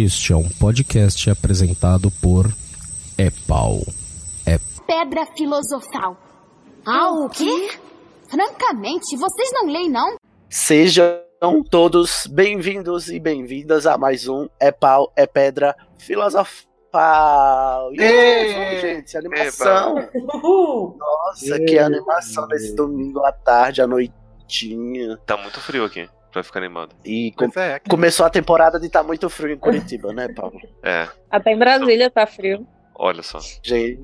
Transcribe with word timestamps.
Este 0.00 0.32
é 0.32 0.36
um 0.36 0.48
podcast 0.48 1.28
apresentado 1.28 2.08
por 2.22 2.46
Epau. 3.18 3.80
É 4.46 4.56
Pedra 4.86 5.26
filosofal. 5.36 6.16
Ah, 6.86 7.10
o 7.10 7.28
quê? 7.28 7.68
Francamente, 8.30 9.16
vocês 9.16 9.50
não 9.52 9.66
leem, 9.66 9.90
não? 9.90 10.14
Sejam 10.48 11.18
todos 11.68 12.28
bem-vindos 12.28 13.10
e 13.10 13.18
bem-vindas 13.18 13.88
a 13.88 13.98
mais 13.98 14.28
um 14.28 14.46
É 14.60 14.70
Pau, 14.70 15.12
É 15.16 15.26
Pedra 15.26 15.74
Filosofal. 15.98 17.90
Ê! 17.98 18.80
gente, 18.80 19.18
animação. 19.18 19.96
Nossa, 20.96 21.58
que 21.66 21.76
animação 21.76 22.46
nesse 22.46 22.72
domingo 22.76 23.18
à 23.24 23.32
tarde, 23.32 23.82
à 23.82 23.86
noitinha. 23.88 25.16
Tá 25.26 25.36
muito 25.36 25.60
frio 25.60 25.84
aqui 25.84 26.08
pra 26.32 26.42
ficar 26.42 26.60
animado. 26.60 26.94
E 27.04 27.32
com- 27.32 27.48
é, 27.60 27.78
começou 27.88 28.24
a 28.26 28.30
temporada 28.30 28.78
de 28.78 28.86
estar 28.86 29.02
muito 29.02 29.28
frio 29.30 29.52
em 29.54 29.58
Curitiba, 29.58 30.12
né, 30.12 30.28
Paulo? 30.28 30.58
É, 30.82 31.08
Até 31.30 31.52
em 31.52 31.58
Brasília 31.58 32.10
tá 32.10 32.26
frio. 32.26 32.66
olha 32.94 33.22
só. 33.22 33.38
Gente, 33.62 34.00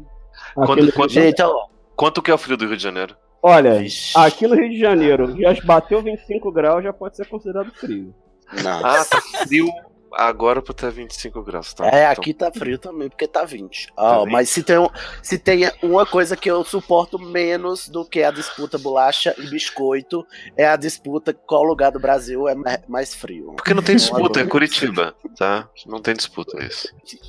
Quanto, 0.55 0.93
quanto, 0.93 1.13
gente 1.13 1.41
ó, 1.43 1.67
quanto 1.97 2.21
que 2.23 2.31
é 2.31 2.35
o 2.35 2.39
frio 2.39 2.57
do 2.57 2.67
Rio 2.67 2.77
de 2.77 2.83
Janeiro? 2.83 3.17
Olha, 3.43 3.81
aqui 4.17 4.47
no 4.47 4.55
Rio 4.55 4.71
de 4.71 4.79
Janeiro, 4.81 5.37
já 5.41 5.55
bateu 5.65 6.03
25 6.03 6.51
graus, 6.51 6.83
já 6.83 6.93
pode 6.93 7.17
ser 7.17 7.27
considerado 7.27 7.71
frio. 7.75 8.15
não. 8.63 8.79
Ah, 8.85 9.05
tá 9.05 9.21
frio 9.47 9.67
agora 10.17 10.61
pra 10.63 10.73
ter 10.75 10.91
25 10.91 11.43
graus. 11.43 11.73
Tá, 11.75 11.87
É, 11.87 12.03
Então, 12.03 12.13
aqui 12.13 12.35
tá 12.35 12.51
frio 12.53 12.79
também, 12.79 13.09
porque 13.09 13.27
tá 13.29 13.45
20. 13.45 13.89
Ó, 13.97 14.25
Tá 14.25 14.31
mas 14.31 14.49
se 14.51 14.63
tem, 14.63 14.79
um- 14.79 14.89
se 15.23 15.39
tem 15.39 15.71
uma 15.83 16.07
coisa 16.07 16.37
que 16.37 16.51
eu 16.51 16.65
suporto 16.65 17.19
menos 17.19 17.89
do 17.89 18.05
que 18.05 18.23
a 18.23 18.31
disputa 18.31 18.79
bolacha 18.79 19.35
e 19.39 19.47
biscoito, 19.49 20.27
é 20.57 20.67
a 20.67 20.77
disputa 20.77 21.33
qual 21.35 21.63
lugar 21.65 21.91
do 21.93 22.01
Brasil 22.01 22.49
é 22.49 22.55
ma- 22.55 22.79
mais 22.89 23.15
frio. 23.15 23.53
Porque 23.57 23.75
não 23.75 23.83
tem 23.83 23.97
disputa, 23.97 24.41
é 24.41 24.47
Curitiba, 24.47 25.15
tá? 25.37 25.69
Não 25.87 26.01
tem 26.01 26.15
disputa, 26.15 26.59
é 26.63 26.67
isso. 26.67 26.89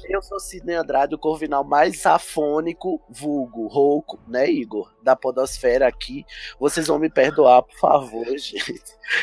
Eu 0.10 0.22
sou 0.22 0.40
Sidney 0.40 0.76
Andrade, 0.76 1.16
o 1.16 1.18
corvinal 1.20 1.64
mais 1.64 2.00
safônico, 2.02 3.02
vulgo, 3.10 3.68
rouco, 3.68 4.20
né, 4.28 4.50
Igor? 4.50 4.94
Da 5.02 5.16
podosfera 5.16 5.88
aqui. 5.88 6.26
Vocês 6.60 6.88
vão 6.88 6.98
me 7.00 7.10
perdoar, 7.10 7.62
por 7.64 7.78
favor, 7.78 8.26
gente. 8.38 8.74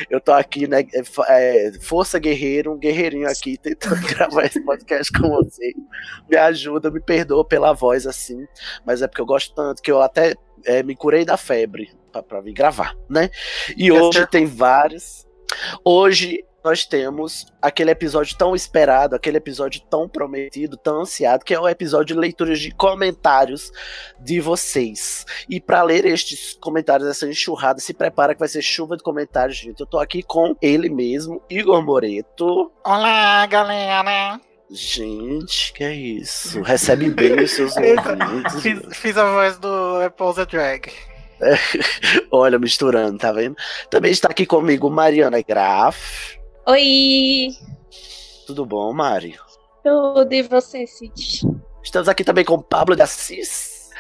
Eu 0.09 0.21
tô 0.21 0.33
aqui, 0.33 0.67
né, 0.69 0.81
é, 0.95 1.03
é, 1.69 1.73
força 1.81 2.19
guerreiro, 2.19 2.73
um 2.73 2.79
guerreirinho 2.79 3.29
aqui, 3.29 3.52
tentando 3.57 4.01
gravar 4.07 4.45
esse 4.45 4.61
podcast 4.61 5.13
com 5.13 5.29
vocês. 5.29 5.75
Me 6.29 6.37
ajuda, 6.37 6.91
me 6.91 7.01
perdoa 7.01 7.45
pela 7.47 7.73
voz 7.73 8.07
assim, 8.07 8.47
mas 8.85 9.03
é 9.03 9.07
porque 9.07 9.21
eu 9.21 9.27
gosto 9.27 9.55
tanto 9.55 9.83
que 9.83 9.91
eu 9.91 10.01
até 10.01 10.35
é, 10.65 10.83
me 10.83 10.95
curei 10.95 11.25
da 11.25 11.37
febre 11.37 11.91
pra 12.29 12.41
vir 12.41 12.53
gravar, 12.53 12.95
né? 13.09 13.31
E 13.77 13.91
hoje 13.91 14.27
tem 14.27 14.45
vários. 14.45 15.27
Hoje 15.85 16.45
nós 16.65 16.85
temos 16.85 17.47
aquele 17.61 17.91
episódio 17.91 18.37
tão 18.37 18.55
esperado, 18.55 19.17
aquele 19.17 19.37
episódio 19.37 19.81
tão 19.91 20.09
prometido, 20.09 20.77
tão 20.77 21.01
ansiado, 21.01 21.45
que 21.45 21.55
é 21.55 21.61
o 21.61 21.69
episódio 21.69 22.15
de 22.15 22.21
leituras 22.21 22.61
de 22.61 22.71
comentários 22.71 23.73
de 24.21 24.41
vocês. 24.41 25.27
E 25.49 25.61
para 25.61 25.83
ler 25.83 26.05
estes 26.05 26.57
comentários, 26.61 27.09
essa 27.09 27.27
enxurrada, 27.27 27.81
se 27.81 27.93
prepara 27.93 28.35
que 28.35 28.41
vai 28.41 28.49
ser 28.49 28.63
chuva 28.63 28.97
de 28.97 29.03
comentários, 29.03 29.57
gente. 29.57 29.81
Eu 29.81 29.87
tô 29.87 29.99
aqui 29.99 30.23
com 30.23 30.57
ele 30.63 30.89
mesmo, 30.89 31.43
Igor 31.51 31.83
Moreto. 31.83 32.71
Olá, 32.85 33.45
galera! 33.47 34.41
Gente, 34.71 35.73
que 35.75 35.85
é 35.85 35.95
isso? 35.95 36.63
Recebe 36.63 37.11
bem 37.11 37.41
os 37.41 37.51
seus 37.51 37.77
ouvintes. 37.77 38.63
Fiz, 38.63 38.81
fiz 38.97 39.19
a 39.19 39.31
voz 39.31 39.59
do 39.59 40.01
Apple's 40.01 40.39
a 40.39 40.45
Drag. 40.45 40.91
Olha, 42.31 42.59
misturando, 42.59 43.19
tá 43.19 43.33
vendo? 43.33 43.57
Também 43.91 44.13
está 44.13 44.29
aqui 44.29 44.47
comigo 44.47 44.89
Mariana 44.89 45.43
Graf. 45.43 46.41
Oi! 46.67 47.49
Tudo 48.47 48.65
bom, 48.65 48.93
Mari? 48.93 49.37
Tudo 49.83 50.33
e 50.33 50.43
você, 50.43 50.87
Cid? 50.87 51.43
Estamos 51.83 52.09
aqui 52.09 52.23
também 52.23 52.45
com 52.45 52.61
Pablo 52.61 52.95
de 52.95 53.03
Assis. 53.03 53.91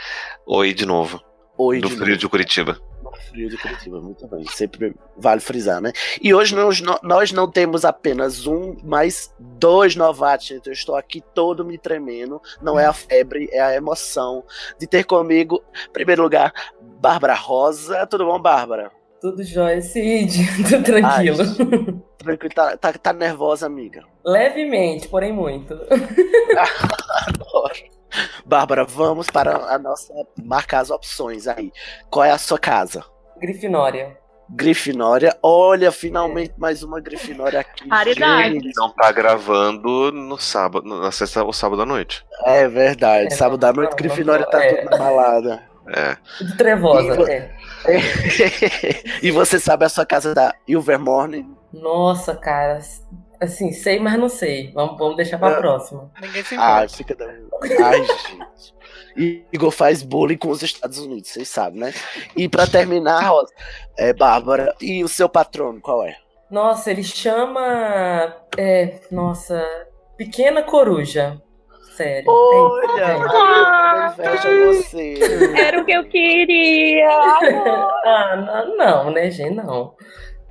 Oi 0.46 0.72
de 0.72 0.87
novo, 0.87 1.20
Oi, 1.59 1.81
do 1.81 1.88
de 1.88 1.94
frio 1.94 2.06
novo. 2.09 2.19
de 2.19 2.28
Curitiba. 2.28 2.78
No 3.03 3.10
frio 3.28 3.48
de 3.48 3.56
Curitiba, 3.59 4.00
muito 4.00 4.26
bem. 4.28 4.44
Sempre 4.47 4.94
vale 5.16 5.41
frisar, 5.41 5.81
né? 5.81 5.92
E 6.20 6.32
hoje 6.32 6.54
nós, 6.54 6.81
nó- 6.81 6.98
nós 7.03 7.32
não 7.32 7.50
temos 7.50 7.84
apenas 7.84 8.47
um, 8.47 8.76
mas 8.84 9.34
dois 9.38 9.97
novatos, 9.97 10.47
gente. 10.47 10.66
Eu 10.69 10.72
estou 10.72 10.94
aqui 10.97 11.20
todo 11.34 11.64
me 11.64 11.76
tremendo. 11.78 12.41
Não 12.60 12.78
é 12.78 12.87
a 12.87 12.92
febre, 12.92 13.48
é 13.53 13.60
a 13.60 13.75
emoção 13.75 14.44
de 14.78 14.87
ter 14.87 15.04
comigo, 15.04 15.62
em 15.88 15.92
primeiro 15.92 16.22
lugar, 16.22 16.53
Bárbara 16.81 17.34
Rosa. 17.34 18.06
Tudo 18.06 18.25
bom, 18.26 18.41
Bárbara? 18.41 18.92
Tudo 19.22 19.44
jóia, 19.44 19.81
Cid. 19.81 20.37
Tudo 20.69 20.83
tranquilo. 20.83 21.44
Tranquilo, 22.19 22.53
tá, 22.53 22.77
tá, 22.77 22.93
tá 22.93 23.12
nervosa, 23.12 23.66
amiga? 23.66 24.03
Levemente, 24.25 25.06
porém 25.06 25.33
muito. 25.33 25.75
Adoro. 27.28 27.75
Bárbara, 28.44 28.84
vamos 28.84 29.28
para 29.28 29.72
a 29.72 29.78
nossa. 29.78 30.12
marcar 30.43 30.81
as 30.81 30.91
opções 30.91 31.47
aí. 31.47 31.71
Qual 32.11 32.25
é 32.25 32.32
a 32.32 32.37
sua 32.37 32.59
casa? 32.59 33.05
Grifinória. 33.41 34.19
Grifinória. 34.50 35.38
Olha, 35.41 35.93
finalmente 35.93 36.55
mais 36.59 36.82
uma 36.82 37.00
Grifinória 37.00 37.61
aqui. 37.61 37.88
Raridade. 37.88 38.72
Não 38.77 38.91
tá 38.91 39.12
gravando 39.12 40.11
no 40.11 40.37
sábado, 40.37 40.84
na 40.84 41.12
sexta 41.12 41.44
ou 41.44 41.53
sábado 41.53 41.82
à 41.82 41.87
noite. 41.87 42.27
É 42.44 42.66
verdade. 42.66 43.28
É, 43.28 43.31
Sábado 43.31 43.62
à 43.65 43.72
noite, 43.72 43.91
não, 43.91 43.97
Grifinória 43.97 44.44
não, 44.44 44.50
tá 44.50 44.65
é. 44.65 44.75
tudo 44.75 44.91
na 44.91 44.99
balada. 44.99 45.72
É. 45.88 46.16
Tudo 46.38 46.56
trevosa. 46.56 47.31
E 47.31 47.32
é. 47.32 47.50
e 49.22 49.31
você 49.31 49.59
sabe 49.59 49.84
a 49.84 49.88
sua 49.88 50.06
casa 50.06 50.34
da 50.34 50.54
Ilvermorny? 50.66 51.47
Nossa, 51.72 52.34
cara. 52.37 52.78
Assim, 53.41 53.72
sei, 53.72 53.98
mas 53.98 54.19
não 54.19 54.28
sei. 54.28 54.70
Vamos, 54.72 54.97
vamos 54.98 55.16
deixar 55.16 55.38
pra 55.38 55.50
É. 55.50 55.56
próxima. 55.56 56.10
Ninguém 56.20 56.44
se 56.44 56.54
Ai, 56.54 56.84
importa. 56.84 56.97
fica 56.97 57.15
da. 57.16 57.26
Ai, 57.84 58.04
gente. 58.04 58.75
E 59.16 59.44
Igor 59.53 59.70
faz 59.70 60.03
bullying 60.03 60.38
com 60.38 60.48
os 60.48 60.62
Estados 60.62 60.98
Unidos, 60.98 61.31
vocês 61.31 61.48
sabem, 61.48 61.81
né? 61.81 61.93
E 62.37 62.49
pra 62.49 62.66
terminar, 62.66 63.28
Rosa, 63.28 63.53
é, 63.99 64.12
Bárbara, 64.14 64.75
e 64.81 65.04
o 65.04 65.09
seu 65.09 65.28
patrono, 65.28 65.81
qual 65.82 66.04
é? 66.06 66.16
Nossa, 66.50 66.91
ele 66.91 67.03
chama. 67.03 68.34
É, 68.56 69.00
nossa. 69.10 69.62
Pequena 70.16 70.62
Coruja. 70.62 71.41
Sério. 71.97 72.25
Olha, 72.30 73.03
É, 73.03 73.19
Mariana, 73.19 74.14
inveja 74.19 74.66
você. 74.66 75.14
Era 75.58 75.80
o 75.80 75.84
que 75.84 75.92
eu 75.92 76.04
queria! 76.08 77.08
ah, 78.04 78.36
não, 78.36 78.76
não, 78.76 79.10
né, 79.10 79.30
gente? 79.30 79.54
Não. 79.54 79.94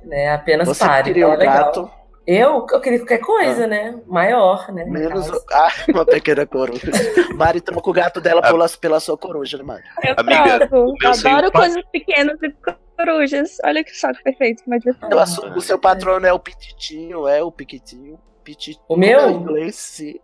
Né, 0.04 0.32
apenas 0.32 0.68
Você 0.68 0.84
pare. 0.84 1.04
queria 1.04 1.26
tá 1.26 1.32
um 1.34 1.36
legal. 1.36 1.54
gato, 1.64 1.90
Eu, 2.26 2.66
eu 2.70 2.80
queria 2.80 2.98
qualquer 2.98 3.18
coisa, 3.18 3.66
né? 3.68 4.00
Maior, 4.06 4.72
né? 4.72 4.84
no 4.84 4.92
menos 4.92 5.30
caso. 5.30 5.44
ah, 5.52 5.68
uma 5.92 6.04
pequena 6.04 6.44
coruja. 6.46 6.90
Mari 7.36 7.60
troca 7.60 7.88
o 7.90 7.92
gato 7.92 8.20
dela 8.20 8.42
pela, 8.42 8.68
pela 8.68 8.98
sua 9.00 9.16
coruja, 9.16 9.58
né, 9.58 9.64
Mari? 9.64 9.82
Eu 10.04 10.14
Amiga, 10.16 10.64
Adoro 10.64 11.52
coisas 11.52 11.82
pequenas 11.92 12.36
e 12.42 12.52
corujas. 12.96 13.58
Olha 13.64 13.82
que 13.84 13.94
choque 13.94 14.22
perfeito. 14.24 14.62
Mas 14.66 14.84
eu 14.86 14.94
Então, 15.04 15.18
a 15.18 15.26
su- 15.26 15.46
o 15.56 15.60
seu 15.60 15.78
patrono 15.78 16.26
é 16.26 16.32
o 16.32 16.38
Pititinho, 16.38 17.26
é 17.28 17.42
o 17.42 17.50
Piquitinho. 17.52 18.18
Piti... 18.44 18.78
O 18.88 18.96
meu? 18.96 19.20
É 19.20 19.30
inglês, 19.30 19.76
sim. 19.76 20.14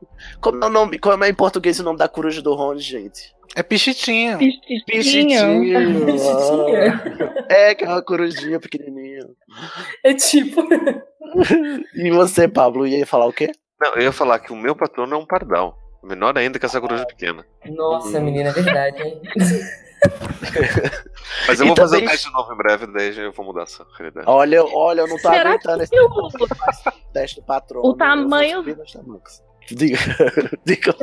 Como 0.41 0.63
é, 0.63 0.67
o 0.67 0.71
nome, 0.71 0.99
como 0.99 1.25
é 1.25 1.29
em 1.29 1.35
português 1.35 1.79
o 1.79 1.83
nome 1.83 1.99
da 1.99 2.09
coruja 2.09 2.43
do 2.43 2.55
Rony, 2.55 2.81
gente? 2.81 3.35
É 3.55 3.63
pichitinho. 3.63 4.39
Pichitinho. 4.39 4.85
Pichitinho. 4.87 6.05
Pichitinha. 6.07 7.03
ah. 7.05 7.45
É, 7.49 7.75
que 7.75 7.85
é 7.85 7.89
uma 7.89 8.03
corujinha 8.03 8.61
pequenininha. 8.61 9.27
É 10.05 10.15
tipo. 10.15 10.63
E 11.95 12.11
você, 12.11 12.49
Pablo, 12.49 12.87
ia 12.87 13.05
falar 13.07 13.27
o 13.27 13.33
quê? 13.35 13.53
Não, 13.79 13.93
eu 13.97 14.03
ia 14.03 14.13
falar 14.13 14.39
que 14.39 14.51
o 14.51 14.57
meu 14.57 14.75
patrono 14.75 15.15
é 15.15 15.19
um 15.19 15.27
pardal. 15.27 15.77
Menor 16.03 16.39
ainda 16.39 16.59
que 16.59 16.65
essa 16.65 16.81
coruja 16.81 17.05
pequena. 17.05 17.45
Nossa, 17.67 18.19
menina, 18.19 18.49
é 18.49 18.53
verdade, 18.53 19.03
hein? 19.03 19.21
Mas 21.47 21.61
eu 21.61 21.67
E 21.67 21.69
vou 21.69 21.77
fazer 21.77 21.97
o 21.99 22.01
teste 22.07 22.27
de 22.29 22.33
novo 22.33 22.53
em 22.53 22.57
breve, 22.57 22.87
daí 22.87 23.19
eu 23.19 23.33
vou 23.33 23.45
mudar 23.47 23.63
essa 23.63 23.85
realidade. 23.97 24.27
Olha, 24.29 24.65
olha, 24.65 25.01
eu 25.03 25.09
não 25.09 25.17
tô 25.17 25.29
Será 25.31 25.51
aguentando 25.51 25.83
esse 25.83 25.95
o, 26.01 26.29
teste 27.13 27.41
do 27.41 27.47
patrono. 27.47 27.83
o 27.83 27.87
Eu 27.87 27.89
vou 27.91 27.97
tamanho- 27.99 28.63
tamanhos. 28.65 29.43
Diga, 29.71 29.99
diga. 30.65 30.95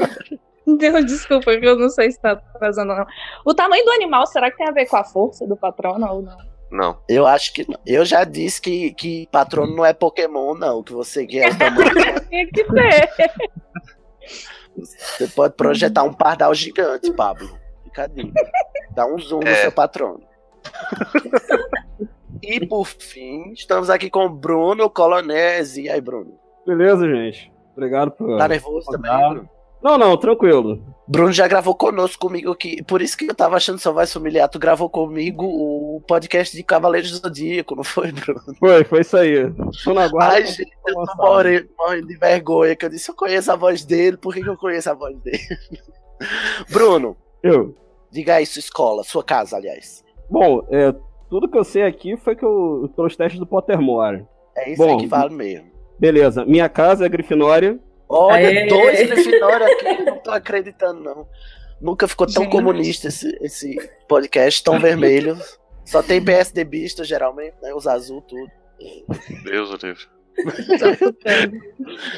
Deus, 0.66 1.06
desculpa, 1.06 1.56
que 1.58 1.66
eu 1.68 1.78
não 1.78 1.90
sei 1.90 2.10
se 2.12 2.20
tá 2.20 2.42
fazendo 2.60 2.90
ou 2.92 2.98
não. 2.98 3.06
O 3.46 3.54
tamanho 3.54 3.86
do 3.86 3.92
animal, 3.92 4.26
será 4.26 4.50
que 4.50 4.58
tem 4.58 4.68
a 4.68 4.72
ver 4.72 4.88
com 4.88 4.98
a 4.98 5.04
força 5.04 5.46
do 5.46 5.56
patrono 5.56 6.08
ou 6.08 6.22
não? 6.24 6.38
Não. 6.72 7.00
Eu 7.08 7.28
acho 7.28 7.54
que 7.54 7.70
não. 7.70 7.80
Eu 7.86 8.04
já 8.04 8.24
disse 8.24 8.60
que, 8.60 8.92
que 8.96 9.28
patrono 9.32 9.76
não 9.76 9.86
é 9.86 9.94
Pokémon, 9.94 10.56
não. 10.56 10.82
Que 10.82 10.94
você 10.94 11.26
quer 11.28 11.52
o 11.54 11.58
tamanho. 11.58 11.90
Tinha 12.28 12.48
que 12.48 12.66
ser. 12.66 13.32
Você 14.76 15.28
pode 15.28 15.54
projetar 15.54 16.04
um 16.04 16.12
pardal 16.12 16.54
gigante, 16.56 17.14
Pablo. 17.14 17.48
Fica 17.84 18.04
a 18.04 18.08
dica. 18.08 18.42
Dá 18.96 19.06
um 19.06 19.18
zoom 19.20 19.42
no 19.42 19.48
É. 19.48 19.56
seu 19.56 19.72
patrono. 19.72 20.22
E 22.42 22.64
por 22.66 22.86
fim, 22.86 23.54
estamos 23.54 23.90
aqui 23.90 24.08
com 24.10 24.26
o 24.26 24.30
Bruno 24.30 24.88
Colonese. 24.90 25.84
E 25.84 25.90
aí, 25.90 26.00
Bruno? 26.00 26.34
Beleza, 26.66 27.08
gente? 27.08 27.52
Obrigado 27.76 28.12
por. 28.12 28.38
Tá 28.38 28.48
nervoso 28.48 28.86
também. 28.92 29.12
Bruno? 29.30 29.50
Não, 29.82 29.98
não, 29.98 30.18
tranquilo. 30.18 30.80
Bruno 31.08 31.32
já 31.32 31.48
gravou 31.48 31.74
conosco 31.74 32.20
comigo 32.28 32.52
aqui. 32.52 32.84
Por 32.84 33.02
isso 33.02 33.18
que 33.18 33.26
eu 33.30 33.34
tava 33.34 33.56
achando 33.56 33.80
só 33.80 33.92
vai 33.92 34.06
familiar. 34.06 34.48
Tu 34.48 34.60
gravou 34.60 34.90
comigo 34.90 35.44
o 35.46 36.02
podcast 36.08 36.56
de 36.56 36.62
Cavaleiros 36.62 37.12
do 37.12 37.18
Zodíaco, 37.18 37.76
não 37.76 37.84
foi, 37.84 38.12
Bruno? 38.12 38.42
Foi, 38.60 38.84
foi 38.84 39.02
isso 39.02 39.18
aí. 39.18 39.52
Tô 39.84 39.94
na 39.94 40.08
guarda. 40.08 40.36
Ai, 40.36 40.46
gente, 40.46 40.72
eu 40.88 40.94
tô 40.94 41.16
morrendo, 41.18 41.70
morrendo 41.78 42.08
de 42.08 42.18
vergonha. 42.18 42.76
Que 42.76 42.86
eu 42.86 42.90
disse, 42.90 43.10
eu 43.10 43.16
conheço 43.16 43.52
a 43.52 43.56
voz 43.56 43.84
dele, 43.86 44.18
por 44.18 44.34
que, 44.34 44.42
que 44.44 44.50
eu 44.50 44.58
conheço 44.58 44.90
a 44.90 44.94
voz 44.94 45.18
dele? 45.20 45.40
Bruno, 46.70 47.16
Eu. 47.42 47.74
Diga 48.16 48.36
aí 48.36 48.46
sua 48.46 48.62
escola, 48.62 49.04
sua 49.04 49.24
casa, 49.24 49.58
aliás. 49.58 50.04
Bom, 50.30 50.66
é, 50.72 50.96
tudo 51.30 51.50
que 51.50 51.58
eu 51.58 51.66
sei 51.66 51.84
aqui 51.84 52.16
foi 52.16 52.36
que 52.36 52.46
eu, 52.46 52.90
trouxe 52.96 53.18
testes 53.18 53.38
do 53.38 53.46
Pottermore. 53.46 54.26
É 54.56 54.72
isso 54.72 54.82
aí 54.82 54.90
Bom, 54.90 54.98
que 54.98 55.08
vale 55.08 55.36
mesmo. 55.36 55.70
Beleza, 56.00 56.46
minha 56.46 56.70
casa 56.70 57.06
é 57.06 57.10
Grifinória. 57.10 57.78
Olha, 58.08 58.48
Aê! 58.48 58.68
dois 58.68 59.10
Grifinória 59.10 59.68
aqui, 59.68 60.04
não 60.04 60.18
tô 60.20 60.32
acreditando, 60.32 61.02
não. 61.02 61.28
Nunca 61.82 62.08
ficou 62.08 62.26
tão 62.26 62.44
Gente. 62.44 62.52
comunista 62.54 63.10
esse, 63.10 63.38
esse 63.42 63.76
podcast, 64.08 64.64
tão 64.64 64.80
vermelho. 64.80 65.38
Só 65.84 66.02
tem 66.02 66.24
PSDBista, 66.24 67.04
geralmente, 67.04 67.56
né? 67.62 67.74
Os 67.74 67.86
azul, 67.86 68.22
tudo. 68.22 68.50
Deus 69.44 69.70
o 69.72 69.86
livre. 69.86 70.06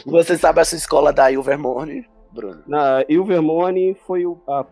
Você 0.05 0.37
sabe 0.37 0.61
a 0.61 0.65
sua 0.65 0.77
escola 0.77 1.11
da 1.11 1.31
Ilvermorny, 1.31 2.05
Bruno? 2.31 2.63
Na 2.67 3.03
Ilvermorny 3.09 3.95
foi 4.05 4.25
o, 4.25 4.39
a 4.47 4.63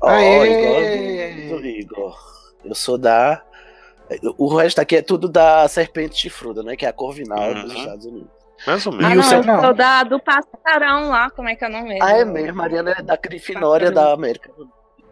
Ó, 0.00 0.08
Aê! 0.08 1.44
igual 1.44 1.60
do 1.60 1.66
Igor. 1.66 2.16
Eu 2.64 2.74
sou 2.74 2.96
da. 2.98 3.42
O 4.38 4.54
resto 4.56 4.80
aqui 4.80 4.96
é 4.96 5.02
tudo 5.02 5.28
da 5.28 5.68
Serpente 5.68 6.16
Chifruda, 6.16 6.62
né? 6.62 6.76
Que 6.76 6.86
é 6.86 6.88
a 6.88 6.92
Corvinal 6.92 7.52
dos 7.54 7.72
Uhum. 7.74 7.78
Estados 7.78 8.06
Unidos. 8.06 8.30
Mais 8.66 8.86
ou 8.86 8.92
Ah, 8.94 8.96
menos. 8.96 9.12
O 9.12 9.16
não, 9.16 9.22
seu- 9.44 9.54
eu 9.54 9.60
sou 9.60 9.74
da, 9.74 10.02
do 10.04 10.18
Passarão 10.20 11.08
lá, 11.10 11.30
como 11.30 11.48
é 11.48 11.54
que 11.54 11.64
é 11.64 11.68
o 11.68 11.70
nome? 11.70 11.98
Ah, 12.02 12.12
é 12.18 12.24
mesmo. 12.24 12.56
Mariana 12.56 12.94
é 12.98 13.02
da 13.02 13.16
Grifinória 13.16 13.90
da 13.90 14.12
América. 14.12 14.50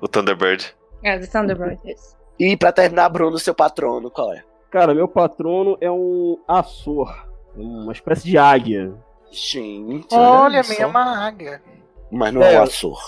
O 0.01 0.09
Thunderbird. 0.09 0.75
É, 1.03 1.19
do 1.19 1.27
Thunderbird, 1.29 1.79
isso. 1.85 2.17
E 2.39 2.57
pra 2.57 2.73
terminar, 2.73 3.09
Bruno, 3.09 3.39
seu 3.39 3.55
patrono, 3.55 4.11
qual 4.11 4.33
é? 4.33 4.43
Cara, 4.71 4.95
meu 4.95 5.07
patrono 5.09 5.77
é 5.81 5.91
um 5.91 6.39
Açor. 6.49 7.27
Uma 7.57 7.93
espécie 7.93 8.25
de 8.25 8.37
águia. 8.37 8.93
Gente. 9.31 10.15
Olha, 10.15 10.63
só. 10.63 10.73
minha 10.73 10.87
uma 10.89 11.27
águia. 11.27 11.63
Mas 12.11 12.33
não 12.35 12.43
é, 12.43 12.55
É. 12.55 12.59
o 12.61 12.63
Açor. 12.63 12.99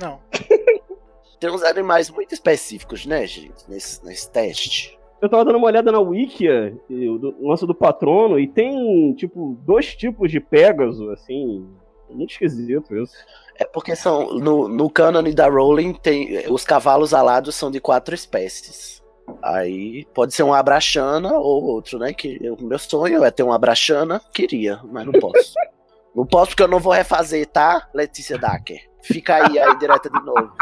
Não. 0.00 0.18
Tem 1.38 1.50
uns 1.50 1.62
animais 1.62 2.10
muito 2.10 2.34
específicos, 2.34 3.06
né, 3.06 3.26
gente? 3.26 3.68
Nesse, 3.68 4.04
nesse 4.04 4.30
teste. 4.30 4.98
Eu 5.20 5.28
tava 5.28 5.44
dando 5.44 5.58
uma 5.58 5.66
olhada 5.66 5.92
na 5.92 6.00
Wikia, 6.00 6.74
e 6.88 7.08
o 7.08 7.48
lance 7.48 7.66
do 7.66 7.74
patrono, 7.74 8.38
e 8.38 8.48
tem, 8.48 9.12
tipo, 9.14 9.58
dois 9.66 9.94
tipos 9.94 10.30
de 10.30 10.40
Pégaso, 10.40 11.10
assim. 11.10 11.66
Muito 12.10 12.30
esquisito 12.30 12.96
isso. 12.96 13.14
É 13.56 13.64
porque 13.64 13.94
são. 13.94 14.34
No, 14.34 14.66
no 14.66 14.90
cânone 14.90 15.32
da 15.32 15.48
Rowling, 15.48 15.92
tem, 15.92 16.48
os 16.48 16.64
cavalos 16.64 17.14
alados 17.14 17.54
são 17.54 17.70
de 17.70 17.80
quatro 17.80 18.14
espécies. 18.14 19.00
Aí 19.42 20.06
pode 20.14 20.34
ser 20.34 20.42
um 20.42 20.52
abraxana 20.52 21.34
ou 21.38 21.62
outro, 21.64 21.98
né? 21.98 22.12
Que 22.12 22.38
o 22.50 22.64
meu 22.64 22.78
sonho 22.78 23.22
é 23.22 23.30
ter 23.30 23.42
um 23.42 23.52
abraxana. 23.52 24.20
Queria, 24.32 24.80
mas 24.84 25.06
não 25.06 25.12
posso. 25.12 25.54
não 26.14 26.26
posso 26.26 26.50
porque 26.50 26.62
eu 26.62 26.68
não 26.68 26.80
vou 26.80 26.92
refazer, 26.92 27.46
tá, 27.46 27.88
Letícia 27.94 28.38
Dacker? 28.38 28.80
Fica 29.02 29.36
aí, 29.36 29.58
aí 29.58 29.78
direta 29.78 30.10
de 30.10 30.24
novo. 30.24 30.52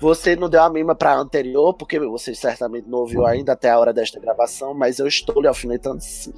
Você 0.00 0.36
não 0.36 0.48
deu 0.48 0.62
a 0.62 0.70
mima 0.70 0.94
pra 0.94 1.16
anterior, 1.16 1.72
porque 1.74 1.98
você 1.98 2.34
certamente 2.34 2.86
não 2.86 2.98
ouviu 2.98 3.24
ainda 3.24 3.52
até 3.52 3.70
a 3.70 3.78
hora 3.78 3.94
desta 3.94 4.20
gravação, 4.20 4.74
mas 4.74 4.98
eu 4.98 5.06
estou 5.06 5.40
lhe 5.40 5.48
alfinetando 5.48 6.02
sim. 6.02 6.34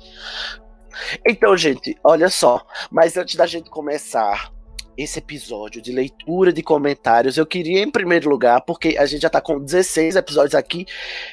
Então, 1.27 1.56
gente, 1.56 1.97
olha 2.05 2.29
só. 2.31 2.65
Mas 2.91 3.17
antes 3.17 3.35
da 3.35 3.47
gente 3.47 3.69
começar 3.69 4.53
esse 4.97 5.21
episódio 5.21 5.81
de 5.81 5.93
leitura 5.93 6.53
de 6.53 6.62
comentários, 6.62 7.37
eu 7.37 7.47
queria, 7.47 7.81
em 7.81 7.91
primeiro 7.91 8.29
lugar, 8.29 8.61
porque 8.62 8.97
a 8.99 9.06
gente 9.06 9.23
já 9.23 9.31
tá 9.31 9.41
com 9.41 9.61
16 9.61 10.17
episódios 10.17 10.56
aqui, 10.56 10.87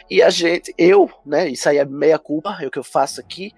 e 0.10 0.22
a 0.22 0.30
gente, 0.30 0.72
eu, 0.78 1.10
né, 1.26 1.50
isso 1.50 1.68
aí 1.68 1.80
é 1.80 1.86
meia 1.86 2.20
culpa, 2.20 2.60
é 2.62 2.68
o 2.68 2.72
que 2.72 2.78
eu 2.78 2.84
faço 2.84 3.20
aqui, 3.20 3.52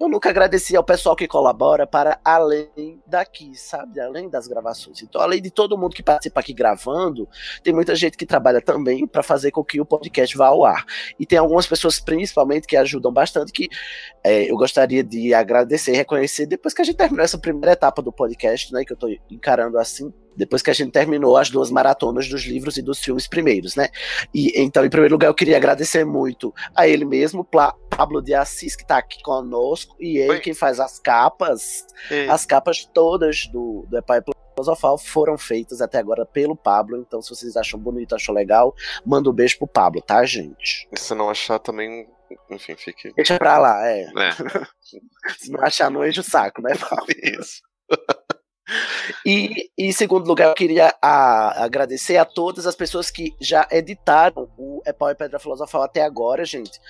eu 0.00 0.08
nunca 0.08 0.30
agradeci 0.30 0.74
ao 0.74 0.82
pessoal 0.82 1.14
que 1.14 1.28
colabora 1.28 1.86
para 1.86 2.18
além 2.24 3.02
daqui, 3.06 3.54
sabe? 3.54 4.00
Além 4.00 4.30
das 4.30 4.48
gravações. 4.48 5.02
Então, 5.02 5.20
além 5.20 5.42
de 5.42 5.50
todo 5.50 5.76
mundo 5.76 5.94
que 5.94 6.02
participa 6.02 6.40
aqui 6.40 6.54
gravando, 6.54 7.28
tem 7.62 7.74
muita 7.74 7.94
gente 7.94 8.16
que 8.16 8.24
trabalha 8.24 8.62
também 8.62 9.06
para 9.06 9.22
fazer 9.22 9.50
com 9.50 9.62
que 9.62 9.78
o 9.78 9.84
podcast 9.84 10.34
vá 10.38 10.46
ao 10.46 10.64
ar. 10.64 10.86
E 11.18 11.26
tem 11.26 11.38
algumas 11.38 11.66
pessoas, 11.66 12.00
principalmente, 12.00 12.66
que 12.66 12.78
ajudam 12.78 13.12
bastante, 13.12 13.52
que 13.52 13.68
é, 14.24 14.50
eu 14.50 14.56
gostaria 14.56 15.04
de 15.04 15.34
agradecer 15.34 15.92
e 15.92 15.96
reconhecer 15.96 16.46
depois 16.46 16.72
que 16.72 16.80
a 16.80 16.84
gente 16.84 16.96
terminou 16.96 17.22
essa 17.22 17.36
primeira 17.36 17.72
etapa 17.72 18.00
do 18.00 18.10
podcast, 18.10 18.72
né? 18.72 18.84
Que 18.86 18.94
eu 18.94 18.96
tô 18.96 19.06
encarando 19.30 19.78
assim. 19.78 20.10
Depois 20.36 20.62
que 20.62 20.70
a 20.70 20.72
gente 20.74 20.92
terminou 20.92 21.36
as 21.36 21.50
duas 21.50 21.70
maratonas 21.70 22.28
dos 22.28 22.42
livros 22.44 22.76
e 22.76 22.82
dos 22.82 22.98
filmes 23.00 23.26
primeiros, 23.26 23.74
né? 23.76 23.88
E 24.34 24.52
então, 24.60 24.84
em 24.84 24.90
primeiro 24.90 25.14
lugar, 25.14 25.28
eu 25.28 25.34
queria 25.34 25.56
agradecer 25.56 26.04
muito 26.04 26.54
a 26.74 26.86
ele 26.88 27.04
mesmo, 27.04 27.44
Pla- 27.44 27.74
Pablo 27.90 28.22
de 28.22 28.32
Assis, 28.34 28.74
que 28.76 28.86
tá 28.86 28.98
aqui 28.98 29.22
conosco, 29.22 29.94
e 30.00 30.18
ele 30.18 30.30
Oi. 30.30 30.40
quem 30.40 30.54
faz 30.54 30.80
as 30.80 30.98
capas. 30.98 31.84
E- 32.10 32.28
As 32.28 32.46
capas 32.46 32.84
todas 32.84 33.46
do, 33.52 33.86
do 33.88 33.98
Epai 33.98 34.20
Filosofal 34.54 34.96
foram 34.98 35.36
feitas 35.38 35.80
até 35.80 35.98
agora 35.98 36.24
pelo 36.26 36.54
Pablo. 36.56 36.96
Então, 36.98 37.20
se 37.22 37.30
vocês 37.30 37.56
acham 37.56 37.78
bonito, 37.80 38.14
acham 38.14 38.34
legal, 38.34 38.74
manda 39.04 39.28
um 39.30 39.32
beijo 39.32 39.58
pro 39.58 39.66
Pablo, 39.66 40.00
tá, 40.00 40.24
gente? 40.24 40.88
e 40.92 40.98
se 40.98 41.14
não 41.14 41.28
achar 41.30 41.58
também. 41.58 42.06
Enfim, 42.48 42.76
fique. 42.76 43.12
Deixa 43.14 43.36
pra 43.38 43.58
lá, 43.58 43.86
é. 43.88 44.02
É, 44.04 44.30
Se 45.38 45.50
não 45.50 45.60
achar, 45.62 45.90
não 45.90 46.06
enche 46.06 46.20
o 46.20 46.22
saco, 46.22 46.62
né, 46.62 46.74
Pablo? 46.76 47.06
isso. 47.40 47.60
E, 49.24 49.70
em 49.76 49.92
segundo 49.92 50.26
lugar, 50.26 50.48
eu 50.48 50.54
queria 50.54 50.94
a- 51.02 51.64
agradecer 51.64 52.16
a 52.16 52.24
todas 52.24 52.66
as 52.66 52.74
pessoas 52.74 53.10
que 53.10 53.34
já 53.40 53.66
editaram 53.70 54.48
o 54.56 54.80
É 54.84 54.92
Pau 54.92 55.10
e 55.10 55.14
Pedra 55.14 55.38
Filosofal 55.38 55.82
até 55.82 56.02
agora, 56.02 56.44
gente. 56.44 56.80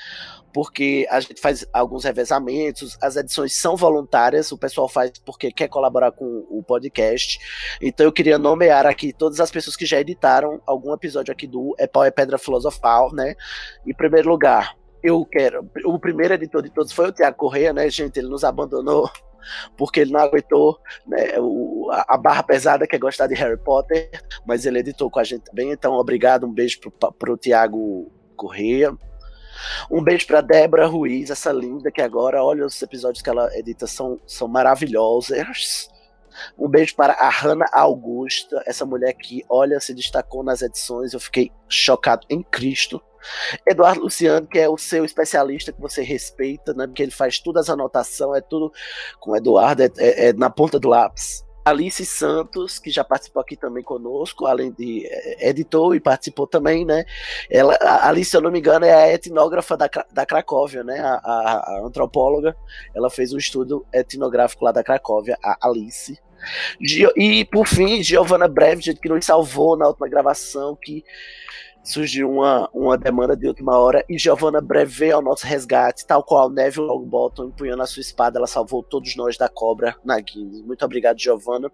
Porque 0.53 1.07
a 1.11 1.21
gente 1.21 1.41
faz 1.41 1.65
alguns 1.73 2.05
revezamentos, 2.05 2.99
as 3.01 3.17
edições 3.17 3.55
são 3.57 3.77
voluntárias, 3.77 4.51
o 4.51 4.59
pessoal 4.59 4.89
faz 4.89 5.13
porque 5.25 5.53
quer 5.53 5.69
colaborar 5.69 6.11
com 6.13 6.45
o 6.51 6.63
podcast. 6.63 7.39
Então 7.81 8.05
eu 8.05 8.13
queria 8.13 8.37
nomear 8.39 8.87
aqui 8.87 9.13
todas 9.13 9.39
as 9.41 9.51
pessoas 9.51 9.77
que 9.77 9.87
já 9.87 10.01
editaram 10.01 10.61
algum 10.67 10.93
episódio 10.93 11.33
aqui 11.33 11.47
do 11.47 11.75
É 11.79 11.87
Pau 11.87 12.05
e 12.05 12.11
Pedra 12.11 12.37
Filosofal, 12.39 13.13
né? 13.13 13.35
Em 13.87 13.95
primeiro 13.95 14.29
lugar, 14.29 14.77
eu 15.03 15.25
quero. 15.25 15.71
O 15.85 15.99
primeiro 15.99 16.35
editor 16.35 16.63
de 16.63 16.71
todos 16.71 16.93
foi 16.93 17.09
o 17.09 17.13
Tiago 17.13 17.37
Correia, 17.37 17.73
né, 17.73 17.89
gente? 17.89 18.19
Ele 18.19 18.29
nos 18.29 18.43
abandonou 18.45 19.09
porque 19.77 20.01
ele 20.01 20.13
não 20.13 20.21
aguentou 20.21 20.79
né, 21.07 21.39
o- 21.39 21.89
a, 21.91 22.17
barra 22.17 22.43
pesada 22.43 22.87
que 22.87 22.97
é 22.97 22.99
gostar 22.99 23.27
de 23.27 23.35
Harry 23.35 23.59
Potter, 23.59 24.11
mas 24.47 24.67
ele 24.67 24.79
editou 24.81 25.11
com 25.11 25.19
a 25.21 25.25
gente 25.25 25.43
também, 25.45 25.71
então 25.71 25.95
obrigado, 25.95 26.47
um 26.47 26.53
beijo 26.53 26.81
pro, 26.81 27.13
pro 27.13 27.37
Tiago 27.37 28.11
Correia. 28.37 28.97
Um 29.91 30.03
beijo 30.03 30.27
pra 30.27 30.41
Débora 30.41 30.87
Ruiz, 30.87 31.29
essa 31.29 31.53
linda 31.53 31.91
que 31.91 32.01
agora, 32.01 32.43
olha 32.43 32.65
os 32.65 32.81
episódios 32.81 33.23
que 33.23 33.29
ela 33.29 33.55
edita, 33.59 33.87
são, 33.87 34.19
são 34.27 34.49
maravilhosos. 34.49 35.89
Um 36.59 36.69
beijo 36.69 36.95
para 36.95 37.13
a 37.15 37.29
Hanna 37.29 37.67
Augusta, 37.73 38.63
essa 38.67 38.87
mulher 38.87 39.13
que, 39.13 39.45
olha, 39.49 39.79
se 39.81 39.93
destacou 39.93 40.43
nas 40.43 40.63
edições, 40.63 41.13
eu 41.13 41.21
fiquei 41.21 41.51
chocado 41.69 42.27
em 42.31 42.43
Cristo. 42.43 43.03
Eduardo 43.67 44.01
Luciano, 44.03 44.47
que 44.47 44.59
é 44.59 44.69
o 44.69 44.77
seu 44.79 45.05
especialista 45.05 45.73
que 45.73 45.81
você 45.81 46.03
respeita, 46.03 46.73
né? 46.75 46.87
Porque 46.87 47.03
ele 47.03 47.11
faz 47.13 47.39
todas 47.39 47.65
as 47.69 47.71
anotações, 47.71 48.39
é 48.39 48.41
tudo 48.41 48.73
com 49.19 49.33
o 49.33 49.37
Eduardo, 49.37 49.83
é, 49.83 49.91
é- 49.99 50.29
é 50.29 50.33
na 50.33 50.51
ponta 50.51 50.79
do 50.79 50.89
lápis. 50.89 51.45
Alice 51.63 52.05
Santos, 52.07 52.79
que 52.79 52.91
já 52.91 53.05
participou 53.05 53.43
aqui 53.43 53.55
também 53.55 53.85
conosco, 53.85 54.47
além 54.47 54.73
de 54.73 55.07
é, 55.07 55.51
editou 55.51 55.95
e 55.95 56.01
participou 56.01 56.47
também, 56.47 56.87
né? 56.87 57.05
Ela, 57.51 57.75
a 57.83 58.09
Alice, 58.09 58.31
se 58.31 58.37
eu 58.37 58.41
não 58.41 58.51
me 58.51 58.59
engano, 58.59 58.87
é 58.87 58.93
a 58.95 59.13
etnógrafa 59.13 59.77
da, 59.77 59.89
da 60.11 60.25
Cracóvia, 60.25 60.83
né? 60.83 60.99
A, 61.01 61.21
a- 61.23 61.77
a 61.77 61.83
antropóloga. 61.85 62.57
Ela 62.95 63.11
fez 63.11 63.33
um 63.35 63.39
estudo 63.39 63.87
etnográfico 63.93 64.65
lá 64.65 64.73
da 64.73 64.83
Cracóvia, 64.83 65.39
a 65.45 65.69
Alice. 65.69 66.19
E, 66.81 67.45
por 67.45 67.67
fim, 67.67 68.03
Giovanna 68.03 68.51
gente, 68.79 68.99
que 68.99 69.09
nos 69.11 69.27
salvou 69.27 69.77
na 69.77 69.87
última 69.87 70.09
gravação, 70.09 70.75
que 70.81 71.05
surgiu 71.83 72.31
uma, 72.31 72.69
uma 72.73 72.97
demanda 72.97 73.37
de 73.37 73.47
última 73.47 73.79
hora 73.79 74.05
e 74.09 74.19
Giovanna 74.19 74.61
Breve 74.61 74.93
veio 74.93 75.17
ao 75.17 75.23
nosso 75.23 75.47
resgate, 75.47 76.07
tal 76.07 76.23
qual 76.23 76.51
Neville 76.51 76.87
Longbottom 76.87 77.47
empunhando 77.47 77.83
a 77.83 77.87
sua 77.87 78.01
espada, 78.01 78.39
ela 78.39 78.47
salvou 78.47 78.83
todos 78.83 79.17
nós 79.17 79.37
da 79.37 79.49
cobra 79.49 79.97
na 80.05 80.19
Guinness. 80.21 80.63
Muito 80.63 80.85
obrigado, 80.85 81.19
Giovanna. 81.19 81.71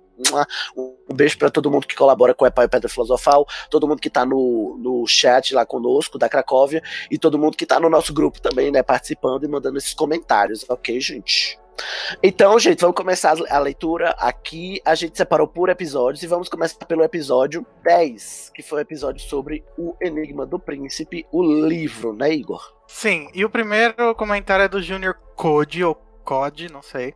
Um 0.77 1.15
beijo 1.15 1.39
para 1.39 1.51
todo 1.51 1.71
mundo 1.71 1.87
que 1.87 1.95
colabora 1.95 2.35
com 2.35 2.45
o 2.45 2.49
Epai 2.49 2.69
Pedra 2.69 2.89
Filosofal, 2.89 3.47
todo 3.71 3.87
mundo 3.87 4.01
que 4.01 4.11
tá 4.11 4.25
no, 4.25 4.79
no 4.79 5.07
chat 5.07 5.55
lá 5.55 5.67
conosco, 5.67 6.19
da 6.19 6.29
Cracóvia, 6.29 6.83
e 7.11 7.19
todo 7.19 7.39
mundo 7.39 7.57
que 7.57 7.67
tá 7.67 7.79
no 7.81 7.91
nosso 7.91 8.13
grupo 8.13 8.41
também, 8.41 8.71
né, 8.71 8.83
participando 8.83 9.45
e 9.45 9.49
mandando 9.49 9.79
esses 9.79 9.95
comentários, 9.95 10.65
ok, 10.69 11.01
gente? 11.01 11.59
Então, 12.23 12.59
gente, 12.59 12.81
vamos 12.81 12.97
começar 12.97 13.37
a 13.51 13.59
leitura 13.59 14.11
aqui. 14.19 14.81
A 14.85 14.95
gente 14.95 15.17
separou 15.17 15.47
por 15.47 15.69
episódios 15.69 16.23
e 16.23 16.27
vamos 16.27 16.49
começar 16.49 16.85
pelo 16.87 17.03
episódio 17.03 17.67
10, 17.83 18.51
que 18.55 18.63
foi 18.63 18.79
o 18.79 18.83
episódio 18.83 19.21
sobre 19.23 19.65
o 19.77 19.95
Enigma 20.01 20.47
do 20.47 20.59
Príncipe, 20.59 21.27
o 21.31 21.43
livro, 21.43 22.13
né, 22.13 22.33
Igor? 22.33 22.63
Sim, 22.87 23.29
e 23.35 23.45
o 23.45 23.51
primeiro 23.51 24.15
comentário 24.15 24.65
é 24.65 24.69
do 24.69 24.81
Junior 24.83 25.15
Code, 25.35 25.85
ou 25.85 25.95
Code, 26.25 26.73
não 26.73 26.83
sei. 26.83 27.15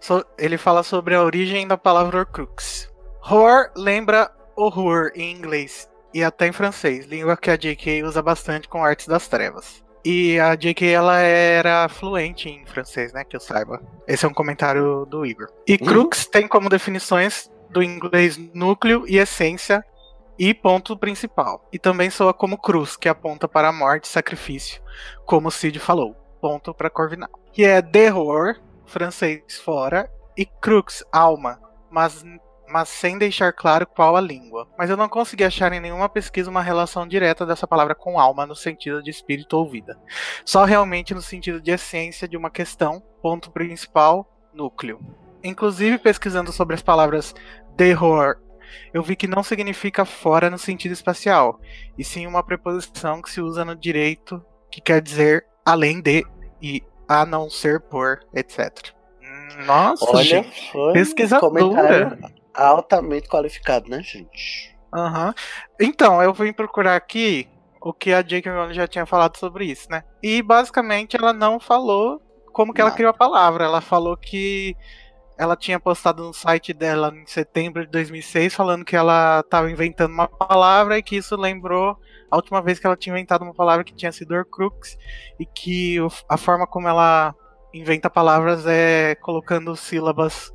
So- 0.00 0.24
ele 0.38 0.58
fala 0.58 0.82
sobre 0.82 1.14
a 1.14 1.22
origem 1.22 1.66
da 1.66 1.76
palavra 1.78 2.18
Horcrux. 2.20 2.90
Horror 3.24 3.70
lembra 3.76 4.30
horror 4.56 5.10
em 5.14 5.30
inglês 5.32 5.88
e 6.12 6.22
até 6.24 6.46
em 6.48 6.52
francês, 6.52 7.06
língua 7.06 7.36
que 7.36 7.50
a 7.50 7.56
J.K. 7.56 8.02
usa 8.02 8.20
bastante 8.20 8.68
com 8.68 8.84
artes 8.84 9.06
das 9.06 9.28
trevas. 9.28 9.81
E 10.04 10.38
a 10.40 10.54
J.K. 10.56 10.88
ela 10.90 11.18
era 11.20 11.88
fluente 11.88 12.48
em 12.48 12.66
francês, 12.66 13.12
né? 13.12 13.24
Que 13.24 13.36
eu 13.36 13.40
saiba. 13.40 13.80
Esse 14.06 14.24
é 14.24 14.28
um 14.28 14.34
comentário 14.34 15.06
do 15.06 15.24
Igor. 15.24 15.48
E 15.66 15.72
Uhum. 15.80 15.86
crux 15.86 16.26
tem 16.26 16.48
como 16.48 16.68
definições 16.68 17.50
do 17.70 17.82
inglês 17.82 18.36
núcleo 18.52 19.04
e 19.06 19.16
essência 19.18 19.84
e 20.38 20.52
ponto 20.52 20.96
principal. 20.96 21.68
E 21.72 21.78
também 21.78 22.10
soa 22.10 22.34
como 22.34 22.58
cruz, 22.58 22.96
que 22.96 23.08
aponta 23.08 23.46
para 23.46 23.68
a 23.68 23.72
morte 23.72 24.04
e 24.04 24.08
sacrifício, 24.08 24.82
como 25.24 25.48
o 25.48 25.52
Cid 25.52 25.78
falou. 25.78 26.16
Ponto 26.40 26.74
para 26.74 26.90
Corvinal. 26.90 27.30
Que 27.52 27.64
é 27.64 27.80
terror, 27.80 28.56
francês 28.86 29.60
fora, 29.64 30.10
e 30.36 30.44
crux, 30.44 31.04
alma, 31.12 31.60
mas, 31.90 32.24
mas 32.72 32.88
sem 32.88 33.18
deixar 33.18 33.52
claro 33.52 33.86
qual 33.86 34.16
a 34.16 34.20
língua. 34.20 34.66
Mas 34.78 34.88
eu 34.88 34.96
não 34.96 35.08
consegui 35.08 35.44
achar 35.44 35.70
em 35.74 35.80
nenhuma 35.80 36.08
pesquisa 36.08 36.48
uma 36.48 36.62
relação 36.62 37.06
direta 37.06 37.44
dessa 37.44 37.66
palavra 37.66 37.94
com 37.94 38.18
alma 38.18 38.46
no 38.46 38.56
sentido 38.56 39.02
de 39.02 39.10
espírito 39.10 39.58
ou 39.58 39.68
vida. 39.68 39.98
Só 40.42 40.64
realmente 40.64 41.12
no 41.12 41.20
sentido 41.20 41.60
de 41.60 41.70
essência 41.70 42.26
de 42.26 42.34
uma 42.34 42.50
questão, 42.50 43.02
ponto 43.20 43.50
principal, 43.50 44.26
núcleo. 44.54 44.98
Inclusive, 45.44 45.98
pesquisando 45.98 46.50
sobre 46.50 46.74
as 46.74 46.82
palavras 46.82 47.34
terror, 47.76 48.36
eu 48.94 49.02
vi 49.02 49.16
que 49.16 49.28
não 49.28 49.42
significa 49.42 50.06
fora 50.06 50.48
no 50.48 50.56
sentido 50.56 50.92
espacial, 50.92 51.60
e 51.98 52.02
sim 52.02 52.26
uma 52.26 52.42
preposição 52.42 53.20
que 53.20 53.30
se 53.30 53.42
usa 53.42 53.66
no 53.66 53.76
direito, 53.76 54.42
que 54.70 54.80
quer 54.80 55.02
dizer 55.02 55.44
além 55.64 56.00
de 56.00 56.24
e 56.60 56.82
a 57.06 57.26
não 57.26 57.50
ser 57.50 57.80
por, 57.80 58.20
etc. 58.34 58.94
Hum, 59.20 59.64
Nossa, 59.66 60.06
Olha, 60.06 60.24
gente. 60.24 60.72
foi 60.72 60.92
pesquisadora. 60.94 61.52
comentário 61.52 62.41
altamente 62.54 63.28
qualificado, 63.28 63.88
né, 63.88 64.02
gente? 64.02 64.76
Aham. 64.94 65.34
Então, 65.80 66.22
eu 66.22 66.32
vim 66.34 66.52
procurar 66.52 66.96
aqui 66.96 67.48
o 67.80 67.92
que 67.92 68.12
a 68.12 68.22
J.K. 68.22 68.52
Rowling 68.52 68.74
já 68.74 68.86
tinha 68.86 69.06
falado 69.06 69.36
sobre 69.36 69.64
isso, 69.64 69.90
né? 69.90 70.04
E 70.22 70.42
basicamente 70.42 71.16
ela 71.16 71.32
não 71.32 71.58
falou 71.58 72.20
como 72.52 72.72
que 72.72 72.80
ela 72.80 72.90
Nada. 72.90 72.96
criou 72.96 73.10
a 73.10 73.14
palavra. 73.14 73.64
Ela 73.64 73.80
falou 73.80 74.16
que 74.16 74.76
ela 75.36 75.56
tinha 75.56 75.80
postado 75.80 76.22
no 76.22 76.32
site 76.32 76.72
dela 76.72 77.12
em 77.14 77.26
setembro 77.26 77.84
de 77.84 77.90
2006 77.90 78.54
falando 78.54 78.84
que 78.84 78.94
ela 78.94 79.40
estava 79.40 79.70
inventando 79.70 80.12
uma 80.12 80.28
palavra 80.28 80.98
e 80.98 81.02
que 81.02 81.16
isso 81.16 81.34
lembrou 81.36 81.96
a 82.30 82.36
última 82.36 82.62
vez 82.62 82.78
que 82.78 82.86
ela 82.86 82.96
tinha 82.96 83.14
inventado 83.14 83.42
uma 83.42 83.54
palavra 83.54 83.82
que 83.82 83.94
tinha 83.94 84.12
sido 84.12 84.34
Horcrux 84.34 84.96
e 85.40 85.46
que 85.46 85.96
a 86.28 86.36
forma 86.36 86.66
como 86.66 86.86
ela 86.86 87.34
inventa 87.74 88.08
palavras 88.10 88.66
é 88.66 89.14
colocando 89.16 89.74
sílabas 89.74 90.52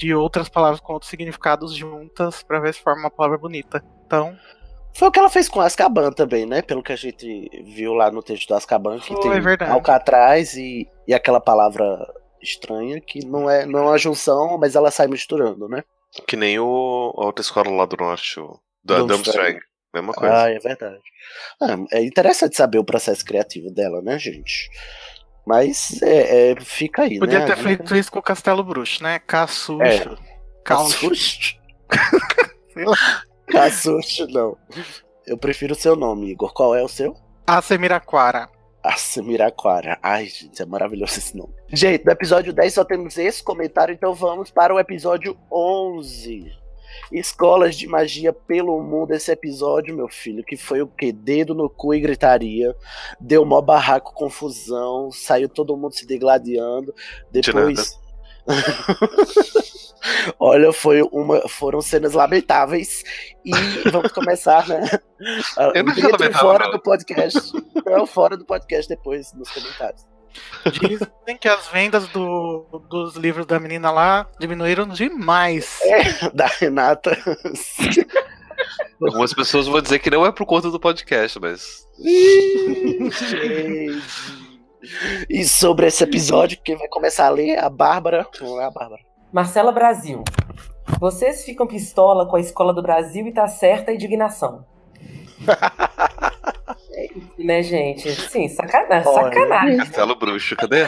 de 0.00 0.14
outras 0.14 0.48
palavras 0.48 0.80
com 0.80 0.94
outros 0.94 1.10
significados 1.10 1.74
juntas 1.74 2.42
pra 2.42 2.58
ver 2.58 2.72
se 2.72 2.80
forma 2.80 3.02
uma 3.02 3.10
palavra 3.10 3.36
bonita. 3.36 3.84
Então, 4.06 4.34
Foi 4.94 5.08
o 5.08 5.12
que 5.12 5.18
ela 5.18 5.28
fez 5.28 5.46
com 5.48 5.60
Azkaban 5.60 6.10
também, 6.10 6.46
né? 6.46 6.62
Pelo 6.62 6.82
que 6.82 6.92
a 6.92 6.96
gente 6.96 7.48
viu 7.74 7.92
lá 7.92 8.10
no 8.10 8.22
texto 8.22 8.48
do 8.48 8.54
Azkaban, 8.54 8.98
que 8.98 9.12
Foi, 9.12 9.20
tem 9.20 9.32
é 9.32 9.40
verdade. 9.40 9.70
Alcatraz 9.70 10.54
e, 10.54 10.88
e 11.06 11.12
aquela 11.12 11.40
palavra 11.40 11.84
estranha 12.42 12.98
que 13.00 13.24
não 13.26 13.48
é, 13.48 13.66
não 13.66 13.80
é 13.80 13.82
uma 13.82 13.98
junção, 13.98 14.56
mas 14.58 14.74
ela 14.74 14.90
sai 14.90 15.06
misturando, 15.06 15.68
né? 15.68 15.84
Que 16.26 16.34
nem 16.34 16.58
o, 16.58 17.14
a 17.16 17.26
outra 17.26 17.42
escola 17.42 17.70
lá 17.70 17.84
do 17.84 17.96
norte, 17.96 18.40
o 18.40 18.58
da. 18.82 19.02
Dumbstrang. 19.02 19.60
Mesma 19.92 20.12
coisa. 20.12 20.44
Ah, 20.44 20.50
é 20.50 20.58
verdade. 20.58 21.02
Ah, 21.60 21.76
é 21.92 22.02
interessante 22.02 22.56
saber 22.56 22.78
o 22.78 22.84
processo 22.84 23.24
criativo 23.24 23.70
dela, 23.70 24.00
né, 24.00 24.18
gente? 24.18 24.70
Mas 25.46 26.00
é, 26.02 26.52
é, 26.52 26.60
fica 26.60 27.02
aí, 27.02 27.18
podia 27.18 27.40
né? 27.40 27.46
ter 27.46 27.56
feito 27.56 27.84
dica. 27.84 27.98
isso 27.98 28.12
com 28.12 28.18
o 28.18 28.22
Castelo 28.22 28.62
Bruxo, 28.62 29.02
né? 29.02 29.18
Caçucho. 29.20 29.82
É. 29.82 30.16
Cassucho? 30.64 31.58
Sei 32.72 32.84
lá. 32.84 33.22
Cassucho, 33.46 34.26
não. 34.28 34.56
Eu 35.26 35.36
prefiro 35.36 35.72
o 35.72 35.76
seu 35.76 35.96
nome, 35.96 36.30
Igor. 36.30 36.52
Qual 36.52 36.74
é 36.74 36.82
o 36.82 36.88
seu? 36.88 37.16
Acemiraquara. 37.46 38.48
Nossa, 38.82 39.22
Miraquara. 39.22 39.98
Ai, 40.02 40.26
gente, 40.26 40.62
é 40.62 40.64
maravilhoso 40.64 41.18
esse 41.18 41.36
nome. 41.36 41.52
Gente, 41.68 42.04
no 42.04 42.12
episódio 42.12 42.52
10 42.52 42.72
só 42.72 42.84
temos 42.84 43.18
esse 43.18 43.42
comentário, 43.42 43.92
então 43.92 44.14
vamos 44.14 44.50
para 44.50 44.74
o 44.74 44.80
episódio 44.80 45.36
11. 45.52 46.50
Escolas 47.12 47.76
de 47.76 47.86
magia 47.86 48.32
pelo 48.32 48.82
mundo. 48.82 49.12
Esse 49.12 49.30
episódio, 49.30 49.94
meu 49.94 50.08
filho, 50.08 50.44
que 50.44 50.56
foi 50.56 50.82
o 50.82 50.86
quê? 50.86 51.12
Dedo 51.12 51.54
no 51.54 51.68
cu 51.68 51.94
e 51.94 52.00
gritaria. 52.00 52.74
Deu 53.20 53.44
mó 53.44 53.60
barraco, 53.60 54.14
confusão. 54.14 55.10
Saiu 55.10 55.48
todo 55.48 55.76
mundo 55.76 55.94
se 55.94 56.06
degladiando. 56.06 56.94
De 57.30 57.40
Depois. 57.40 57.98
Olha, 60.38 60.72
foi 60.72 61.02
uma, 61.02 61.46
foram 61.48 61.80
cenas 61.80 62.14
lamentáveis. 62.14 63.02
E 63.44 63.50
vamos 63.90 64.12
começar, 64.12 64.66
né? 64.66 64.88
Eu 65.74 65.84
não 65.84 66.32
fora 66.38 66.64
não. 66.66 66.72
do 66.72 66.80
podcast. 66.80 67.52
Não, 67.84 68.06
fora 68.06 68.36
do 68.36 68.44
podcast 68.44 68.88
depois, 68.88 69.32
nos 69.34 69.50
comentários. 69.50 70.09
Dizem 70.80 71.36
que 71.38 71.48
as 71.48 71.68
vendas 71.68 72.06
do- 72.08 72.66
dos 72.88 73.16
livros 73.16 73.46
da 73.46 73.58
menina 73.58 73.90
lá 73.90 74.26
diminuíram 74.38 74.86
demais. 74.86 75.80
É. 75.82 76.30
Da 76.30 76.46
Renata. 76.46 77.16
Algumas 79.02 79.32
pessoas 79.32 79.66
vão 79.66 79.80
dizer 79.80 79.98
que 79.98 80.10
não 80.10 80.26
é 80.26 80.32
por 80.32 80.44
conta 80.46 80.70
do 80.70 80.78
podcast, 80.78 81.38
mas. 81.40 81.86
Gente. 81.98 84.02
E 85.28 85.44
sobre 85.44 85.86
esse 85.86 86.02
episódio, 86.04 86.58
quem 86.62 86.76
vai 86.76 86.88
começar 86.88 87.26
a 87.26 87.30
ler 87.30 87.50
é 87.50 87.60
a 87.60 87.70
Bárbara. 87.70 88.26
Não 88.40 88.60
é 88.60 88.64
a 88.64 88.70
Bárbara. 88.70 89.02
Marcela 89.32 89.72
Brasil. 89.72 90.22
Vocês 90.98 91.44
ficam 91.44 91.66
pistola 91.66 92.26
com 92.26 92.36
a 92.36 92.40
escola 92.40 92.74
do 92.74 92.82
Brasil 92.82 93.26
e 93.26 93.32
tá 93.32 93.46
certa 93.46 93.90
a 93.90 93.94
indignação. 93.94 94.64
Né, 97.38 97.62
gente? 97.62 98.10
Sim, 98.28 98.48
sacanagem. 98.48 99.08
Olha. 99.08 99.24
Sacanagem. 99.34 99.76
Castelo 99.78 100.14
Bruxo, 100.14 100.56
cadê? 100.56 100.84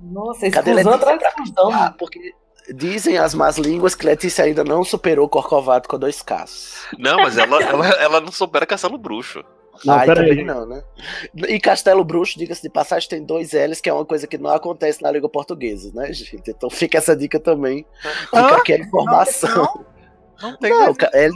Nossa, 0.00 0.50
Cadê 0.50 0.70
exclusão 0.70 0.94
atrás 0.94 1.18
de 1.18 1.24
exclusão. 1.26 1.70
Ah, 1.72 1.94
porque 1.98 2.32
dizem 2.74 3.18
as 3.18 3.34
más 3.34 3.58
línguas 3.58 3.94
que 3.94 4.06
Letícia 4.06 4.44
ainda 4.44 4.64
não 4.64 4.82
superou 4.84 5.28
Corcovado 5.28 5.88
com 5.88 5.98
dois 5.98 6.22
Ks. 6.22 6.86
Não, 6.98 7.18
mas 7.18 7.36
ela, 7.36 7.62
ela, 7.62 7.88
ela 7.88 8.20
não 8.20 8.32
soubera 8.32 8.66
Castelo 8.66 8.98
Bruxo. 8.98 9.44
Não, 9.84 9.96
pera 10.00 10.14
também 10.16 10.38
aí. 10.40 10.44
não, 10.44 10.66
né? 10.66 10.82
E 11.48 11.60
Castelo 11.60 12.02
Bruxo, 12.04 12.36
diga-se 12.38 12.62
de 12.62 12.68
passagem, 12.70 13.08
tem 13.08 13.24
dois 13.24 13.52
L's, 13.52 13.80
que 13.80 13.88
é 13.88 13.92
uma 13.92 14.04
coisa 14.04 14.26
que 14.26 14.36
não 14.36 14.50
acontece 14.50 15.00
na 15.02 15.10
língua 15.10 15.28
portuguesa, 15.28 15.92
né, 15.94 16.12
gente? 16.12 16.42
Então 16.50 16.68
fica 16.68 16.98
essa 16.98 17.14
dica 17.14 17.38
também. 17.38 17.86
Fica 18.24 18.38
Hã? 18.40 18.56
aqui 18.56 18.72
a 18.72 18.78
informação. 18.78 19.84
Não 20.42 20.56
tem 20.56 20.70
Não, 20.70 20.80
mais- 20.86 20.96
ca- 20.96 21.10
L 21.12 21.32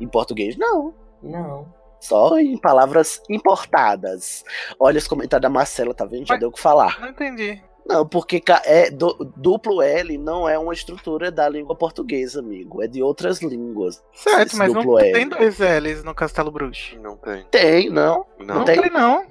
em 0.00 0.08
português 0.08 0.56
não. 0.56 0.92
Não. 1.22 1.66
Só 2.04 2.38
em 2.38 2.56
palavras 2.58 3.20
importadas. 3.30 4.44
Olha 4.78 4.98
os 4.98 5.08
comentários 5.08 5.42
da 5.42 5.48
Marcela, 5.48 5.94
tá 5.94 6.04
vendo? 6.04 6.26
Já 6.26 6.34
Mas- 6.34 6.40
deu 6.40 6.48
o 6.48 6.52
que 6.52 6.60
falar. 6.60 7.00
Não 7.00 7.08
entendi. 7.08 7.62
Não, 7.86 8.06
porque 8.08 8.42
é, 8.64 8.90
du- 8.90 9.30
duplo 9.36 9.82
L 9.82 10.16
não 10.16 10.48
é 10.48 10.58
uma 10.58 10.72
estrutura 10.72 11.30
da 11.30 11.46
língua 11.48 11.76
portuguesa, 11.76 12.40
amigo. 12.40 12.82
É 12.82 12.86
de 12.86 13.02
outras 13.02 13.42
línguas. 13.42 14.02
Certo, 14.14 14.56
mas 14.56 14.72
não 14.72 14.80
duplo 14.82 14.98
L. 14.98 15.12
tem 15.12 15.28
dois 15.28 15.58
L's 15.58 16.02
no 16.02 16.14
Castelo 16.14 16.50
Bruxo. 16.50 16.98
Não 17.00 17.16
tem. 17.16 17.44
Tem, 17.50 17.90
não? 17.90 18.24
Não, 18.38 18.54
Não 18.56 18.64
tem? 18.64 18.80
tem, 18.80 18.90
não. 18.90 19.26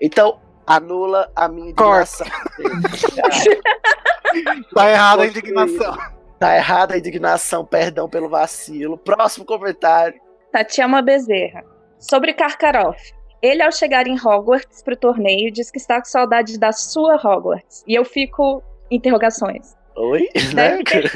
Então, 0.00 0.40
anula 0.66 1.30
a 1.36 1.48
minha 1.48 1.74
Corta. 1.74 2.24
indignação. 2.58 3.52
Tá 4.74 4.90
errada 4.90 5.22
a 5.22 5.26
indignação. 5.26 5.96
tá 6.38 6.56
errada 6.56 6.94
a 6.94 6.98
indignação, 6.98 7.64
perdão 7.64 8.08
pelo 8.08 8.28
vacilo. 8.28 8.96
Próximo 8.98 9.44
comentário. 9.44 10.20
Tatiana 10.52 11.02
Bezerra. 11.02 11.64
Sobre 11.98 12.32
Karkaroff. 12.32 13.12
Ele, 13.40 13.62
ao 13.62 13.70
chegar 13.70 14.06
em 14.06 14.18
Hogwarts 14.18 14.82
pro 14.82 14.96
torneio, 14.96 15.52
diz 15.52 15.70
que 15.70 15.78
está 15.78 15.98
com 15.98 16.04
saudade 16.04 16.58
da 16.58 16.72
sua 16.72 17.14
Hogwarts. 17.16 17.84
E 17.86 17.94
eu 17.94 18.04
fico. 18.04 18.62
Interrogações. 18.90 19.76
Oi? 19.96 20.28
Né? 20.54 20.82
Deve 20.82 21.10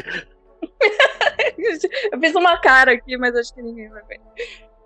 eu 2.13 2.19
fiz 2.21 2.35
uma 2.35 2.61
cara 2.61 2.93
aqui, 2.93 3.17
mas 3.17 3.35
acho 3.35 3.55
que 3.55 3.63
ninguém 3.63 3.89
vai 3.89 4.03
ver. 4.05 4.21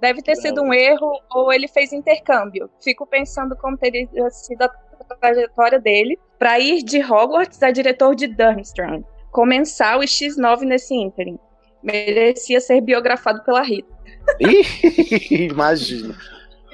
Deve 0.00 0.22
ter 0.22 0.36
sido 0.36 0.62
um 0.62 0.72
erro 0.72 1.20
ou 1.30 1.52
ele 1.52 1.68
fez 1.68 1.92
intercâmbio. 1.92 2.70
Fico 2.82 3.06
pensando 3.06 3.56
como 3.56 3.76
teria 3.76 4.06
sido 4.30 4.62
a 4.62 4.70
trajetória 5.20 5.80
dele 5.80 6.18
para 6.38 6.58
ir 6.60 6.82
de 6.82 7.02
Hogwarts 7.02 7.62
a 7.62 7.70
diretor 7.70 8.14
de 8.14 8.26
Durmstrang. 8.26 9.04
Comensal 9.30 10.02
e 10.02 10.06
X9 10.06 10.62
nesse 10.62 10.94
ínterim. 10.94 11.38
Merecia 11.82 12.60
ser 12.60 12.80
biografado 12.80 13.42
pela 13.44 13.62
Rita. 13.62 13.95
Ih, 14.40 15.48
Imagina. 15.50 16.16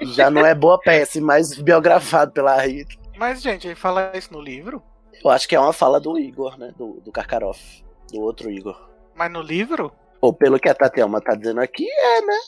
Já 0.02 0.30
não 0.30 0.44
é 0.44 0.54
boa 0.54 0.78
peça, 0.78 1.20
mas 1.20 1.56
biografado 1.56 2.32
pela 2.32 2.60
Rita. 2.60 2.94
Mas, 3.16 3.40
gente, 3.40 3.68
ele 3.68 3.74
fala 3.74 4.12
isso 4.14 4.32
no 4.32 4.40
livro? 4.40 4.82
Eu 5.24 5.30
acho 5.30 5.48
que 5.48 5.54
é 5.54 5.60
uma 5.60 5.72
fala 5.72 6.00
do 6.00 6.18
Igor, 6.18 6.58
né? 6.58 6.72
Do, 6.76 7.00
do 7.00 7.12
Karkaroff. 7.12 7.84
Do 8.12 8.20
outro 8.20 8.50
Igor. 8.50 8.90
Mas 9.14 9.30
no 9.30 9.40
livro? 9.40 9.92
Ou 10.20 10.32
pelo 10.32 10.58
que 10.58 10.68
a 10.68 10.74
Tatiana 10.74 11.20
tá 11.20 11.34
dizendo 11.34 11.60
aqui, 11.60 11.88
é, 11.88 12.20
né? 12.22 12.38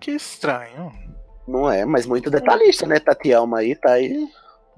Que 0.00 0.12
estranho. 0.12 0.92
Não 1.46 1.70
é, 1.70 1.84
mas 1.84 2.06
muito 2.06 2.30
detalhista, 2.30 2.86
né? 2.86 3.00
Tatiana 3.00 3.58
aí, 3.58 3.74
tá 3.74 3.92
aí. 3.92 4.28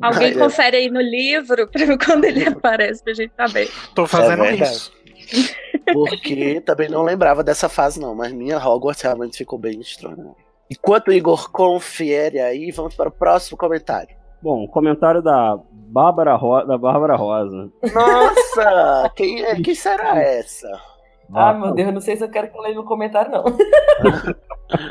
Alguém 0.01 0.33
é. 0.33 0.35
confere 0.35 0.77
aí 0.77 0.91
no 0.91 1.01
livro 1.01 1.69
para 1.69 1.87
ver 1.87 1.99
quando 1.99 2.25
ele 2.25 2.45
aparece 2.49 3.03
pra 3.03 3.15
gente 3.15 3.33
saber. 3.37 3.71
Tô 3.95 4.07
fazendo 4.07 4.43
verdade. 4.43 4.71
isso. 4.71 4.93
Porque 5.93 6.61
também 6.61 6.89
não 6.89 7.03
lembrava 7.03 7.45
dessa 7.45 7.69
fase, 7.69 8.01
não. 8.01 8.15
Mas 8.15 8.33
minha 8.33 8.59
Hogwarts 8.59 9.03
realmente 9.03 9.39
ficou 9.39 9.59
bem 9.59 9.81
estranha. 9.81 10.35
Enquanto 10.71 11.09
o 11.09 11.13
Igor 11.13 11.51
confere 11.51 12.41
aí, 12.41 12.71
vamos 12.73 12.95
para 12.95 13.09
o 13.09 13.13
próximo 13.13 13.57
comentário. 13.57 14.17
Bom, 14.43 14.67
comentário 14.67 15.23
da 15.23 15.59
Bárbara, 15.71 16.35
Ro... 16.35 16.65
da 16.65 16.77
Bárbara 16.77 17.17
Rosa. 17.17 17.71
Nossa! 17.95 19.13
quem, 19.15 19.45
é, 19.45 19.61
quem 19.61 19.75
será 19.75 20.21
essa? 20.21 20.69
Ah, 21.33 21.53
meu 21.53 21.73
Deus, 21.73 21.89
eu 21.89 21.95
não 21.95 22.01
sei 22.01 22.17
se 22.17 22.25
eu 22.25 22.29
quero 22.29 22.51
que 22.51 22.57
eu 22.57 22.63
leia 22.63 22.75
no 22.75 22.85
comentário, 22.85 23.31
não. 23.31 23.45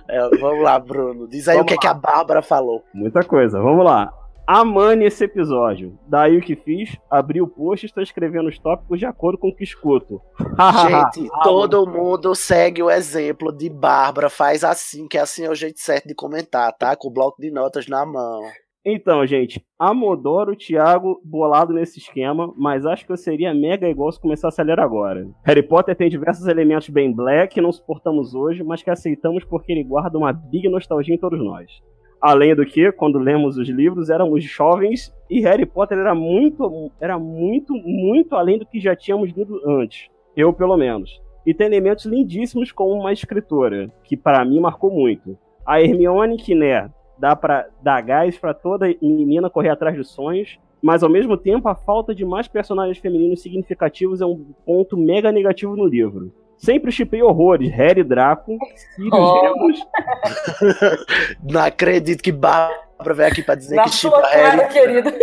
É, 0.07 0.29
vamos 0.39 0.63
lá, 0.63 0.79
Bruno. 0.79 1.27
Diz 1.27 1.49
aí 1.49 1.57
Vamos 1.57 1.65
o 1.65 1.67
que, 1.67 1.73
é 1.73 1.77
que 1.77 1.87
a 1.87 1.93
Bárbara 1.93 2.41
falou. 2.41 2.81
Muita 2.93 3.21
coisa. 3.23 3.59
Vamos 3.61 3.83
lá. 3.83 4.13
Amane 4.47 5.05
esse 5.05 5.23
episódio. 5.23 5.97
Daí 6.07 6.37
o 6.37 6.41
que 6.41 6.55
fiz? 6.55 6.95
Abri 7.09 7.41
o 7.41 7.47
post 7.47 7.85
e 7.85 7.87
estou 7.87 8.03
escrevendo 8.03 8.47
os 8.47 8.59
tópicos 8.59 8.99
de 8.99 9.05
acordo 9.05 9.39
com 9.39 9.49
o 9.49 9.55
que 9.55 9.63
escuto. 9.63 10.21
Gente, 11.17 11.29
todo 11.43 11.87
mundo 11.87 12.35
segue 12.35 12.83
o 12.83 12.91
exemplo 12.91 13.51
de 13.51 13.69
Bárbara, 13.69 14.29
faz 14.29 14.63
assim, 14.63 15.07
que 15.07 15.17
assim 15.17 15.45
é 15.45 15.49
o 15.49 15.55
jeito 15.55 15.79
certo 15.79 16.07
de 16.07 16.13
comentar, 16.13 16.71
tá? 16.73 16.95
Com 16.95 17.07
o 17.07 17.11
bloco 17.11 17.41
de 17.41 17.49
notas 17.49 17.87
na 17.87 18.05
mão. 18.05 18.43
Então, 18.87 19.25
gente, 19.25 19.65
amodoro 19.79 20.51
o 20.51 20.55
Thiago 20.55 21.19
bolado 21.25 21.73
nesse 21.73 21.97
esquema, 21.97 22.53
mas 22.55 22.85
acho 22.85 23.03
que 23.03 23.11
eu 23.11 23.17
seria 23.17 23.51
mega 23.51 23.89
igual 23.89 24.11
se 24.11 24.19
começasse 24.19 24.61
a 24.61 24.63
ler 24.63 24.79
agora. 24.79 25.27
Harry 25.43 25.63
Potter 25.63 25.95
tem 25.95 26.07
diversos 26.07 26.45
elementos 26.45 26.89
bem 26.89 27.11
black 27.11 27.55
que 27.55 27.61
não 27.61 27.71
suportamos 27.71 28.35
hoje, 28.35 28.63
mas 28.63 28.83
que 28.83 28.91
aceitamos 28.91 29.43
porque 29.43 29.71
ele 29.71 29.83
guarda 29.83 30.19
uma 30.19 30.31
big 30.31 30.69
nostalgia 30.69 31.15
em 31.15 31.17
todos 31.17 31.43
nós. 31.43 31.81
Além 32.27 32.55
do 32.55 32.65
que, 32.65 32.91
quando 32.91 33.19
lemos 33.19 33.55
os 33.55 33.69
livros, 33.69 34.09
éramos 34.09 34.43
jovens 34.43 35.13
e 35.29 35.41
Harry 35.41 35.63
Potter 35.63 35.99
era 35.99 36.15
muito, 36.15 36.91
era 36.99 37.19
muito, 37.19 37.75
muito 37.75 38.35
além 38.35 38.57
do 38.57 38.65
que 38.65 38.79
já 38.79 38.95
tínhamos 38.95 39.29
lido 39.29 39.61
antes. 39.63 40.09
Eu, 40.35 40.51
pelo 40.51 40.75
menos. 40.75 41.21
E 41.45 41.53
tem 41.53 41.67
elementos 41.67 42.03
lindíssimos 42.05 42.71
como 42.71 42.99
uma 42.99 43.13
escritora, 43.13 43.93
que 44.03 44.17
para 44.17 44.43
mim 44.43 44.59
marcou 44.59 44.89
muito. 44.89 45.37
A 45.63 45.79
Hermione, 45.79 46.37
que 46.37 46.55
né, 46.55 46.89
dá 47.15 47.35
para 47.35 47.67
dar 47.83 48.01
gás 48.01 48.39
para 48.39 48.55
toda 48.55 48.87
menina 48.99 49.47
correr 49.47 49.69
atrás 49.69 49.95
de 49.95 50.03
sonhos, 50.03 50.57
mas 50.81 51.03
ao 51.03 51.09
mesmo 51.11 51.37
tempo 51.37 51.69
a 51.69 51.75
falta 51.75 52.15
de 52.15 52.25
mais 52.25 52.47
personagens 52.47 52.97
femininos 52.97 53.43
significativos 53.43 54.19
é 54.19 54.25
um 54.25 54.43
ponto 54.65 54.97
mega 54.97 55.31
negativo 55.31 55.75
no 55.75 55.85
livro. 55.85 56.33
Sempre 56.57 56.91
chipei 56.91 57.21
horrores, 57.21 57.69
Harry 57.71 58.01
e 58.01 58.03
Draco, 58.03 58.57
Sirius 58.95 59.13
Oh. 59.13 59.41
Remus, 59.41 59.79
Não 61.43 61.61
acredito 61.61 62.21
que 62.23 62.31
Bárbara 62.31 63.13
veio 63.13 63.29
aqui 63.29 63.43
pra 63.43 63.55
dizer 63.55 63.75
Na 63.75 63.83
que 63.83 63.89
chipa 63.91 64.21
cara, 64.21 64.49
Harry. 64.63 64.73
querido. 64.73 65.13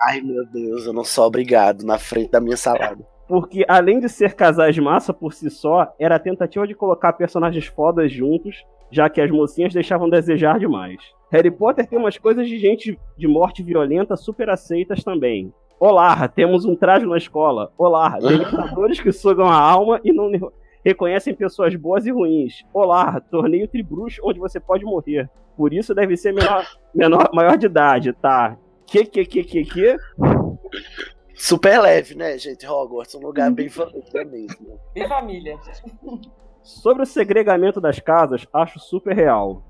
Ai, 0.00 0.20
meu 0.20 0.44
Deus, 0.46 0.86
eu 0.86 0.92
não 0.92 1.04
sou 1.04 1.26
obrigado 1.26 1.84
na 1.84 1.98
frente 1.98 2.30
da 2.30 2.40
minha 2.40 2.56
salada. 2.56 2.98
porque 3.26 3.64
além 3.66 3.98
de 4.00 4.08
ser 4.08 4.34
casais 4.34 4.78
massa 4.78 5.12
por 5.14 5.32
si 5.32 5.48
só, 5.50 5.92
era 5.98 6.16
a 6.16 6.20
tentativa 6.20 6.66
de 6.66 6.74
colocar 6.74 7.12
personagens 7.14 7.66
fodas 7.66 8.12
juntos, 8.12 8.64
já 8.90 9.08
que 9.08 9.20
as 9.20 9.30
mocinhas 9.30 9.72
deixavam 9.72 10.08
desejar 10.10 10.58
demais. 10.58 10.98
Harry 11.32 11.50
Potter 11.50 11.86
tem 11.86 11.98
umas 11.98 12.16
coisas 12.18 12.46
de 12.46 12.58
gente 12.58 12.98
de 13.16 13.26
morte 13.26 13.62
violenta 13.62 14.14
super 14.14 14.48
aceitas 14.50 15.02
também. 15.02 15.52
Olá, 15.78 16.28
temos 16.28 16.64
um 16.64 16.76
traje 16.76 17.04
na 17.04 17.16
escola. 17.16 17.72
Olá, 17.76 18.18
dementadores 18.20 19.00
que 19.00 19.10
sugam 19.10 19.46
a 19.46 19.58
alma 19.58 20.00
e 20.04 20.12
não 20.12 20.30
reconhecem 20.84 21.34
pessoas 21.34 21.74
boas 21.74 22.06
e 22.06 22.12
ruins. 22.12 22.64
Olá, 22.72 23.20
torneio 23.20 23.66
tribruxo 23.66 24.20
onde 24.24 24.38
você 24.38 24.60
pode 24.60 24.84
morrer. 24.84 25.28
Por 25.56 25.72
isso 25.72 25.94
deve 25.94 26.16
ser 26.16 26.32
menor, 26.32 26.64
menor, 26.94 27.30
maior 27.32 27.56
de 27.56 27.66
idade, 27.66 28.12
tá? 28.12 28.56
Que, 28.86 29.04
que, 29.04 29.24
que, 29.24 29.44
que, 29.44 29.64
que? 29.64 29.96
Super 31.34 31.80
leve, 31.80 32.14
né, 32.14 32.38
gente? 32.38 32.66
Hogwarts, 32.66 33.14
um 33.14 33.20
lugar 33.20 33.50
bem 33.50 33.68
família 33.70 34.24
mesmo. 34.24 34.80
E 34.94 35.08
família. 35.08 35.58
Sobre 36.62 37.02
o 37.02 37.06
segregamento 37.06 37.80
das 37.80 37.98
casas, 37.98 38.46
acho 38.52 38.78
super 38.78 39.14
real. 39.14 39.62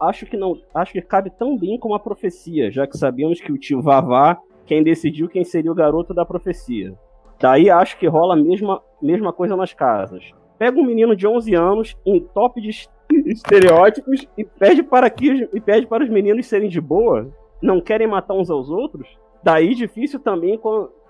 Acho 0.00 0.26
que 0.26 0.36
não, 0.36 0.58
acho 0.74 0.92
que 0.92 1.02
cabe 1.02 1.30
tão 1.30 1.56
bem 1.56 1.78
como 1.78 1.94
a 1.94 2.00
profecia, 2.00 2.70
já 2.70 2.86
que 2.86 2.96
sabemos 2.96 3.40
que 3.40 3.52
o 3.52 3.58
tio 3.58 3.82
Vavá 3.82 4.40
quem 4.66 4.82
decidiu 4.82 5.28
quem 5.28 5.44
seria 5.44 5.70
o 5.72 5.74
garoto 5.74 6.12
da 6.12 6.24
profecia. 6.24 6.92
Daí 7.40 7.70
acho 7.70 7.98
que 7.98 8.06
rola 8.06 8.34
a 8.34 8.36
mesma, 8.36 8.82
mesma 9.00 9.32
coisa 9.32 9.56
nas 9.56 9.72
casas. 9.72 10.30
Pega 10.58 10.78
um 10.78 10.84
menino 10.84 11.14
de 11.14 11.26
11 11.26 11.54
anos, 11.54 11.96
entope 12.04 12.60
de 12.60 12.70
est- 12.70 12.90
estereótipos 13.26 14.26
e 14.36 14.44
pede 14.44 14.82
para 14.82 15.08
que 15.10 15.48
e 15.52 15.60
pede 15.60 15.86
para 15.86 16.02
os 16.04 16.10
meninos 16.10 16.46
serem 16.46 16.68
de 16.68 16.80
boa, 16.80 17.30
não 17.62 17.80
querem 17.80 18.06
matar 18.06 18.34
uns 18.34 18.50
aos 18.50 18.68
outros. 18.70 19.06
Daí 19.42 19.74
difícil 19.74 20.18
também 20.18 20.58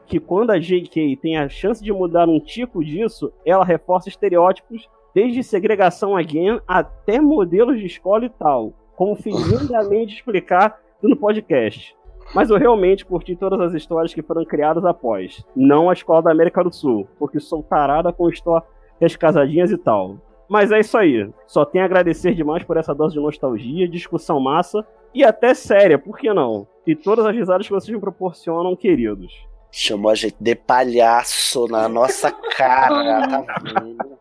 que 0.07 0.21
quando 0.21 0.51
a 0.51 0.59
JK 0.59 1.17
tem 1.17 1.37
a 1.39 1.49
chance 1.49 1.83
de 1.83 1.93
mudar 1.93 2.29
um 2.29 2.39
tico 2.41 2.85
disso, 2.85 3.33
ela 3.45 3.65
reforça 3.65 4.09
estereótipos 4.09 4.89
desde 5.15 5.43
segregação 5.43 6.17
again 6.17 6.61
até 6.69 7.21
modelos 7.21 7.79
de 7.79 7.87
escola 7.87 8.25
e 8.27 8.31
tal, 8.31 8.73
como 8.97 9.17
lindamente 9.25 10.15
explicar 10.17 10.79
no 11.03 11.17
podcast. 11.17 11.96
Mas 12.35 12.51
eu 12.51 12.59
realmente 12.59 13.05
curti 13.05 13.37
todas 13.37 13.61
as 13.61 13.75
histórias 13.75 14.13
que 14.13 14.23
foram 14.23 14.45
criadas 14.45 14.85
após, 14.85 15.45
não 15.55 15.89
a 15.89 15.93
escola 15.93 16.23
da 16.23 16.33
América 16.33 16.63
do 16.63 16.73
Sul, 16.73 17.07
porque 17.19 17.41
sou 17.41 17.63
tarada 17.63 18.13
com 18.13 18.29
histórias 18.29 19.17
casadinhas 19.19 19.71
e 19.71 19.79
tal. 19.79 20.17
Mas 20.49 20.71
é 20.71 20.81
isso 20.81 20.97
aí. 20.97 21.29
Só 21.47 21.65
tenho 21.65 21.85
a 21.85 21.87
agradecer 21.87 22.35
demais 22.35 22.63
por 22.63 22.77
essa 22.77 22.95
dose 22.95 23.15
de 23.15 23.21
nostalgia, 23.21 23.89
discussão 23.89 24.39
massa 24.39 24.87
e 25.15 25.25
até 25.25 25.55
séria, 25.55 25.99
por 25.99 26.19
que 26.19 26.33
não? 26.33 26.67
E 26.87 26.95
todas 26.95 27.25
as 27.27 27.35
risadas 27.35 27.67
que 27.67 27.73
vocês 27.73 27.93
me 27.93 28.01
proporcionam, 28.01 28.77
queridos. 28.77 29.33
Chamou 29.73 30.11
a 30.11 30.15
gente 30.15 30.37
de 30.39 30.55
palhaço 30.55 31.67
na 31.69 31.89
nossa 31.89 32.31
cara, 32.31 33.27
tá 33.27 33.61
vendo? 33.63 34.19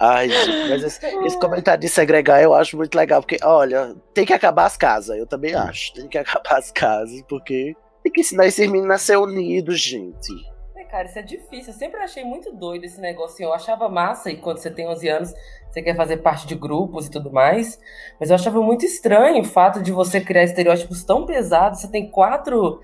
Ai, 0.00 0.30
gente, 0.30 0.70
mas 0.70 0.82
esse, 0.82 1.06
esse 1.26 1.38
comentário 1.38 1.82
de 1.82 1.88
segregar 1.88 2.42
eu 2.42 2.54
acho 2.54 2.74
muito 2.74 2.94
legal, 2.94 3.20
porque, 3.20 3.36
olha, 3.44 3.94
tem 4.14 4.24
que 4.24 4.32
acabar 4.32 4.64
as 4.64 4.74
casas, 4.74 5.18
eu 5.18 5.26
também 5.26 5.54
acho. 5.54 5.92
Tem 5.92 6.08
que 6.08 6.16
acabar 6.16 6.56
as 6.56 6.70
casas, 6.72 7.20
porque 7.28 7.76
tem 8.02 8.10
que 8.10 8.22
ensinar 8.22 8.46
esses 8.46 8.66
meninos 8.66 8.94
a 8.94 8.98
ser 8.98 9.18
unidos, 9.18 9.78
gente. 9.78 10.32
É, 10.74 10.84
cara, 10.84 11.04
isso 11.04 11.18
é 11.18 11.22
difícil. 11.22 11.74
Eu 11.74 11.78
sempre 11.78 12.00
achei 12.00 12.24
muito 12.24 12.50
doido 12.50 12.84
esse 12.84 12.98
negócio. 12.98 13.44
Eu 13.44 13.52
achava 13.52 13.90
massa, 13.90 14.30
e 14.30 14.38
quando 14.38 14.56
você 14.56 14.70
tem 14.70 14.88
11 14.88 15.08
anos, 15.08 15.34
você 15.70 15.82
quer 15.82 15.94
fazer 15.94 16.16
parte 16.18 16.46
de 16.46 16.54
grupos 16.54 17.06
e 17.06 17.10
tudo 17.10 17.30
mais. 17.30 17.78
Mas 18.18 18.30
eu 18.30 18.36
achava 18.36 18.62
muito 18.62 18.86
estranho 18.86 19.42
o 19.42 19.44
fato 19.44 19.82
de 19.82 19.92
você 19.92 20.18
criar 20.18 20.44
estereótipos 20.44 21.04
tão 21.04 21.26
pesados. 21.26 21.80
Você 21.82 21.88
tem 21.88 22.10
quatro, 22.10 22.80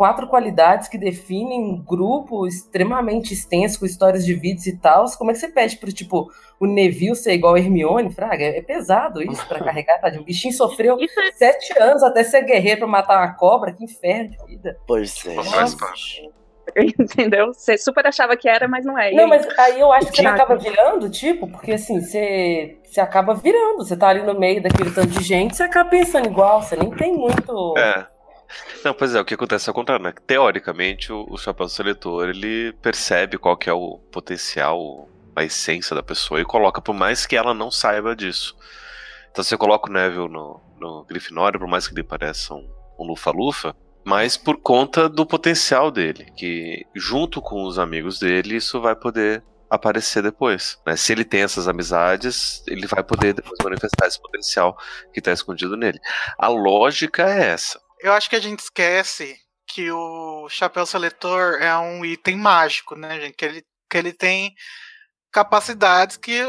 quatro 0.00 0.26
qualidades 0.28 0.88
que 0.88 0.96
definem 0.96 1.60
um 1.60 1.76
grupo 1.76 2.46
extremamente 2.46 3.34
extenso, 3.34 3.78
com 3.78 3.84
histórias 3.84 4.24
de 4.24 4.32
vidas 4.32 4.66
e 4.66 4.74
tal. 4.78 5.04
Como 5.18 5.30
é 5.30 5.34
que 5.34 5.40
você 5.40 5.48
pede 5.48 5.76
pro, 5.76 5.92
tipo, 5.92 6.32
o 6.58 6.64
Neville 6.64 7.14
ser 7.14 7.34
igual 7.34 7.54
a 7.54 7.58
Hermione, 7.58 8.10
Fraga? 8.10 8.42
É 8.42 8.62
pesado 8.62 9.22
isso 9.22 9.46
pra 9.46 9.62
carregar, 9.62 10.00
tá? 10.00 10.08
O 10.18 10.24
bichinho 10.24 10.54
sofreu 10.54 10.96
é 10.98 11.32
sete 11.32 11.78
anos 11.78 12.02
até 12.02 12.24
ser 12.24 12.46
guerreiro 12.46 12.78
pra 12.78 12.88
matar 12.88 13.18
uma 13.18 13.34
cobra. 13.34 13.74
Que 13.74 13.84
inferno 13.84 14.30
de 14.30 14.46
vida. 14.46 14.78
Pois 14.86 15.22
é. 15.26 15.34
Faz 15.34 15.74
parte. 15.74 16.30
Entendeu? 16.98 17.52
Você 17.52 17.76
super 17.76 18.06
achava 18.06 18.38
que 18.38 18.48
era, 18.48 18.66
mas 18.66 18.86
não 18.86 18.98
é. 18.98 19.12
Não, 19.12 19.28
mas 19.28 19.46
aí 19.58 19.80
eu 19.80 19.92
acho 19.92 20.10
que 20.10 20.22
ele 20.22 20.28
Thiago. 20.28 20.42
acaba 20.42 20.56
virando, 20.58 21.10
tipo, 21.10 21.46
porque 21.46 21.72
assim, 21.72 22.00
você, 22.00 22.78
você 22.82 23.02
acaba 23.02 23.34
virando, 23.34 23.84
você 23.84 23.94
tá 23.94 24.08
ali 24.08 24.22
no 24.22 24.38
meio 24.40 24.62
daquele 24.62 24.92
tanto 24.92 25.08
de 25.08 25.22
gente, 25.22 25.56
você 25.56 25.64
acaba 25.64 25.90
pensando 25.90 26.26
igual, 26.26 26.62
você 26.62 26.74
nem 26.74 26.90
tem 26.90 27.14
muito. 27.14 27.74
É. 27.76 28.06
Não, 28.84 28.94
pois 28.94 29.14
é, 29.14 29.20
o 29.20 29.24
que 29.24 29.34
acontece 29.34 29.68
é 29.68 29.72
o 29.72 29.74
contrário, 29.74 30.04
né? 30.04 30.12
Teoricamente, 30.26 31.12
o, 31.12 31.26
o 31.28 31.38
chapéu 31.38 31.68
seletor, 31.68 32.28
ele 32.28 32.72
percebe 32.74 33.38
qual 33.38 33.56
que 33.56 33.68
é 33.70 33.72
o 33.72 33.98
potencial, 34.10 35.08
a 35.36 35.44
essência 35.44 35.94
da 35.94 36.02
pessoa 36.02 36.40
e 36.40 36.44
coloca, 36.44 36.80
por 36.80 36.94
mais 36.94 37.26
que 37.26 37.36
ela 37.36 37.54
não 37.54 37.70
saiba 37.70 38.16
disso. 38.16 38.56
Então 39.30 39.44
você 39.44 39.56
coloca 39.56 39.88
o 39.88 39.92
Neville 39.92 40.28
no, 40.28 40.60
no 40.78 41.04
Grifinória, 41.04 41.58
por 41.58 41.68
mais 41.68 41.86
que 41.86 41.94
ele 41.94 42.02
pareça 42.02 42.54
um, 42.54 42.68
um 42.98 43.06
lufa-lufa, 43.06 43.76
mas 44.04 44.36
por 44.36 44.56
conta 44.56 45.08
do 45.08 45.26
potencial 45.26 45.90
dele, 45.90 46.26
que 46.36 46.86
junto 46.94 47.40
com 47.40 47.64
os 47.64 47.78
amigos 47.78 48.18
dele, 48.18 48.56
isso 48.56 48.80
vai 48.80 48.96
poder 48.96 49.42
aparecer 49.68 50.22
depois. 50.22 50.78
né? 50.84 50.96
Se 50.96 51.12
ele 51.12 51.24
tem 51.24 51.42
essas 51.42 51.68
amizades, 51.68 52.64
ele 52.66 52.86
vai 52.88 53.04
poder 53.04 53.34
depois 53.34 53.56
manifestar 53.62 54.08
esse 54.08 54.20
potencial 54.20 54.76
que 55.12 55.20
está 55.20 55.30
escondido 55.30 55.76
nele. 55.76 56.00
A 56.36 56.48
lógica 56.48 57.22
é 57.22 57.52
essa. 57.52 57.80
Eu 58.02 58.12
acho 58.12 58.30
que 58.30 58.36
a 58.36 58.40
gente 58.40 58.60
esquece 58.60 59.36
que 59.66 59.90
o 59.90 60.48
chapéu 60.48 60.84
seletor 60.84 61.54
é 61.60 61.76
um 61.76 62.04
item 62.04 62.36
mágico, 62.36 62.96
né, 62.96 63.20
gente? 63.20 63.34
Que 63.34 63.44
ele, 63.44 63.62
que 63.88 63.98
ele 63.98 64.12
tem 64.12 64.54
capacidades 65.32 66.16
que 66.16 66.40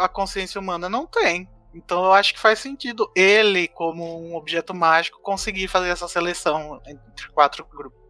a 0.00 0.08
consciência 0.08 0.60
humana 0.60 0.88
não 0.88 1.06
tem. 1.06 1.48
Então 1.74 2.04
eu 2.04 2.12
acho 2.12 2.34
que 2.34 2.40
faz 2.40 2.58
sentido 2.58 3.10
ele, 3.14 3.68
como 3.68 4.20
um 4.20 4.34
objeto 4.34 4.74
mágico, 4.74 5.20
conseguir 5.20 5.68
fazer 5.68 5.88
essa 5.88 6.08
seleção 6.08 6.80
entre 6.86 7.28
quatro 7.32 7.64
grupos. 7.66 8.06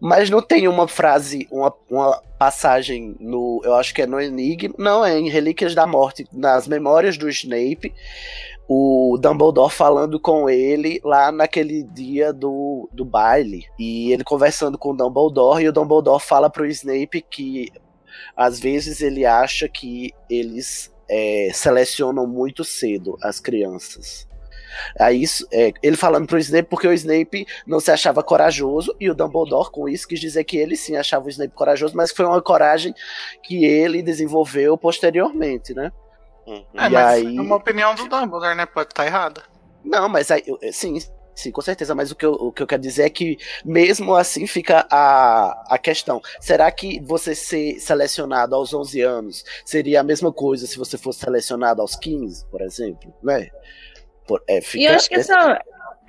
Mas 0.00 0.30
não 0.30 0.40
tem 0.40 0.66
uma 0.66 0.88
frase, 0.88 1.46
uma, 1.50 1.72
uma 1.90 2.22
passagem 2.38 3.14
no. 3.20 3.60
Eu 3.62 3.74
acho 3.74 3.94
que 3.94 4.02
é 4.02 4.06
no 4.06 4.20
Enigma. 4.20 4.74
Não, 4.78 5.04
é 5.04 5.18
em 5.18 5.28
Relíquias 5.28 5.74
da 5.74 5.86
Morte, 5.86 6.26
nas 6.32 6.66
memórias 6.66 7.18
do 7.18 7.28
Snape. 7.28 7.94
O 8.74 9.18
Dumbledore 9.18 9.70
falando 9.70 10.18
com 10.18 10.48
ele 10.48 10.98
lá 11.04 11.30
naquele 11.30 11.82
dia 11.82 12.32
do, 12.32 12.88
do 12.90 13.04
baile. 13.04 13.66
E 13.78 14.10
ele 14.10 14.24
conversando 14.24 14.78
com 14.78 14.92
o 14.92 14.96
Dumbledore. 14.96 15.62
E 15.62 15.68
o 15.68 15.72
Dumbledore 15.74 16.22
fala 16.22 16.48
pro 16.48 16.64
Snape 16.64 17.20
que 17.20 17.70
às 18.34 18.58
vezes 18.58 19.02
ele 19.02 19.26
acha 19.26 19.68
que 19.68 20.14
eles 20.30 20.90
é, 21.06 21.50
selecionam 21.52 22.26
muito 22.26 22.64
cedo 22.64 23.18
as 23.22 23.38
crianças. 23.38 24.26
Aí 24.98 25.24
é, 25.52 25.70
ele 25.82 25.98
falando 25.98 26.26
pro 26.26 26.38
Snape 26.38 26.70
porque 26.70 26.88
o 26.88 26.94
Snape 26.94 27.46
não 27.66 27.78
se 27.78 27.90
achava 27.90 28.22
corajoso 28.22 28.96
e 28.98 29.10
o 29.10 29.14
Dumbledore 29.14 29.70
com 29.70 29.86
isso 29.86 30.08
quis 30.08 30.18
dizer 30.18 30.44
que 30.44 30.56
ele 30.56 30.76
sim 30.76 30.96
achava 30.96 31.26
o 31.26 31.28
Snape 31.28 31.52
corajoso, 31.52 31.94
mas 31.94 32.10
foi 32.10 32.24
uma 32.24 32.40
coragem 32.40 32.94
que 33.42 33.66
ele 33.66 34.02
desenvolveu 34.02 34.78
posteriormente, 34.78 35.74
né? 35.74 35.92
Uhum. 36.46 36.64
É, 36.74 36.86
E 36.86 36.90
mas 36.90 36.94
aí- 36.94 37.36
é 37.36 37.40
uma 37.40 37.56
opinião 37.56 37.94
do 37.94 38.08
Dumbledore, 38.08 38.54
né? 38.56 38.66
Pode 38.66 38.88
estar 38.90 39.06
errada. 39.06 39.42
Não, 39.84 40.08
mas 40.08 40.30
aí, 40.30 40.44
sim, 40.72 40.98
sim, 41.34 41.50
com 41.50 41.60
certeza. 41.60 41.94
Mas 41.94 42.10
o 42.10 42.16
que, 42.16 42.24
eu, 42.26 42.32
o 42.32 42.52
que 42.52 42.62
eu 42.62 42.66
quero 42.66 42.80
dizer 42.82 43.02
é 43.04 43.10
que, 43.10 43.36
mesmo 43.64 44.14
assim, 44.14 44.46
fica 44.46 44.86
a, 44.90 45.74
a 45.74 45.78
questão: 45.78 46.20
será 46.40 46.70
que 46.70 47.00
você 47.00 47.34
ser 47.34 47.78
selecionado 47.80 48.54
aos 48.54 48.72
11 48.72 49.00
anos 49.00 49.44
seria 49.64 50.00
a 50.00 50.04
mesma 50.04 50.32
coisa 50.32 50.66
se 50.66 50.78
você 50.78 50.96
fosse 50.98 51.20
selecionado 51.20 51.80
aos 51.80 51.96
15, 51.96 52.44
por 52.46 52.60
exemplo? 52.60 53.12
Né? 53.22 53.50
Por- 54.26 54.42
é, 54.48 54.60
fica 54.60 54.84
E 54.84 54.86
eu 54.86 54.94
acho 54.94 55.08
que 55.08 55.16
essa- 55.16 55.60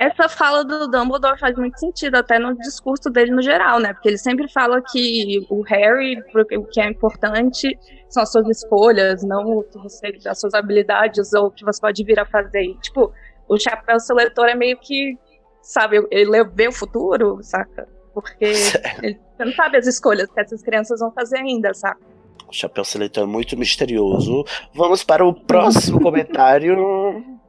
essa, 0.04 0.28
fala 0.28 0.64
do 0.64 0.88
Dumbledore 0.88 1.40
faz 1.40 1.56
muito 1.56 1.80
sentido, 1.80 2.16
até 2.16 2.38
no 2.38 2.58
discurso 2.58 3.10
dele 3.10 3.32
no 3.32 3.42
geral, 3.42 3.80
né? 3.80 3.94
Porque 3.94 4.10
ele 4.10 4.18
sempre 4.18 4.52
fala 4.52 4.82
que 4.82 5.46
o 5.50 5.62
Harry, 5.62 6.18
o 6.58 6.66
que 6.66 6.82
é 6.82 6.90
importante 6.90 7.78
são 8.10 8.24
as 8.24 8.32
suas 8.32 8.48
escolhas, 8.50 9.24
não 9.24 9.60
o 9.60 9.64
que 9.64 9.78
você, 9.78 10.18
as 10.28 10.40
suas 10.40 10.54
habilidades 10.54 11.32
ou 11.34 11.48
o 11.48 11.52
que 11.52 11.64
você 11.64 11.80
pode 11.80 12.04
vir 12.04 12.20
a 12.20 12.26
fazer. 12.26 12.64
E, 12.64 12.78
tipo, 12.80 13.14
o 13.48 13.58
chapéu 13.58 14.00
seletor 14.00 14.48
é 14.48 14.56
meio 14.56 14.78
que, 14.78 15.18
sabe, 15.62 16.06
ele 16.12 16.44
vê 16.46 16.68
o 16.68 16.74
futuro, 16.74 17.40
saca? 17.42 17.88
Porque 18.14 18.46
ele, 19.02 19.20
você 19.38 19.46
não 19.46 19.54
sabe 19.54 19.78
as 19.78 19.88
escolhas 19.88 20.30
que 20.30 20.40
essas 20.40 20.62
crianças 20.62 21.00
vão 21.00 21.12
fazer 21.12 21.38
ainda, 21.38 21.74
saca? 21.74 22.02
O 22.48 22.54
chapéu 22.54 22.84
seletor 22.84 23.24
é 23.24 23.28
muito 23.28 23.58
misterioso. 23.58 24.44
Vamos 24.74 25.04
para 25.04 25.26
o 25.26 25.34
próximo 25.34 26.00
comentário. 26.00 26.76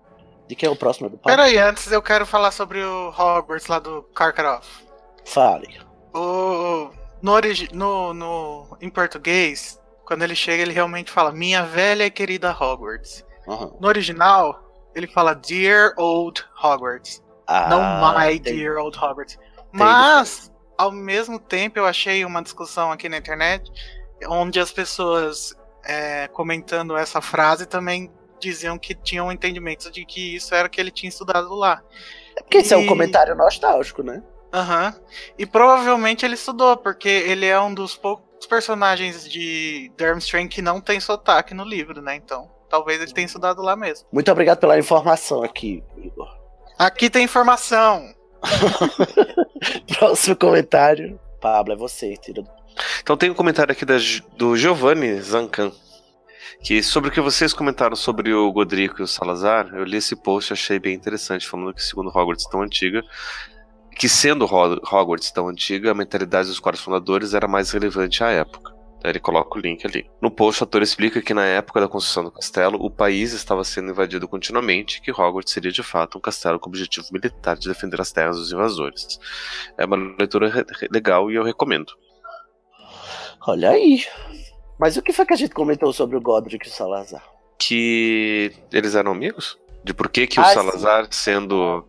De 0.54 0.56
quem 0.56 0.68
é 0.68 0.70
o 0.72 0.76
próximo 0.76 1.10
do 1.10 1.18
Paulo? 1.18 1.36
Peraí, 1.36 1.58
antes 1.58 1.90
eu 1.90 2.00
quero 2.00 2.24
falar 2.24 2.52
sobre 2.52 2.80
o 2.80 3.08
Hogwarts 3.08 3.66
lá 3.66 3.80
do 3.80 4.04
Karkaroff. 4.14 4.84
Fale. 5.24 5.80
O, 6.14 6.90
no, 7.20 7.34
no, 7.72 8.14
no, 8.14 8.78
em 8.80 8.88
português, 8.88 9.80
quando 10.06 10.22
ele 10.22 10.36
chega, 10.36 10.62
ele 10.62 10.72
realmente 10.72 11.10
fala 11.10 11.32
Minha 11.32 11.64
velha 11.64 12.06
e 12.06 12.10
querida 12.10 12.52
Hogwarts. 12.52 13.24
Aham. 13.48 13.72
No 13.80 13.88
original, 13.88 14.62
ele 14.94 15.08
fala 15.08 15.34
Dear 15.34 15.92
Old 15.96 16.44
Hogwarts. 16.62 17.20
Ah, 17.48 17.68
não 17.68 18.14
My 18.16 18.38
tem- 18.38 18.54
Dear 18.54 18.76
Old 18.76 18.96
Hogwarts. 18.96 19.36
Mas, 19.72 20.52
ao 20.78 20.92
mesmo 20.92 21.40
tempo, 21.40 21.80
eu 21.80 21.84
achei 21.84 22.24
uma 22.24 22.40
discussão 22.40 22.92
aqui 22.92 23.08
na 23.08 23.16
internet 23.16 23.68
onde 24.28 24.60
as 24.60 24.70
pessoas 24.70 25.52
é, 25.84 26.28
comentando 26.28 26.96
essa 26.96 27.20
frase 27.20 27.66
também 27.66 28.08
diziam 28.44 28.78
que 28.78 28.94
tinham 28.94 29.26
um 29.26 29.32
entendimento 29.32 29.90
de 29.90 30.04
que 30.04 30.36
isso 30.36 30.54
era 30.54 30.68
que 30.68 30.80
ele 30.80 30.90
tinha 30.90 31.08
estudado 31.08 31.52
lá. 31.54 31.82
É 32.36 32.42
porque 32.42 32.58
esse 32.58 32.72
é 32.72 32.76
um 32.76 32.82
E- 32.82 32.86
comentário 32.86 33.34
nostálgico, 33.34 34.02
né? 34.02 34.22
Aham. 34.52 34.94
E 35.36 35.44
provavelmente 35.44 36.24
ele 36.24 36.34
estudou, 36.34 36.76
porque 36.76 37.08
ele 37.08 37.46
é 37.46 37.58
um 37.60 37.74
dos 37.74 37.96
poucos 37.96 38.46
personagens 38.46 39.28
de 39.28 39.90
Durmstrang 39.98 40.46
que 40.48 40.62
não 40.62 40.80
tem 40.80 41.00
sotaque 41.00 41.52
no 41.54 41.64
livro, 41.64 42.00
né? 42.00 42.14
Então, 42.14 42.48
talvez 42.70 43.00
ele 43.02 43.12
tenha 43.12 43.26
estudado 43.26 43.60
lá 43.62 43.74
mesmo. 43.74 44.06
Muito 44.12 44.30
obrigado 44.30 44.58
pela 44.58 44.78
informação 44.78 45.42
aqui, 45.42 45.82
Igor. 45.96 46.28
Aqui 46.78 47.10
tem 47.10 47.24
informação. 47.24 48.14
Próximo 49.98 50.36
comentário. 50.36 51.18
Pablo, 51.40 51.72
é 51.72 51.76
você, 51.76 52.16
tira 52.16 52.42
Então 53.02 53.16
tem 53.16 53.30
um 53.30 53.34
comentário 53.34 53.72
aqui 53.72 53.84
da 53.84 53.96
do 54.36 54.56
Giovanni 54.56 55.20
Zancan. 55.20 55.72
Que 56.62 56.82
sobre 56.82 57.10
o 57.10 57.12
que 57.12 57.20
vocês 57.20 57.52
comentaram 57.52 57.94
sobre 57.96 58.32
o 58.32 58.50
Godrico 58.50 59.00
e 59.00 59.04
o 59.04 59.06
Salazar, 59.06 59.68
eu 59.74 59.84
li 59.84 59.98
esse 59.98 60.16
post 60.16 60.50
e 60.50 60.54
achei 60.54 60.78
bem 60.78 60.94
interessante, 60.94 61.46
falando 61.46 61.74
que 61.74 61.82
segundo 61.82 62.08
Hogwarts 62.08 62.48
tão 62.48 62.62
antiga, 62.62 63.02
que 63.96 64.08
sendo 64.08 64.44
Ho- 64.46 64.80
Hogwarts 64.90 65.30
tão 65.30 65.48
antiga, 65.48 65.90
a 65.90 65.94
mentalidade 65.94 66.48
dos 66.48 66.58
quatro 66.58 66.80
fundadores 66.80 67.34
era 67.34 67.46
mais 67.46 67.70
relevante 67.70 68.24
à 68.24 68.30
época. 68.30 68.72
Ele 69.04 69.20
coloca 69.20 69.58
o 69.58 69.60
link 69.60 69.86
ali. 69.86 70.08
No 70.22 70.30
post, 70.30 70.62
o 70.62 70.64
ator 70.64 70.80
explica 70.80 71.20
que 71.20 71.34
na 71.34 71.44
época 71.44 71.78
da 71.78 71.86
construção 71.86 72.24
do 72.24 72.30
castelo, 72.30 72.78
o 72.82 72.90
país 72.90 73.34
estava 73.34 73.62
sendo 73.62 73.90
invadido 73.90 74.26
continuamente 74.26 74.96
e 74.96 75.00
que 75.02 75.12
Hogwarts 75.12 75.52
seria 75.52 75.70
de 75.70 75.82
fato 75.82 76.16
um 76.16 76.20
castelo 76.22 76.58
com 76.58 76.70
o 76.70 76.70
objetivo 76.70 77.06
militar 77.12 77.58
de 77.58 77.68
defender 77.68 78.00
as 78.00 78.10
terras 78.10 78.38
dos 78.38 78.50
invasores. 78.50 79.20
É 79.76 79.84
uma 79.84 79.96
leitura 80.18 80.64
legal 80.90 81.30
e 81.30 81.34
eu 81.34 81.42
recomendo. 81.44 81.92
Olha 83.46 83.72
aí. 83.72 84.02
Mas 84.78 84.96
o 84.96 85.02
que 85.02 85.12
foi 85.12 85.24
que 85.26 85.32
a 85.34 85.36
gente 85.36 85.54
comentou 85.54 85.92
sobre 85.92 86.16
o 86.16 86.20
Godric 86.20 86.66
e 86.66 86.70
o 86.70 86.72
Salazar? 86.72 87.22
que 87.56 88.52
eles 88.72 88.94
eram 88.94 89.12
amigos? 89.12 89.58
De 89.82 89.94
por 89.94 90.10
que, 90.10 90.26
que 90.26 90.38
o 90.38 90.42
Ah, 90.42 90.46
sim. 90.48 90.54
Salazar, 90.54 91.06
sendo 91.10 91.84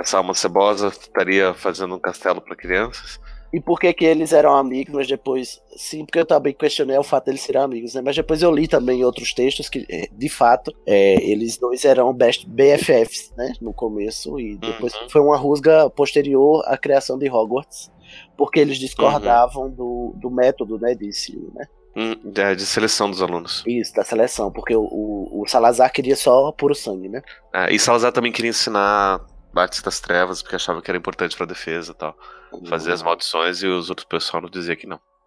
essa 0.00 0.16
alma 0.18 0.34
cebosa, 0.34 0.88
estaria 0.88 1.52
fazendo 1.54 1.94
um 1.94 1.98
castelo 1.98 2.40
para 2.40 2.56
crianças? 2.56 3.20
E 3.52 3.60
por 3.60 3.78
que 3.78 3.92
que 3.92 4.04
eles 4.04 4.32
eram 4.32 4.56
amigos, 4.56 4.92
mas 4.94 5.06
depois... 5.06 5.60
Sim, 5.76 6.04
porque 6.04 6.18
eu 6.18 6.26
também 6.26 6.52
questionei 6.52 6.96
o 6.98 7.04
fato 7.04 7.26
deles 7.26 7.42
serem 7.42 7.62
amigos, 7.62 7.94
né? 7.94 8.00
Mas 8.04 8.16
depois 8.16 8.42
eu 8.42 8.50
li 8.52 8.66
também 8.66 9.04
outros 9.04 9.32
textos 9.32 9.68
que, 9.68 9.86
eh, 9.88 10.08
de 10.10 10.28
fato, 10.28 10.74
eh, 10.86 11.22
eles 11.22 11.56
dois 11.56 11.84
eram 11.84 12.12
best 12.12 12.44
BFFs, 12.48 13.32
né? 13.36 13.52
No 13.60 13.72
começo, 13.72 14.40
e 14.40 14.56
depois 14.56 14.92
Uhum. 14.94 15.08
foi 15.10 15.20
uma 15.20 15.36
rusga 15.36 15.88
posterior 15.90 16.64
à 16.66 16.76
criação 16.76 17.16
de 17.18 17.30
Hogwarts, 17.30 17.90
porque 18.36 18.58
eles 18.58 18.78
discordavam 18.78 19.64
Uhum. 19.64 19.70
do, 19.70 20.12
do 20.16 20.30
método, 20.30 20.78
né, 20.78 20.94
de 20.94 21.06
ensino, 21.06 21.52
né? 21.54 21.66
Hum, 21.96 22.14
é, 22.36 22.54
de 22.54 22.66
seleção 22.66 23.10
dos 23.10 23.22
alunos. 23.22 23.64
Isso, 23.66 23.94
da 23.94 24.04
seleção, 24.04 24.52
porque 24.52 24.76
o, 24.76 24.82
o, 24.82 25.42
o 25.42 25.46
Salazar 25.48 25.90
queria 25.90 26.14
só 26.14 26.52
puro 26.52 26.74
sangue, 26.74 27.08
né? 27.08 27.22
Ah, 27.52 27.70
e 27.70 27.78
Salazar 27.78 28.12
também 28.12 28.30
queria 28.30 28.50
ensinar 28.50 29.20
artes 29.54 29.80
das 29.80 29.98
trevas, 29.98 30.42
porque 30.42 30.56
achava 30.56 30.82
que 30.82 30.90
era 30.90 30.98
importante 30.98 31.34
pra 31.34 31.46
defesa 31.46 31.92
e 31.92 31.94
tal. 31.94 32.14
Fazer 32.68 32.92
as 32.92 33.02
maldições 33.02 33.62
e 33.62 33.66
os 33.66 33.88
outros 33.88 34.06
pessoal 34.06 34.42
não 34.42 34.50
dizia 34.50 34.76
que 34.76 34.86
não. 34.86 35.00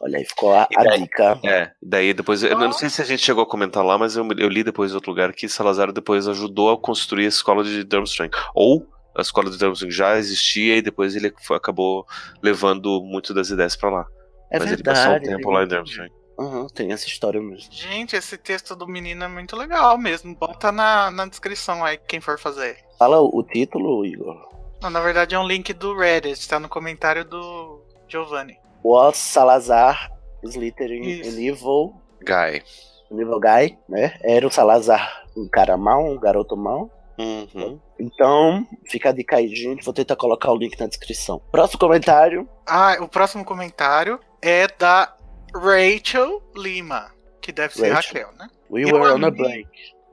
Olha 0.00 0.18
aí, 0.18 0.24
ficou 0.24 0.52
a, 0.52 0.68
a 0.76 0.82
daí? 0.84 1.00
dica. 1.02 1.38
É, 1.44 1.70
daí 1.82 2.12
depois. 2.12 2.42
Eu 2.42 2.58
não 2.58 2.72
sei 2.72 2.90
se 2.90 3.00
a 3.00 3.04
gente 3.04 3.22
chegou 3.22 3.42
a 3.42 3.46
comentar 3.48 3.84
lá, 3.84 3.96
mas 3.96 4.16
eu, 4.16 4.26
eu 4.38 4.48
li 4.48 4.62
depois 4.64 4.90
em 4.90 4.94
outro 4.94 5.10
lugar 5.10 5.32
que 5.32 5.48
Salazar 5.48 5.92
depois 5.92 6.28
ajudou 6.28 6.70
a 6.70 6.78
construir 6.78 7.24
a 7.26 7.28
escola 7.28 7.64
de 7.64 7.84
Durmstrang. 7.84 8.30
Ou 8.54 8.86
a 9.16 9.22
escola 9.22 9.50
de 9.50 9.56
Durmstrang 9.56 9.92
já 9.94 10.16
existia 10.18 10.76
e 10.76 10.82
depois 10.82 11.16
ele 11.16 11.32
foi- 11.46 11.56
acabou 11.56 12.04
levando 12.42 13.00
muito 13.02 13.32
das 13.32 13.48
ideias 13.50 13.74
pra 13.76 13.90
lá. 13.90 14.06
É 14.50 14.58
mas 14.58 14.68
verdade. 14.68 14.74
ele 14.74 14.82
passou 14.82 15.16
um 15.16 15.36
tempo 15.36 15.50
lá 15.50 15.64
em 15.64 15.68
Durmstrang. 15.68 16.12
Uhum, 16.38 16.66
tem 16.68 16.90
essa 16.90 17.06
história 17.06 17.40
mesmo. 17.40 17.70
Gente, 17.70 18.16
esse 18.16 18.38
texto 18.38 18.74
do 18.74 18.86
menino 18.88 19.24
é 19.24 19.28
muito 19.28 19.54
legal 19.54 19.98
mesmo. 19.98 20.34
Bota 20.34 20.72
na, 20.72 21.10
na 21.10 21.26
descrição 21.26 21.84
aí 21.84 21.98
quem 21.98 22.20
for 22.20 22.38
fazer. 22.38 22.78
Fala 22.98 23.20
o, 23.20 23.28
o 23.38 23.42
título, 23.42 24.04
Igor. 24.06 24.48
Não, 24.80 24.88
na 24.88 25.00
verdade 25.00 25.34
é 25.34 25.38
um 25.38 25.46
link 25.46 25.72
do 25.74 25.94
Reddit, 25.94 26.48
tá 26.48 26.58
no 26.58 26.68
comentário 26.68 27.24
do 27.26 27.82
Giovanni. 28.08 28.58
Was 28.82 29.18
Salazar 29.18 30.10
Slytherin 30.42 31.02
Isso. 31.02 31.30
and 31.30 31.42
Evil, 31.42 31.94
Guy. 32.24 32.62
an 33.10 33.20
evil 33.20 33.38
guy, 33.40 33.76
né? 33.86 34.18
Era 34.22 34.46
o 34.46 34.50
Salazar 34.50 35.24
um 35.36 35.46
cara 35.48 35.76
mau, 35.76 36.06
um 36.06 36.18
garoto 36.18 36.56
mau. 36.56 36.90
Uhum. 37.18 37.78
Então, 37.98 38.66
fica 38.86 39.10
a 39.10 39.12
dica 39.12 39.36
aí, 39.36 39.54
gente. 39.54 39.84
Vou 39.84 39.92
tentar 39.92 40.16
colocar 40.16 40.50
o 40.50 40.56
link 40.56 40.78
na 40.80 40.86
descrição. 40.86 41.40
Próximo 41.52 41.78
comentário. 41.78 42.48
Ah, 42.66 42.96
o 43.00 43.08
próximo 43.08 43.44
comentário 43.44 44.18
é 44.42 44.66
da 44.78 45.14
Rachel 45.54 46.42
Lima, 46.54 47.12
que 47.40 47.52
deve 47.52 47.74
ser 47.74 47.92
Rachel. 47.92 48.26
Raquel, 48.26 48.38
né? 48.38 48.50
We 48.70 48.82
Eu 48.82 48.94
were 48.94 49.12
on 49.12 49.24
a 49.24 49.28
amei. 49.28 49.30
break. 49.30 49.68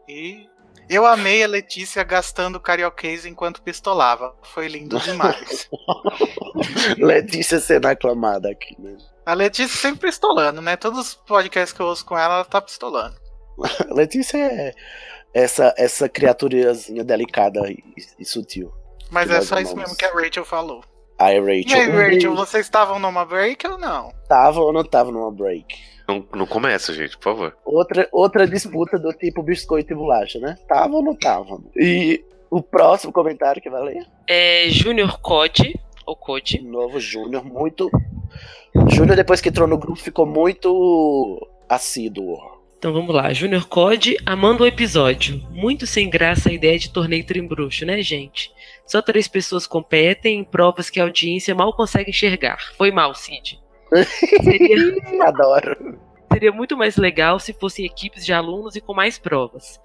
E 0.07 0.47
eu 0.89 1.05
amei 1.05 1.43
a 1.43 1.47
Letícia 1.47 2.03
gastando 2.03 2.59
carioquês 2.59 3.25
enquanto 3.25 3.61
pistolava. 3.61 4.35
Foi 4.41 4.67
lindo 4.67 4.99
demais. 4.99 5.69
Letícia 6.97 7.59
sendo 7.59 7.87
aclamada 7.87 8.49
aqui, 8.49 8.75
né? 8.79 8.97
a 9.25 9.33
Letícia 9.33 9.77
sempre 9.77 10.07
pistolando, 10.07 10.61
né? 10.61 10.77
Todos 10.77 10.99
os 10.99 11.13
podcasts 11.13 11.73
que 11.75 11.81
eu 11.81 11.85
ouço 11.87 12.05
com 12.05 12.17
ela, 12.17 12.35
ela 12.35 12.45
tá 12.45 12.61
pistolando. 12.61 13.15
Letícia 13.91 14.37
é 14.37 14.73
essa, 15.33 15.73
essa 15.77 16.07
criaturazinha 16.07 17.03
delicada 17.03 17.69
e, 17.69 17.83
e 18.17 18.23
sutil. 18.23 18.71
Mas 19.11 19.29
é 19.29 19.41
só 19.41 19.59
isso 19.59 19.75
mesmo 19.75 19.97
que 19.97 20.05
a 20.05 20.13
Rachel 20.13 20.45
falou. 20.45 20.81
E 21.19 21.23
Rachel. 21.23 21.79
aí, 21.81 21.89
um 21.89 21.91
Rachel, 21.91 22.09
beijo. 22.09 22.35
vocês 22.35 22.65
estavam 22.65 22.99
numa 22.99 23.25
break 23.25 23.65
ou 23.67 23.77
não? 23.77 24.13
Tava 24.27 24.59
ou 24.59 24.71
não 24.71 24.83
tava 24.83 25.11
numa 25.11 25.31
break? 25.31 25.75
Não, 26.07 26.25
não 26.33 26.45
começa, 26.45 26.93
gente, 26.93 27.17
por 27.17 27.23
favor. 27.23 27.57
Outra, 27.65 28.07
outra 28.11 28.47
disputa 28.47 28.97
do 28.97 29.11
tipo 29.11 29.43
biscoito 29.43 29.91
e 29.91 29.95
bolacha, 29.95 30.39
né? 30.39 30.57
Tava 30.67 30.95
ou 30.95 31.03
não 31.03 31.15
tava? 31.15 31.59
E 31.75 32.23
o 32.49 32.61
próximo 32.61 33.11
comentário 33.11 33.61
que 33.61 33.69
vai 33.69 33.83
ler? 33.83 34.05
É 34.27 34.69
Junior 34.69 35.19
Code, 35.19 35.77
ou 36.05 36.15
Code. 36.15 36.59
De 36.59 36.63
novo, 36.63 36.99
Júnior, 36.99 37.43
muito. 37.43 37.89
Júnior, 38.89 39.15
depois 39.17 39.41
que 39.41 39.49
entrou 39.49 39.67
no 39.67 39.77
grupo, 39.77 39.99
ficou 39.99 40.25
muito 40.25 41.45
assíduo. 41.67 42.37
Então 42.77 42.93
vamos 42.93 43.13
lá, 43.13 43.33
Junior 43.33 43.65
Code 43.67 44.15
amando 44.25 44.63
o 44.63 44.67
episódio. 44.67 45.43
Muito 45.49 45.87
sem 45.87 46.09
graça 46.09 46.49
a 46.49 46.53
ideia 46.53 46.77
de 46.77 46.89
torneio 46.91 47.25
trimbruxo, 47.25 47.85
né, 47.85 48.01
gente? 48.03 48.51
Só 48.87 49.01
três 49.01 49.27
pessoas 49.27 49.67
competem 49.67 50.39
em 50.39 50.43
provas 50.43 50.89
que 50.89 50.99
a 50.99 51.03
audiência 51.03 51.53
mal 51.53 51.73
consegue 51.73 52.09
enxergar. 52.09 52.57
Foi 52.77 52.89
mal, 52.89 53.13
Cid. 53.13 53.59
Seria, 54.43 54.77
Adoro. 55.27 55.99
seria 56.31 56.51
muito 56.51 56.75
mais 56.75 56.97
legal 56.97 57.39
se 57.39 57.53
fossem 57.53 57.85
equipes 57.85 58.25
de 58.25 58.33
alunos 58.33 58.75
e 58.75 58.81
com 58.81 58.93
mais 58.93 59.17
provas. 59.17 59.79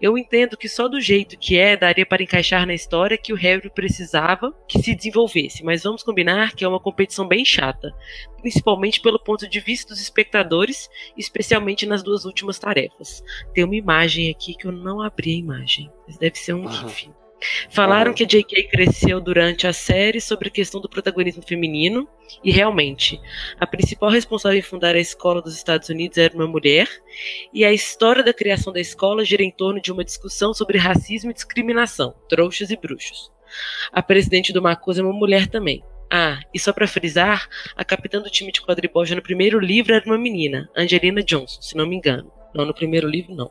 Eu 0.00 0.16
entendo 0.16 0.56
que 0.56 0.68
só 0.68 0.88
do 0.88 1.00
jeito 1.00 1.38
que 1.38 1.58
é 1.58 1.76
daria 1.76 2.06
para 2.06 2.22
encaixar 2.22 2.66
na 2.66 2.74
história 2.74 3.18
que 3.18 3.32
o 3.32 3.36
Harry 3.36 3.68
precisava 3.70 4.52
que 4.68 4.78
se 4.80 4.94
desenvolvesse, 4.94 5.64
mas 5.64 5.82
vamos 5.82 6.02
combinar 6.02 6.54
que 6.54 6.64
é 6.64 6.68
uma 6.68 6.80
competição 6.80 7.26
bem 7.26 7.44
chata, 7.44 7.92
principalmente 8.40 9.00
pelo 9.00 9.18
ponto 9.18 9.48
de 9.48 9.60
vista 9.60 9.92
dos 9.92 10.00
espectadores, 10.00 10.88
especialmente 11.16 11.84
nas 11.86 12.02
duas 12.02 12.24
últimas 12.24 12.58
tarefas. 12.58 13.22
Tem 13.52 13.64
uma 13.64 13.76
imagem 13.76 14.30
aqui 14.30 14.54
que 14.54 14.66
eu 14.66 14.72
não 14.72 15.00
abri 15.00 15.30
a 15.32 15.38
imagem, 15.38 15.90
mas 16.06 16.16
deve 16.16 16.38
ser 16.38 16.54
um 16.54 16.66
Aham. 16.66 16.88
GIF. 16.88 17.10
Falaram 17.70 18.12
que 18.12 18.24
a 18.24 18.26
J.K. 18.26 18.64
cresceu 18.64 19.20
durante 19.20 19.66
a 19.66 19.72
série 19.72 20.20
sobre 20.20 20.48
a 20.48 20.50
questão 20.50 20.80
do 20.80 20.88
protagonismo 20.88 21.42
feminino, 21.42 22.08
e 22.42 22.50
realmente, 22.50 23.20
a 23.58 23.66
principal 23.66 24.10
responsável 24.10 24.58
em 24.58 24.62
fundar 24.62 24.94
a 24.94 25.00
escola 25.00 25.40
dos 25.40 25.54
Estados 25.54 25.88
Unidos 25.88 26.18
era 26.18 26.34
uma 26.34 26.46
mulher, 26.46 26.88
e 27.52 27.64
a 27.64 27.72
história 27.72 28.22
da 28.22 28.34
criação 28.34 28.72
da 28.72 28.80
escola 28.80 29.24
gira 29.24 29.42
em 29.42 29.50
torno 29.50 29.80
de 29.80 29.92
uma 29.92 30.04
discussão 30.04 30.52
sobre 30.52 30.78
racismo 30.78 31.30
e 31.30 31.34
discriminação, 31.34 32.14
trouxas 32.28 32.70
e 32.70 32.76
bruxos. 32.76 33.30
A 33.92 34.02
presidente 34.02 34.52
do 34.52 34.60
Macusa 34.60 35.00
é 35.00 35.04
uma 35.04 35.12
mulher 35.12 35.46
também. 35.46 35.82
Ah, 36.10 36.40
e 36.54 36.58
só 36.58 36.72
pra 36.72 36.86
frisar, 36.86 37.48
a 37.76 37.84
capitã 37.84 38.20
do 38.20 38.30
time 38.30 38.50
de 38.50 38.62
quadribol 38.62 39.04
já 39.04 39.14
no 39.14 39.22
primeiro 39.22 39.60
livro 39.60 39.94
era 39.94 40.04
uma 40.06 40.18
menina, 40.18 40.68
Angelina 40.76 41.22
Johnson, 41.22 41.60
se 41.60 41.76
não 41.76 41.86
me 41.86 41.96
engano. 41.96 42.32
Não, 42.54 42.64
no 42.64 42.72
primeiro 42.74 43.06
livro 43.06 43.34
não. 43.34 43.50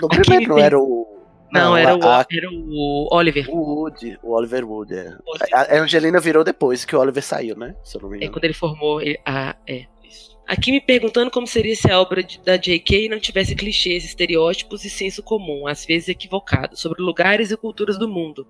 No 0.00 0.06
Aqui 0.06 0.22
primeiro 0.22 0.54
per- 0.54 0.64
era 0.64 0.78
o. 0.78 1.17
Não, 1.52 1.76
era, 1.76 1.96
o, 1.96 2.02
a- 2.08 2.26
era 2.30 2.48
o 2.50 3.08
Oliver. 3.12 3.46
o 3.48 3.56
Wood, 3.82 4.18
o 4.22 4.32
Oliver 4.32 4.64
Wood. 4.70 4.94
É. 4.94 5.16
A 5.52 5.80
Angelina 5.80 6.20
virou 6.20 6.42
depois 6.44 6.84
que 6.84 6.94
o 6.96 6.98
Oliver 7.00 7.22
saiu, 7.22 7.56
né? 7.56 7.74
Se 7.84 7.96
eu 7.96 8.02
não 8.02 8.08
me 8.08 8.16
É 8.16 8.18
engano. 8.18 8.32
quando 8.32 8.44
ele 8.44 8.54
formou 8.54 9.00
a. 9.24 9.56
É, 9.66 9.86
isso. 10.02 10.36
Aqui 10.46 10.70
me 10.72 10.80
perguntando 10.80 11.30
como 11.30 11.46
seria 11.46 11.76
se 11.76 11.90
a 11.90 12.00
obra 12.00 12.22
de- 12.22 12.40
da 12.40 12.56
J.K. 12.56 13.08
não 13.10 13.20
tivesse 13.20 13.54
clichês, 13.54 14.02
estereótipos 14.04 14.82
e 14.84 14.88
senso 14.90 15.22
comum, 15.22 15.66
às 15.66 15.84
vezes 15.84 16.08
equivocado, 16.08 16.74
sobre 16.76 17.02
lugares 17.02 17.50
e 17.50 17.56
culturas 17.56 17.98
do 17.98 18.08
mundo. 18.08 18.46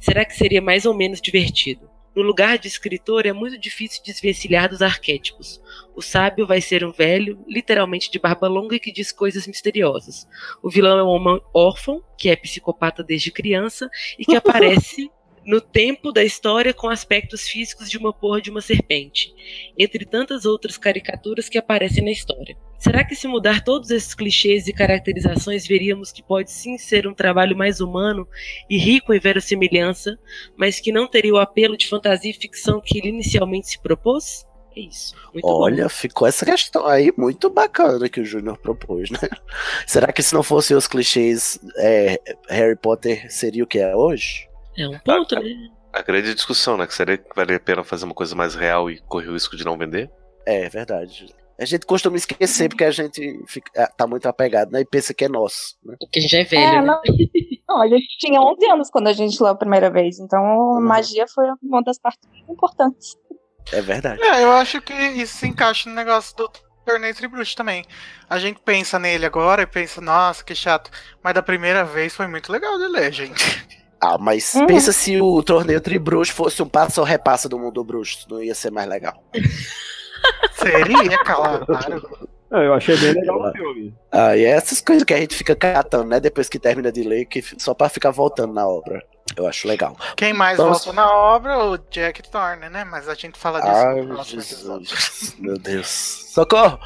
Será 0.00 0.24
que 0.24 0.34
seria 0.36 0.62
mais 0.62 0.86
ou 0.86 0.94
menos 0.94 1.20
divertido? 1.20 1.89
No 2.20 2.26
lugar 2.26 2.58
de 2.58 2.68
escritor 2.68 3.24
é 3.24 3.32
muito 3.32 3.58
difícil 3.58 4.02
desvencilhar 4.04 4.68
dos 4.68 4.82
arquétipos. 4.82 5.58
O 5.96 6.02
sábio 6.02 6.46
vai 6.46 6.60
ser 6.60 6.84
um 6.84 6.92
velho, 6.92 7.42
literalmente 7.48 8.10
de 8.10 8.18
barba 8.18 8.46
longa 8.46 8.76
e 8.76 8.78
que 8.78 8.92
diz 8.92 9.10
coisas 9.10 9.46
misteriosas. 9.46 10.28
O 10.62 10.68
vilão 10.68 10.98
é 10.98 11.02
um 11.02 11.06
homem 11.06 11.40
órfão, 11.54 12.04
que 12.18 12.28
é 12.28 12.36
psicopata 12.36 13.02
desde 13.02 13.30
criança 13.30 13.88
e 14.18 14.26
que 14.26 14.36
aparece 14.36 15.10
no 15.44 15.60
tempo 15.60 16.12
da 16.12 16.22
história 16.22 16.74
com 16.74 16.88
aspectos 16.88 17.48
físicos 17.48 17.88
de 17.88 17.98
uma 17.98 18.12
porra 18.12 18.40
de 18.40 18.50
uma 18.50 18.60
serpente, 18.60 19.32
entre 19.78 20.04
tantas 20.04 20.44
outras 20.44 20.76
caricaturas 20.76 21.48
que 21.48 21.58
aparecem 21.58 22.04
na 22.04 22.10
história. 22.10 22.56
Será 22.78 23.04
que 23.04 23.14
se 23.14 23.28
mudar 23.28 23.62
todos 23.62 23.90
esses 23.90 24.14
clichês 24.14 24.66
e 24.66 24.72
caracterizações 24.72 25.66
veríamos 25.66 26.10
que 26.10 26.22
pode 26.22 26.50
sim 26.50 26.78
ser 26.78 27.06
um 27.06 27.12
trabalho 27.12 27.56
mais 27.56 27.80
humano 27.80 28.26
e 28.70 28.78
rico 28.78 29.12
em 29.12 29.20
verossimilhança, 29.20 30.18
mas 30.56 30.80
que 30.80 30.90
não 30.90 31.06
teria 31.06 31.34
o 31.34 31.38
apelo 31.38 31.76
de 31.76 31.86
fantasia 31.86 32.30
e 32.30 32.34
ficção 32.34 32.80
que 32.80 32.98
ele 32.98 33.08
inicialmente 33.08 33.68
se 33.68 33.82
propôs? 33.82 34.46
É 34.74 34.80
isso. 34.80 35.14
Muito 35.32 35.42
bom. 35.42 35.62
Olha, 35.62 35.88
ficou 35.88 36.26
essa 36.26 36.46
questão 36.46 36.86
aí 36.86 37.12
muito 37.16 37.50
bacana 37.50 38.08
que 38.08 38.20
o 38.20 38.24
Júnior 38.24 38.56
propôs, 38.56 39.10
né? 39.10 39.28
Será 39.86 40.12
que 40.12 40.22
se 40.22 40.32
não 40.32 40.42
fossem 40.42 40.76
os 40.76 40.86
clichês, 40.86 41.58
é, 41.76 42.20
Harry 42.48 42.76
Potter 42.76 43.30
seria 43.30 43.64
o 43.64 43.66
que 43.66 43.78
é 43.78 43.94
hoje? 43.94 44.49
É 44.76 44.88
um 44.88 44.98
ponto, 44.98 45.34
né? 45.36 45.68
A 45.92 46.02
grande 46.02 46.32
discussão, 46.34 46.76
né? 46.76 46.86
Que 46.86 46.94
seria 46.94 47.18
que 47.18 47.24
vale 47.34 47.54
a 47.54 47.60
pena 47.60 47.82
fazer 47.84 48.04
uma 48.04 48.14
coisa 48.14 48.34
mais 48.36 48.54
real 48.54 48.90
e 48.90 48.98
correr 49.02 49.28
o 49.28 49.32
risco 49.32 49.56
de 49.56 49.64
não 49.64 49.76
vender? 49.76 50.10
É 50.46 50.68
verdade. 50.68 51.26
A 51.58 51.64
gente 51.66 51.84
costuma 51.84 52.16
esquecer 52.16 52.68
porque 52.70 52.84
a 52.84 52.90
gente 52.90 53.42
fica, 53.46 53.70
ah, 53.76 53.86
tá 53.94 54.06
muito 54.06 54.26
apegado, 54.26 54.70
né? 54.72 54.80
E 54.80 54.84
pensa 54.86 55.12
que 55.12 55.24
é 55.24 55.28
nosso. 55.28 55.76
Né? 55.84 55.94
Porque 56.00 56.18
a 56.18 56.22
gente 56.22 56.30
já 56.30 56.38
é 56.38 56.44
velho, 56.44 56.62
É, 56.62 56.80
né? 56.80 56.98
não, 57.68 57.82
a 57.82 57.88
gente 57.88 58.06
tinha 58.18 58.40
11 58.40 58.70
anos 58.70 58.90
quando 58.90 59.08
a 59.08 59.12
gente 59.12 59.38
leu 59.42 59.52
a 59.52 59.54
primeira 59.54 59.90
vez, 59.90 60.18
então 60.20 60.40
Uhum. 60.42 60.80
magia 60.80 61.26
foi 61.28 61.44
uma 61.62 61.82
das 61.82 61.98
partes 61.98 62.26
mais 62.30 62.48
importantes. 62.48 63.14
É 63.72 63.82
verdade. 63.82 64.22
É, 64.22 64.42
eu 64.42 64.52
acho 64.52 64.80
que 64.80 64.92
isso 64.94 65.36
se 65.36 65.46
encaixa 65.48 65.88
no 65.90 65.94
negócio 65.94 66.34
do 66.36 66.50
torneio 66.86 67.14
Tribruxo 67.14 67.54
também. 67.54 67.84
A 68.28 68.38
gente 68.38 68.58
pensa 68.64 68.98
nele 68.98 69.26
agora 69.26 69.60
e 69.62 69.66
pensa, 69.66 70.00
nossa, 70.00 70.42
que 70.42 70.54
chato. 70.54 70.90
Mas 71.22 71.34
da 71.34 71.42
primeira 71.42 71.84
vez 71.84 72.14
foi 72.16 72.26
muito 72.26 72.50
legal 72.50 72.78
de 72.78 72.88
ler, 72.88 73.12
gente. 73.12 73.34
Ah, 74.00 74.16
mas 74.18 74.54
Uhum. 74.54 74.66
pensa 74.66 74.92
se 74.92 75.20
o 75.20 75.42
torneio 75.42 75.80
Tribruxo 75.80 76.32
fosse 76.32 76.62
um 76.62 76.68
passo 76.68 77.00
ou 77.00 77.06
repassa 77.06 77.48
do 77.48 77.58
mundo 77.58 77.84
bruxo, 77.84 78.26
não 78.30 78.42
ia 78.42 78.54
ser 78.54 78.70
mais 78.70 78.88
legal. 78.88 79.22
Seria, 80.54 81.18
claro. 81.24 81.66
Não, 82.50 82.62
eu 82.62 82.74
achei 82.74 82.96
bem 82.96 83.12
legal 83.12 83.40
o 83.40 83.52
filme. 83.52 83.94
Ah, 84.10 84.36
e 84.36 84.44
é 84.44 84.50
essas 84.50 84.80
coisas 84.80 85.04
que 85.04 85.14
a 85.14 85.18
gente 85.18 85.34
fica 85.36 85.54
catando, 85.54 86.04
né? 86.04 86.18
Depois 86.20 86.48
que 86.48 86.58
termina 86.58 86.90
de 86.90 87.02
ler, 87.02 87.24
que 87.26 87.42
só 87.58 87.72
pra 87.74 87.88
ficar 87.88 88.10
voltando 88.10 88.52
na 88.52 88.66
obra. 88.66 89.02
Eu 89.36 89.46
acho 89.46 89.68
legal. 89.68 89.96
Quem 90.16 90.32
mais 90.32 90.56
Vamos- 90.58 90.84
volta 90.84 90.92
na 91.00 91.10
obra? 91.14 91.64
O 91.64 91.78
Jack 91.90 92.28
Thorne, 92.28 92.68
né? 92.68 92.82
Mas 92.84 93.08
a 93.08 93.14
gente 93.14 93.38
fala 93.38 93.60
disso 93.60 93.72
Ai. 94.72 94.82
Meu 95.38 95.56
Deus. 95.58 95.86
Socorro! 96.34 96.78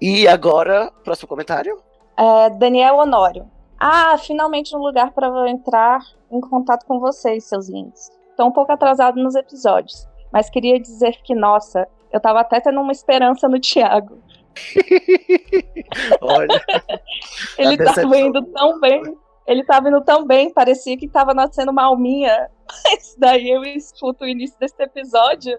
E 0.00 0.28
agora, 0.28 0.92
próximo 1.02 1.26
comentário? 1.28 1.76
É, 2.16 2.50
Daniel 2.50 2.96
Honório. 2.96 3.50
Ah, 3.80 4.16
finalmente 4.18 4.76
um 4.76 4.78
lugar 4.78 5.10
para 5.12 5.26
eu 5.26 5.46
entrar 5.46 6.00
em 6.30 6.38
contato 6.40 6.84
com 6.84 7.00
vocês, 7.00 7.44
seus 7.44 7.66
lindos. 7.68 8.10
Tô 8.36 8.44
um 8.44 8.52
pouco 8.52 8.70
atrasado 8.70 9.20
nos 9.20 9.34
episódios, 9.34 10.06
mas 10.30 10.50
queria 10.50 10.78
dizer 10.78 11.20
que, 11.22 11.34
nossa, 11.34 11.88
eu 12.12 12.20
tava 12.20 12.40
até 12.40 12.60
tendo 12.60 12.78
uma 12.80 12.92
esperança 12.92 13.48
no 13.48 13.58
Thiago. 13.58 14.18
Olha, 16.20 16.60
Ele 17.56 17.76
tava 17.78 17.90
decepção. 17.94 18.14
indo 18.14 18.42
tão 18.46 18.78
bem. 18.80 19.02
Ele 19.46 19.64
tava 19.64 19.88
indo 19.88 20.00
tão 20.02 20.26
bem, 20.26 20.52
parecia 20.52 20.96
que 20.96 21.08
tava 21.08 21.32
nascendo 21.32 21.72
uma 21.72 21.84
alminha. 21.84 22.50
Mas 22.84 23.16
daí 23.18 23.50
eu 23.50 23.64
escuto 23.64 24.24
o 24.24 24.28
início 24.28 24.58
desse 24.60 24.80
episódio. 24.82 25.58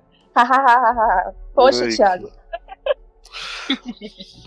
Poxa, 1.54 1.86
Ai, 1.86 1.92
Thiago. 1.92 2.30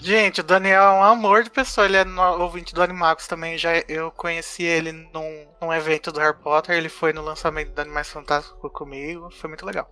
Gente, 0.00 0.40
o 0.40 0.44
Daniel 0.44 0.82
é 0.82 0.92
um 0.92 1.04
amor 1.04 1.44
de 1.44 1.50
pessoa. 1.50 1.86
Ele 1.86 1.96
é 1.96 2.04
ouvinte 2.38 2.74
do 2.74 2.82
Animagos 2.82 3.26
também. 3.26 3.56
Já 3.56 3.78
eu 3.88 4.10
conheci 4.10 4.62
ele 4.62 4.92
num, 4.92 5.46
num 5.60 5.72
evento 5.72 6.12
do 6.12 6.20
Harry 6.20 6.36
Potter. 6.36 6.76
Ele 6.76 6.88
foi 6.88 7.12
no 7.12 7.22
lançamento 7.22 7.72
do 7.72 7.80
Animais 7.80 8.10
Fantásticos 8.10 8.70
comigo. 8.72 9.30
Foi 9.30 9.48
muito 9.48 9.64
legal. 9.64 9.90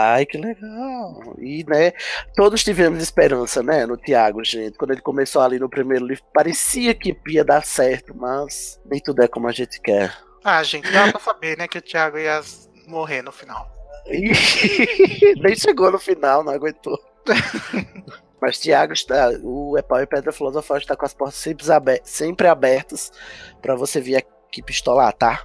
Ai, 0.00 0.24
que 0.24 0.38
legal. 0.38 1.34
E, 1.38 1.64
né, 1.68 1.92
todos 2.36 2.62
tivemos 2.62 3.02
esperança, 3.02 3.64
né, 3.64 3.84
no 3.84 3.96
Tiago, 3.96 4.44
gente. 4.44 4.78
Quando 4.78 4.92
ele 4.92 5.00
começou 5.00 5.42
ali 5.42 5.58
no 5.58 5.68
primeiro 5.68 6.06
livro, 6.06 6.22
parecia 6.32 6.94
que 6.94 7.18
ia 7.26 7.44
dar 7.44 7.64
certo, 7.64 8.14
mas 8.16 8.80
nem 8.88 9.00
tudo 9.00 9.24
é 9.24 9.26
como 9.26 9.48
a 9.48 9.52
gente 9.52 9.80
quer. 9.80 10.16
Ah, 10.44 10.62
gente, 10.62 10.88
dá 10.92 11.10
pra 11.10 11.20
saber, 11.20 11.58
né, 11.58 11.66
que 11.66 11.78
o 11.78 11.82
Thiago 11.82 12.16
ia 12.16 12.40
morrer 12.86 13.22
no 13.22 13.32
final. 13.32 13.68
Nem 14.06 15.56
chegou 15.56 15.90
no 15.90 15.98
final, 15.98 16.44
não 16.44 16.52
aguentou. 16.52 16.96
Mas 18.40 18.58
Tiago 18.58 18.92
está, 18.92 19.30
o 19.42 19.76
Epau 19.76 20.00
e 20.00 20.06
Pedra 20.06 20.32
Filosofal 20.32 20.78
está 20.78 20.94
com 20.96 21.04
as 21.04 21.12
portas 21.14 21.36
sempre, 21.36 21.70
aber- 21.70 22.00
sempre 22.04 22.46
abertas 22.46 23.10
pra 23.60 23.74
você 23.74 24.00
vir 24.00 24.16
aqui 24.16 24.62
pistolar, 24.62 25.12
tá? 25.12 25.44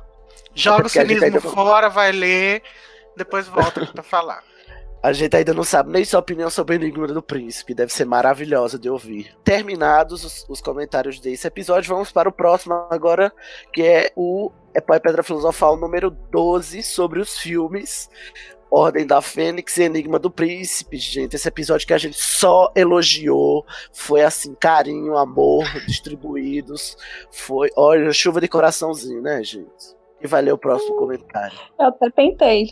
Joga 0.53 0.85
o 0.85 0.89
cinismo 0.89 1.25
ainda 1.25 1.41
fora, 1.41 1.89
vai 1.89 2.11
ler, 2.11 2.61
depois 3.17 3.47
volta 3.47 3.85
pra 3.87 4.03
falar. 4.03 4.43
A 5.01 5.11
gente 5.11 5.35
ainda 5.35 5.53
não 5.53 5.65
sabe 5.65 5.91
nem 5.91 6.05
sua 6.05 6.21
opinião 6.21 6.49
sobre 6.49 6.75
o 6.75 6.77
Enigma 6.77 7.07
do 7.07 7.21
Príncipe, 7.21 7.73
deve 7.73 7.91
ser 7.91 8.05
maravilhosa 8.05 8.79
de 8.79 8.89
ouvir. 8.89 9.35
Terminados 9.43 10.23
os, 10.23 10.45
os 10.47 10.61
comentários 10.61 11.19
desse 11.19 11.45
episódio, 11.45 11.93
vamos 11.93 12.09
para 12.09 12.29
o 12.29 12.31
próximo 12.31 12.73
agora, 12.89 13.29
que 13.73 13.81
é 13.81 14.11
o 14.15 14.49
Epau 14.73 14.95
e 14.95 14.99
Pedra 15.01 15.21
Filosofal 15.21 15.75
número 15.75 16.09
12, 16.09 16.81
sobre 16.83 17.19
os 17.19 17.37
filmes 17.37 18.09
Ordem 18.73 19.05
da 19.05 19.21
Fênix 19.21 19.77
e 19.77 19.83
Enigma 19.83 20.17
do 20.17 20.31
Príncipe, 20.31 20.97
gente. 20.97 21.35
Esse 21.35 21.47
episódio 21.47 21.85
que 21.85 21.93
a 21.93 21.97
gente 21.99 22.19
só 22.19 22.71
elogiou, 22.75 23.63
foi 23.91 24.23
assim, 24.23 24.55
carinho, 24.55 25.15
amor 25.15 25.63
distribuídos, 25.85 26.97
foi, 27.29 27.69
olha, 27.77 28.11
chuva 28.11 28.41
de 28.41 28.47
coraçãozinho, 28.47 29.21
né, 29.21 29.43
gente? 29.43 29.95
E 30.19 30.25
vai 30.25 30.41
ler 30.41 30.53
o 30.53 30.57
próximo 30.57 30.95
comentário. 30.95 31.55
Eu 31.79 31.85
até 31.85 32.09
pentei. 32.09 32.71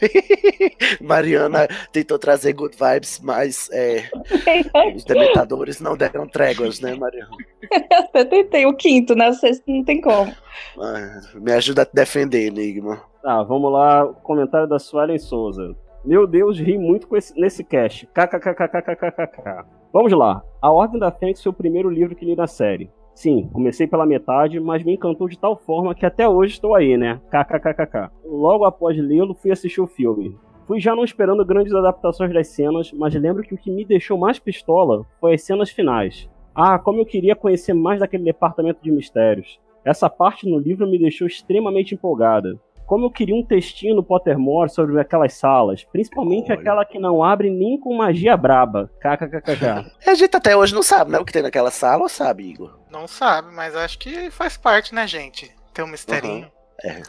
Mariana 1.00 1.68
tentou 1.92 2.18
trazer 2.18 2.54
good 2.54 2.74
vibes, 2.74 3.20
mas 3.22 3.68
é, 3.70 4.08
os 4.96 5.04
dementadores 5.04 5.78
não 5.78 5.94
deram 5.94 6.26
tréguas, 6.26 6.80
né, 6.80 6.94
Mariana? 6.94 7.36
Eu 7.70 7.98
até 7.98 8.24
tentei. 8.24 8.64
O 8.64 8.74
quinto, 8.74 9.14
né? 9.14 9.28
O 9.28 9.34
sexto 9.34 9.64
não 9.66 9.84
tem 9.84 10.00
como. 10.00 10.34
Ah, 10.80 11.20
Me 11.34 11.52
ajuda 11.52 11.82
a 11.82 11.86
te 11.86 11.94
defender, 11.94 12.46
Enigma. 12.46 13.11
Tá, 13.22 13.40
vamos 13.44 13.72
lá. 13.72 14.06
Comentário 14.22 14.68
da 14.68 14.80
Suelen 14.80 15.18
Souza. 15.18 15.76
Meu 16.04 16.26
Deus, 16.26 16.58
ri 16.58 16.76
muito 16.76 17.14
esse, 17.16 17.38
nesse 17.40 17.62
cast. 17.62 18.06
KKKKKKKK. 18.06 19.64
Vamos 19.92 20.12
lá. 20.12 20.42
A 20.60 20.72
Ordem 20.72 20.98
da 20.98 21.12
Fênix 21.12 21.40
foi 21.40 21.50
o 21.50 21.54
primeiro 21.54 21.88
livro 21.88 22.16
que 22.16 22.24
li 22.24 22.34
na 22.34 22.48
série. 22.48 22.90
Sim, 23.14 23.48
comecei 23.52 23.86
pela 23.86 24.06
metade, 24.06 24.58
mas 24.58 24.82
me 24.82 24.94
encantou 24.94 25.28
de 25.28 25.38
tal 25.38 25.56
forma 25.56 25.94
que 25.94 26.04
até 26.04 26.28
hoje 26.28 26.54
estou 26.54 26.74
aí, 26.74 26.96
né? 26.96 27.20
KKKKK. 27.30 28.10
Logo 28.24 28.64
após 28.64 28.98
lê-lo, 28.98 29.34
fui 29.34 29.52
assistir 29.52 29.80
o 29.80 29.86
filme. 29.86 30.36
Fui 30.66 30.80
já 30.80 30.96
não 30.96 31.04
esperando 31.04 31.44
grandes 31.44 31.74
adaptações 31.74 32.32
das 32.32 32.48
cenas, 32.48 32.92
mas 32.92 33.14
lembro 33.14 33.42
que 33.44 33.54
o 33.54 33.58
que 33.58 33.70
me 33.70 33.84
deixou 33.84 34.18
mais 34.18 34.40
pistola 34.40 35.06
foi 35.20 35.34
as 35.34 35.42
cenas 35.42 35.70
finais. 35.70 36.28
Ah, 36.52 36.78
como 36.78 37.00
eu 37.00 37.06
queria 37.06 37.36
conhecer 37.36 37.74
mais 37.74 38.00
daquele 38.00 38.24
departamento 38.24 38.82
de 38.82 38.90
mistérios. 38.90 39.60
Essa 39.84 40.10
parte 40.10 40.48
no 40.48 40.58
livro 40.58 40.88
me 40.88 40.98
deixou 40.98 41.26
extremamente 41.26 41.94
empolgada. 41.94 42.58
Como 42.92 43.06
eu 43.06 43.10
queria 43.10 43.34
um 43.34 43.42
textinho 43.42 43.96
no 43.96 44.04
Pottermore 44.04 44.68
sobre 44.68 45.00
aquelas 45.00 45.32
salas, 45.32 45.82
principalmente 45.82 46.52
Olha. 46.52 46.60
aquela 46.60 46.84
que 46.84 46.98
não 46.98 47.24
abre 47.24 47.48
nem 47.48 47.80
com 47.80 47.96
magia 47.96 48.36
braba. 48.36 48.90
KKKKK. 49.00 49.90
A 50.06 50.14
gente 50.14 50.36
até 50.36 50.54
hoje 50.54 50.74
não 50.74 50.82
sabe, 50.82 51.10
né? 51.10 51.18
O 51.18 51.24
que 51.24 51.32
tem 51.32 51.40
naquela 51.40 51.70
sala, 51.70 52.02
ou 52.02 52.08
sabe, 52.10 52.50
Igor? 52.50 52.78
Não 52.90 53.08
sabe, 53.08 53.50
mas 53.50 53.74
acho 53.74 53.98
que 53.98 54.30
faz 54.30 54.58
parte, 54.58 54.94
né, 54.94 55.06
gente? 55.06 55.50
Tem 55.72 55.82
um 55.82 55.88
misterinho. 55.88 56.52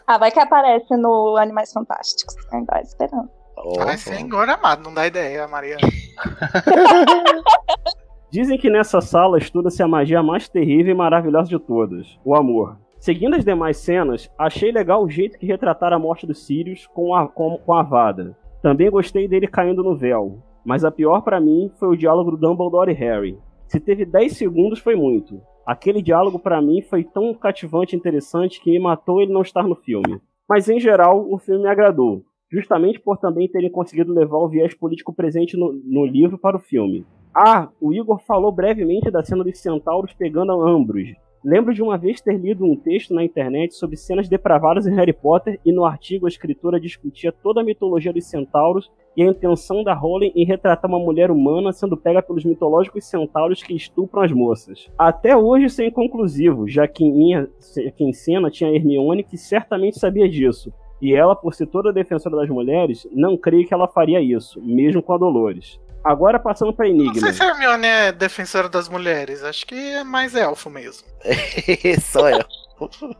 Ah, 0.07 0.17
vai 0.17 0.31
que 0.31 0.39
aparece 0.39 0.95
no 0.95 1.35
Animais 1.35 1.73
Fantásticos. 1.73 2.33
Ainda 2.53 2.79
esperando. 2.79 3.29
Oh, 3.57 3.81
Ai, 3.81 3.97
senhor 3.97 4.47
amado, 4.47 4.83
não 4.83 4.93
dá 4.93 5.05
ideia, 5.05 5.45
Maria. 5.49 5.75
Dizem 8.31 8.57
que 8.57 8.69
nessa 8.69 9.01
sala 9.01 9.37
estuda-se 9.37 9.83
a 9.83 9.87
magia 9.87 10.23
mais 10.23 10.47
terrível 10.47 10.93
e 10.93 10.97
maravilhosa 10.97 11.49
de 11.49 11.59
todas, 11.59 12.17
o 12.23 12.33
amor. 12.33 12.77
Seguindo 13.03 13.35
as 13.35 13.43
demais 13.43 13.75
cenas, 13.75 14.31
achei 14.39 14.71
legal 14.71 15.03
o 15.03 15.09
jeito 15.09 15.37
que 15.37 15.45
retrataram 15.45 15.97
a 15.97 15.99
morte 15.99 16.25
dos 16.25 16.45
Sirius 16.45 16.87
com 16.87 17.13
a, 17.13 17.27
com, 17.27 17.57
com 17.57 17.73
a 17.73 17.83
Vada. 17.83 18.33
Também 18.61 18.89
gostei 18.89 19.27
dele 19.27 19.45
caindo 19.45 19.83
no 19.83 19.93
véu, 19.93 20.41
mas 20.65 20.85
a 20.85 20.89
pior 20.89 21.19
pra 21.19 21.41
mim 21.41 21.69
foi 21.77 21.89
o 21.89 21.97
diálogo 21.97 22.31
do 22.31 22.37
Dumbledore 22.37 22.93
e 22.93 22.95
Harry. 22.95 23.37
Se 23.67 23.77
teve 23.77 24.05
10 24.05 24.37
segundos 24.37 24.79
foi 24.79 24.95
muito. 24.95 25.41
Aquele 25.67 26.01
diálogo 26.01 26.39
pra 26.39 26.61
mim 26.61 26.81
foi 26.81 27.03
tão 27.03 27.33
cativante 27.33 27.93
e 27.93 27.99
interessante 27.99 28.61
que 28.61 28.71
me 28.71 28.79
matou 28.79 29.21
ele 29.21 29.33
não 29.33 29.41
estar 29.41 29.63
no 29.63 29.75
filme. 29.75 30.21
Mas 30.47 30.69
em 30.69 30.79
geral, 30.79 31.29
o 31.29 31.37
filme 31.37 31.63
me 31.63 31.69
agradou, 31.69 32.23
justamente 32.49 33.01
por 33.01 33.17
também 33.17 33.49
terem 33.49 33.69
conseguido 33.69 34.13
levar 34.13 34.37
o 34.37 34.47
viés 34.47 34.73
político 34.73 35.13
presente 35.13 35.57
no, 35.57 35.73
no 35.73 36.05
livro 36.05 36.37
para 36.37 36.55
o 36.55 36.61
filme. 36.61 37.05
Ah, 37.35 37.67
o 37.81 37.93
Igor 37.93 38.23
falou 38.25 38.49
brevemente 38.49 39.11
da 39.11 39.21
cena 39.21 39.43
dos 39.43 39.59
centauros 39.59 40.13
pegando 40.13 40.53
a 40.53 40.71
Ambrose. 40.71 41.17
Lembro 41.43 41.73
de 41.73 41.83
uma 41.83 41.97
vez 41.97 42.21
ter 42.21 42.37
lido 42.37 42.63
um 42.63 42.73
texto 42.73 43.13
na 43.13 43.21
internet 43.21 43.75
sobre 43.75 43.97
cenas 43.97 44.29
depravadas 44.29 44.87
em 44.87 44.95
Harry 44.95 45.11
Potter 45.11 45.59
e 45.65 45.73
no 45.73 45.83
artigo 45.83 46.25
a 46.25 46.29
escritora 46.29 46.79
discutia 46.79 47.33
toda 47.33 47.59
a 47.59 47.63
mitologia 47.65 48.13
dos 48.13 48.25
centauros 48.25 48.89
e 49.17 49.21
a 49.21 49.25
intenção 49.25 49.83
da 49.83 49.93
Rowling 49.93 50.31
em 50.35 50.45
retratar 50.45 50.89
uma 50.89 50.99
mulher 50.99 51.29
humana 51.29 51.73
sendo 51.73 51.97
pega 51.97 52.21
pelos 52.21 52.45
mitológicos 52.45 53.03
centauros 53.03 53.61
que 53.61 53.75
estupram 53.75 54.23
as 54.23 54.31
moças. 54.31 54.89
Até 54.97 55.35
hoje 55.35 55.65
isso 55.65 55.81
é 55.81 55.87
inconclusivo, 55.87 56.65
já 56.65 56.87
que 56.87 57.03
em, 57.03 57.45
que 57.91 58.05
em 58.05 58.13
cena 58.13 58.49
tinha 58.49 58.73
Hermione 58.73 59.21
que 59.21 59.35
certamente 59.35 59.99
sabia 59.99 60.29
disso. 60.29 60.71
E 61.01 61.13
ela, 61.13 61.35
por 61.35 61.53
ser 61.53 61.67
toda 61.67 61.91
defensora 61.91 62.37
das 62.37 62.49
mulheres, 62.49 63.05
não 63.11 63.35
creio 63.35 63.67
que 63.67 63.73
ela 63.73 63.89
faria 63.89 64.21
isso, 64.21 64.61
mesmo 64.63 65.03
com 65.03 65.11
a 65.11 65.17
Dolores. 65.17 65.77
Agora 66.03 66.37
passando 66.39 66.73
pra 66.73 66.85
Não 66.87 66.93
Enigma. 66.95 67.15
sei 67.15 67.31
se 67.33 67.41
a 67.43 67.47
Hermione 67.47 67.87
é 67.87 68.11
defensora 68.11 68.67
das 68.67 68.89
mulheres. 68.89 69.43
Acho 69.43 69.65
que 69.65 69.75
é 69.75 70.03
mais 70.03 70.35
elfo 70.35 70.69
mesmo. 70.69 71.07
Só 72.01 72.29
eu. 72.29 72.43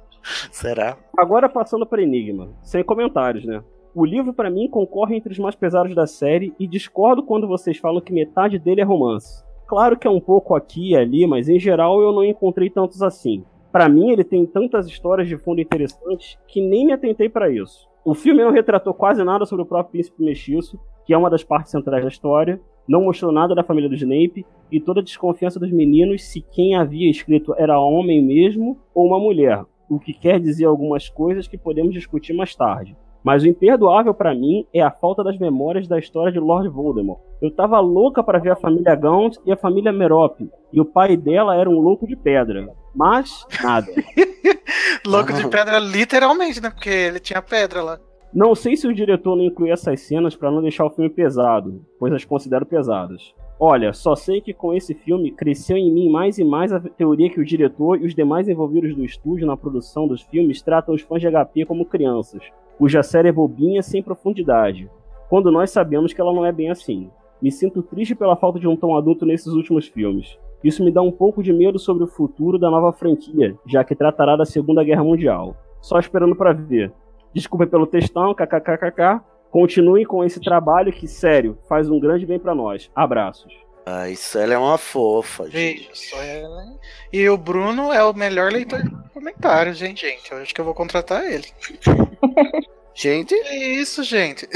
Será? 0.51 0.97
Agora 1.17 1.49
passando 1.49 1.85
para 1.85 2.01
Enigma, 2.01 2.49
sem 2.61 2.83
comentários, 2.83 3.45
né? 3.45 3.63
O 3.95 4.05
livro 4.05 4.33
pra 4.33 4.49
mim 4.49 4.67
concorre 4.69 5.15
entre 5.15 5.31
os 5.31 5.39
mais 5.39 5.55
pesados 5.55 5.93
da 5.95 6.07
série 6.07 6.53
e 6.59 6.65
discordo 6.67 7.23
quando 7.23 7.47
vocês 7.47 7.77
falam 7.77 8.01
que 8.01 8.11
metade 8.11 8.57
dele 8.57 8.81
é 8.81 8.83
romance. 8.83 9.43
Claro 9.67 9.97
que 9.97 10.07
é 10.07 10.09
um 10.11 10.19
pouco 10.19 10.55
aqui 10.55 10.91
e 10.91 10.95
ali, 10.97 11.27
mas 11.27 11.47
em 11.47 11.59
geral 11.59 12.01
eu 12.01 12.11
não 12.11 12.23
encontrei 12.23 12.69
tantos 12.69 13.01
assim. 13.01 13.45
Pra 13.71 13.87
mim 13.87 14.11
ele 14.11 14.23
tem 14.23 14.45
tantas 14.45 14.87
histórias 14.87 15.27
de 15.27 15.37
fundo 15.37 15.61
interessantes 15.61 16.37
que 16.47 16.61
nem 16.61 16.85
me 16.85 16.93
atentei 16.93 17.29
pra 17.29 17.49
isso. 17.49 17.87
O 18.05 18.13
filme 18.13 18.43
não 18.43 18.51
retratou 18.51 18.93
quase 18.93 19.23
nada 19.23 19.45
sobre 19.45 19.63
o 19.63 19.67
próprio 19.67 19.91
príncipe 19.93 20.23
mestiço, 20.23 20.79
que 21.05 21.13
é 21.13 21.17
uma 21.17 21.29
das 21.29 21.43
partes 21.43 21.71
centrais 21.71 22.03
da 22.03 22.09
história, 22.09 22.59
não 22.87 23.03
mostrou 23.03 23.31
nada 23.31 23.55
da 23.55 23.63
família 23.63 23.89
do 23.89 23.95
Snape 23.95 24.45
e 24.71 24.79
toda 24.79 24.99
a 24.99 25.03
desconfiança 25.03 25.59
dos 25.59 25.71
meninos 25.71 26.23
se 26.23 26.41
quem 26.41 26.75
havia 26.75 27.09
escrito 27.09 27.53
era 27.57 27.79
homem 27.79 28.21
mesmo 28.21 28.77
ou 28.93 29.07
uma 29.07 29.19
mulher, 29.19 29.63
o 29.89 29.99
que 29.99 30.13
quer 30.13 30.39
dizer 30.39 30.65
algumas 30.65 31.09
coisas 31.09 31.47
que 31.47 31.57
podemos 31.57 31.93
discutir 31.93 32.33
mais 32.33 32.55
tarde. 32.55 32.95
Mas 33.23 33.41
o 33.43 33.47
imperdoável 33.47 34.13
pra 34.13 34.35
mim 34.35 34.67
é 34.73 34.81
a 34.81 34.91
falta 34.91 35.23
das 35.23 35.37
memórias 35.37 35.87
da 35.87 35.97
história 35.97 36.31
de 36.31 36.39
Lord 36.39 36.67
Voldemort. 36.67 37.21
Eu 37.41 37.49
tava 37.49 37.79
louca 37.79 38.21
pra 38.21 38.37
ver 38.37 38.51
a 38.51 38.55
família 38.55 38.95
Gaunt 38.95 39.37
e 39.45 39.51
a 39.51 39.55
família 39.55 39.93
Merop, 39.93 40.41
e 40.73 40.81
o 40.81 40.85
pai 40.85 41.15
dela 41.15 41.55
era 41.55 41.69
um 41.69 41.79
louco 41.79 42.05
de 42.05 42.17
pedra. 42.17 42.67
Mas 42.93 43.45
nada. 43.63 43.87
Louco 45.05 45.33
de 45.33 45.47
pedra, 45.49 45.79
literalmente, 45.79 46.61
né? 46.61 46.69
Porque 46.69 46.89
ele 46.89 47.19
tinha 47.19 47.41
pedra 47.41 47.81
lá. 47.83 47.99
Não 48.35 48.55
sei 48.55 48.75
se 48.75 48.87
o 48.87 48.93
diretor 48.93 49.35
não 49.35 49.43
incluiu 49.43 49.71
essas 49.71 50.01
cenas 50.01 50.35
pra 50.35 50.49
não 50.49 50.59
deixar 50.59 50.85
o 50.85 50.89
filme 50.89 51.07
pesado, 51.07 51.85
pois 51.99 52.11
as 52.11 52.25
considero 52.25 52.65
pesadas. 52.65 53.31
Olha, 53.59 53.93
só 53.93 54.15
sei 54.15 54.41
que 54.41 54.55
com 54.55 54.73
esse 54.73 54.95
filme 54.95 55.29
cresceu 55.29 55.77
em 55.77 55.93
mim 55.93 56.09
mais 56.09 56.39
e 56.39 56.43
mais 56.43 56.73
a 56.73 56.79
teoria 56.79 57.29
que 57.29 57.39
o 57.39 57.45
diretor 57.45 58.01
e 58.01 58.05
os 58.07 58.15
demais 58.15 58.49
envolvidos 58.49 58.95
do 58.95 59.05
estúdio 59.05 59.45
na 59.45 59.55
produção 59.55 60.07
dos 60.07 60.23
filmes 60.23 60.63
tratam 60.63 60.95
os 60.95 61.03
fãs 61.03 61.21
de 61.21 61.29
HP 61.29 61.65
como 61.67 61.85
crianças, 61.85 62.41
cuja 62.75 63.03
série 63.03 63.29
é 63.29 63.31
bobinha 63.31 63.83
sem 63.83 64.01
profundidade, 64.01 64.89
quando 65.29 65.51
nós 65.51 65.69
sabemos 65.69 66.11
que 66.11 66.19
ela 66.19 66.33
não 66.33 66.43
é 66.43 66.51
bem 66.51 66.71
assim. 66.71 67.11
Me 67.39 67.51
sinto 67.51 67.83
triste 67.83 68.15
pela 68.15 68.35
falta 68.35 68.59
de 68.59 68.67
um 68.67 68.75
tom 68.75 68.97
adulto 68.97 69.27
nesses 69.27 69.53
últimos 69.53 69.87
filmes. 69.87 70.39
Isso 70.63 70.83
me 70.83 70.91
dá 70.91 71.03
um 71.03 71.11
pouco 71.11 71.43
de 71.43 71.53
medo 71.53 71.77
sobre 71.77 72.03
o 72.03 72.07
futuro 72.07 72.57
da 72.57 72.71
nova 72.71 72.91
franquia, 72.91 73.55
já 73.67 73.83
que 73.83 73.93
tratará 73.93 74.35
da 74.35 74.45
Segunda 74.45 74.83
Guerra 74.83 75.03
Mundial. 75.03 75.55
Só 75.79 75.99
esperando 75.99 76.35
pra 76.35 76.51
ver. 76.51 76.91
Desculpa 77.33 77.65
pelo 77.67 77.87
textão, 77.87 78.33
kkkk. 78.33 79.21
Continuem 79.51 80.05
com 80.05 80.23
esse 80.23 80.39
trabalho 80.39 80.91
que, 80.91 81.07
sério, 81.07 81.57
faz 81.69 81.89
um 81.89 81.99
grande 81.99 82.25
bem 82.25 82.39
pra 82.39 82.55
nós. 82.55 82.89
Abraços. 82.95 83.53
Ah, 83.85 84.09
isso 84.09 84.37
ela 84.39 84.53
é 84.53 84.57
uma 84.57 84.77
fofa, 84.77 85.49
gente. 85.49 85.89
Só 85.93 86.21
ela. 86.21 86.63
hein? 86.63 86.79
E 87.11 87.27
o 87.29 87.37
Bruno 87.37 87.91
é 87.91 88.03
o 88.03 88.13
melhor 88.13 88.51
leitor 88.51 88.81
de 88.81 88.89
comentários, 89.13 89.81
hein, 89.81 89.95
gente? 89.95 90.31
Eu 90.31 90.37
acho 90.37 90.53
que 90.55 90.61
eu 90.61 90.65
vou 90.65 90.73
contratar 90.73 91.23
ele. 91.25 91.45
Gente, 92.95 93.33
Que 93.35 93.55
isso, 93.55 94.03
gente? 94.03 94.47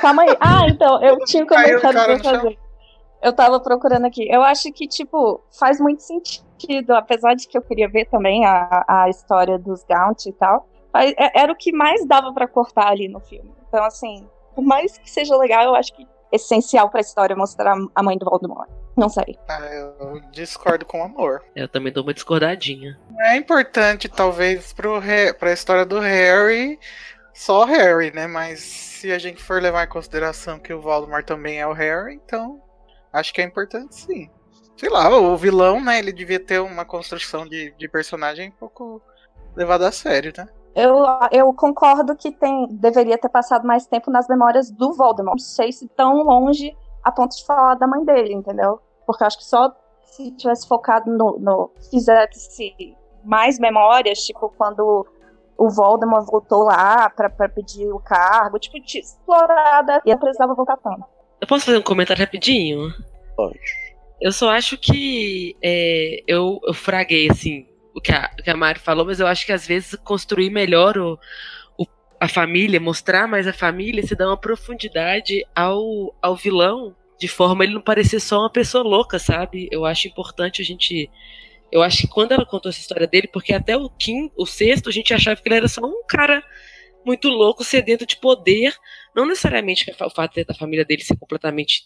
Calma 0.00 0.22
aí. 0.22 0.34
Ah, 0.40 0.66
então, 0.68 1.02
eu 1.04 1.18
tinha 1.26 1.44
um 1.44 1.46
Caiu 1.46 1.76
o 1.76 1.80
comentário 1.82 2.18
cara 2.18 2.18
pra 2.18 2.40
fazer. 2.40 2.58
Eu 3.22 3.32
tava 3.34 3.60
procurando 3.60 4.06
aqui. 4.06 4.26
Eu 4.26 4.42
acho 4.42 4.72
que, 4.72 4.88
tipo, 4.88 5.38
faz 5.58 5.78
muito 5.78 6.00
sentido, 6.02 6.92
apesar 6.94 7.34
de 7.34 7.46
que 7.46 7.56
eu 7.56 7.60
queria 7.62 7.90
ver 7.90 8.06
também 8.06 8.46
a, 8.46 8.84
a 8.88 9.08
história 9.10 9.58
dos 9.58 9.84
Gaunt 9.84 10.24
e 10.26 10.32
tal. 10.32 10.66
Mas 10.92 11.12
é- 11.16 11.40
Era 11.40 11.52
o 11.52 11.56
que 11.56 11.72
mais 11.72 12.06
dava 12.06 12.32
pra 12.32 12.46
cortar 12.48 12.88
ali 12.88 13.08
no 13.08 13.20
filme. 13.20 13.52
Então, 13.68 13.82
assim, 13.84 14.28
por 14.54 14.62
mais 14.64 14.98
que 14.98 15.10
seja 15.10 15.36
legal, 15.36 15.64
eu 15.64 15.74
acho 15.74 15.92
que 15.94 16.02
é 16.02 16.36
essencial 16.36 16.88
pra 16.90 17.00
história 17.00 17.36
mostrar 17.36 17.74
a 17.94 18.02
mãe 18.02 18.16
do 18.18 18.24
Voldemort. 18.24 18.68
Não 18.96 19.08
sei. 19.08 19.38
Ah, 19.48 19.60
eu 19.72 20.20
discordo 20.32 20.84
com 20.84 21.02
amor. 21.02 21.42
Eu 21.56 21.66
também 21.66 21.90
dou 21.92 22.02
uma 22.02 22.12
discordadinha. 22.12 22.98
É 23.20 23.36
importante, 23.36 24.08
talvez, 24.08 24.72
pro 24.74 24.96
Har- 24.96 25.34
pra 25.38 25.52
história 25.52 25.86
do 25.86 25.98
Harry, 25.98 26.78
só 27.32 27.64
Harry, 27.64 28.12
né? 28.14 28.26
Mas 28.26 28.60
se 28.60 29.10
a 29.10 29.18
gente 29.18 29.42
for 29.42 29.62
levar 29.62 29.84
em 29.84 29.88
consideração 29.88 30.58
que 30.58 30.74
o 30.74 30.80
Voldemort 30.82 31.24
também 31.24 31.58
é 31.60 31.66
o 31.66 31.72
Harry, 31.72 32.20
então 32.22 32.60
acho 33.12 33.32
que 33.32 33.40
é 33.40 33.44
importante 33.44 33.94
sim. 33.94 34.28
Sei 34.76 34.90
lá, 34.90 35.08
o 35.08 35.36
vilão, 35.36 35.80
né? 35.82 35.98
Ele 35.98 36.12
devia 36.12 36.40
ter 36.40 36.60
uma 36.60 36.84
construção 36.84 37.46
de, 37.46 37.72
de 37.78 37.88
personagem 37.88 38.48
um 38.48 38.52
pouco 38.58 39.00
levada 39.56 39.88
a 39.88 39.92
sério, 39.92 40.32
né? 40.36 40.46
Eu, 40.74 41.04
eu 41.30 41.52
concordo 41.52 42.16
que 42.16 42.30
tem, 42.30 42.66
deveria 42.70 43.18
ter 43.18 43.28
passado 43.28 43.66
mais 43.66 43.86
tempo 43.86 44.10
nas 44.10 44.26
memórias 44.28 44.70
do 44.70 44.94
Voldemort. 44.94 45.34
Não 45.34 45.38
sei 45.38 45.70
se 45.72 45.88
tão 45.88 46.22
longe 46.22 46.74
a 47.04 47.12
ponto 47.12 47.36
de 47.36 47.44
falar 47.44 47.74
da 47.74 47.86
mãe 47.86 48.04
dele, 48.04 48.32
entendeu? 48.32 48.80
Porque 49.06 49.22
eu 49.22 49.26
acho 49.26 49.38
que 49.38 49.44
só 49.44 49.74
se 50.04 50.30
tivesse 50.32 50.66
focado 50.66 51.10
no. 51.10 51.38
no 51.38 51.70
fizesse 51.90 52.96
mais 53.24 53.58
memórias, 53.58 54.18
tipo, 54.20 54.52
quando 54.56 55.06
o 55.56 55.68
Voldemort 55.68 56.26
voltou 56.26 56.64
lá 56.64 57.08
pra, 57.10 57.30
pra 57.30 57.48
pedir 57.48 57.92
o 57.92 58.00
cargo, 58.00 58.58
tipo, 58.58 58.80
tinha 58.80 59.00
explorada 59.00 60.02
e 60.04 60.10
eu 60.10 60.18
precisava 60.18 60.54
voltar 60.54 60.76
tanto. 60.78 61.04
Eu 61.40 61.46
posso 61.46 61.66
fazer 61.66 61.78
um 61.78 61.82
comentário 61.82 62.20
rapidinho? 62.20 62.90
pode. 63.36 63.58
Eu 64.20 64.30
só 64.30 64.50
acho 64.50 64.78
que 64.78 65.56
é, 65.62 66.22
eu, 66.28 66.60
eu 66.64 66.72
fraguei, 66.72 67.28
assim, 67.28 67.66
o 67.94 68.00
que, 68.00 68.12
a, 68.12 68.28
que 68.28 68.50
a 68.50 68.56
Mari 68.56 68.78
falou, 68.78 69.04
mas 69.06 69.20
eu 69.20 69.26
acho 69.26 69.44
que 69.46 69.52
às 69.52 69.66
vezes 69.66 69.94
construir 70.04 70.50
melhor 70.50 70.96
o, 70.98 71.18
o- 71.78 71.86
a 72.20 72.28
família, 72.28 72.80
mostrar 72.80 73.26
mais 73.28 73.46
a 73.46 73.52
família, 73.52 74.06
se 74.06 74.14
dá 74.14 74.26
uma 74.28 74.36
profundidade 74.36 75.44
ao, 75.54 76.14
ao 76.22 76.36
vilão, 76.36 76.94
de 77.18 77.28
forma 77.28 77.64
ele 77.64 77.74
não 77.74 77.80
parecer 77.82 78.20
só 78.20 78.40
uma 78.40 78.50
pessoa 78.50 78.82
louca, 78.82 79.18
sabe? 79.18 79.68
Eu 79.70 79.84
acho 79.84 80.08
importante 80.08 80.62
a 80.62 80.64
gente. 80.64 81.10
Eu 81.70 81.82
acho 81.82 81.98
que 82.02 82.08
quando 82.08 82.32
ela 82.32 82.44
contou 82.44 82.68
essa 82.70 82.80
história 82.80 83.06
dele, 83.06 83.28
porque 83.32 83.54
até 83.54 83.76
o 83.76 83.88
quinto, 83.88 84.34
o 84.36 84.44
sexto, 84.46 84.88
a 84.88 84.92
gente 84.92 85.14
achava 85.14 85.40
que 85.40 85.48
ele 85.48 85.56
era 85.56 85.68
só 85.68 85.80
um 85.84 86.04
cara 86.06 86.42
muito 87.04 87.28
louco, 87.28 87.64
sedento 87.64 88.06
de 88.06 88.16
poder. 88.16 88.74
Não 89.14 89.26
necessariamente 89.26 89.90
o 89.90 90.10
fato 90.10 90.44
da 90.44 90.54
família 90.54 90.84
dele 90.84 91.02
ser 91.02 91.16
completamente 91.16 91.84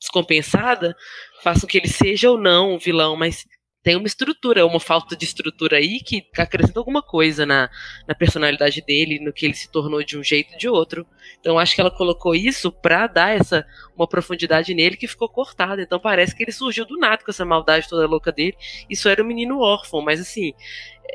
descompensada 0.00 0.94
faça 1.42 1.62
com 1.62 1.66
que 1.66 1.78
ele 1.78 1.88
seja 1.88 2.30
ou 2.30 2.38
não 2.38 2.74
um 2.74 2.78
vilão, 2.78 3.16
mas 3.16 3.46
tem 3.82 3.96
uma 3.96 4.06
estrutura, 4.06 4.64
uma 4.64 4.78
falta 4.78 5.16
de 5.16 5.24
estrutura 5.24 5.76
aí 5.76 5.98
que 5.98 6.24
acrescenta 6.38 6.78
alguma 6.78 7.02
coisa 7.02 7.44
na, 7.44 7.68
na 8.06 8.14
personalidade 8.14 8.80
dele, 8.80 9.18
no 9.18 9.32
que 9.32 9.44
ele 9.44 9.54
se 9.54 9.70
tornou 9.70 10.04
de 10.04 10.16
um 10.16 10.22
jeito 10.22 10.52
ou 10.52 10.58
de 10.58 10.68
outro. 10.68 11.06
Então 11.40 11.58
acho 11.58 11.74
que 11.74 11.80
ela 11.80 11.90
colocou 11.90 12.34
isso 12.34 12.70
pra 12.70 13.08
dar 13.08 13.36
essa 13.36 13.66
uma 13.96 14.06
profundidade 14.06 14.72
nele 14.72 14.96
que 14.96 15.08
ficou 15.08 15.28
cortada. 15.28 15.82
Então 15.82 15.98
parece 15.98 16.34
que 16.34 16.44
ele 16.44 16.52
surgiu 16.52 16.86
do 16.86 16.96
nada 16.96 17.24
com 17.24 17.30
essa 17.30 17.44
maldade 17.44 17.88
toda 17.88 18.06
louca 18.06 18.30
dele. 18.30 18.56
Isso 18.88 19.08
era 19.08 19.22
um 19.22 19.26
menino 19.26 19.58
órfão, 19.58 20.00
mas 20.00 20.20
assim, 20.20 20.52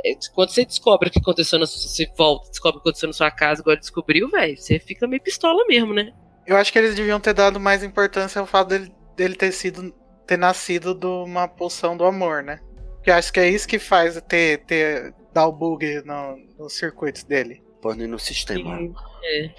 é, 0.05 0.11
quando 0.33 0.49
você 0.49 0.65
descobre 0.65 1.07
o 1.07 1.11
que 1.11 1.19
aconteceu, 1.19 1.57
na, 1.57 1.65
você 1.65 2.05
volta, 2.17 2.49
descobre 2.49 2.79
o 2.79 2.81
que 2.81 2.89
aconteceu 2.89 3.07
na 3.07 3.13
sua 3.13 3.31
casa, 3.31 3.61
agora 3.61 3.79
descobriu, 3.79 4.27
velho, 4.29 4.57
você 4.57 4.77
fica 4.77 5.07
meio 5.07 5.21
pistola 5.21 5.65
mesmo, 5.67 5.93
né? 5.93 6.11
Eu 6.45 6.57
acho 6.57 6.71
que 6.71 6.79
eles 6.79 6.95
deviam 6.95 7.19
ter 7.19 7.33
dado 7.33 7.59
mais 7.59 7.81
importância 7.81 8.39
ao 8.39 8.45
fato 8.45 8.69
dele, 8.69 8.91
dele 9.15 9.35
ter 9.35 9.51
sido 9.53 9.93
ter 10.27 10.37
nascido 10.37 10.93
de 10.93 11.05
uma 11.07 11.47
poção 11.47 11.95
do 11.95 12.03
amor, 12.05 12.43
né? 12.43 12.59
Que 13.03 13.09
eu 13.09 13.15
acho 13.15 13.31
que 13.31 13.39
é 13.39 13.49
isso 13.49 13.67
que 13.67 13.79
faz 13.79 14.21
ter, 14.27 14.65
ter 14.65 15.13
dar 15.33 15.47
o 15.47 15.51
bug 15.51 16.01
no, 16.05 16.37
nos 16.59 16.77
circuitos 16.77 17.23
dele. 17.23 17.63
Põe 17.81 17.95
no 18.07 18.19
sistema. 18.19 18.77
É. 19.23 19.51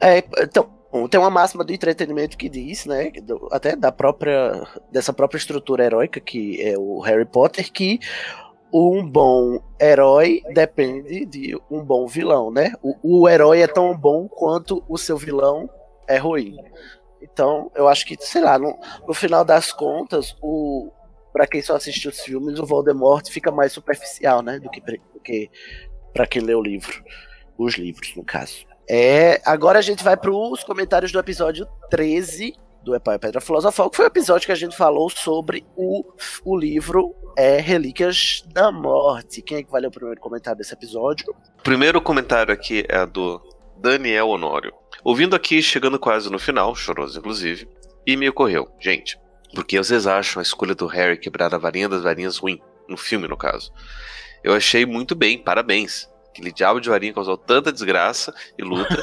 É, 0.00 0.24
então, 0.42 0.70
tem 1.10 1.20
uma 1.20 1.28
máxima 1.28 1.64
do 1.64 1.72
entretenimento 1.72 2.38
que 2.38 2.48
diz, 2.48 2.86
né, 2.86 3.10
do- 3.22 3.48
até 3.52 3.76
da 3.76 3.92
própria 3.92 4.62
dessa 4.90 5.12
própria 5.12 5.38
estrutura 5.38 5.84
heróica 5.84 6.20
que 6.20 6.62
é 6.62 6.78
o 6.78 7.00
Harry 7.00 7.26
Potter 7.26 7.70
que 7.70 7.98
um 8.72 9.06
bom 9.06 9.60
herói 9.80 10.42
depende 10.54 11.24
de 11.26 11.58
um 11.70 11.82
bom 11.82 12.06
vilão, 12.06 12.50
né? 12.50 12.72
O, 12.82 13.20
o 13.20 13.28
herói 13.28 13.62
é 13.62 13.66
tão 13.66 13.96
bom 13.96 14.28
quanto 14.28 14.84
o 14.88 14.96
seu 14.96 15.16
vilão 15.16 15.68
é 16.06 16.16
ruim. 16.16 16.56
Então, 17.20 17.70
eu 17.74 17.88
acho 17.88 18.06
que, 18.06 18.16
sei 18.20 18.42
lá, 18.42 18.58
no, 18.58 18.78
no 19.06 19.14
final 19.14 19.44
das 19.44 19.72
contas, 19.72 20.36
o 20.40 20.90
para 21.32 21.46
quem 21.46 21.62
só 21.62 21.76
assistiu 21.76 22.10
os 22.10 22.20
filmes, 22.20 22.58
o 22.58 22.66
Voldemort 22.66 23.28
fica 23.28 23.52
mais 23.52 23.72
superficial, 23.72 24.42
né, 24.42 24.58
do 24.58 24.68
que 24.70 24.82
para 26.12 26.26
quem 26.26 26.42
lê 26.42 26.54
o 26.54 26.62
livro, 26.62 27.04
os 27.56 27.74
livros, 27.74 28.12
no 28.16 28.24
caso. 28.24 28.66
É, 28.90 29.40
agora 29.44 29.78
a 29.78 29.82
gente 29.82 30.02
vai 30.02 30.16
para 30.16 30.32
os 30.32 30.64
comentários 30.64 31.12
do 31.12 31.18
episódio 31.18 31.68
13 31.90 32.54
do 32.82 32.94
Epau 32.94 33.14
e 33.14 33.18
Pedra 33.18 33.40
Filosofal, 33.40 33.90
que 33.90 33.96
foi 33.96 34.06
o 34.06 34.08
episódio 34.08 34.46
que 34.46 34.52
a 34.52 34.56
gente 34.56 34.76
falou 34.76 35.10
sobre 35.10 35.64
o, 35.76 36.02
o 36.44 36.56
livro 36.56 37.14
é, 37.36 37.60
Relíquias 37.60 38.42
da 38.52 38.72
Morte. 38.72 39.42
Quem 39.42 39.58
é 39.58 39.62
que 39.62 39.70
vai 39.70 39.82
ler 39.82 39.88
o 39.88 39.92
primeiro 39.92 40.20
comentário 40.20 40.58
desse 40.58 40.72
episódio? 40.72 41.34
O 41.58 41.62
primeiro 41.62 42.00
comentário 42.00 42.52
aqui 42.52 42.84
é 42.88 43.04
do 43.04 43.40
Daniel 43.76 44.28
Honório. 44.28 44.72
Ouvindo 45.04 45.36
aqui, 45.36 45.62
chegando 45.62 45.98
quase 45.98 46.30
no 46.30 46.38
final, 46.38 46.74
choroso 46.74 47.18
inclusive, 47.18 47.68
e 48.06 48.16
me 48.16 48.28
ocorreu, 48.28 48.68
gente, 48.80 49.18
por 49.54 49.64
que 49.64 49.78
vocês 49.78 50.06
acham 50.06 50.40
a 50.40 50.42
escolha 50.42 50.74
do 50.74 50.86
Harry 50.86 51.16
quebrar 51.16 51.54
a 51.54 51.58
varinha 51.58 51.88
das 51.88 52.02
varinhas 52.02 52.36
ruim? 52.36 52.60
No 52.88 52.96
filme, 52.96 53.28
no 53.28 53.36
caso. 53.36 53.72
Eu 54.42 54.54
achei 54.54 54.86
muito 54.86 55.14
bem, 55.14 55.38
parabéns. 55.38 56.08
Aquele 56.30 56.52
diabo 56.52 56.80
de 56.80 56.88
varinha 56.88 57.12
causou 57.12 57.36
tanta 57.36 57.72
desgraça 57.72 58.34
e 58.56 58.62
luta. 58.62 58.96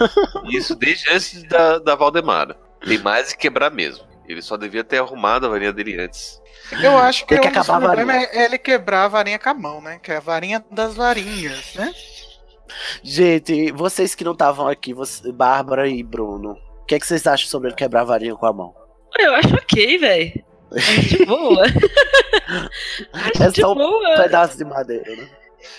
e 0.45 0.55
isso 0.57 0.75
desde 0.75 1.09
antes 1.11 1.43
da, 1.43 1.79
da 1.79 1.95
Valdemara. 1.95 2.57
Tem 2.85 2.97
mais 2.99 3.33
que 3.33 3.39
quebrar 3.39 3.71
mesmo. 3.71 4.05
Ele 4.27 4.41
só 4.41 4.57
devia 4.57 4.83
ter 4.83 4.99
arrumado 4.99 5.45
a 5.45 5.49
varinha 5.49 5.73
dele 5.73 5.99
antes. 5.99 6.41
Eu 6.81 6.97
acho 6.97 7.25
que, 7.25 7.37
que 7.37 7.59
o 7.59 7.65
problema 7.65 8.15
é 8.15 8.45
ele 8.45 8.57
quebrar 8.57 9.05
a 9.05 9.07
varinha 9.07 9.37
com 9.37 9.49
a 9.49 9.53
mão, 9.53 9.81
né? 9.81 9.99
Que 10.01 10.11
é 10.11 10.17
a 10.17 10.19
varinha 10.19 10.65
das 10.71 10.95
varinhas, 10.95 11.75
né? 11.75 11.93
Gente, 13.03 13.71
vocês 13.71 14.15
que 14.15 14.23
não 14.23 14.33
estavam 14.33 14.67
aqui, 14.67 14.93
você- 14.93 15.31
Bárbara 15.31 15.87
e 15.87 16.01
Bruno, 16.03 16.57
o 16.81 16.85
que, 16.85 16.95
é 16.95 16.99
que 16.99 17.05
vocês 17.07 17.25
acham 17.27 17.47
sobre 17.47 17.69
ele 17.69 17.75
quebrar 17.75 18.01
a 18.01 18.05
varinha 18.05 18.35
com 18.35 18.45
a 18.45 18.53
mão? 18.53 18.73
Eu 19.17 19.33
acho 19.35 19.53
ok, 19.55 19.97
velho. 19.97 20.43
Acho 20.75 21.01
de 21.17 21.25
boa. 21.25 21.63
acho 23.13 23.43
É 23.43 23.49
de 23.51 23.61
só 23.61 23.71
um 23.71 23.75
boa. 23.75 24.15
pedaço 24.17 24.57
de 24.57 24.65
madeira, 24.65 25.15
né? 25.15 25.29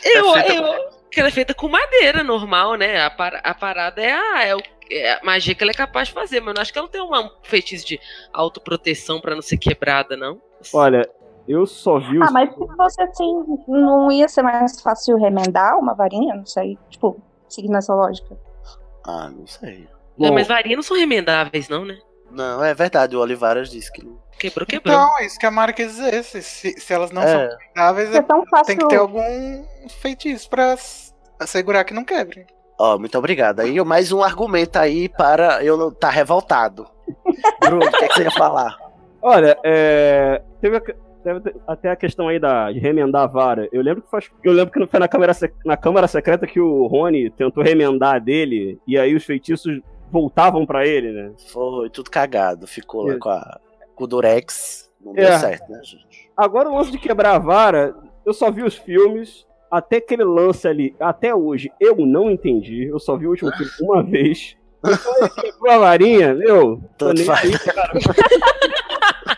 Eu, 0.05 0.37
É 0.37 0.59
eu, 0.59 0.91
que 1.11 1.21
ela 1.21 1.29
é 1.29 1.33
feita 1.33 1.55
com 1.55 1.69
madeira 1.69 2.23
normal, 2.23 2.75
né? 2.77 3.01
A, 3.01 3.11
par- 3.11 3.41
a 3.43 3.55
parada 3.55 4.03
é 4.03 4.13
a, 4.13 4.45
é, 4.45 4.57
o- 4.57 4.63
é 4.91 5.13
a 5.13 5.21
magia 5.23 5.55
que 5.55 5.63
ela 5.63 5.71
é 5.71 5.75
capaz 5.75 6.09
de 6.09 6.15
fazer, 6.15 6.41
mas 6.41 6.49
eu 6.49 6.55
não 6.55 6.63
acho 6.63 6.73
que 6.73 6.79
ela 6.79 6.89
tem 6.89 7.01
uma, 7.01 7.21
um 7.27 7.31
feitiço 7.43 7.87
de 7.87 8.01
autoproteção 8.33 9.21
pra 9.21 9.35
não 9.35 9.43
ser 9.43 9.59
quebrada, 9.59 10.17
não. 10.17 10.41
Olha, 10.73 11.09
eu 11.49 11.67
só 11.67 11.99
vi 11.99 12.19
os 12.19 12.29
Ah, 12.29 12.33
mas 12.33 12.51
se 12.53 12.77
fosse 12.77 13.03
assim, 13.03 13.45
não 13.69 14.11
ia 14.11 14.29
ser 14.29 14.43
mais 14.43 14.81
fácil 14.81 15.17
remendar 15.17 15.79
uma 15.79 15.95
varinha? 15.95 16.35
Não 16.35 16.47
sei. 16.47 16.79
Tipo, 16.91 17.21
seguindo 17.49 17.77
essa 17.77 17.95
lógica. 17.95 18.37
Ah, 19.07 19.31
não 19.31 19.47
sei. 19.47 19.89
Não, 20.19 20.29
Bom, 20.31 20.35
mas 20.35 20.47
varinhas 20.49 20.77
não 20.77 20.83
são 20.83 20.97
remendáveis, 20.97 21.69
não, 21.69 21.85
né? 21.85 21.99
Não, 22.31 22.65
é 22.65 22.75
verdade, 22.75 23.17
o 23.17 23.21
Olivaras 23.21 23.71
disse 23.71 23.93
que 23.93 24.05
não. 24.05 24.19
Quebrou, 24.39 24.67
quebrou. 24.67 24.95
Então, 24.95 25.19
é 25.19 25.25
isso 25.27 25.39
que 25.39 25.47
a 25.47 25.51
Mara 25.51 25.73
quis 25.73 25.93
dizer. 25.95 26.23
Se, 26.25 26.43
se, 26.43 26.73
se 26.79 26.93
elas 26.93 27.11
não 27.11 27.23
É. 27.23 27.27
são 27.49 27.59
rendáveis, 27.69 28.15
É 28.15 28.21
tão 28.21 28.45
fácil. 28.47 28.67
tem 28.67 28.77
que 28.77 28.89
ter 28.89 28.97
algum 28.97 29.65
feitiço 30.01 30.51
pra 30.51 30.75
assegurar 31.39 31.85
que 31.85 31.95
não 31.95 32.05
quebre. 32.05 32.47
Ó, 32.79 32.99
muito 32.99 33.17
obrigado. 33.17 33.61
Aí 33.61 33.83
mais 33.83 34.13
um 34.13 34.23
argumento 34.23 34.77
aí 34.79 35.09
para 35.09 35.65
eu 35.65 35.77
não 35.79 35.89
estar 35.89 36.11
revoltado. 36.11 36.87
Bruno, 37.61 37.87
o 37.87 37.91
que, 37.91 38.05
é 38.05 38.09
que 38.09 38.15
você 38.15 38.23
ia 38.25 38.31
falar? 38.33 38.77
Olha, 39.23 39.57
é, 39.65 40.43
teve, 40.61 40.81
até 41.66 41.91
a 41.91 41.97
questão 41.97 42.29
aí 42.29 42.39
da, 42.39 42.70
de 42.72 42.79
remendar 42.79 43.22
a 43.22 43.27
vara. 43.27 43.68
Eu 43.72 43.83
lembro 43.83 44.03
que 44.03 44.11
faz, 44.11 44.31
eu 44.45 44.53
lembro 44.53 44.72
que 44.72 44.79
não 44.81 44.87
foi 44.87 45.01
na 45.01 45.09
câmara, 45.09 45.33
na 45.64 45.77
câmara 45.77 46.07
secreta 46.09 46.47
que 46.47 46.61
o 46.61 46.87
Rony 46.87 47.31
tentou 47.31 47.62
remendar 47.62 48.20
dele 48.22 48.79
e 48.87 48.99
aí 48.99 49.14
os 49.14 49.24
feitiços 49.24 49.81
voltavam 50.11 50.64
pra 50.66 50.87
ele, 50.87 51.11
né? 51.12 51.33
Foi 51.53 51.91
tudo 51.91 52.11
cagado. 52.11 52.66
Ficou 52.66 53.07
lá 53.07 53.18
com, 53.18 53.29
a, 53.29 53.61
com 53.95 54.05
o 54.05 54.07
Durex. 54.07 54.91
Não 55.05 55.12
deu 55.12 55.24
É. 55.24 55.39
certo, 55.39 55.70
né, 55.70 55.81
gente? 55.83 56.31
Agora 56.37 56.68
o 56.68 56.77
lance 56.77 56.91
de 56.91 56.99
quebrar 56.99 57.35
a 57.37 57.39
vara, 57.39 57.95
eu 58.24 58.33
só 58.33 58.51
vi 58.51 58.62
os 58.62 58.77
filmes, 58.77 59.47
até 59.70 59.97
aquele 59.97 60.24
lance 60.24 60.66
ali, 60.66 60.95
até 61.01 61.35
hoje, 61.35 61.70
eu 61.81 61.97
não 61.97 62.31
entendi. 62.31 62.85
Eu 62.87 62.99
só 62.99 63.16
vi 63.16 63.27
o 63.27 63.31
último 63.31 63.51
filme 63.53 63.70
uma 63.81 64.03
vez. 64.05 64.57
Quebrou 65.41 65.72
a 65.72 65.79
varinha, 65.79 66.35
meu. 66.35 66.81
tô 66.97 67.07
Tanto 67.09 67.24
faz. 67.24 67.43
aí, 67.45 67.59
cara. 67.74 67.93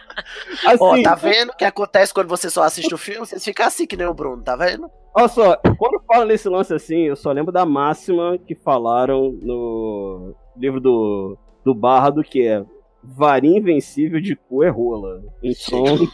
Assim, 0.66 0.78
Ó, 0.80 1.02
tá 1.02 1.14
vendo 1.14 1.50
o 1.50 1.56
que 1.56 1.64
acontece 1.64 2.12
quando 2.12 2.28
você 2.28 2.50
só 2.50 2.62
assiste 2.62 2.92
o 2.92 2.98
filme? 2.98 3.20
Vocês 3.20 3.44
ficam 3.44 3.66
assim 3.66 3.86
que 3.86 3.96
nem 3.96 4.06
o 4.06 4.14
Bruno, 4.14 4.42
tá 4.42 4.56
vendo? 4.56 4.90
Olha 5.14 5.28
só, 5.28 5.56
quando 5.78 6.02
fala 6.06 6.24
nesse 6.24 6.48
lance 6.48 6.72
assim, 6.72 7.08
eu 7.08 7.16
só 7.16 7.32
lembro 7.32 7.52
da 7.52 7.64
máxima 7.64 8.38
que 8.38 8.54
falaram 8.54 9.32
no 9.42 10.34
livro 10.56 10.80
do, 10.80 11.36
do 11.64 11.74
Bardo, 11.74 12.22
que 12.22 12.46
é 12.46 12.64
varinha 13.02 13.58
invencível 13.58 14.20
de 14.20 14.36
cu 14.36 14.62
é 14.62 14.68
rola. 14.68 15.22
Então, 15.42 15.84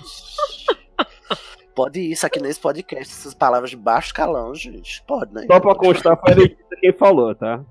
Pode 1.74 2.00
ir, 2.00 2.12
isso 2.12 2.24
aqui 2.24 2.40
nesse 2.40 2.60
podcast, 2.60 3.12
essas 3.12 3.34
palavras 3.34 3.70
de 3.70 3.76
baixo 3.76 4.14
calão, 4.14 4.54
gente. 4.54 5.02
Pode, 5.06 5.34
né? 5.34 5.44
só 5.46 5.58
pra 5.58 5.74
constar, 5.74 6.16
foi 6.20 6.56
quem 6.80 6.92
falou, 6.92 7.34
tá? 7.34 7.64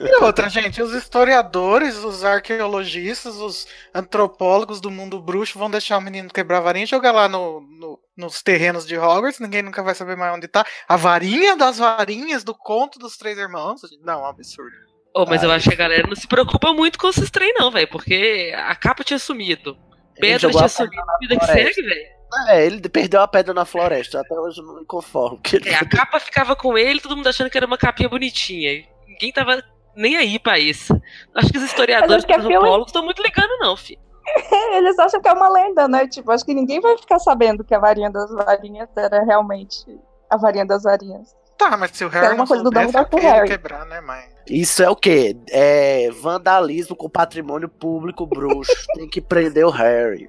E 0.00 0.16
outra, 0.24 0.48
gente, 0.48 0.80
os 0.82 0.92
historiadores, 0.94 1.96
os 1.98 2.24
arqueologistas, 2.24 3.36
os 3.36 3.66
antropólogos 3.94 4.80
do 4.80 4.90
mundo 4.90 5.20
bruxo 5.20 5.58
vão 5.58 5.70
deixar 5.70 5.98
o 5.98 6.00
menino 6.00 6.28
quebrar 6.30 6.58
a 6.58 6.62
varinha 6.62 6.84
e 6.84 6.88
jogar 6.88 7.12
lá 7.12 7.28
no, 7.28 7.60
no- 7.60 7.98
nos 8.16 8.42
terrenos 8.42 8.86
de 8.86 8.96
Hogwarts, 8.98 9.40
ninguém 9.40 9.62
nunca 9.62 9.82
vai 9.82 9.94
saber 9.94 10.16
mais 10.16 10.34
onde 10.34 10.48
tá. 10.48 10.64
A 10.88 10.96
varinha 10.96 11.56
das 11.56 11.78
varinhas 11.78 12.44
do 12.44 12.54
conto 12.54 12.98
dos 12.98 13.16
três 13.16 13.38
irmãos. 13.38 13.80
Não, 14.02 14.20
é 14.20 14.22
um 14.22 14.26
absurdo. 14.26 14.74
Oh, 15.14 15.26
mas 15.26 15.42
eu 15.42 15.50
Ah, 15.50 15.56
acho 15.56 15.68
que 15.68 15.74
a 15.74 15.78
galera 15.78 16.06
não 16.08 16.16
se 16.16 16.26
preocupa 16.26 16.72
muito 16.72 16.98
com 16.98 17.08
esses 17.08 17.30
trem, 17.30 17.52
não, 17.54 17.70
velho. 17.70 17.88
Porque 17.88 18.52
a 18.56 18.74
capa 18.74 19.04
tinha 19.04 19.18
sumido. 19.18 19.76
Pedra 20.18 20.50
tinha 20.50 20.68
sumido. 20.68 21.02
Vida 21.20 21.38
que 21.38 21.46
segue, 21.46 21.82
velho. 21.82 22.06
É, 22.48 22.64
ele 22.64 22.80
perdeu 22.88 23.20
a 23.20 23.28
pedra 23.28 23.52
na 23.52 23.66
floresta. 23.66 24.20
Até 24.20 24.34
hoje 24.34 24.60
eu 24.60 24.64
não 24.64 24.76
me 24.80 24.86
conformo. 24.86 25.36
porque 25.38 25.56
ele- 25.56 25.68
É, 25.68 25.74
a 25.74 25.84
capa 25.86 26.18
ficava 26.18 26.56
com 26.56 26.78
ele, 26.78 26.98
todo 27.00 27.14
mundo 27.14 27.28
achando 27.28 27.50
que 27.50 27.58
era 27.58 27.66
uma 27.66 27.76
capinha 27.76 28.08
bonitinha. 28.08 28.84
E 29.06 29.12
Ninguém 29.12 29.32
tava 29.32 29.62
nem 29.96 30.16
aí 30.16 30.38
pra 30.38 30.58
isso. 30.58 30.98
Acho 31.34 31.50
que 31.52 31.58
os 31.58 31.64
historiadores, 31.64 32.24
filme- 32.24 32.44
antropólogos 32.44 32.88
estão 32.88 33.04
muito 33.04 33.22
ligando, 33.22 33.58
não, 33.60 33.76
filho. 33.76 34.00
Eles 34.74 34.98
acham 34.98 35.20
que 35.20 35.28
é 35.28 35.32
uma 35.32 35.48
lenda, 35.48 35.88
né? 35.88 36.06
Tipo, 36.06 36.30
acho 36.32 36.44
que 36.44 36.54
ninguém 36.54 36.80
vai 36.80 36.96
ficar 36.96 37.18
sabendo 37.18 37.64
que 37.64 37.74
a 37.74 37.78
varinha 37.78 38.10
das 38.10 38.30
varinhas 38.30 38.88
era 38.96 39.22
realmente 39.24 39.84
a 40.30 40.36
varinha 40.36 40.64
das 40.64 40.84
varinhas. 40.84 41.34
Tá, 41.58 41.76
mas 41.76 41.90
se 41.92 42.04
o 42.04 42.08
Harry 42.08 42.24
Era 42.26 42.34
uma 42.34 42.38
não 42.42 42.46
coisa 42.46 42.62
do 42.64 42.70
ele 42.78 43.26
Harry. 43.26 43.48
quebrar, 43.48 43.84
né, 43.86 44.00
mãe? 44.00 44.24
Isso 44.48 44.82
é 44.82 44.88
o 44.88 44.96
quê? 44.96 45.36
É 45.50 46.10
vandalismo 46.10 46.96
com 46.96 47.08
patrimônio 47.08 47.68
público 47.68 48.26
bruxo. 48.26 48.72
Tem 48.94 49.08
que 49.08 49.20
prender 49.20 49.64
o 49.66 49.70
Harry. 49.70 50.28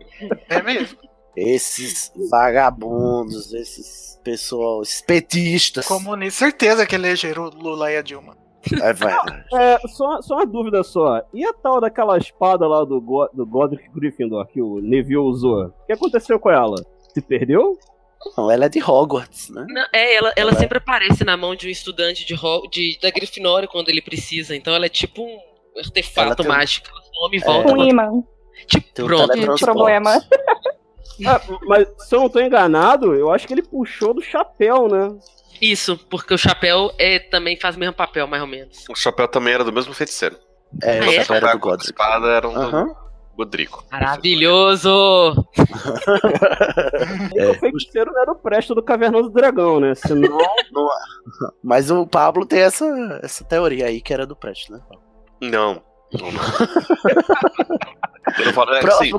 É 0.50 0.62
mesmo. 0.62 1.00
Esses 1.36 2.12
vagabundos, 2.30 3.54
esses 3.54 4.20
pessoal, 4.24 4.82
esses 4.84 5.02
petistas. 5.02 5.86
Comunista, 5.88 6.40
certeza 6.46 6.86
que 6.86 6.96
elegeram 6.96 7.46
o 7.46 7.50
Lula 7.50 7.92
e 7.92 7.98
a 7.98 8.02
Dilma. 8.02 8.38
É 8.82 8.94
verdade. 8.94 9.46
É, 9.54 9.78
só, 9.90 10.22
só 10.22 10.36
uma 10.36 10.46
dúvida 10.46 10.84
só. 10.84 11.22
E 11.34 11.44
a 11.46 11.54
tal 11.54 11.82
daquela 11.82 12.18
espada 12.18 12.68
lá 12.68 12.84
do, 12.86 13.00
Go 13.02 13.28
do 13.34 13.46
Godric 13.46 13.90
Gryffindor 13.94 14.46
que 14.48 14.62
o 14.62 14.80
Neville 14.80 15.18
usou? 15.18 15.66
O 15.66 15.86
que 15.86 15.94
aconteceu 15.94 16.40
com 16.40 16.50
ela? 16.50 16.76
Se 17.14 17.22
perdeu? 17.22 17.78
Não, 18.38 18.50
ela 18.50 18.66
é 18.66 18.70
de 18.70 18.82
Hogwarts, 18.82 19.50
né? 19.50 19.66
Não, 19.70 19.84
é, 19.94 20.16
ela, 20.16 20.32
ela 20.38 20.52
Ela- 20.52 20.60
sempre 20.60 20.78
aparece 20.78 21.26
na 21.26 21.36
mão 21.36 21.54
de 21.56 21.68
um 21.68 21.70
estudante 21.70 22.26
de, 22.26 22.36
de 22.72 22.98
da 23.02 23.10
Grifinória 23.12 23.68
quando 23.68 23.90
ele 23.90 24.02
precisa. 24.02 24.56
Então 24.56 24.74
ela 24.74 24.86
é 24.86 24.90
tipo 24.90 25.22
um 25.22 25.30
Ela 25.76 25.86
artefato 25.86 26.36
tem 26.38 26.46
um- 26.46 26.50
mágico. 26.56 26.88
Ela 26.90 27.02
some 27.14 27.38
e 27.38 27.42
É. 27.42 27.46
volta. 27.46 27.74
Um 27.74 27.84
imã. 27.84 28.24
Tipo, 28.68 28.94
Tem 28.94 29.04
um 29.04 29.08
pronto. 29.10 29.28
teletransporte. 29.28 29.66
Problema. 29.76 30.22
Ah, 31.28 31.42
mas 31.68 31.88
se 32.00 32.16
eu 32.16 32.22
não 32.22 32.30
tô 32.30 32.40
enganado, 32.40 33.14
eu 33.14 33.30
acho 33.32 33.46
que 33.46 33.54
ele 33.54 33.62
puxou 33.62 34.14
do 34.14 34.22
chapéu, 34.22 34.88
né? 34.88 35.14
Isso, 35.64 35.98
porque 36.10 36.34
o 36.34 36.38
chapéu 36.38 36.92
é, 37.00 37.20
também 37.20 37.58
faz 37.58 37.78
o 37.78 37.80
mesmo 37.80 37.96
papel, 37.96 38.28
mais 38.28 38.42
ou 38.42 38.48
menos. 38.50 38.84
O 38.90 38.96
chapéu 38.96 39.30
também 39.30 39.54
era 39.54 39.64
do 39.64 39.72
mesmo 39.72 39.94
feiticeiro. 39.94 40.36
É, 40.82 41.00
Ah, 41.00 41.06
o 41.06 41.06
é? 41.06 41.24
chapéu 41.24 41.36
era 41.38 41.54
do 41.54 41.60
com 41.60 41.70
a 41.70 41.72
Godric. 41.72 41.86
espada 41.86 42.28
era 42.28 42.50
um 42.50 42.54
do 42.54 42.98
Godrico. 43.38 43.86
Maravilhoso! 43.90 45.34
É. 47.36 47.50
O 47.50 47.54
feiticeiro 47.56 48.12
não 48.12 48.22
era 48.22 48.32
o 48.32 48.36
Presto 48.36 48.76
do 48.76 48.84
Cavernoso 48.84 49.30
Dragão, 49.30 49.80
né? 49.80 49.96
Senão. 49.96 50.38
Mas 51.64 51.90
o 51.90 52.06
Pablo 52.06 52.46
tem 52.46 52.60
essa, 52.60 52.86
essa 53.24 53.44
teoria 53.44 53.88
aí 53.88 54.02
que 54.02 54.14
era 54.14 54.26
do 54.26 54.36
Prest, 54.36 54.70
né? 54.70 54.80
Não. 55.42 55.82
Não, 56.12 56.32
não. 56.32 56.42
Eu 58.46 58.54
falo, 58.54 58.74
é, 58.74 58.80
assim, 58.86 59.12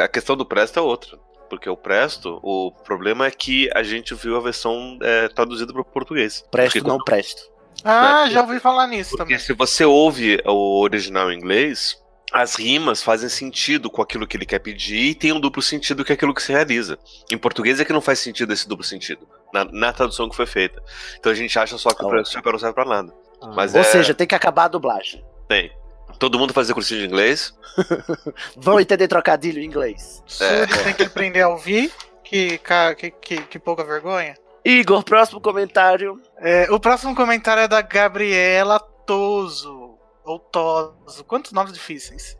a 0.00 0.08
questão 0.08 0.36
do 0.36 0.46
Presto 0.46 0.78
é 0.78 0.82
outra. 0.82 1.18
Porque 1.52 1.68
o 1.68 1.76
Presto, 1.76 2.40
o 2.42 2.72
problema 2.72 3.26
é 3.26 3.30
que 3.30 3.68
a 3.74 3.82
gente 3.82 4.14
viu 4.14 4.38
a 4.38 4.40
versão 4.40 4.98
é, 5.02 5.28
traduzida 5.28 5.70
para 5.70 5.82
o 5.82 5.84
português. 5.84 6.42
Presto 6.50 6.78
Porque- 6.78 6.88
não 6.88 6.96
presto. 7.04 7.42
Ah, 7.84 8.26
já 8.30 8.40
ouvi 8.40 8.58
falar 8.58 8.86
nisso 8.86 9.10
Porque 9.10 9.24
também. 9.34 9.38
se 9.38 9.52
você 9.52 9.84
ouve 9.84 10.40
o 10.46 10.80
original 10.80 11.30
em 11.30 11.36
inglês, 11.36 12.00
as 12.32 12.54
rimas 12.54 13.02
fazem 13.02 13.28
sentido 13.28 13.90
com 13.90 14.00
aquilo 14.00 14.26
que 14.26 14.34
ele 14.34 14.46
quer 14.46 14.60
pedir 14.60 15.10
e 15.10 15.14
tem 15.14 15.30
um 15.30 15.38
duplo 15.40 15.60
sentido 15.60 16.02
que 16.06 16.12
é 16.12 16.14
aquilo 16.14 16.32
que 16.32 16.42
se 16.42 16.52
realiza. 16.52 16.98
Em 17.30 17.36
português 17.36 17.78
é 17.80 17.84
que 17.84 17.92
não 17.92 18.00
faz 18.00 18.18
sentido 18.20 18.50
esse 18.50 18.66
duplo 18.66 18.82
sentido, 18.82 19.28
na, 19.52 19.66
na 19.66 19.92
tradução 19.92 20.30
que 20.30 20.36
foi 20.36 20.46
feita. 20.46 20.82
Então 21.20 21.30
a 21.30 21.34
gente 21.34 21.58
acha 21.58 21.76
só 21.76 21.90
que 21.90 22.02
o 22.02 22.06
Ah, 22.06 22.10
preço 22.12 22.32
chapéu 22.32 22.52
não 22.52 22.58
serve 22.58 22.74
pra 22.74 22.86
nada. 22.86 23.12
Mas 23.54 23.74
Ou 23.74 23.80
é, 23.82 23.84
seja, 23.84 24.14
tem 24.14 24.26
que 24.26 24.34
acabar 24.34 24.64
a 24.64 24.68
dublagem. 24.68 25.22
tem. 25.48 25.70
Todo 26.22 26.38
mundo 26.38 26.54
fazia 26.54 26.72
cursinho 26.72 27.00
de 27.00 27.06
inglês. 27.06 27.52
Vão 28.56 28.78
entender 28.78 29.08
trocadilho 29.08 29.60
em 29.60 29.66
inglês. 29.66 30.22
É. 30.40 30.68
Surdo 30.68 30.84
tem 30.84 30.94
que 30.94 31.02
aprender 31.02 31.40
a 31.40 31.48
ouvir. 31.48 31.92
Que, 32.22 32.60
que, 32.96 33.10
que, 33.10 33.42
que 33.42 33.58
pouca 33.58 33.82
vergonha. 33.82 34.36
Igor, 34.64 35.02
próximo 35.02 35.40
comentário. 35.40 36.22
É, 36.38 36.70
o 36.70 36.78
próximo 36.78 37.12
comentário 37.16 37.64
é 37.64 37.66
da 37.66 37.82
Gabriela 37.82 38.78
Toso. 38.78 39.98
Ou 40.24 40.38
Toso. 40.38 41.24
Quantos 41.24 41.50
nomes 41.50 41.72
difíceis? 41.72 42.38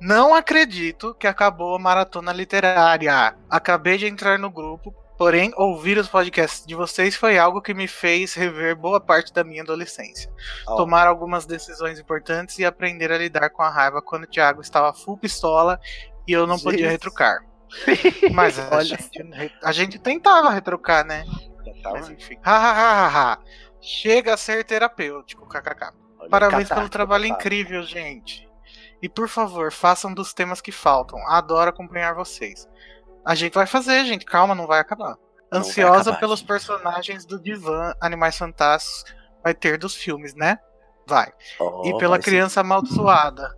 Não 0.00 0.34
acredito 0.34 1.12
que 1.12 1.26
acabou 1.26 1.76
a 1.76 1.78
maratona 1.78 2.32
literária. 2.32 3.36
Acabei 3.50 3.98
de 3.98 4.06
entrar 4.06 4.38
no 4.38 4.50
grupo, 4.50 4.94
porém, 5.18 5.52
ouvir 5.56 5.98
os 5.98 6.08
podcasts 6.08 6.64
de 6.64 6.74
vocês 6.76 7.16
foi 7.16 7.36
algo 7.36 7.60
que 7.60 7.74
me 7.74 7.88
fez 7.88 8.34
rever 8.34 8.76
boa 8.76 9.00
parte 9.00 9.32
da 9.32 9.42
minha 9.42 9.62
adolescência. 9.62 10.32
Ó, 10.66 10.76
Tomar 10.76 11.06
algumas 11.08 11.44
decisões 11.44 11.98
importantes 11.98 12.58
e 12.58 12.64
aprender 12.64 13.10
a 13.10 13.18
lidar 13.18 13.50
com 13.50 13.62
a 13.62 13.68
raiva 13.68 14.00
quando 14.00 14.24
o 14.24 14.26
Thiago 14.28 14.60
estava 14.62 14.94
full 14.94 15.18
pistola 15.18 15.78
e 16.26 16.32
eu 16.32 16.46
não 16.46 16.58
podia 16.58 16.78
Jesus. 16.88 16.92
retrucar. 16.92 17.40
Mas 18.32 18.58
a, 18.58 18.82
gente, 18.82 19.26
a 19.62 19.72
gente 19.72 19.98
tentava 19.98 20.50
retrucar, 20.50 21.04
né? 21.04 21.24
tá, 21.82 21.90
Mas 21.90 22.08
enfim. 22.08 22.38
Ha, 22.42 22.56
ha, 22.56 22.70
ha, 22.70 23.06
ha, 23.06 23.32
ha. 23.32 23.38
Chega 23.80 24.34
a 24.34 24.36
ser 24.36 24.64
terapêutico, 24.64 25.46
kkk. 25.46 25.92
olha, 26.18 26.30
Parabéns 26.30 26.68
pelo 26.68 26.88
trabalho 26.88 27.28
tá. 27.28 27.34
incrível, 27.34 27.82
gente. 27.82 28.48
E 29.00 29.08
por 29.08 29.28
favor, 29.28 29.70
façam 29.70 30.12
dos 30.12 30.32
temas 30.32 30.60
que 30.60 30.72
faltam. 30.72 31.18
Adoro 31.28 31.70
acompanhar 31.70 32.14
vocês. 32.14 32.68
A 33.24 33.34
gente 33.34 33.54
vai 33.54 33.66
fazer, 33.66 34.04
gente. 34.04 34.24
Calma, 34.24 34.54
não 34.54 34.66
vai 34.66 34.80
acabar. 34.80 35.16
vai 35.50 35.60
Ansiosa 35.60 36.00
acabar, 36.10 36.20
pelos 36.20 36.38
gente. 36.40 36.48
personagens 36.48 37.24
do 37.24 37.38
Divan 37.40 37.94
Animais 38.00 38.36
Fantásticos. 38.38 39.14
Vai 39.42 39.54
ter 39.54 39.78
dos 39.78 39.94
filmes, 39.94 40.34
né? 40.34 40.58
Vai. 41.06 41.28
Ó, 41.60 41.86
e 41.86 41.96
pela 41.98 42.16
vai 42.16 42.22
ser- 42.22 42.30
criança 42.30 42.60
amaldiçoada. 42.60 43.54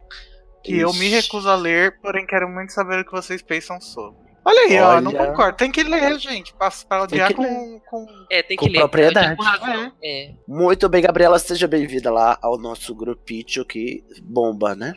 Que 0.63 0.79
eu 0.79 0.93
me 0.93 1.07
Ixi. 1.07 1.09
recuso 1.23 1.49
a 1.49 1.55
ler, 1.55 1.99
porém 2.03 2.27
quero 2.27 2.47
muito 2.49 2.73
saber 2.73 3.01
o 3.01 3.05
que 3.05 3.11
vocês 3.13 3.41
pensam 3.43 3.81
sobre. 3.81 4.21
Olha 4.45 4.61
aí, 4.69 4.81
ó, 4.81 5.01
não 5.01 5.11
Olha. 5.11 5.27
concordo. 5.27 5.57
Tem 5.57 5.71
que 5.71 5.83
ler, 5.83 6.19
gente. 6.19 6.55
Pra, 6.55 6.71
pra 6.89 7.03
odiar 7.03 7.29
que 7.29 7.35
com, 7.35 7.81
com. 7.89 8.07
É, 8.31 8.43
tem 8.43 8.57
Com 8.57 8.67
que 8.67 8.73
ler. 8.73 8.79
propriedade. 8.81 9.37
Com 9.37 9.43
razão. 9.43 9.93
É. 10.05 10.33
Muito 10.47 10.89
bem, 10.89 11.03
Gabriela, 11.03 11.39
seja 11.39 11.67
bem-vinda 11.67 12.11
lá 12.11 12.39
ao 12.43 12.59
nosso 12.59 12.95
grupinho 12.95 13.65
que 13.67 14.05
bomba, 14.23 14.75
né? 14.75 14.95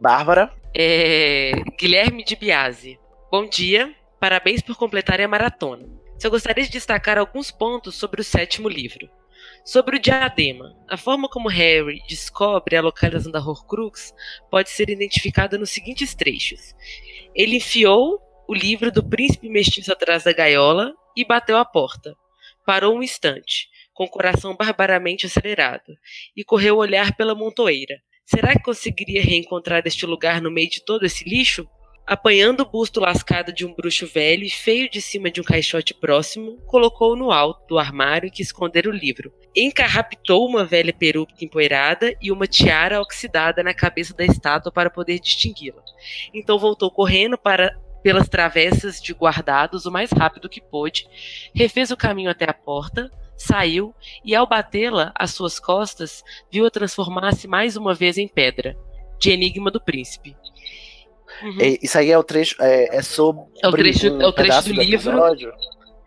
Bárbara. 0.00 0.50
É, 0.74 1.52
Guilherme 1.78 2.24
de 2.24 2.34
Biase. 2.36 2.98
Bom 3.32 3.46
dia, 3.46 3.96
parabéns 4.20 4.60
por 4.60 4.76
completarem 4.76 5.24
a 5.24 5.28
maratona. 5.28 5.88
Só 6.18 6.28
gostaria 6.28 6.64
de 6.64 6.70
destacar 6.70 7.16
alguns 7.16 7.50
pontos 7.50 7.94
sobre 7.94 8.20
o 8.20 8.24
sétimo 8.24 8.68
livro. 8.68 9.08
Sobre 9.64 9.96
o 9.96 9.98
diadema, 9.98 10.76
a 10.86 10.98
forma 10.98 11.30
como 11.30 11.48
Harry 11.48 12.02
descobre 12.06 12.76
a 12.76 12.82
localização 12.82 13.32
da 13.32 13.40
Horcrux 13.40 14.12
pode 14.50 14.68
ser 14.68 14.90
identificada 14.90 15.56
nos 15.56 15.70
seguintes 15.70 16.14
trechos. 16.14 16.74
Ele 17.34 17.56
enfiou 17.56 18.20
o 18.46 18.52
livro 18.52 18.92
do 18.92 19.02
príncipe 19.02 19.48
mestiço 19.48 19.90
atrás 19.90 20.24
da 20.24 20.32
gaiola 20.34 20.92
e 21.16 21.24
bateu 21.24 21.56
a 21.56 21.64
porta. 21.64 22.14
Parou 22.66 22.98
um 22.98 23.02
instante, 23.02 23.70
com 23.94 24.04
o 24.04 24.10
coração 24.10 24.54
barbaramente 24.54 25.24
acelerado, 25.24 25.96
e 26.36 26.44
correu 26.44 26.76
olhar 26.76 27.16
pela 27.16 27.34
montoeira. 27.34 27.98
Será 28.26 28.52
que 28.52 28.62
conseguiria 28.62 29.22
reencontrar 29.22 29.82
este 29.86 30.04
lugar 30.04 30.42
no 30.42 30.50
meio 30.50 30.68
de 30.68 30.84
todo 30.84 31.06
esse 31.06 31.26
lixo? 31.26 31.66
Apanhando 32.04 32.60
o 32.60 32.68
busto 32.68 32.98
lascado 32.98 33.52
de 33.52 33.64
um 33.64 33.72
bruxo 33.72 34.06
velho 34.08 34.44
e 34.44 34.50
feio 34.50 34.90
de 34.90 35.00
cima 35.00 35.30
de 35.30 35.40
um 35.40 35.44
caixote 35.44 35.94
próximo, 35.94 36.58
colocou-o 36.66 37.16
no 37.16 37.30
alto 37.30 37.64
do 37.68 37.78
armário 37.78 38.30
que 38.30 38.42
escondera 38.42 38.88
o 38.88 38.92
livro. 38.92 39.32
Encarraptou 39.56 40.46
uma 40.46 40.64
velha 40.64 40.92
peruca 40.92 41.32
empoeirada 41.40 42.12
e 42.20 42.32
uma 42.32 42.46
tiara 42.46 43.00
oxidada 43.00 43.62
na 43.62 43.72
cabeça 43.72 44.14
da 44.14 44.24
estátua 44.24 44.72
para 44.72 44.90
poder 44.90 45.20
distingui-la. 45.20 45.82
Então 46.34 46.58
voltou 46.58 46.90
correndo 46.90 47.38
para 47.38 47.78
pelas 48.02 48.28
travessas 48.28 49.00
de 49.00 49.12
guardados 49.12 49.86
o 49.86 49.92
mais 49.92 50.10
rápido 50.10 50.48
que 50.48 50.60
pôde, 50.60 51.06
refez 51.54 51.92
o 51.92 51.96
caminho 51.96 52.30
até 52.30 52.50
a 52.50 52.52
porta, 52.52 53.08
saiu 53.36 53.94
e 54.24 54.34
ao 54.34 54.46
batê-la 54.46 55.12
às 55.14 55.30
suas 55.30 55.60
costas, 55.60 56.24
viu-a 56.50 56.70
transformar-se 56.70 57.46
mais 57.46 57.76
uma 57.76 57.94
vez 57.94 58.18
em 58.18 58.26
pedra, 58.26 58.76
de 59.20 59.30
Enigma 59.30 59.70
do 59.70 59.80
Príncipe. 59.80 60.36
Uhum. 61.42 61.56
É, 61.60 61.78
isso 61.82 61.98
aí 61.98 62.10
é 62.10 62.18
o 62.18 62.22
trecho. 62.22 62.56
É, 62.60 62.96
é 62.96 63.02
sobre. 63.02 63.42
É 63.62 63.68
o 63.68 63.72
trecho- 63.72 64.12
um 64.12 64.20
é 64.22 64.26
o 64.26 64.32
trecho 64.32 64.62
do 64.64 64.72
livro. 64.82 65.10
episódio. 65.10 65.52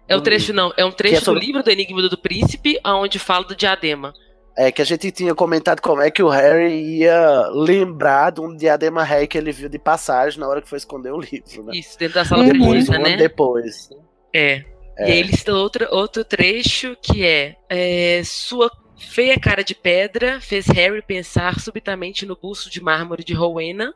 É 0.07 0.15
o 0.15 0.21
trecho, 0.21 0.53
não, 0.53 0.71
é 0.78 0.86
um 0.86 0.91
trecho 0.91 1.15
Que 1.15 1.21
é 1.21 1.23
sobre- 1.23 1.39
do 1.39 1.45
livro 1.47 1.63
do 1.63 1.69
Enigma 1.71 2.01
do 2.03 2.17
Príncipe, 2.17 2.80
onde 2.86 3.17
fala 3.17 3.43
do 3.45 3.55
diadema. 3.55 4.13
É 4.57 4.71
que 4.71 4.82
a 4.82 4.86
gente 4.86 5.11
tinha 5.11 5.34
comentado 5.36 5.82
como 5.82 6.01
é 6.01 6.09
que 6.09 6.23
o 6.23 6.30
Harry 6.30 6.99
ia 6.99 7.47
lembrar 7.51 8.32
de 8.32 8.39
um 8.39 8.55
diadema 8.55 9.03
rei 9.03 9.28
que 9.28 9.38
ele 9.38 9.51
viu 9.51 9.67
de 9.67 9.78
passagem 9.80 10.39
na 10.39 10.47
hora 10.47 10.61
que 10.61 10.69
foi 10.69 10.78
esconder 10.78 11.11
o 11.11 11.19
livro, 11.19 11.63
né? 11.65 11.73
Isso, 11.76 11.97
dentro 11.99 12.15
da 12.15 12.23
sala 12.23 12.43
Depois, 12.45 12.86
perdida, 12.88 12.91
um 12.91 12.95
ano 12.95 13.03
né? 13.09 13.17
depois. 13.17 13.89
É. 14.34 14.63
É. 14.97 15.09
E 15.09 15.11
aí 15.11 15.19
eles 15.19 15.43
têm 15.43 15.53
outro, 15.53 15.86
outro 15.91 16.23
trecho 16.23 16.95
que 17.01 17.26
é, 17.26 17.55
é, 17.69 18.21
Sua 18.23 18.71
feia 18.97 19.38
cara 19.38 19.61
de 19.61 19.76
pedra 19.76 20.39
fez 20.39 20.67
Harry 20.67 21.01
pensar 21.01 21.59
subitamente 21.59 22.26
no 22.26 22.38
busto 22.41 22.69
de 22.69 22.82
mármore 22.82 23.23
de 23.26 23.34
Rowena, 23.34 23.93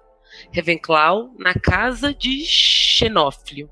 Ravenclaw, 0.55 1.33
na 1.37 1.53
casa 1.53 2.13
de 2.13 2.43
Xenófilo, 2.45 3.69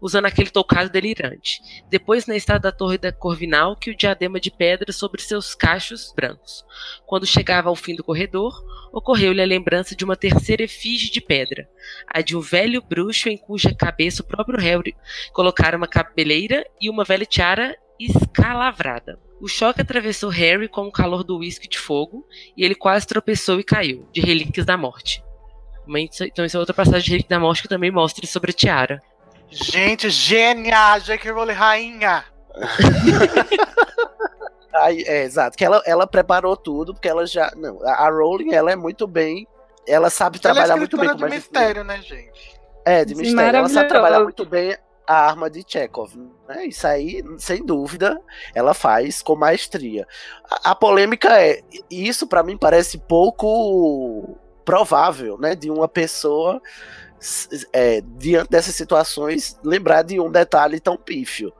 usando 0.00 0.26
aquele 0.26 0.50
tocado 0.50 0.90
delirante. 0.90 1.60
Depois 1.88 2.26
na 2.26 2.36
estrada 2.36 2.70
da 2.70 2.76
Torre 2.76 2.98
da 2.98 3.12
Corvinal, 3.12 3.76
que 3.76 3.90
o 3.90 3.96
diadema 3.96 4.38
de 4.38 4.50
pedra 4.50 4.92
sobre 4.92 5.22
seus 5.22 5.54
cachos 5.54 6.12
brancos. 6.14 6.64
Quando 7.06 7.26
chegava 7.26 7.68
ao 7.68 7.76
fim 7.76 7.94
do 7.94 8.04
corredor, 8.04 8.52
ocorreu-lhe 8.92 9.42
a 9.42 9.46
lembrança 9.46 9.96
de 9.96 10.04
uma 10.04 10.16
terceira 10.16 10.62
efígie 10.62 11.10
de 11.10 11.20
pedra, 11.20 11.68
a 12.06 12.20
de 12.20 12.36
um 12.36 12.40
velho 12.40 12.82
bruxo 12.82 13.28
em 13.28 13.36
cuja 13.36 13.74
cabeça 13.74 14.22
o 14.22 14.26
próprio 14.26 14.58
Harry 14.58 14.94
colocara 15.32 15.76
uma 15.76 15.88
cabeleira 15.88 16.64
e 16.80 16.88
uma 16.88 17.04
velha 17.04 17.26
tiara 17.26 17.76
escalavrada. 17.98 19.18
O 19.40 19.48
choque 19.48 19.80
atravessou 19.80 20.30
Harry 20.30 20.68
com 20.68 20.86
o 20.86 20.92
calor 20.92 21.22
do 21.22 21.38
uísque 21.38 21.68
de 21.68 21.78
fogo 21.78 22.26
e 22.56 22.64
ele 22.64 22.74
quase 22.74 23.06
tropeçou 23.06 23.60
e 23.60 23.64
caiu, 23.64 24.08
de 24.12 24.20
relíquias 24.20 24.64
da 24.64 24.76
morte. 24.76 25.22
Então, 25.86 26.44
isso 26.44 26.56
é 26.56 26.60
outra 26.60 26.74
passagem 26.74 27.02
de 27.02 27.10
Relíquias 27.10 27.28
da 27.28 27.40
Morte 27.40 27.62
que 27.62 27.68
também 27.68 27.90
mostra 27.90 28.26
sobre 28.26 28.50
a 28.50 28.54
tiara. 28.54 29.02
Gente, 29.50 30.10
gênia! 30.10 30.98
J.K. 30.98 31.30
Rowling, 31.30 31.52
rainha! 31.52 32.24
Aí, 34.74 35.04
é, 35.06 35.22
exato. 35.22 35.56
Que 35.56 35.64
ela, 35.64 35.80
ela 35.86 36.06
preparou 36.06 36.56
tudo, 36.56 36.92
porque 36.92 37.08
ela 37.08 37.26
já. 37.26 37.52
Não, 37.56 37.78
a 37.86 38.10
Rowling, 38.10 38.52
ela 38.52 38.72
é 38.72 38.76
muito 38.76 39.06
bem. 39.06 39.46
Ela 39.86 40.10
sabe 40.10 40.40
Ela 40.42 40.50
é 40.50 40.54
trabalhar 40.54 40.76
muito 40.76 40.96
bem 40.96 41.10
com 41.10 41.16
de 41.16 41.24
mistério, 41.26 41.84
né, 41.84 42.00
gente? 42.00 42.58
É, 42.84 43.04
de 43.04 43.14
mistério. 43.14 43.58
Ela 43.58 43.68
sabe 43.68 43.88
trabalhar 43.88 44.20
muito 44.20 44.44
bem 44.44 44.76
a 45.06 45.14
arma 45.14 45.48
de 45.48 45.64
Chekhov. 45.66 46.14
Né? 46.48 46.66
Isso 46.66 46.86
aí, 46.86 47.22
sem 47.38 47.64
dúvida, 47.64 48.20
ela 48.54 48.74
faz 48.74 49.22
com 49.22 49.36
maestria. 49.36 50.06
A, 50.50 50.70
a 50.70 50.74
polêmica 50.74 51.40
é. 51.40 51.60
Isso 51.90 52.26
pra 52.26 52.42
mim 52.42 52.56
parece 52.56 52.98
pouco 52.98 54.36
provável, 54.64 55.38
né? 55.38 55.54
De 55.54 55.70
uma 55.70 55.88
pessoa. 55.88 56.60
é, 57.72 58.02
diante 58.02 58.50
dessas 58.50 58.74
situações, 58.74 59.58
lembrar 59.64 60.02
de 60.02 60.20
um 60.20 60.30
detalhe 60.30 60.78
tão 60.78 60.96
pífio. 60.96 61.52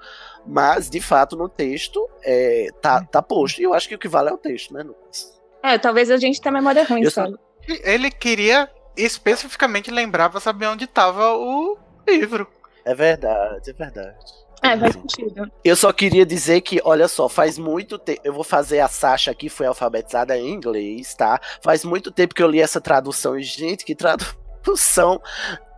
Mas, 0.47 0.91
de 0.91 1.01
fato, 1.01 1.37
no 1.37 1.49
texto, 1.49 2.07
é, 2.23 2.69
tá, 2.83 3.03
tá 3.03 3.23
posto. 3.23 3.61
E 3.61 3.65
eu 3.65 3.73
acho 3.73 3.89
que 3.89 3.95
o 3.95 3.99
que 3.99 4.09
vale 4.09 4.29
é 4.29 4.33
o 4.33 4.37
texto, 4.37 4.75
né, 4.75 4.83
Lucas? 4.83 5.33
É, 5.63 5.79
talvez 5.79 6.11
a 6.11 6.19
gente 6.19 6.39
tenha 6.39 6.53
memória 6.53 6.85
ruim, 6.85 7.03
Eu 7.03 7.11
só- 7.11 7.25
sabe? 7.25 7.39
E 7.67 7.81
Ele 7.83 8.11
queria 8.11 8.69
especificamente 8.95 9.91
lembrar 9.91 10.29
pra 10.29 10.39
saber 10.39 10.67
onde 10.67 10.87
tava 10.87 11.33
o, 11.35 11.79
livro. 12.07 12.47
É 12.85 12.95
verdade, 12.95 13.71
é 13.71 13.73
verdade. 13.73 14.44
É, 14.65 14.79
faz 14.79 14.93
sentido. 14.95 15.51
Eu 15.63 15.77
só 15.77 15.93
queria 15.93 16.25
dizer 16.25 16.61
que, 16.63 16.81
olha 16.85 17.07
só, 17.07 17.29
faz 17.29 17.59
muito 17.59 17.99
tempo. 17.99 18.21
Eu 18.25 18.33
vou 18.33 18.45
fazer 18.45 18.81
a 18.81 18.89
Sasha 18.89 19.31
aqui, 19.31 19.49
foi 19.49 19.67
alfabetizada 19.67 20.37
em 20.39 20.51
inglês, 20.51 21.15
tá? 21.15 21.39
Faz 21.63 21.85
muito 21.85 22.11
tempo 22.11 22.35
que 22.35 22.43
eu 22.43 22.49
li 22.49 22.61
essa 22.61 22.81
tradução. 22.81 23.39
E, 23.39 23.43
gente, 23.43 23.85
que 23.85 23.95
tradução 23.95 25.21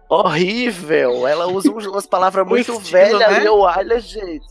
horrível. 0.08 1.26
Ela 1.26 1.46
usa 1.46 1.70
umas 1.70 2.06
palavras 2.06 2.46
muito 2.46 2.72
estilo, 2.72 2.80
velhas 2.80 3.20
né? 3.32 3.42
e 3.42 3.46
eu, 3.46 3.58
olha, 3.58 3.98
gente. 4.00 4.46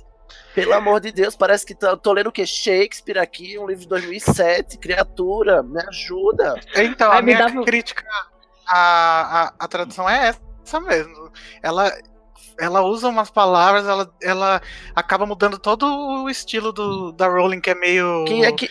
Pelo 0.54 0.74
amor 0.74 1.02
de 1.02 1.12
Deus, 1.12 1.36
parece 1.36 1.66
que 1.66 1.76
tô, 1.76 1.98
tô 1.98 2.14
lendo 2.14 2.28
o 2.28 2.32
que? 2.32 2.46
Shakespeare 2.46 3.18
aqui, 3.20 3.58
um 3.60 3.68
livro 3.68 3.82
de 3.84 3.90
2007. 3.90 4.78
Criatura, 4.78 5.62
me 5.62 5.82
ajuda. 5.88 6.56
Então, 6.76 7.12
Ai, 7.12 7.20
a 7.20 7.22
minha 7.22 7.38
dava- 7.38 7.64
crítica 7.64 8.06
à, 8.68 9.44
à, 9.48 9.54
à 9.60 9.68
tradução 9.68 10.10
é 10.10 10.30
essa 10.64 10.80
mesmo. 10.80 11.30
Ela, 11.62 11.92
ela 12.60 12.82
usa 12.82 13.08
umas 13.10 13.30
palavras, 13.30 13.88
ela, 13.88 14.10
ela 14.22 14.62
acaba 14.96 15.26
mudando 15.26 15.58
todo 15.60 15.86
o 16.24 16.30
estilo 16.30 16.72
do, 16.72 17.12
da 17.12 17.28
Rowling, 17.28 17.60
que 17.62 17.70
é 17.70 17.76
meio 17.76 18.26
Quem 18.26 18.46
é 18.46 18.52
que. 18.52 18.70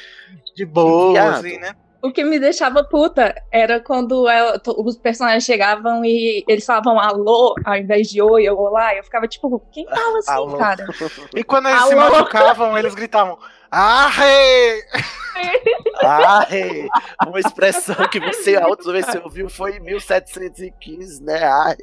de 0.57 0.65
boa, 0.65 1.13
Viado. 1.13 1.35
assim, 1.37 1.59
né? 1.59 1.75
O 2.03 2.13
que 2.13 2.23
me 2.23 2.39
deixava 2.39 2.85
puta 2.85 3.35
era 3.51 3.81
quando 3.81 4.29
ela- 4.29 4.59
to- 4.59 4.77
os 4.85 4.95
personagens 4.99 5.43
chegavam 5.43 6.05
e 6.05 6.45
eles 6.47 6.67
falavam 6.67 7.01
alô 7.01 7.55
ao 7.65 7.77
invés 7.77 8.09
de 8.11 8.21
oi 8.21 8.47
ou 8.51 8.59
olá. 8.59 8.95
Eu 8.95 9.03
ficava 9.03 9.27
tipo, 9.27 9.59
quem 9.73 9.87
fala 9.87 10.19
assim, 10.19 10.31
Alô. 10.31 10.59
cara? 10.59 10.87
E 11.35 11.43
quando 11.43 11.67
eles 11.71 11.83
se 11.85 11.95
Alô? 11.95 12.11
machucavam, 12.11 12.77
eles 12.77 12.95
gritavam 12.95 13.39
Arre! 13.71 14.83
Ai, 16.05 16.89
uma 17.27 17.41
expressão 17.41 17.97
que 18.09 18.21
você 18.21 18.55
a 18.57 18.67
outra 18.69 18.93
vez 18.93 19.07
você 19.07 19.19
ouviu 19.19 19.49
foi 19.49 19.79
em 19.79 19.81
1715, 19.81 21.23
né? 21.23 21.43
Ai, 21.43 21.77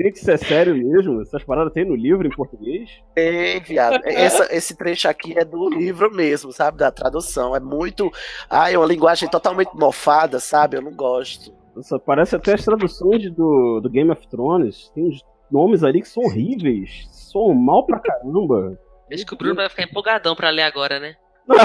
Gente, 0.00 0.16
isso 0.16 0.30
é 0.30 0.36
sério 0.36 0.74
mesmo? 0.74 1.22
Essas 1.22 1.44
paradas 1.44 1.72
tem 1.72 1.84
no 1.84 1.94
livro 1.94 2.26
em 2.26 2.30
português? 2.30 2.90
tem, 3.14 3.60
viado. 3.60 4.00
Essa, 4.04 4.52
esse 4.54 4.76
trecho 4.76 5.08
aqui 5.08 5.38
é 5.38 5.44
do 5.44 5.68
livro 5.68 6.12
mesmo, 6.12 6.52
sabe? 6.52 6.78
Da 6.78 6.90
tradução. 6.90 7.54
É 7.54 7.60
muito. 7.60 8.10
Ai, 8.50 8.74
é 8.74 8.78
uma 8.78 8.86
linguagem 8.86 9.28
totalmente 9.28 9.70
mofada, 9.74 10.40
sabe? 10.40 10.76
Eu 10.76 10.82
não 10.82 10.92
gosto. 10.92 11.52
Nossa, 11.76 11.98
parece 11.98 12.34
até 12.36 12.54
as 12.54 12.64
traduções 12.64 13.30
do, 13.30 13.80
do 13.80 13.88
Game 13.90 14.10
of 14.10 14.26
Thrones. 14.28 14.90
Tem 14.94 15.06
uns 15.08 15.20
nomes 15.50 15.84
ali 15.84 16.00
que 16.00 16.08
são 16.08 16.24
horríveis. 16.24 17.06
Soam 17.12 17.54
mal 17.54 17.86
pra 17.86 18.00
caramba. 18.00 18.78
Acho 19.12 19.24
que 19.26 19.34
o 19.34 19.36
Bruno 19.36 19.54
vai 19.54 19.68
ficar 19.68 19.84
empolgadão 19.84 20.34
pra 20.34 20.50
ler 20.50 20.62
agora, 20.62 20.98
né? 20.98 21.14
Não, 21.46 21.56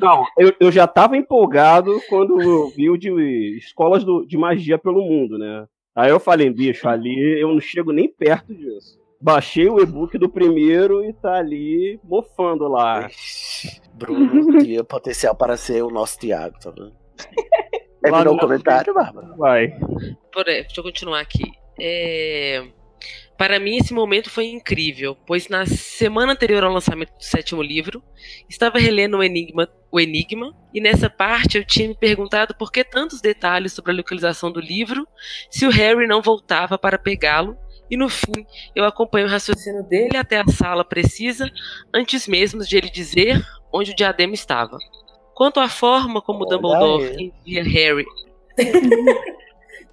não 0.00 0.24
eu, 0.38 0.52
eu 0.60 0.70
já 0.70 0.86
tava 0.86 1.16
empolgado 1.16 2.00
quando 2.08 2.40
eu 2.40 2.68
vi 2.70 2.88
o 2.88 2.96
de 2.96 3.10
escolas 3.58 4.04
do- 4.04 4.24
de 4.24 4.36
magia 4.38 4.78
pelo 4.78 5.02
mundo, 5.02 5.36
né? 5.36 5.66
Aí 5.94 6.10
eu 6.10 6.18
falei, 6.18 6.50
bicho, 6.50 6.88
ali 6.88 7.40
eu 7.40 7.48
não 7.48 7.60
chego 7.60 7.92
nem 7.92 8.08
perto 8.08 8.54
disso. 8.54 8.98
Baixei 9.20 9.68
o 9.68 9.80
e-book 9.80 10.18
do 10.18 10.28
primeiro 10.28 11.04
e 11.04 11.12
tá 11.12 11.34
ali 11.36 11.98
mofando 12.04 12.66
lá. 12.68 13.08
Bruno 13.94 14.58
tinha 14.58 14.82
potencial 14.84 15.34
para 15.34 15.56
ser 15.56 15.82
o 15.82 15.88
nosso 15.90 16.18
Tiago, 16.18 16.56
tá 16.60 16.70
vendo? 16.70 16.92
Terminou 18.02 18.24
Lá 18.26 18.30
o 18.32 18.34
no- 18.34 18.40
comentário, 18.40 18.92
Bárbara? 18.92 19.28
Vai. 19.36 19.68
Por, 20.32 20.46
é, 20.48 20.62
deixa 20.62 20.80
eu 20.80 20.84
continuar 20.84 21.20
aqui. 21.20 21.44
É, 21.80 22.66
Para 23.36 23.58
mim, 23.58 23.76
esse 23.76 23.92
momento 23.92 24.30
foi 24.30 24.46
incrível, 24.46 25.16
pois 25.26 25.48
na 25.48 25.66
semana 25.66 26.32
anterior 26.32 26.62
ao 26.62 26.72
lançamento 26.72 27.16
do 27.16 27.24
sétimo 27.24 27.62
livro, 27.62 28.02
estava 28.48 28.78
relendo 28.78 29.18
o 29.18 29.24
Enigma, 29.24 29.68
o 29.90 29.98
Enigma, 29.98 30.54
e 30.72 30.80
nessa 30.80 31.10
parte 31.10 31.58
eu 31.58 31.64
tinha 31.64 31.88
me 31.88 31.96
perguntado 31.96 32.54
por 32.54 32.70
que 32.70 32.84
tantos 32.84 33.20
detalhes 33.20 33.72
sobre 33.72 33.90
a 33.90 33.94
localização 33.96 34.52
do 34.52 34.60
livro, 34.60 35.06
se 35.50 35.66
o 35.66 35.70
Harry 35.70 36.06
não 36.06 36.22
voltava 36.22 36.78
para 36.78 36.96
pegá-lo, 36.96 37.56
e 37.90 37.96
no 37.96 38.08
fim 38.08 38.46
eu 38.74 38.84
acompanho 38.84 39.26
o 39.26 39.30
raciocínio 39.30 39.82
dele 39.82 40.16
até 40.16 40.38
a 40.40 40.46
sala 40.46 40.84
precisa, 40.84 41.50
antes 41.92 42.28
mesmo 42.28 42.64
de 42.64 42.76
ele 42.76 42.88
dizer 42.88 43.44
onde 43.72 43.90
o 43.90 43.96
diadema 43.96 44.34
estava. 44.34 44.78
Quanto 45.34 45.58
à 45.58 45.68
forma 45.68 46.22
como 46.22 46.44
Olha 46.44 46.50
Dumbledore 46.50 47.08
aí. 47.08 47.32
envia 47.44 47.64
Harry 47.64 48.06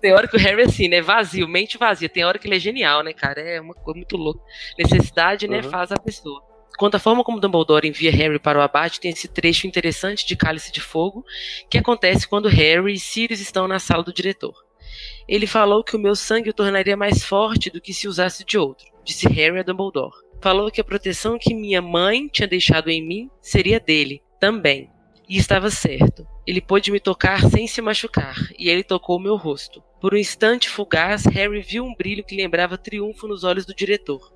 tem 0.02 0.14
hora 0.14 0.28
que 0.28 0.36
o 0.36 0.40
Harry 0.40 0.64
é 0.64 0.66
assim, 0.66 0.88
né? 0.88 1.02
Vazio, 1.02 1.48
mente 1.48 1.78
vazia. 1.78 2.10
Tem 2.10 2.26
hora 2.26 2.40
que 2.40 2.48
ele 2.48 2.56
é 2.56 2.60
genial, 2.60 3.04
né, 3.04 3.14
cara? 3.14 3.40
É 3.42 3.62
uma 3.62 3.74
coisa 3.74 3.98
muito 3.98 4.18
louca. 4.18 4.42
Necessidade, 4.78 5.48
né, 5.48 5.58
Uhum. 5.62 5.70
faz 5.70 5.92
a 5.92 5.98
pessoa. 5.98 6.42
Quanto 6.78 6.96
à 6.96 7.00
forma 7.00 7.24
como 7.24 7.40
Dumbledore 7.40 7.88
envia 7.88 8.12
Harry 8.12 8.40
para 8.40 8.58
o 8.58 8.62
abate, 8.62 9.00
tem 9.00 9.12
esse 9.12 9.28
trecho 9.28 9.68
interessante 9.68 10.26
de 10.26 10.36
Cálice 10.36 10.72
de 10.72 10.80
Fogo, 10.82 11.24
que 11.70 11.78
acontece 11.78 12.28
quando 12.28 12.48
Harry 12.50 12.94
e 12.94 13.00
Sirius 13.00 13.40
estão 13.40 13.68
na 13.68 13.78
sala 13.78 14.04
do 14.04 14.14
diretor. 14.14 14.56
Ele 15.28 15.46
falou 15.46 15.84
que 15.84 15.96
o 15.96 16.00
meu 16.00 16.16
sangue 16.16 16.50
o 16.50 16.54
tornaria 16.54 16.98
mais 16.98 17.24
forte 17.24 17.70
do 17.70 17.80
que 17.80 17.94
se 17.94 18.08
usasse 18.08 18.44
de 18.44 18.58
outro, 18.58 18.88
disse 19.04 19.28
Harry 19.28 19.60
a 19.60 19.64
Dumbledore. 19.64 20.12
Falou 20.42 20.72
que 20.72 20.82
a 20.82 20.84
proteção 20.84 21.38
que 21.38 21.54
minha 21.54 21.82
mãe 21.82 22.28
tinha 22.28 22.48
deixado 22.48 22.90
em 22.90 23.06
mim 23.06 23.30
seria 23.42 23.80
dele, 23.80 24.24
também. 24.40 24.90
E 25.30 25.38
estava 25.38 25.70
certo. 25.70 26.26
Ele 26.48 26.60
pôde 26.60 26.92
me 26.92 27.00
tocar 27.00 27.48
sem 27.48 27.68
se 27.68 27.80
machucar, 27.82 28.36
e 28.58 28.70
ele 28.70 28.84
tocou 28.84 29.20
meu 29.20 29.36
rosto. 29.36 29.84
Por 30.02 30.16
um 30.16 30.18
instante 30.18 30.68
fugaz, 30.68 31.26
Harry 31.26 31.62
viu 31.62 31.86
um 31.86 31.96
brilho 31.96 32.24
que 32.24 32.36
lembrava 32.36 32.78
triunfo 32.78 33.28
nos 33.28 33.44
olhos 33.44 33.68
do 33.68 33.76
diretor. 33.76 34.34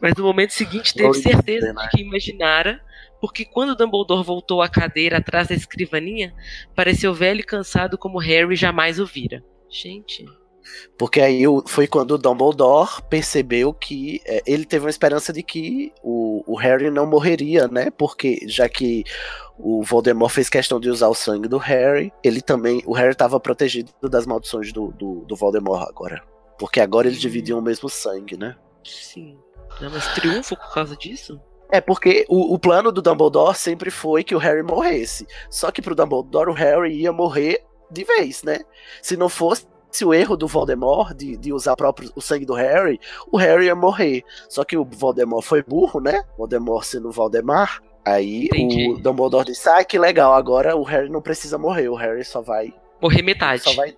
Mas 0.00 0.14
no 0.14 0.22
momento 0.22 0.52
seguinte 0.52 0.94
teve 0.94 1.12
certeza 1.14 1.66
Deus, 1.66 1.74
né? 1.74 1.82
de 1.82 1.90
que 1.90 2.02
imaginara, 2.02 2.80
porque 3.20 3.44
quando 3.44 3.74
Dumbledore 3.74 4.24
voltou 4.24 4.62
à 4.62 4.68
cadeira 4.68 5.18
atrás 5.18 5.48
da 5.48 5.54
escrivaninha, 5.54 6.32
pareceu 6.76 7.12
velho 7.12 7.40
e 7.40 7.44
cansado 7.44 7.98
como 7.98 8.18
Harry 8.18 8.54
jamais 8.54 9.00
o 9.00 9.06
vira. 9.06 9.42
Gente, 9.68 10.24
Porque 10.98 11.20
aí 11.20 11.42
foi 11.66 11.86
quando 11.86 12.12
o 12.12 12.18
Dumbledore 12.18 13.02
percebeu 13.08 13.72
que 13.72 14.20
é, 14.24 14.42
ele 14.46 14.64
teve 14.64 14.84
uma 14.84 14.90
esperança 14.90 15.32
de 15.32 15.42
que 15.42 15.92
o, 16.02 16.42
o 16.46 16.56
Harry 16.56 16.90
não 16.90 17.06
morreria, 17.06 17.68
né? 17.68 17.90
Porque 17.90 18.40
já 18.46 18.68
que 18.68 19.04
o 19.58 19.82
Voldemort 19.82 20.32
fez 20.32 20.48
questão 20.48 20.80
de 20.80 20.90
usar 20.90 21.08
o 21.08 21.14
sangue 21.14 21.48
do 21.48 21.58
Harry, 21.58 22.12
ele 22.22 22.40
também. 22.40 22.82
O 22.86 22.92
Harry 22.92 23.12
estava 23.12 23.38
protegido 23.40 23.92
das 24.02 24.26
maldições 24.26 24.72
do, 24.72 24.88
do, 24.92 25.24
do 25.26 25.36
Voldemort 25.36 25.88
agora. 25.88 26.22
Porque 26.58 26.80
agora 26.80 27.08
eles 27.08 27.20
dividiam 27.20 27.58
o 27.58 27.62
mesmo 27.62 27.88
sangue, 27.88 28.36
né? 28.36 28.56
sim. 28.84 29.38
Não, 29.80 29.90
mas 29.90 30.06
triunfo 30.14 30.56
por 30.56 30.74
causa 30.74 30.96
disso? 30.96 31.40
É 31.70 31.80
porque 31.80 32.26
o, 32.28 32.54
o 32.54 32.58
plano 32.58 32.90
do 32.90 33.00
Dumbledore 33.00 33.56
sempre 33.56 33.90
foi 33.90 34.24
que 34.24 34.34
o 34.34 34.38
Harry 34.38 34.62
morresse. 34.62 35.26
Só 35.48 35.70
que 35.70 35.80
pro 35.80 35.94
Dumbledore 35.94 36.50
o 36.50 36.54
Harry 36.54 37.00
ia 37.00 37.12
morrer 37.12 37.64
de 37.90 38.04
vez, 38.04 38.42
né? 38.42 38.60
Se 39.00 39.16
não 39.16 39.28
fosse 39.28 39.66
o 40.04 40.14
erro 40.14 40.36
do 40.36 40.46
Voldemort 40.46 41.12
de, 41.14 41.36
de 41.36 41.52
usar 41.52 41.74
próprio, 41.76 42.10
o 42.14 42.20
sangue 42.20 42.46
do 42.46 42.54
Harry, 42.54 43.00
o 43.30 43.36
Harry 43.36 43.66
ia 43.66 43.74
morrer. 43.74 44.22
Só 44.48 44.64
que 44.64 44.76
o 44.76 44.84
Voldemort 44.84 45.44
foi 45.44 45.62
burro, 45.62 46.00
né? 46.00 46.22
Voldemort 46.38 46.84
sendo 46.84 47.10
Valdemar. 47.10 47.80
Aí 48.04 48.44
Entendi. 48.46 48.90
o 48.90 48.98
Dumbledore 48.98 49.46
disse: 49.46 49.68
Ah, 49.68 49.84
que 49.84 49.98
legal, 49.98 50.32
agora 50.34 50.74
o 50.76 50.82
Harry 50.82 51.08
não 51.10 51.20
precisa 51.20 51.58
morrer. 51.58 51.88
O 51.88 51.94
Harry 51.94 52.24
só 52.24 52.40
vai. 52.40 52.72
Morrer 53.00 53.22
metade. 53.22 53.62
Só 53.62 53.72
vai 53.74 53.94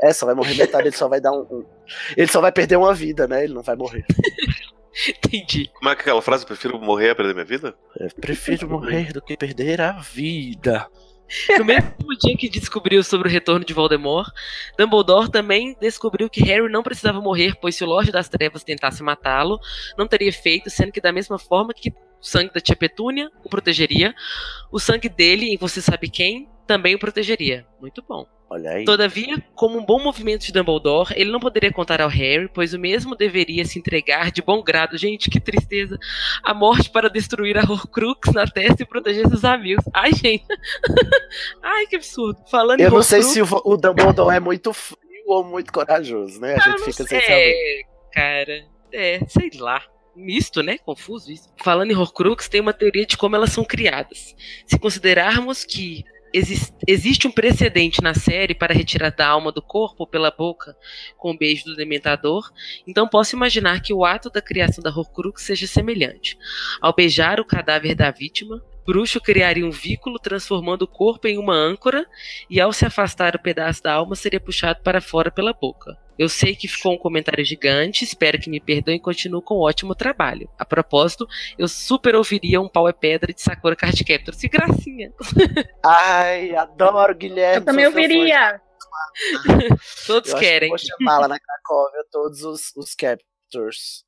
é, 0.00 0.12
só 0.12 0.26
vai 0.26 0.34
morrer 0.34 0.54
metade, 0.54 0.88
ele 0.88 0.96
só 0.96 1.08
vai 1.08 1.20
dar 1.20 1.32
um, 1.32 1.42
um- 1.50 1.64
Ele 2.16 2.26
só 2.26 2.40
vai 2.40 2.50
perder 2.52 2.76
uma 2.76 2.94
vida, 2.94 3.26
né? 3.26 3.44
Ele 3.44 3.54
não 3.54 3.62
vai 3.62 3.76
morrer. 3.76 4.04
Entendi. 5.08 5.70
Como 5.74 5.88
é 5.90 5.94
que 5.94 6.00
é 6.00 6.02
aquela 6.02 6.22
frase? 6.22 6.44
Prefiro 6.44 6.78
morrer 6.78 7.10
a 7.10 7.14
perder 7.14 7.34
minha 7.34 7.44
vida? 7.44 7.74
Eu 7.98 8.08
prefiro 8.20 8.68
morrer 8.68 9.12
do 9.12 9.22
que 9.22 9.36
perder 9.36 9.80
a 9.80 9.92
vida. 9.92 10.86
No 11.58 11.64
mesmo 11.64 11.92
dia 12.20 12.36
que 12.36 12.48
descobriu 12.48 13.02
sobre 13.02 13.28
o 13.28 13.30
retorno 13.30 13.64
de 13.64 13.72
Voldemort, 13.72 14.28
Dumbledore 14.78 15.30
também 15.30 15.76
descobriu 15.80 16.28
que 16.28 16.42
Harry 16.44 16.70
não 16.70 16.82
precisava 16.82 17.20
morrer, 17.20 17.56
pois 17.60 17.74
se 17.74 17.84
o 17.84 17.86
Lorde 17.86 18.12
das 18.12 18.28
Trevas 18.28 18.62
tentasse 18.62 19.02
matá-lo, 19.02 19.58
não 19.96 20.06
teria 20.06 20.32
feito, 20.32 20.68
sendo 20.68 20.92
que 20.92 21.00
da 21.00 21.12
mesma 21.12 21.38
forma 21.38 21.72
que 21.72 21.90
o 21.90 21.94
sangue 22.20 22.52
da 22.52 22.60
tia 22.60 22.76
Petúnia 22.76 23.30
o 23.42 23.48
protegeria, 23.48 24.14
o 24.70 24.78
sangue 24.78 25.08
dele, 25.08 25.46
em 25.46 25.56
você 25.56 25.80
sabe 25.80 26.08
quem, 26.08 26.48
também 26.66 26.94
o 26.94 26.98
protegeria. 26.98 27.66
Muito 27.80 28.04
bom. 28.06 28.26
Todavia, 28.84 29.42
como 29.54 29.78
um 29.78 29.84
bom 29.84 30.02
movimento 30.02 30.42
de 30.44 30.52
Dumbledore, 30.52 31.12
ele 31.16 31.30
não 31.30 31.40
poderia 31.40 31.72
contar 31.72 32.00
ao 32.00 32.08
Harry, 32.08 32.48
pois 32.52 32.72
o 32.74 32.78
mesmo 32.78 33.14
deveria 33.16 33.64
se 33.64 33.78
entregar 33.78 34.30
de 34.30 34.42
bom 34.42 34.62
grado, 34.62 34.96
gente, 34.98 35.30
que 35.30 35.40
tristeza, 35.40 35.98
à 36.42 36.52
morte 36.54 36.90
para 36.90 37.08
destruir 37.08 37.56
a 37.58 37.62
Horcrux 37.62 38.32
na 38.32 38.46
testa 38.46 38.82
e 38.82 38.86
proteger 38.86 39.26
seus 39.28 39.44
amigos. 39.44 39.84
Ai, 39.94 40.12
gente. 40.12 40.44
Ai, 41.62 41.86
que 41.86 41.96
absurdo. 41.96 42.38
Falando 42.50 42.80
Eu 42.80 42.90
não 42.90 43.02
sei 43.02 43.22
se 43.22 43.40
o, 43.42 43.46
o 43.64 43.76
Dumbledore 43.76 44.36
é 44.36 44.40
muito 44.40 44.72
frio 44.72 44.98
ou 45.26 45.44
muito 45.44 45.72
corajoso, 45.72 46.40
né? 46.40 46.54
A 46.54 46.56
Ah, 46.56 46.60
gente 46.60 46.78
não 46.78 46.84
fica 46.86 46.92
sem 47.04 47.20
saber. 47.20 47.24
sei, 47.26 47.82
cara. 48.12 48.64
É, 48.92 49.20
sei 49.26 49.50
lá. 49.58 49.82
Misto, 50.14 50.62
né? 50.62 50.76
Confuso 50.84 51.32
isso. 51.32 51.48
Falando 51.56 51.90
em 51.90 51.96
Horcrux, 51.96 52.46
tem 52.46 52.60
uma 52.60 52.74
teoria 52.74 53.06
de 53.06 53.16
como 53.16 53.34
elas 53.34 53.50
são 53.50 53.64
criadas. 53.64 54.34
Se 54.66 54.78
considerarmos 54.78 55.64
que 55.64 56.04
exis- 56.32 56.72
existe 56.86 57.26
um 57.26 57.30
precedente 57.30 58.02
na 58.02 58.14
série 58.14 58.54
para 58.54 58.74
retirar 58.74 59.10
da 59.10 59.26
alma 59.26 59.52
do 59.52 59.62
corpo 59.62 60.06
pela 60.06 60.30
boca 60.30 60.76
com 61.16 61.30
o 61.30 61.36
beijo 61.36 61.64
do 61.64 61.76
Dementador, 61.76 62.50
então 62.86 63.08
posso 63.08 63.36
imaginar 63.36 63.80
que 63.80 63.92
o 63.92 64.04
ato 64.04 64.30
da 64.30 64.40
criação 64.40 64.82
da 64.82 64.90
Horcrux 64.90 65.42
seja 65.42 65.66
semelhante. 65.66 66.38
Ao 66.80 66.94
beijar 66.94 67.40
o 67.40 67.44
cadáver 67.44 67.94
da 67.94 68.10
vítima, 68.10 68.62
Bruxo 68.84 69.20
criaria 69.20 69.64
um 69.64 69.70
vínculo 69.70 70.18
transformando 70.18 70.82
o 70.82 70.88
corpo 70.88 71.28
em 71.28 71.38
uma 71.38 71.54
âncora 71.54 72.04
e 72.50 72.60
ao 72.60 72.72
se 72.72 72.84
afastar 72.84 73.36
o 73.36 73.38
pedaço 73.38 73.82
da 73.82 73.92
alma 73.92 74.16
seria 74.16 74.40
puxado 74.40 74.80
para 74.82 75.00
fora 75.00 75.30
pela 75.30 75.52
boca. 75.52 75.96
Eu 76.18 76.28
sei 76.28 76.54
que 76.54 76.68
ficou 76.68 76.94
um 76.94 76.98
comentário 76.98 77.44
gigante, 77.44 78.04
espero 78.04 78.38
que 78.38 78.50
me 78.50 78.60
perdoem 78.60 78.96
e 78.96 79.00
continuo 79.00 79.42
com 79.42 79.56
um 79.56 79.60
ótimo 79.62 79.94
trabalho. 79.94 80.48
A 80.58 80.64
propósito, 80.64 81.26
eu 81.58 81.66
super 81.68 82.14
ouviria 82.14 82.60
um 82.60 82.68
pau 82.68 82.88
é 82.88 82.92
pedra 82.92 83.32
de 83.32 83.40
Sakura 83.40 83.74
Card 83.74 84.04
Captors. 84.04 84.38
Que 84.38 84.48
gracinha! 84.48 85.12
Ai, 85.84 86.54
adoro, 86.54 87.14
Guilherme. 87.14 87.56
Eu 87.56 87.64
também 87.64 87.86
ouviria. 87.86 88.60
Todos 90.06 90.30
Eu 90.30 90.36
acho 90.36 90.44
que 90.44 90.50
querem. 90.50 90.68
Vou 90.68 90.78
chamar 90.78 91.18
lá 91.20 91.28
na 91.28 91.38
Cracóvia 91.38 92.04
todos 92.10 92.42
os, 92.42 92.72
os 92.76 92.94
captors 92.94 94.04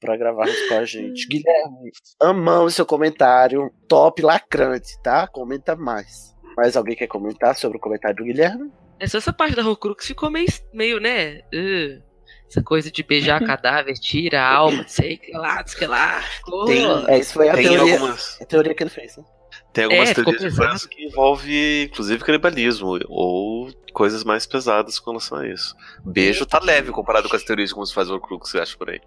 pra 0.00 0.16
gravarmos 0.16 0.68
com 0.68 0.74
a 0.74 0.84
gente. 0.84 1.26
Guilherme, 1.28 1.90
amamos 2.20 2.74
seu 2.74 2.86
comentário. 2.86 3.72
Top 3.88 4.20
lacrante, 4.22 5.00
tá? 5.02 5.26
Comenta 5.26 5.76
mais. 5.76 6.34
Mais 6.56 6.76
alguém 6.76 6.96
quer 6.96 7.06
comentar 7.06 7.54
sobre 7.54 7.78
o 7.78 7.80
comentário 7.80 8.16
do 8.16 8.24
Guilherme? 8.24 8.72
É 8.98 9.06
só 9.06 9.18
essa 9.18 9.32
parte 9.32 9.54
da 9.56 9.66
Horcrux 9.66 10.06
ficou 10.06 10.30
meio, 10.30 10.46
meio 10.72 10.98
né? 11.00 11.40
uh, 11.54 12.02
essa 12.48 12.62
coisa 12.62 12.90
de 12.90 13.02
beijar 13.02 13.40
cadáver, 13.44 13.94
tira 13.94 14.40
a 14.42 14.48
alma, 14.54 14.78
não 14.78 14.88
sei 14.88 15.16
que 15.16 15.32
lá, 15.32 15.66
sei 15.66 15.78
que 15.80 15.86
lá. 15.86 16.22
Ficou- 16.22 16.64
Tem, 16.66 16.86
é, 17.08 17.18
isso 17.18 17.32
foi 17.34 17.48
a 17.48 17.54
Tem 17.54 17.64
teoria, 17.68 17.94
algumas, 17.94 18.40
a 18.40 18.44
teoria 18.46 18.74
que 18.74 18.82
ele 18.82 18.90
fez, 18.90 19.16
né? 19.16 19.24
tem 19.72 19.84
algumas 19.84 20.10
É, 20.10 20.14
teorias 20.14 20.36
de 20.38 20.42
pesado. 20.44 20.70
fãs 20.70 20.86
que 20.86 21.04
envolve, 21.04 21.84
inclusive, 21.84 22.24
canibalismo 22.24 22.98
ou 23.08 23.68
coisas 23.92 24.24
mais 24.24 24.46
pesadas 24.46 24.98
com 24.98 25.10
relação 25.10 25.38
a 25.38 25.46
isso. 25.48 25.74
Beijo 26.04 26.46
tá 26.46 26.58
leve 26.62 26.90
comparado 26.92 27.28
com 27.28 27.36
as 27.36 27.42
teorias 27.42 27.68
de 27.70 27.74
como 27.74 27.84
se 27.86 27.92
faz 27.94 28.08
o 28.08 28.14
Horcrux, 28.14 28.50
você 28.50 28.58
acha 28.58 28.76
por 28.76 28.88
aí. 28.88 29.00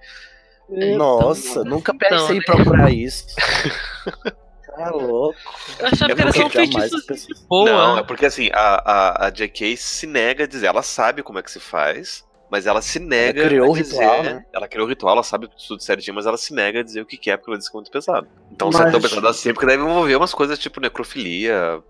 Nossa, 0.95 1.61
então, 1.61 1.65
nunca 1.65 1.91
então, 1.95 2.09
pensei 2.09 2.35
em 2.35 2.39
né? 2.39 2.45
procurar 2.45 2.91
isso. 2.91 3.25
Tá 4.79 4.91
louco. 4.91 5.37
Eu 5.77 5.87
achava 5.87 6.11
É 6.11 6.15
que 6.15 6.21
era 6.21 6.31
só 6.31 6.45
um 6.45 6.49
feitiço 6.49 7.05
pessoas- 7.05 7.45
boa. 7.49 7.65
Não, 7.69 7.97
é 7.97 8.03
porque 8.03 8.25
assim, 8.25 8.49
a, 8.53 8.81
a, 8.85 9.27
a 9.27 9.29
JK 9.29 9.75
se 9.75 10.07
nega 10.07 10.45
a 10.45 10.47
dizer, 10.47 10.67
ela 10.67 10.81
sabe 10.81 11.21
como 11.21 11.37
é 11.37 11.43
que 11.43 11.51
se 11.51 11.59
faz, 11.59 12.25
mas 12.49 12.65
ela 12.65 12.81
se 12.81 12.97
nega 12.97 13.45
criou 13.45 13.67
a 13.67 13.69
o 13.69 13.73
dizer, 13.73 13.99
ritual, 13.99 14.23
né? 14.23 14.45
Ela 14.53 14.67
criou 14.69 14.85
o 14.85 14.89
ritual, 14.89 15.13
ela 15.13 15.23
sabe 15.23 15.49
tudo 15.67 15.83
certinho, 15.83 16.15
mas 16.15 16.25
ela 16.25 16.37
se 16.37 16.53
nega 16.53 16.79
a 16.79 16.83
dizer 16.83 17.01
o 17.01 17.05
que 17.05 17.17
que 17.17 17.29
é, 17.29 17.35
porque 17.35 17.51
ela 17.51 17.57
diz 17.57 17.67
que 17.67 17.75
é 17.75 17.77
muito 17.77 17.91
pesado. 17.91 18.27
Então 18.51 18.71
se 18.71 18.81
é 18.81 18.89
tão 18.89 19.01
pesado 19.01 19.27
assim, 19.27 19.53
porque 19.53 19.65
deve 19.67 19.83
envolver 19.83 20.15
umas 20.15 20.33
coisas 20.33 20.57
tipo 20.57 20.79
necrofilia, 20.79 21.83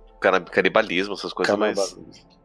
canibalismo, 0.52 1.14
essas 1.14 1.32
coisas 1.32 1.56
mais... 1.56 1.96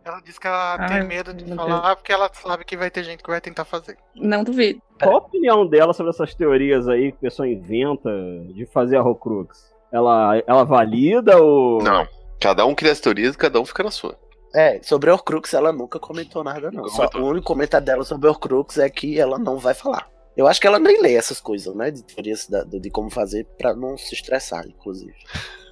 Ela 0.04 0.20
disse 0.20 0.38
que 0.38 0.46
ela 0.46 0.76
Ai, 0.78 0.88
tem 1.00 1.08
medo 1.08 1.32
de 1.32 1.46
falar 1.54 1.96
porque 1.96 2.12
ela 2.12 2.30
sabe 2.34 2.62
que 2.66 2.76
vai 2.76 2.90
ter 2.90 3.02
gente 3.02 3.22
que 3.22 3.30
vai 3.30 3.40
tentar 3.40 3.64
fazer. 3.64 3.96
Não 4.14 4.44
duvido. 4.44 4.78
Qual 5.02 5.14
a 5.14 5.18
opinião 5.18 5.66
dela 5.66 5.94
sobre 5.94 6.10
essas 6.10 6.34
teorias 6.34 6.86
aí 6.86 7.10
que 7.10 7.16
o 7.16 7.20
pessoal 7.20 7.48
inventa 7.48 8.10
de 8.52 8.66
fazer 8.66 8.98
a 8.98 9.02
Horcrux? 9.02 9.72
Ela, 9.94 10.42
ela 10.44 10.64
valida 10.64 11.40
ou. 11.40 11.80
Não. 11.80 12.04
Cada 12.40 12.66
um 12.66 12.74
cria 12.74 12.90
as 12.90 12.98
teorias 12.98 13.36
e 13.36 13.38
cada 13.38 13.60
um 13.60 13.64
fica 13.64 13.84
na 13.84 13.92
sua. 13.92 14.18
É, 14.52 14.80
sobre 14.82 15.08
a 15.08 15.12
Horcrux 15.14 15.54
ela 15.54 15.72
nunca 15.72 16.00
comentou 16.00 16.42
nada, 16.42 16.68
não. 16.72 16.88
Só, 16.88 16.96
comentou. 17.08 17.22
o 17.22 17.26
único 17.26 17.46
comentário 17.46 17.86
dela 17.86 18.04
sobre 18.04 18.26
a 18.28 18.32
Horcrux 18.32 18.76
é 18.78 18.90
que 18.90 19.18
ela 19.20 19.38
não 19.38 19.56
vai 19.56 19.72
falar. 19.72 20.08
Eu 20.36 20.48
acho 20.48 20.60
que 20.60 20.66
ela 20.66 20.80
nem 20.80 21.00
lê 21.00 21.14
essas 21.14 21.40
coisas, 21.40 21.72
né? 21.76 21.92
De 21.92 22.02
teorias 22.02 22.48
de 22.66 22.90
como 22.90 23.08
fazer 23.08 23.44
pra 23.56 23.72
não 23.72 23.96
se 23.96 24.14
estressar, 24.14 24.66
inclusive. 24.66 25.14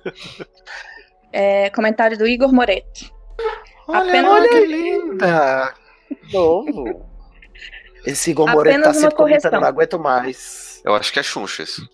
É, 1.35 1.71
comentário 1.71 2.19
do 2.19 2.27
Igor 2.27 2.53
Moreto. 2.53 3.11
Olha, 3.89 4.11
Apenas- 4.11 4.31
olha 4.33 4.49
que 4.51 4.67
linda! 4.67 5.75
Novo. 6.31 7.07
Esse 8.05 8.35
Moreto 8.35 8.83
tá 8.83 8.95
sempre 8.95 9.15
comentando, 9.15 9.53
não 9.53 9.65
aguento 9.65 9.99
mais. 9.99 10.81
Eu 10.85 10.95
acho 10.95 11.13
que 11.13 11.21
é 11.21 11.23
Xunxa 11.23 11.63
isso. 11.63 11.89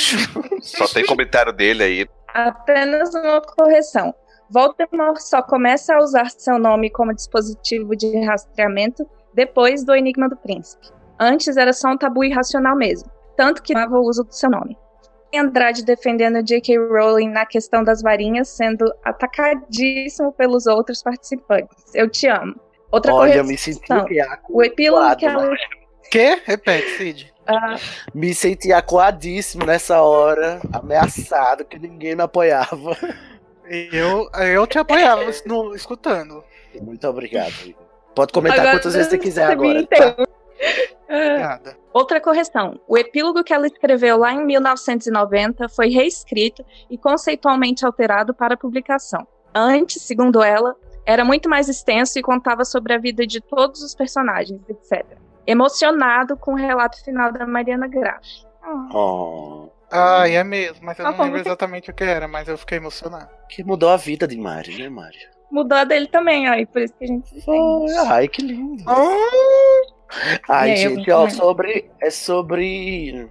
Só 0.60 0.86
tem 0.88 1.04
comentário 1.06 1.52
dele 1.52 1.82
aí. 1.82 2.08
Apenas 2.28 3.14
uma 3.14 3.40
correção. 3.40 4.12
Voldemort 4.50 5.18
só 5.18 5.42
começa 5.42 5.94
a 5.94 5.98
usar 5.98 6.30
seu 6.30 6.58
nome 6.58 6.90
como 6.90 7.14
dispositivo 7.14 7.96
de 7.96 8.24
rastreamento 8.24 9.08
depois 9.32 9.84
do 9.84 9.94
Enigma 9.94 10.28
do 10.28 10.36
Príncipe. 10.36 10.88
Antes 11.18 11.56
era 11.56 11.72
só 11.72 11.88
um 11.90 11.96
tabu 11.96 12.24
irracional 12.24 12.76
mesmo, 12.76 13.10
tanto 13.36 13.62
que 13.62 13.74
amava 13.74 13.96
o 13.96 14.08
uso 14.08 14.24
do 14.24 14.34
seu 14.34 14.50
nome. 14.50 14.76
Tem 15.30 15.40
Andrade 15.40 15.84
defendendo 15.84 16.42
J.K. 16.42 16.78
Rowling 16.78 17.30
na 17.30 17.46
questão 17.46 17.82
das 17.82 18.02
varinhas, 18.02 18.48
sendo 18.48 18.84
atacadíssimo 19.04 20.32
pelos 20.32 20.66
outros 20.66 21.02
participantes. 21.02 21.92
Eu 21.94 22.08
te 22.08 22.28
amo. 22.28 22.54
Outra 22.94 23.12
Olha, 23.12 23.34
eu 23.34 23.44
correção. 23.44 23.46
me 23.48 23.58
senti 23.58 23.92
acuado, 23.92 24.40
O 24.48 24.62
epílogo 24.62 25.16
que 25.16 25.26
ela... 25.26 25.50
Quê? 26.10 26.40
Repete, 26.44 26.90
Cid. 26.96 27.34
Ah, 27.46 27.76
me 28.14 28.32
senti 28.34 28.72
acuadíssimo 28.72 29.66
nessa 29.66 30.00
hora, 30.00 30.60
ameaçado, 30.72 31.64
que 31.64 31.78
ninguém 31.78 32.14
me 32.14 32.22
apoiava. 32.22 32.96
Eu, 33.68 34.30
eu 34.52 34.66
te 34.66 34.78
apoiava 34.78 35.24
no, 35.44 35.74
escutando. 35.74 36.44
Muito 36.80 37.06
obrigado. 37.08 37.52
Pode 38.14 38.32
comentar 38.32 38.60
agora 38.60 38.76
quantas 38.78 38.94
vezes 38.94 39.10
você 39.10 39.18
quiser 39.18 39.50
agora. 39.50 39.84
tá? 39.86 39.96
entende. 39.96 40.28
Ah, 41.08 41.16
Obrigada. 41.16 41.76
Outra 41.92 42.20
correção. 42.20 42.80
O 42.88 42.96
epílogo 42.96 43.42
que 43.44 43.52
ela 43.52 43.66
escreveu 43.66 44.16
lá 44.18 44.32
em 44.32 44.44
1990 44.44 45.68
foi 45.68 45.88
reescrito 45.88 46.64
e 46.88 46.96
conceitualmente 46.96 47.84
alterado 47.84 48.32
para 48.32 48.56
publicação. 48.56 49.26
Antes, 49.54 50.02
segundo 50.02 50.42
ela, 50.42 50.76
era 51.06 51.24
muito 51.24 51.48
mais 51.48 51.68
extenso 51.68 52.18
e 52.18 52.22
contava 52.22 52.64
sobre 52.64 52.92
a 52.94 52.98
vida 52.98 53.26
de 53.26 53.40
todos 53.40 53.82
os 53.82 53.94
personagens, 53.94 54.60
etc. 54.68 55.04
Emocionado 55.46 56.36
com 56.36 56.52
o 56.52 56.56
relato 56.56 57.02
final 57.04 57.30
da 57.32 57.46
Mariana 57.46 57.86
Graff. 57.86 58.26
Ah, 58.62 58.88
Oh, 58.92 59.68
Ai, 59.90 60.36
é 60.36 60.42
mesmo, 60.42 60.78
mas 60.84 60.98
eu 60.98 61.06
Ah, 61.06 61.12
não 61.12 61.18
lembro 61.24 61.42
ter- 61.42 61.48
exatamente 61.48 61.90
o 61.90 61.94
que 61.94 62.02
era, 62.02 62.26
mas 62.26 62.48
eu 62.48 62.56
fiquei 62.58 62.78
emocionado. 62.78 63.28
que 63.48 63.62
mudou 63.62 63.90
a 63.90 63.96
vida 63.96 64.26
de 64.26 64.36
Mari, 64.36 64.76
né, 64.82 64.88
Mari? 64.88 65.18
Mudou 65.50 65.78
a 65.78 65.84
dele 65.84 66.08
também, 66.08 66.48
aí 66.48 66.66
por 66.66 66.80
isso 66.82 66.94
que 66.98 67.04
a 67.04 67.06
gente 67.06 67.28
se 67.28 67.40
Foi, 67.42 67.56
sente. 67.88 68.08
ai, 68.08 68.26
que 68.28 68.42
lindo. 68.42 68.82
E 68.82 70.42
Ai, 70.48 70.72
eu 70.72 70.76
gente, 70.96 71.10
ó, 71.10 71.28
sobre. 71.28 71.90
É 72.00 72.10
sobre. 72.10 73.28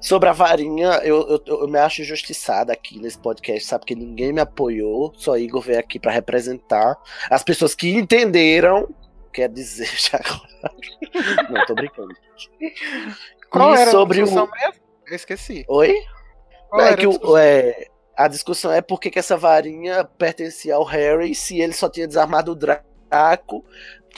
Sobre 0.00 0.28
a 0.28 0.32
varinha, 0.32 1.00
eu, 1.02 1.26
eu, 1.28 1.42
eu 1.46 1.68
me 1.68 1.78
acho 1.78 2.02
injustiçada 2.02 2.72
aqui 2.72 2.98
nesse 2.98 3.18
podcast, 3.18 3.66
sabe? 3.66 3.80
Porque 3.80 3.94
ninguém 3.94 4.32
me 4.32 4.40
apoiou, 4.40 5.12
só 5.16 5.36
Igor 5.36 5.62
veio 5.62 5.78
aqui 5.78 5.98
pra 5.98 6.12
representar 6.12 6.96
as 7.30 7.42
pessoas 7.42 7.74
que 7.74 7.90
entenderam. 7.90 8.88
Quer 9.32 9.48
dizer, 9.48 9.88
já 9.96 10.18
agora. 10.18 11.50
Não, 11.50 11.66
tô 11.66 11.74
brincando. 11.74 12.14
Qual 13.50 13.74
e 13.74 13.78
era 13.80 13.90
sobre 13.90 14.20
a 14.20 14.24
discussão 14.24 14.46
o. 14.46 14.50
mesmo? 14.50 14.82
Eu 15.06 15.16
esqueci. 15.16 15.64
Oi? 15.68 15.94
Qual 16.68 16.80
é 16.82 16.96
que 16.96 17.04
a 17.04 17.08
o, 17.08 17.12
discussão? 17.12 17.38
é, 17.38 17.86
a 18.16 18.28
discussão 18.28 18.72
é 18.72 18.80
por 18.80 19.00
que 19.00 19.18
essa 19.18 19.36
varinha 19.36 20.04
pertencia 20.04 20.74
ao 20.74 20.84
Harry 20.84 21.34
se 21.34 21.60
ele 21.60 21.72
só 21.72 21.88
tinha 21.88 22.06
desarmado 22.06 22.52
o 22.52 22.54
Draco, 22.54 23.64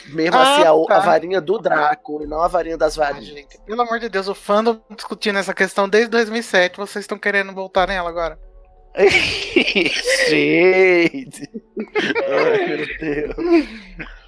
mesmo 0.07 0.37
Ah, 0.37 0.43
assim 0.43 0.63
a, 0.63 0.87
tá. 0.87 0.97
a 0.97 1.01
varinha 1.01 1.41
do 1.41 1.59
Draco 1.59 2.23
e 2.23 2.27
não 2.27 2.43
a 2.43 2.49
varinha 2.49 2.77
das 2.79 2.97
varinhas. 2.97 3.27
gente, 3.27 3.59
pelo 3.67 3.83
amor 3.83 3.99
de 4.01 4.09
Deus, 4.09 4.29
o 4.29 4.35
fandom 4.35 4.81
discutindo 4.91 5.39
essa 5.39 5.55
questão 5.55 5.89
desde 5.89 6.11
2007, 6.11 6.77
vocês 6.79 7.05
estão 7.05 7.19
querendo 7.19 7.53
voltar 7.55 7.89
nela 7.89 8.09
agora? 8.09 8.39
Gente! 10.29 11.49
Ai, 12.27 12.67
meu 12.67 12.87
Deus. 13.01 13.37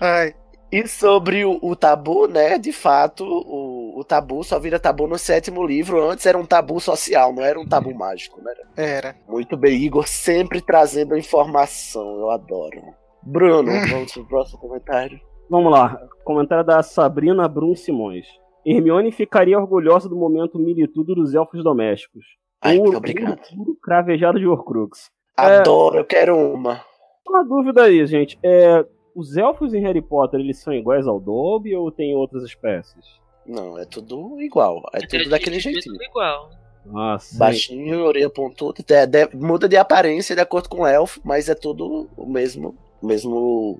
Ai, 0.00 0.34
E 0.70 0.86
sobre 0.86 1.44
o, 1.44 1.58
o 1.62 1.74
tabu, 1.74 2.28
né? 2.28 2.58
De 2.58 2.72
fato, 2.72 3.24
o, 3.24 3.98
o 3.98 4.04
tabu 4.04 4.44
só 4.44 4.58
vira 4.58 4.78
tabu 4.78 5.06
no 5.08 5.18
sétimo 5.18 5.66
livro. 5.66 6.08
Antes 6.08 6.26
era 6.26 6.38
um 6.38 6.46
tabu 6.46 6.78
social, 6.80 7.32
não 7.32 7.42
era 7.42 7.58
um 7.58 7.66
tabu 7.66 7.92
mágico, 7.94 8.40
né? 8.42 8.52
era. 8.76 9.16
Muito 9.28 9.56
bem, 9.56 9.74
Igor 9.82 10.06
sempre 10.06 10.60
trazendo 10.60 11.16
informação, 11.16 12.06
eu 12.20 12.30
adoro. 12.30 12.94
Bruno, 13.22 13.72
vamos 13.90 14.12
pro 14.12 14.26
próximo 14.28 14.58
comentário. 14.60 15.20
Vamos 15.50 15.72
lá. 15.72 16.00
Comentário 16.24 16.64
da 16.64 16.82
Sabrina 16.82 17.48
Brum 17.48 17.74
Simões. 17.74 18.26
Hermione 18.64 19.10
ficaria 19.10 19.58
orgulhosa 19.58 20.08
do 20.08 20.16
momento 20.16 20.58
militudo 20.58 21.14
dos 21.14 21.34
elfos 21.34 21.64
domésticos. 21.64 22.24
Ai, 22.62 22.78
O- 22.78 22.82
muito 22.84 22.98
obrigado. 22.98 23.40
o 23.52 23.56
puro 23.56 23.76
cravejado 23.82 24.38
de 24.38 24.46
Horcrux. 24.46 25.10
Adoro, 25.36 25.96
eu 25.98 26.04
quero 26.04 26.36
uma. 26.36 26.80
Uma 27.26 27.42
dúvida 27.44 27.84
aí, 27.84 28.04
gente. 28.06 28.38
É, 28.42 28.84
os 29.14 29.36
elfos 29.36 29.72
em 29.72 29.80
Harry 29.80 30.02
Potter, 30.02 30.38
eles 30.40 30.58
são 30.58 30.72
iguais 30.74 31.06
ao 31.06 31.18
Dobby 31.18 31.74
ou 31.74 31.90
tem 31.90 32.14
outras 32.14 32.42
espécies? 32.44 33.04
Não, 33.46 33.78
é 33.78 33.84
tudo 33.86 34.40
igual. 34.40 34.82
É 34.92 35.00
tudo 35.00 35.30
daquele 35.30 35.58
jeitinho. 35.58 35.94
Tudo 35.94 36.04
igual. 36.04 36.50
Nossa. 36.84 37.38
Baixinho, 37.38 38.04
orelha 38.04 38.28
pontuda. 38.30 38.82
é, 38.90 39.06
de- 39.06 39.34
muda 39.36 39.68
de 39.68 39.76
aparência 39.76 40.34
de 40.36 40.42
acordo 40.42 40.68
com 40.68 40.82
o 40.82 40.86
elfo, 40.86 41.20
mas 41.24 41.48
é 41.48 41.54
tudo 41.54 42.08
o 42.16 42.26
mesmo, 42.26 42.74
o 43.02 43.06
mesmo 43.06 43.78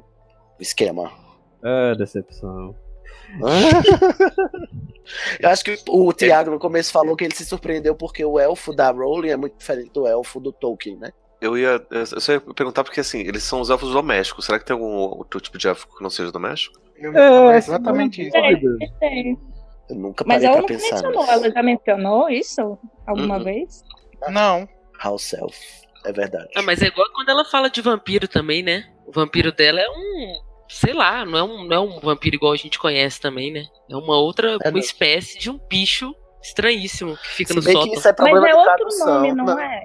esquema. 0.58 1.10
É, 1.62 1.94
decepção. 1.94 2.74
Eu 5.40 5.48
acho 5.48 5.64
que 5.64 5.78
o 5.88 6.12
Thiago 6.12 6.50
no 6.50 6.58
começo 6.58 6.92
falou 6.92 7.16
que 7.16 7.24
ele 7.24 7.34
se 7.34 7.44
surpreendeu 7.44 7.94
porque 7.94 8.24
o 8.24 8.38
elfo 8.38 8.74
da 8.74 8.90
Rowling 8.90 9.30
é 9.30 9.36
muito 9.36 9.56
diferente 9.58 9.90
do 9.92 10.06
elfo 10.06 10.40
do 10.40 10.52
Tolkien, 10.52 10.96
né? 10.96 11.11
Eu 11.40 11.56
ia. 11.56 11.84
Eu 11.90 12.06
só 12.06 12.32
ia 12.32 12.40
perguntar 12.40 12.84
porque 12.84 13.00
assim, 13.00 13.20
eles 13.20 13.42
são 13.42 13.61
os 13.61 13.70
elfos 13.70 13.92
domésticos. 13.92 14.44
Será 14.44 14.58
que 14.58 14.64
tem 14.64 14.74
algum 14.74 14.92
outro 14.94 15.40
tipo 15.40 15.56
de 15.58 15.68
elfo 15.68 15.86
que 15.96 16.02
não 16.02 16.11
seja 16.11 16.30
doméstico? 16.30 16.78
Eu 16.96 17.12
falar 17.12 17.56
exatamente 17.56 18.26
isso. 18.26 18.36
É, 18.36 18.54
tem. 19.00 19.38
Eu 19.88 19.96
nunca 19.96 20.24
Mas 20.26 20.44
ela 20.44 20.52
pra 20.58 20.62
nunca 20.62 20.74
pensar 20.74 20.94
mencionou. 20.96 21.20
nisso. 21.22 21.32
Ela 21.32 21.50
já 21.50 21.62
mencionou 21.62 22.28
isso 22.28 22.78
alguma 23.06 23.38
Uhum. 23.38 23.44
vez? 23.44 23.82
Não. 24.28 24.68
House 25.02 25.32
Elf. 25.32 25.56
É 26.04 26.12
verdade. 26.12 26.48
Ah, 26.54 26.62
mas 26.62 26.82
é 26.82 26.86
igual 26.86 27.06
quando 27.14 27.30
ela 27.30 27.44
fala 27.44 27.70
de 27.70 27.80
vampiro 27.80 28.28
também, 28.28 28.62
né? 28.62 28.84
O 29.06 29.12
vampiro 29.12 29.50
dela 29.50 29.80
é 29.80 29.88
um 29.88 30.49
sei 30.70 30.92
lá, 30.94 31.24
não 31.24 31.38
é 31.38 31.42
um, 31.42 31.64
não 31.64 31.76
é 31.76 31.80
um 31.80 32.00
vampiro 32.00 32.36
igual 32.36 32.52
a 32.52 32.56
gente 32.56 32.78
conhece 32.78 33.20
também, 33.20 33.50
né? 33.52 33.64
É 33.90 33.96
uma 33.96 34.16
outra, 34.16 34.56
É 34.62 34.68
uma 34.68 34.78
espécie 34.78 35.38
de 35.38 35.50
um 35.50 35.58
bicho 35.68 36.14
estranhíssimo 36.42 37.16
que 37.16 37.28
fica 37.28 37.52
Se 37.52 37.56
no 37.56 37.62
sótão. 37.62 37.92
isso 37.92 38.08
é 38.08 38.12
Mas 38.12 38.16
problema 38.16 38.48
é 38.48 38.52
de 38.52 38.56
outro 38.56 38.98
nome, 39.04 39.32
não, 39.32 39.44
Não, 39.44 39.58
é? 39.58 39.84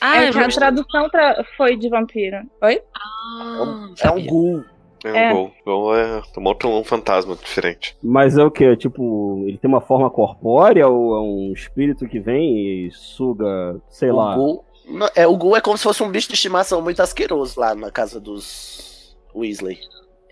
Ah, 0.00 0.22
é 0.24 0.28
é 0.28 0.32
que 0.32 0.38
a 0.38 0.48
tradução 0.48 1.08
tra- 1.10 1.44
foi 1.56 1.76
de 1.76 1.88
vampiro. 1.88 2.38
Oi? 2.62 2.82
Ah, 2.94 3.56
É 3.58 3.62
um, 3.62 3.66
não 3.66 3.94
é 4.02 4.10
um 4.10 4.26
ghoul. 4.26 4.64
É 5.04 5.12
um 5.12 5.16
É. 5.16 5.32
gol. 5.32 5.52
Gol 5.64 5.96
é 5.96 6.22
um 6.38 6.44
outro 6.46 6.68
um 6.70 6.84
fantasma 6.84 7.34
diferente. 7.36 7.96
Mas 8.02 8.36
é 8.38 8.44
o 8.44 8.50
que? 8.50 8.76
Tipo, 8.76 9.44
ele 9.46 9.58
tem 9.58 9.68
uma 9.68 9.80
forma 9.80 10.08
corpórea 10.10 10.86
ou 10.88 11.16
é 11.16 11.20
um 11.20 11.52
espírito 11.52 12.06
que 12.08 12.18
vem 12.20 12.86
e 12.86 12.90
suga, 12.92 13.80
sei 13.88 14.10
o 14.10 14.16
lá. 14.16 14.34
ghoul, 14.36 14.64
não, 14.86 15.08
é, 15.14 15.26
o 15.26 15.36
ghoul 15.36 15.56
é 15.56 15.60
como 15.60 15.76
se 15.76 15.84
fosse 15.84 16.02
um 16.02 16.10
bicho 16.10 16.28
de 16.28 16.34
estimação 16.34 16.80
muito 16.82 17.00
asqueroso 17.02 17.58
lá 17.60 17.74
na 17.74 17.90
casa 17.90 18.20
dos 18.20 19.16
Weasley. 19.34 19.78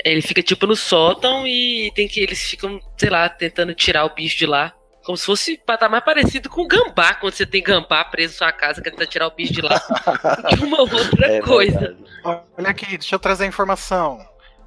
Ele 0.04 0.22
fica 0.22 0.42
tipo 0.42 0.66
no 0.66 0.76
sótão 0.76 1.46
e 1.46 1.90
tem 1.94 2.08
que 2.08 2.20
eles 2.20 2.40
ficam, 2.42 2.80
sei 2.96 3.10
lá, 3.10 3.28
tentando 3.28 3.74
tirar 3.74 4.04
o 4.04 4.14
bicho 4.14 4.36
de 4.38 4.46
lá. 4.46 4.72
Como 5.04 5.16
se 5.16 5.24
fosse 5.26 5.56
pra 5.64 5.74
estar 5.76 5.88
mais 5.88 6.04
parecido 6.04 6.48
com 6.48 6.66
gambá, 6.68 7.14
quando 7.14 7.32
você 7.34 7.46
tem 7.46 7.62
gambá 7.62 8.04
preso 8.04 8.34
na 8.34 8.38
sua 8.38 8.52
casa, 8.52 8.82
quer 8.82 8.90
tentar 8.90 9.06
tirar 9.06 9.26
o 9.26 9.30
bicho 9.34 9.52
de 9.52 9.62
lá. 9.62 9.80
que 10.48 10.62
uma 10.64 10.80
outra 10.80 11.26
É 11.26 11.40
coisa. 11.40 11.78
verdade. 11.78 12.04
Olha 12.56 12.70
aqui, 12.70 12.86
deixa 12.86 13.14
eu 13.14 13.18
trazer 13.18 13.44
a 13.44 13.48
informação. 13.48 14.18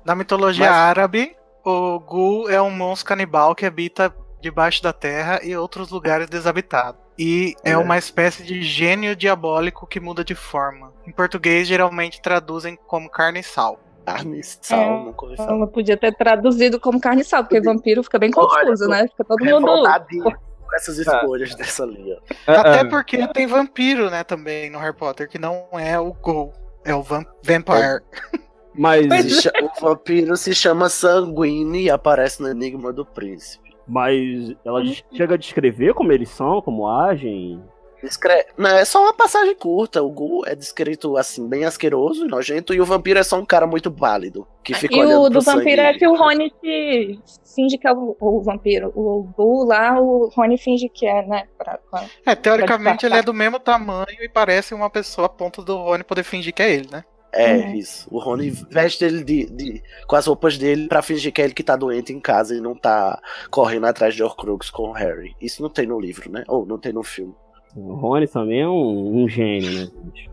Na 0.04 0.16
mitologia 0.16 0.66
Mas- 0.66 0.76
árabe, 0.76 1.36
o 1.64 2.00
Ghoul 2.00 2.50
é 2.50 2.62
um 2.62 2.72
monstro 2.72 3.08
canibal 3.10 3.56
que 3.56 3.66
habita 3.66 4.14
debaixo 4.42 4.82
da 4.84 4.92
terra 4.92 5.40
e 5.44 5.56
outros 5.56 5.90
lugares 5.90 6.28
desabitados. 6.28 7.00
E 7.18 7.54
é 7.64 7.72
É. 7.72 7.78
uma 7.78 7.98
espécie 7.98 8.44
de 8.44 8.62
gênio 8.64 9.16
diabólico 9.16 9.86
que 9.88 10.00
muda 10.00 10.24
de 10.24 10.34
forma. 10.36 10.92
Em 11.08 11.12
português, 11.12 11.68
geralmente 11.68 12.20
traduzem 12.22 12.76
como 12.88 13.10
carne 13.10 13.40
e 13.40 13.44
sal. 13.44 13.80
Carne 14.06 14.40
e 14.40 14.44
sal, 14.44 14.80
É, 14.80 15.04
nunca 15.06 15.26
ouvi 15.26 15.38
falar. 15.38 15.52
Ela 15.54 15.68
podia 15.68 15.98
ter 15.98 16.14
traduzido 16.16 16.80
como 16.80 17.00
carne 17.00 17.22
e 17.22 17.26
sal, 17.26 17.44
porque 17.44 17.62
vampiro 17.62 18.04
fica 18.04 18.20
bem 18.20 18.32
Olha, 18.36 18.48
confuso, 18.66 18.84
tô 18.86 18.90
né? 18.92 19.08
Fica 19.08 19.24
todo 19.24 19.40
mundo. 19.40 19.66
Revoltadinho 19.66 20.24
com 20.24 20.76
essas 20.76 20.98
escolhas 20.98 21.56
dessa 21.56 21.86
linha. 21.86 22.18
É, 22.48 22.56
Até 22.56 22.80
é, 22.82 22.84
porque 22.86 23.28
tem 23.30 23.48
vampiro, 23.48 24.10
né, 24.10 24.24
também 24.24 24.70
no 24.70 24.80
Harry 24.80 24.96
Potter, 24.96 25.30
que 25.30 25.38
não 25.40 25.68
é 25.74 26.00
o 26.00 26.12
Ghoul, 26.14 26.52
é 26.84 26.94
o 26.96 27.02
vam- 27.02 27.26
Vampire. 27.44 28.02
mas, 28.76 29.06
o 29.80 29.82
vampiro 29.86 30.36
se 30.36 30.54
chama 30.56 30.90
Sanguine 30.90 31.84
e 31.84 31.90
aparece 31.90 32.42
no 32.42 32.50
Enigma 32.50 32.92
do 32.92 33.06
Príncipe. 33.06 33.72
mas 33.88 34.54
ela 34.66 34.82
chega 35.14 35.36
a 35.36 35.38
descrever 35.38 35.94
como 35.94 36.12
eles 36.12 36.30
são, 36.30 36.62
como 36.62 36.88
agem. 36.90 37.62
Descre... 38.04 38.46
Não, 38.58 38.70
é 38.70 38.84
só 38.86 39.02
uma 39.02 39.14
passagem 39.14 39.56
curta. 39.56 40.04
O 40.04 40.10
Ghoul 40.12 40.46
é 40.46 40.54
descrito 40.56 41.16
assim, 41.18 41.48
bem 41.48 41.64
asqueroso 41.66 42.26
e 42.26 42.28
nojento, 42.28 42.74
e 42.74 42.82
o 42.82 42.86
vampiro 42.86 43.18
é 43.18 43.24
só 43.24 43.40
um 43.40 43.46
cara 43.46 43.66
muito 43.66 43.90
pálido, 43.90 44.46
que 44.64 44.74
fica 44.74 44.94
E 44.96 45.00
olhando 45.00 45.20
o 45.20 45.32
pro 45.32 45.40
do 45.40 45.42
vampiro 45.42 45.82
sangue. 45.82 45.96
é 45.96 45.98
que 45.98 46.08
o 46.08 46.16
Rony 46.16 46.54
se 46.62 47.20
finge 47.56 47.78
que 47.78 47.88
é 47.88 47.94
o, 47.94 48.16
o 48.20 48.42
vampiro. 48.42 48.92
O 48.96 49.24
Ghoul 49.38 49.66
lá, 49.66 50.00
o 50.00 50.30
Rony 50.36 50.58
finge 50.58 50.90
que 50.90 51.06
é, 51.08 51.26
né? 51.26 51.46
Pra, 51.58 51.80
pra- 51.90 52.06
É, 52.26 52.36
teoricamente 52.36 53.06
ele 53.06 53.16
é 53.16 53.22
do 53.24 53.34
mesmo 53.34 53.58
tamanho 53.60 54.06
e 54.22 54.28
parece 54.28 54.74
uma 54.74 54.90
pessoa 54.90 55.28
a 55.28 55.30
ponto 55.30 55.64
do 55.64 55.78
Rony 55.78 56.04
poder 56.04 56.24
fingir 56.24 56.54
que 56.54 56.62
é 56.62 56.72
ele, 56.74 56.90
né? 56.92 57.04
É, 57.36 57.56
Uhum. 57.56 57.74
isso. 57.74 58.08
O 58.12 58.20
Rony 58.20 58.52
veste 58.70 59.04
ele 59.04 59.24
de, 59.24 59.46
de- 59.50 59.82
com 60.08 60.16
as 60.16 60.28
roupas 60.28 60.56
dele 60.56 60.88
pra 60.88 61.02
fingir 61.02 61.32
que 61.34 61.42
é 61.42 61.46
ele 61.46 61.54
que 61.56 61.64
tá 61.64 61.76
doente 61.76 62.14
em 62.14 62.20
casa 62.20 62.54
e 62.56 62.62
não 62.62 62.76
tá 62.76 63.20
correndo 63.50 63.86
atrás 63.88 64.14
de 64.14 64.22
Horcrux 64.22 64.70
com 64.70 64.90
o 64.90 64.92
Harry. 64.92 65.36
Isso 65.42 65.62
não 65.64 65.70
tem 65.70 65.88
no 65.88 66.00
livro, 66.00 66.30
né? 66.32 66.44
Ou 66.48 66.64
não 66.66 66.78
tem 66.78 66.94
no 66.94 67.02
filme. 67.02 67.34
O 67.76 67.96
Rony 67.96 68.28
também 68.28 68.62
é 68.62 68.68
um, 68.68 69.24
um 69.24 69.28
gênio, 69.28 69.72
né? 69.72 69.88
gente? 70.14 70.30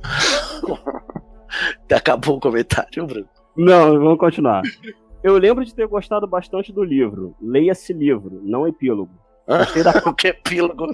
Acabou 1.94 2.36
o 2.36 2.40
comentário, 2.40 3.06
Bruno. 3.06 3.28
Não, 3.56 3.98
vamos 3.98 4.18
continuar. 4.18 4.62
Eu 5.22 5.36
lembro 5.36 5.64
de 5.64 5.74
ter 5.74 5.86
gostado 5.86 6.26
bastante 6.26 6.72
do 6.72 6.82
livro. 6.82 7.34
Leia-se 7.40 7.92
livro, 7.92 8.40
não 8.42 8.66
epílogo. 8.66 9.10
Gostei 9.46 9.82
da, 9.82 9.92
Porque 10.00 10.28
epílogo 10.28 10.86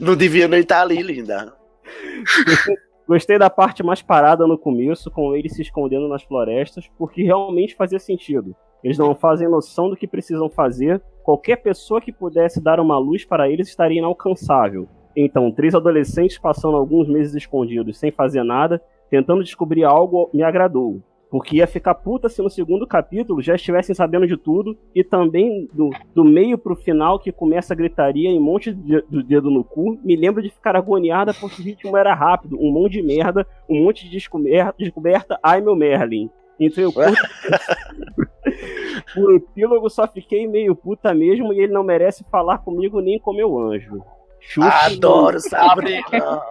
não 0.00 0.16
devia 0.16 0.48
nem 0.48 0.60
estar 0.60 0.82
ali, 0.82 1.00
linda. 1.02 1.54
gostei 3.06 3.38
da 3.38 3.48
parte 3.48 3.82
mais 3.82 4.02
parada 4.02 4.46
no 4.46 4.58
começo, 4.58 5.10
com 5.10 5.34
eles 5.34 5.54
se 5.54 5.62
escondendo 5.62 6.08
nas 6.08 6.22
florestas, 6.22 6.90
porque 6.98 7.22
realmente 7.22 7.74
fazia 7.74 7.98
sentido. 7.98 8.54
Eles 8.82 8.98
não 8.98 9.14
fazem 9.14 9.48
noção 9.48 9.88
do 9.88 9.96
que 9.96 10.08
precisam 10.08 10.50
fazer. 10.50 11.00
Qualquer 11.22 11.56
pessoa 11.56 12.00
que 12.00 12.12
pudesse 12.12 12.60
dar 12.60 12.80
uma 12.80 12.98
luz 12.98 13.24
para 13.24 13.48
eles 13.48 13.68
estaria 13.68 13.98
inalcançável. 13.98 14.88
Então, 15.16 15.50
três 15.50 15.74
adolescentes 15.74 16.38
passando 16.38 16.76
alguns 16.76 17.08
meses 17.08 17.34
escondidos 17.34 17.98
sem 17.98 18.10
fazer 18.10 18.42
nada, 18.42 18.82
tentando 19.10 19.44
descobrir 19.44 19.84
algo, 19.84 20.30
me 20.32 20.42
agradou. 20.42 21.00
Porque 21.30 21.56
ia 21.56 21.66
ficar 21.66 21.94
puta 21.94 22.28
se 22.28 22.42
no 22.42 22.50
segundo 22.50 22.86
capítulo 22.86 23.40
já 23.40 23.54
estivessem 23.54 23.94
sabendo 23.94 24.26
de 24.26 24.36
tudo, 24.36 24.76
e 24.94 25.02
também 25.02 25.66
do, 25.72 25.88
do 26.14 26.24
meio 26.24 26.58
pro 26.58 26.76
final, 26.76 27.18
que 27.18 27.32
começa 27.32 27.72
a 27.72 27.76
gritaria 27.76 28.30
e 28.30 28.38
um 28.38 28.42
monte 28.42 28.72
de, 28.72 29.00
do 29.08 29.22
dedo 29.22 29.50
no 29.50 29.64
cu, 29.64 29.98
me 30.04 30.14
lembro 30.14 30.42
de 30.42 30.50
ficar 30.50 30.76
agoniada 30.76 31.32
porque 31.32 31.62
o 31.62 31.64
ritmo 31.64 31.96
era 31.96 32.14
rápido, 32.14 32.58
um 32.60 32.70
monte 32.70 32.92
de 32.92 33.02
merda, 33.02 33.46
um 33.66 33.82
monte 33.82 34.04
de 34.04 34.10
descoberta, 34.10 34.74
descoberta 34.78 35.38
ai 35.42 35.62
meu 35.62 35.74
Merlin. 35.74 36.28
Então 36.60 36.84
eu 36.84 36.92
curto. 36.92 37.14
o 39.16 39.32
epílogo 39.32 39.88
só 39.88 40.06
fiquei 40.06 40.46
meio 40.46 40.76
puta 40.76 41.14
mesmo 41.14 41.52
e 41.52 41.60
ele 41.60 41.72
não 41.72 41.82
merece 41.82 42.24
falar 42.30 42.58
comigo 42.58 43.00
nem 43.00 43.18
com 43.18 43.32
meu 43.32 43.58
anjo. 43.58 44.02
Xuxa, 44.48 44.68
Adoro, 44.86 45.40
Sabrina. 45.40 46.42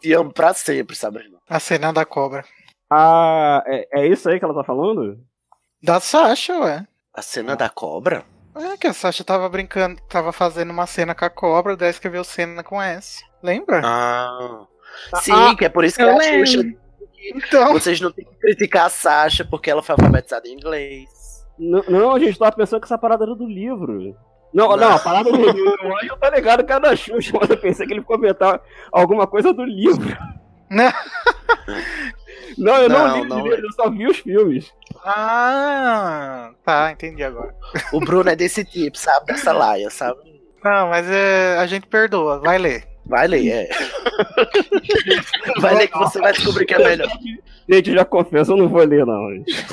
Te 0.00 0.12
amo 0.12 0.32
pra 0.32 0.54
sempre, 0.54 0.94
Sabrina. 0.96 1.38
A 1.48 1.58
cena 1.60 1.92
da 1.92 2.04
cobra. 2.04 2.44
Ah, 2.90 3.62
é, 3.66 4.00
é 4.00 4.06
isso 4.06 4.28
aí 4.28 4.38
que 4.38 4.44
ela 4.44 4.54
tá 4.54 4.64
falando? 4.64 5.18
Da 5.82 6.00
Sasha, 6.00 6.58
ué. 6.60 6.86
A 7.12 7.22
cena 7.22 7.56
da 7.56 7.68
cobra? 7.68 8.24
É 8.54 8.76
que 8.76 8.86
a 8.86 8.92
Sasha 8.92 9.24
tava 9.24 9.48
brincando, 9.48 10.00
tava 10.08 10.32
fazendo 10.32 10.70
uma 10.70 10.86
cena 10.86 11.14
com 11.14 11.24
a 11.24 11.30
cobra, 11.30 11.76
daí 11.76 11.90
escreveu 11.90 12.24
cena 12.24 12.62
com 12.62 12.80
S. 12.80 13.22
Lembra? 13.42 13.82
Ah. 13.84 14.66
Sim, 15.20 15.32
Ah, 15.32 15.54
que 15.56 15.64
é 15.64 15.68
por 15.68 15.84
isso 15.84 15.96
que 15.96 16.02
eu 16.02 16.10
a 16.10 16.16
lembro. 16.16 16.46
Xuxa. 16.46 16.76
Então, 17.34 17.72
Vocês 17.72 18.00
não 18.00 18.12
têm 18.12 18.24
que 18.24 18.34
criticar 18.36 18.86
a 18.86 18.90
Sasha 18.90 19.44
porque 19.44 19.70
ela 19.70 19.82
foi 19.82 19.94
alfabetizada 19.94 20.46
em 20.48 20.52
inglês. 20.54 21.08
Não, 21.58 21.82
não, 21.88 22.14
a 22.14 22.18
gente 22.18 22.38
tava 22.38 22.52
pensando 22.54 22.80
que 22.80 22.86
essa 22.86 22.98
parada 22.98 23.24
era 23.24 23.34
do 23.34 23.46
livro. 23.46 24.16
Não, 24.56 24.74
não, 24.74 24.92
a 24.94 24.98
parada 24.98 25.30
do 25.30 25.36
livro. 25.36 25.76
O 25.84 25.98
anjo 25.98 26.16
tá 26.16 26.30
ligado 26.30 26.64
que 26.64 26.72
é 26.72 26.80
da 26.80 26.96
Xuxa, 26.96 27.32
mas 27.38 27.50
eu 27.50 27.58
pensei 27.58 27.86
que 27.86 27.92
ele 27.92 28.00
comentar 28.02 28.58
alguma 28.90 29.26
coisa 29.26 29.52
do 29.52 29.62
livro. 29.64 30.16
Não. 30.70 30.90
Não, 32.56 32.74
eu 32.76 32.88
não, 32.88 33.08
Não, 33.08 33.22
li 33.22 33.28
não 33.28 33.42
livros, 33.42 33.64
eu 33.64 33.72
só 33.72 33.90
vi 33.90 34.06
os 34.06 34.16
filmes. 34.18 34.72
ah, 35.04 36.52
tá, 36.64 36.90
entendi 36.90 37.22
agora. 37.22 37.54
O 37.92 38.00
Bruno 38.00 38.30
é 38.30 38.36
desse 38.36 38.64
tipo, 38.64 38.96
sabe? 38.96 39.26
Dessa 39.26 39.52
laia, 39.52 39.90
sabe? 39.90 40.20
Não, 40.64 40.88
mas 40.88 41.06
é, 41.10 41.58
a 41.58 41.66
gente 41.66 41.86
perdoa, 41.86 42.40
vai 42.40 42.56
ler. 42.56 42.84
Vai 43.04 43.28
ler, 43.28 43.48
é. 43.48 43.68
Vai 45.60 45.74
ler 45.74 45.88
que 45.88 45.98
você 45.98 46.18
vai 46.18 46.32
descobrir 46.32 46.64
que 46.64 46.74
é 46.74 46.78
melhor. 46.78 47.08
Gente, 47.68 47.92
já 47.92 48.04
confesso, 48.04 48.52
eu 48.52 48.56
não 48.56 48.68
vou 48.68 48.84
ler, 48.84 49.04
não. 49.04 49.32
gente. 49.34 49.66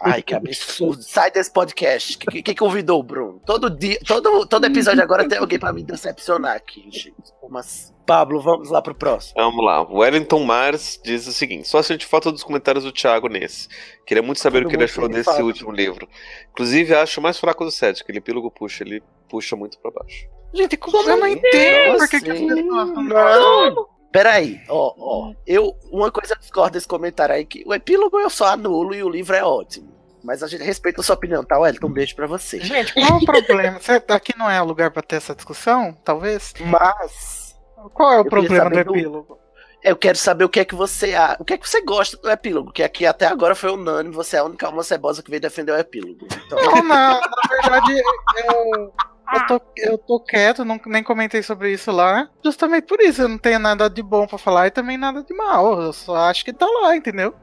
Ai, 0.00 0.22
que 0.22 0.34
absurdo. 0.34 1.02
Sai 1.02 1.30
desse 1.30 1.52
podcast. 1.52 2.16
Quem 2.18 2.42
que 2.42 2.54
convidou 2.54 3.00
o 3.00 3.02
Bruno? 3.02 3.40
Todo 3.44 3.68
dia, 3.68 3.98
todo, 4.06 4.46
todo 4.46 4.64
episódio 4.64 5.02
agora 5.02 5.28
tem 5.28 5.38
alguém 5.38 5.58
pra 5.58 5.72
me 5.72 5.82
decepcionar 5.82 6.56
aqui, 6.56 6.82
gente. 6.90 7.14
Como 7.40 7.58
assim? 7.58 7.92
Pablo, 8.06 8.40
vamos 8.40 8.68
lá 8.70 8.82
pro 8.82 8.94
próximo. 8.94 9.34
Vamos 9.36 9.64
lá. 9.64 9.82
O 9.82 9.98
Wellington 9.98 10.44
Mars 10.44 11.00
diz 11.04 11.26
o 11.26 11.32
seguinte: 11.32 11.68
só 11.68 11.82
senti 11.82 12.04
falta 12.06 12.30
dos 12.32 12.42
comentários 12.42 12.84
do 12.84 12.92
Thiago 12.92 13.28
nesse. 13.28 13.68
Queria 14.06 14.22
muito 14.22 14.40
saber 14.40 14.58
Todo 14.58 14.66
o 14.66 14.70
que 14.70 14.76
ele 14.76 14.84
achou 14.84 15.08
desse 15.08 15.24
falta. 15.24 15.42
último 15.44 15.70
livro. 15.72 16.08
Inclusive, 16.50 16.94
acho 16.94 17.20
o 17.20 17.22
mais 17.22 17.38
fraco 17.38 17.64
do 17.64 17.70
set, 17.70 18.02
aquele 18.02 18.18
epílogo 18.18 18.50
puxa, 18.50 18.82
ele 18.84 19.02
puxa 19.28 19.54
muito 19.56 19.78
pra 19.78 19.90
baixo. 19.90 20.26
Gente, 20.52 20.76
como 20.76 21.08
eu 21.08 21.16
não 21.16 21.26
entendo 21.26 21.96
por 21.98 22.08
que, 22.08 22.20
que 22.20 22.30
as 22.30 22.36
Assim? 22.36 22.46
pessoas 22.48 22.88
não 22.90 23.08
gostam. 23.08 23.86
Peraí, 24.12 24.60
ó, 24.68 24.94
ó. 24.98 25.32
Eu, 25.46 25.74
uma 25.90 26.10
coisa 26.12 26.34
eu 26.34 26.38
discordo 26.38 26.72
desse 26.72 26.86
comentário 26.86 27.34
aí, 27.34 27.44
que 27.46 27.62
o 27.66 27.72
epílogo 27.74 28.20
eu 28.20 28.28
só 28.30 28.46
anulo 28.48 28.94
e 28.94 29.02
o 29.02 29.08
livro 29.08 29.34
é 29.34 29.42
ótimo. 29.42 29.90
Mas 30.22 30.42
a 30.42 30.46
gente 30.46 30.62
respeita 30.62 31.00
a 31.00 31.04
sua 31.04 31.16
opinião, 31.16 31.42
tá, 31.42 31.58
Wellington? 31.58 31.86
Um 31.88 31.92
beijo 31.92 32.14
pra 32.14 32.26
você. 32.28 32.60
Gente, 32.60 32.94
qual 32.94 33.16
o 33.18 33.24
problema? 33.24 33.80
Aqui 34.08 34.32
não 34.38 34.48
é 34.48 34.60
o 34.62 34.64
lugar 34.64 34.90
pra 34.92 35.02
ter 35.02 35.16
essa 35.16 35.34
discussão? 35.34 35.96
Talvez? 36.04 36.52
Mas 36.60 37.56
Qual 37.92 38.12
é 38.12 38.20
o 38.20 38.24
problema 38.24 38.70
do 38.70 38.78
epílogo? 38.78 39.38
eu 39.82 39.96
quero 39.96 40.16
saber 40.16 40.44
o 40.44 40.48
que 40.48 40.60
é 40.60 40.64
que 40.64 40.76
você 40.76 41.12
a- 41.12 41.36
o 41.40 41.44
que 41.44 41.54
é 41.54 41.58
que 41.58 41.68
você 41.68 41.80
gosta 41.82 42.16
do 42.18 42.30
epílogo, 42.30 42.70
que 42.70 42.84
aqui 42.84 43.04
até 43.04 43.26
agora 43.26 43.52
foi 43.56 43.70
unânime, 43.72 44.14
você 44.14 44.36
é 44.36 44.38
a 44.38 44.44
única 44.44 44.64
alma 44.66 44.84
cebosa 44.84 45.24
que 45.24 45.30
veio 45.30 45.40
defender 45.42 45.72
o 45.72 45.76
epílogo. 45.76 46.24
Então, 46.46 46.56
Não, 46.62 46.82
não, 46.84 47.20
na 47.20 47.20
verdade, 47.50 48.00
eu, 48.46 48.92
eu, 49.34 49.46
tô, 49.46 49.60
eu 49.76 49.98
tô 49.98 50.20
quieto, 50.20 50.64
não, 50.64 50.80
nem 50.86 51.02
comentei 51.02 51.42
sobre 51.42 51.72
isso 51.72 51.90
lá. 51.90 52.28
Justamente 52.44 52.86
por 52.86 53.00
isso, 53.00 53.22
eu 53.22 53.28
não 53.28 53.38
tenho 53.38 53.58
nada 53.58 53.88
de 53.88 54.02
bom 54.02 54.26
pra 54.26 54.38
falar 54.38 54.66
e 54.66 54.70
também 54.70 54.96
nada 54.98 55.22
de 55.22 55.34
mal. 55.34 55.80
Eu 55.80 55.92
só 55.92 56.16
acho 56.16 56.44
que 56.44 56.52
tá 56.52 56.66
lá, 56.66 56.96
entendeu? 56.96 57.34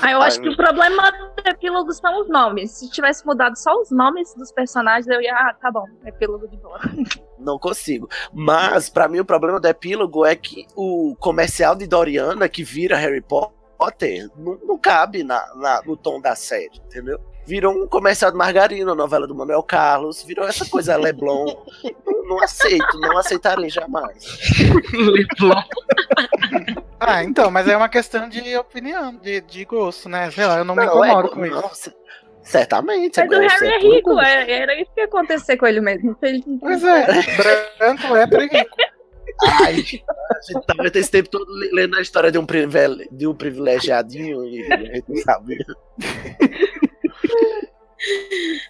Ah, 0.00 0.10
eu 0.10 0.22
acho 0.22 0.40
que 0.40 0.48
o 0.48 0.56
problema 0.56 1.10
do 1.12 1.48
epílogo 1.48 1.92
são 1.92 2.20
os 2.20 2.28
nomes. 2.28 2.70
Se 2.72 2.90
tivesse 2.90 3.24
mudado 3.24 3.56
só 3.56 3.74
os 3.80 3.90
nomes 3.90 4.34
dos 4.34 4.50
personagens, 4.50 5.06
eu 5.06 5.20
ia, 5.20 5.34
ah, 5.34 5.54
tá 5.60 5.70
bom, 5.70 5.84
epílogo 6.06 6.48
de 6.48 6.56
boa. 6.56 6.80
não 7.38 7.58
consigo. 7.58 8.08
Mas 8.32 8.88
pra 8.88 9.08
mim 9.08 9.20
o 9.20 9.24
problema 9.24 9.60
do 9.60 9.68
epílogo 9.68 10.24
é 10.24 10.34
que 10.34 10.66
o 10.74 11.14
comercial 11.20 11.74
de 11.74 11.86
Doriana 11.86 12.48
que 12.48 12.64
vira 12.64 12.96
Harry 12.96 13.20
Potter 13.20 13.60
Potter 13.78 14.30
não, 14.36 14.56
não 14.64 14.78
cabe 14.78 15.24
na, 15.24 15.44
na- 15.56 15.82
no 15.84 15.96
tom 15.96 16.20
da 16.20 16.36
série, 16.36 16.80
entendeu? 16.86 17.18
Virou 17.44 17.72
um 17.74 17.86
comercial 17.88 18.30
de 18.30 18.36
margarina, 18.36 18.94
novela 18.94 19.26
do 19.26 19.34
Manuel 19.34 19.62
Carlos, 19.64 20.22
virou 20.22 20.46
essa 20.46 20.64
coisa 20.64 20.96
Leblon. 20.96 21.46
não, 22.06 22.28
não 22.28 22.42
aceito, 22.42 22.98
não 23.00 23.18
aceitarei 23.18 23.68
jamais. 23.68 24.24
Leblon. 24.92 25.62
Ah, 27.00 27.24
então, 27.24 27.50
mas 27.50 27.66
é 27.66 27.76
uma 27.76 27.88
questão 27.88 28.28
de 28.28 28.56
opinião, 28.56 29.16
de, 29.16 29.40
de 29.40 29.64
gosto, 29.64 30.08
né? 30.08 30.30
Sei 30.30 30.46
lá, 30.46 30.58
eu 30.58 30.64
não, 30.64 30.76
me 30.76 30.84
Não, 30.86 31.04
é 31.04 31.08
incomodo 31.08 31.28
go- 31.28 31.34
com 31.34 31.44
isso. 31.46 31.54
não, 31.60 31.68
c- 31.74 31.92
certamente. 32.44 33.18
Mas 33.18 33.28
o 33.28 33.34
agora, 33.34 33.48
Harry 33.48 33.54
isso 33.54 33.64
é 33.64 33.80
por 33.80 33.94
rico, 33.94 34.20
é- 34.20 34.52
era 34.52 34.80
isso 34.80 34.90
que 34.94 35.00
ia 35.00 35.06
acontecer 35.06 35.56
com 35.56 35.66
ele 35.66 35.80
mesmo. 35.80 36.16
Ele- 36.22 36.44
Pois 36.60 36.84
é, 36.84 37.06
branco, 37.78 38.16
hétero 38.16 38.42
e 38.44 38.46
rico. 38.46 38.76
Ai, 39.44 39.72
a 39.72 39.76
gente 39.76 40.66
tava 40.66 40.88
esse 40.94 41.10
tempo 41.10 41.28
todo 41.28 41.50
le- 41.50 41.70
lendo 41.72 41.96
a 41.96 42.00
história 42.02 42.30
de 42.30 42.38
um, 42.38 42.46
privile- 42.46 43.08
de 43.10 43.26
um 43.26 43.34
privilegiadinho 43.34 44.44
e 44.44 44.72
a 44.72 44.76
gente 44.76 45.04
não 45.08 45.16
sabia. 45.22 45.66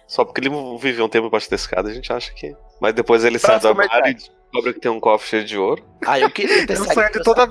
Só 0.07 0.23
porque 0.23 0.41
ele 0.41 0.49
viveu 0.79 1.05
um 1.05 1.09
tempo 1.09 1.27
embaixo 1.27 1.49
da 1.49 1.55
escada, 1.55 1.89
a 1.89 1.93
gente 1.93 2.11
acha 2.13 2.31
que. 2.33 2.55
Mas 2.79 2.93
depois 2.93 3.23
ele 3.23 3.39
sai 3.39 3.59
do 3.59 3.61
Próximo 3.61 3.81
armário 3.81 4.11
e 4.11 4.13
descobre 4.13 4.73
que 4.73 4.79
tem 4.79 4.91
um 4.91 4.99
cofre 4.99 5.27
cheio 5.27 5.43
de 5.43 5.57
ouro. 5.57 5.83
Ah, 6.05 6.19
eu 6.19 6.29
queria 6.29 6.67
ter 6.67 6.79
o 6.79 6.85
saído 6.85 7.17
de 7.17 7.23
toda 7.23 7.47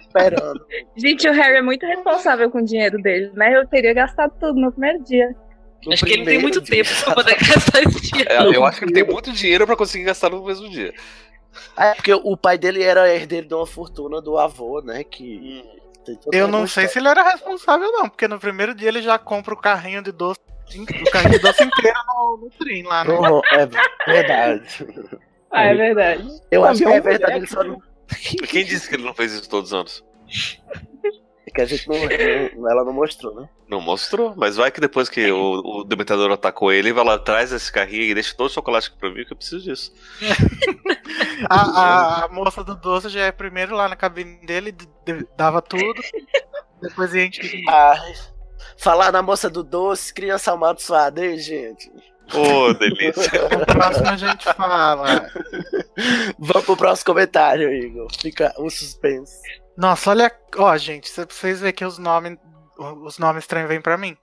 esperando. 0.00 0.66
Gente, 0.96 1.28
o 1.28 1.32
Harry 1.32 1.56
é 1.56 1.62
muito 1.62 1.86
responsável 1.86 2.50
com 2.50 2.58
o 2.58 2.64
dinheiro 2.64 3.00
dele, 3.00 3.30
né? 3.34 3.56
Eu 3.56 3.66
teria 3.66 3.94
gastado 3.94 4.32
tudo 4.38 4.60
no 4.60 4.70
primeiro 4.70 5.02
dia. 5.04 5.34
No 5.84 5.92
Acho 5.92 6.04
que 6.04 6.12
ele 6.12 6.22
não 6.22 6.26
tem 6.26 6.38
muito 6.40 6.60
dia. 6.60 6.82
tempo 6.84 7.04
pra 7.04 7.14
poder 7.14 7.36
gastar 7.38 7.82
esse 7.82 8.00
dinheiro. 8.00 8.30
É, 8.30 8.56
eu 8.56 8.64
acho 8.64 8.78
que 8.78 8.84
ele 8.84 8.92
tem 8.92 9.04
muito 9.04 9.32
dinheiro 9.32 9.66
pra 9.66 9.76
conseguir 9.76 10.04
gastar 10.04 10.30
no 10.30 10.44
mesmo 10.44 10.68
dia. 10.68 10.92
É, 11.76 11.94
porque 11.94 12.12
o 12.12 12.36
pai 12.36 12.58
dele 12.58 12.82
era 12.82 13.12
herdeiro 13.12 13.46
de 13.46 13.54
uma 13.54 13.66
fortuna 13.66 14.20
do 14.20 14.36
avô, 14.36 14.82
né? 14.82 15.04
Que 15.04 15.62
toda 15.62 15.85
Eu 16.32 16.48
não 16.48 16.66
sei 16.66 16.88
se 16.88 16.98
ele 16.98 17.08
era 17.08 17.22
responsável, 17.22 17.90
não, 17.92 18.08
porque 18.08 18.28
no 18.28 18.38
primeiro 18.38 18.74
dia 18.74 18.88
ele 18.88 19.02
já 19.02 19.18
compra 19.18 19.54
o 19.54 19.56
carrinho 19.56 20.02
de 20.02 20.12
doce, 20.12 20.40
o 20.76 21.10
carrinho 21.10 21.32
de 21.32 21.38
doce 21.38 21.62
inteiro 21.62 21.98
no, 22.06 22.36
no 22.38 22.50
trem 22.50 22.82
lá, 22.82 23.04
né? 23.04 23.18
Não, 23.18 23.40
é 23.52 23.66
verdade. 24.06 24.86
Ah, 25.50 25.64
é 25.64 25.74
verdade. 25.74 26.40
Eu 26.50 26.64
acho 26.64 26.82
que 26.82 26.88
é 26.88 26.96
é 26.96 27.00
verdade, 27.00 27.36
ele 27.36 27.46
só 27.46 27.62
não. 27.62 27.80
Quem 28.48 28.64
disse 28.64 28.88
que 28.88 28.94
ele 28.94 29.04
não 29.04 29.14
fez 29.14 29.32
isso 29.32 29.48
todos 29.48 29.72
os 29.72 29.74
anos? 29.74 30.04
Que 31.56 31.62
a 31.62 31.64
gente 31.64 31.88
não, 31.88 31.96
não- 31.96 32.70
Ela 32.70 32.84
não 32.84 32.92
mostrou, 32.92 33.34
né? 33.34 33.48
Não 33.68 33.80
mostrou, 33.80 34.32
mas 34.36 34.54
vai 34.56 34.70
que 34.70 34.80
depois 34.80 35.08
que 35.08 35.28
o, 35.32 35.80
o 35.80 35.84
dementador 35.84 36.30
atacou 36.30 36.70
ele, 36.72 36.92
vai 36.92 37.04
lá, 37.04 37.18
traz 37.18 37.50
esse 37.52 37.72
carrinho 37.72 38.02
e 38.04 38.14
deixa 38.14 38.36
todo 38.36 38.46
o 38.46 38.52
chocolate 38.52 38.88
aqui 38.88 38.98
pra 38.98 39.10
mim 39.10 39.24
que 39.24 39.32
eu 39.32 39.36
preciso 39.36 39.64
disso. 39.64 39.92
A, 41.50 41.60
a- 41.60 42.24
a 42.24 42.28
moça 42.28 42.62
do 42.64 42.74
doce 42.74 43.08
já 43.08 43.20
é 43.26 43.32
primeiro 43.32 43.74
lá 43.74 43.88
na 43.88 43.96
cabine 43.96 44.38
dele, 44.46 44.74
dava 45.36 45.60
tudo. 45.60 46.00
Depois 46.80 47.10
a 47.12 47.18
gente. 47.18 47.62
Ai, 47.68 48.12
falar 48.78 49.12
na 49.12 49.22
moça 49.22 49.48
do 49.50 49.62
doce, 49.62 50.12
criança 50.14 50.52
amaldiçoada, 50.52 51.24
hein, 51.24 51.38
gente? 51.38 51.90
Ô, 52.34 52.72
delícia. 52.74 53.30
No 53.56 53.66
próximo 53.66 54.08
a 54.08 54.16
gente 54.16 54.44
fala. 54.54 55.30
Vamos 56.38 56.64
pro 56.64 56.76
próximo 56.76 57.06
comentário, 57.14 57.72
Igor. 57.72 58.08
Fica 58.20 58.52
um 58.58 58.68
suspense. 58.70 59.38
Nossa, 59.76 60.10
olha. 60.10 60.32
Ó, 60.56 60.76
gente, 60.76 61.10
vocês 61.10 61.60
verem 61.60 61.74
que 61.74 61.84
os 61.84 61.98
nomes. 61.98 62.38
Os 62.78 63.18
nomes 63.18 63.44
estranhos 63.44 63.68
vêm 63.68 63.80
pra 63.80 63.96
mim. 63.96 64.16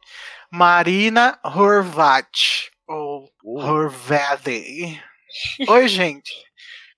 Marina 0.51 1.39
Horvat. 1.43 2.69
Ou 2.87 3.29
Horvade. 3.43 5.01
Oi, 5.67 5.87
gente. 5.87 6.31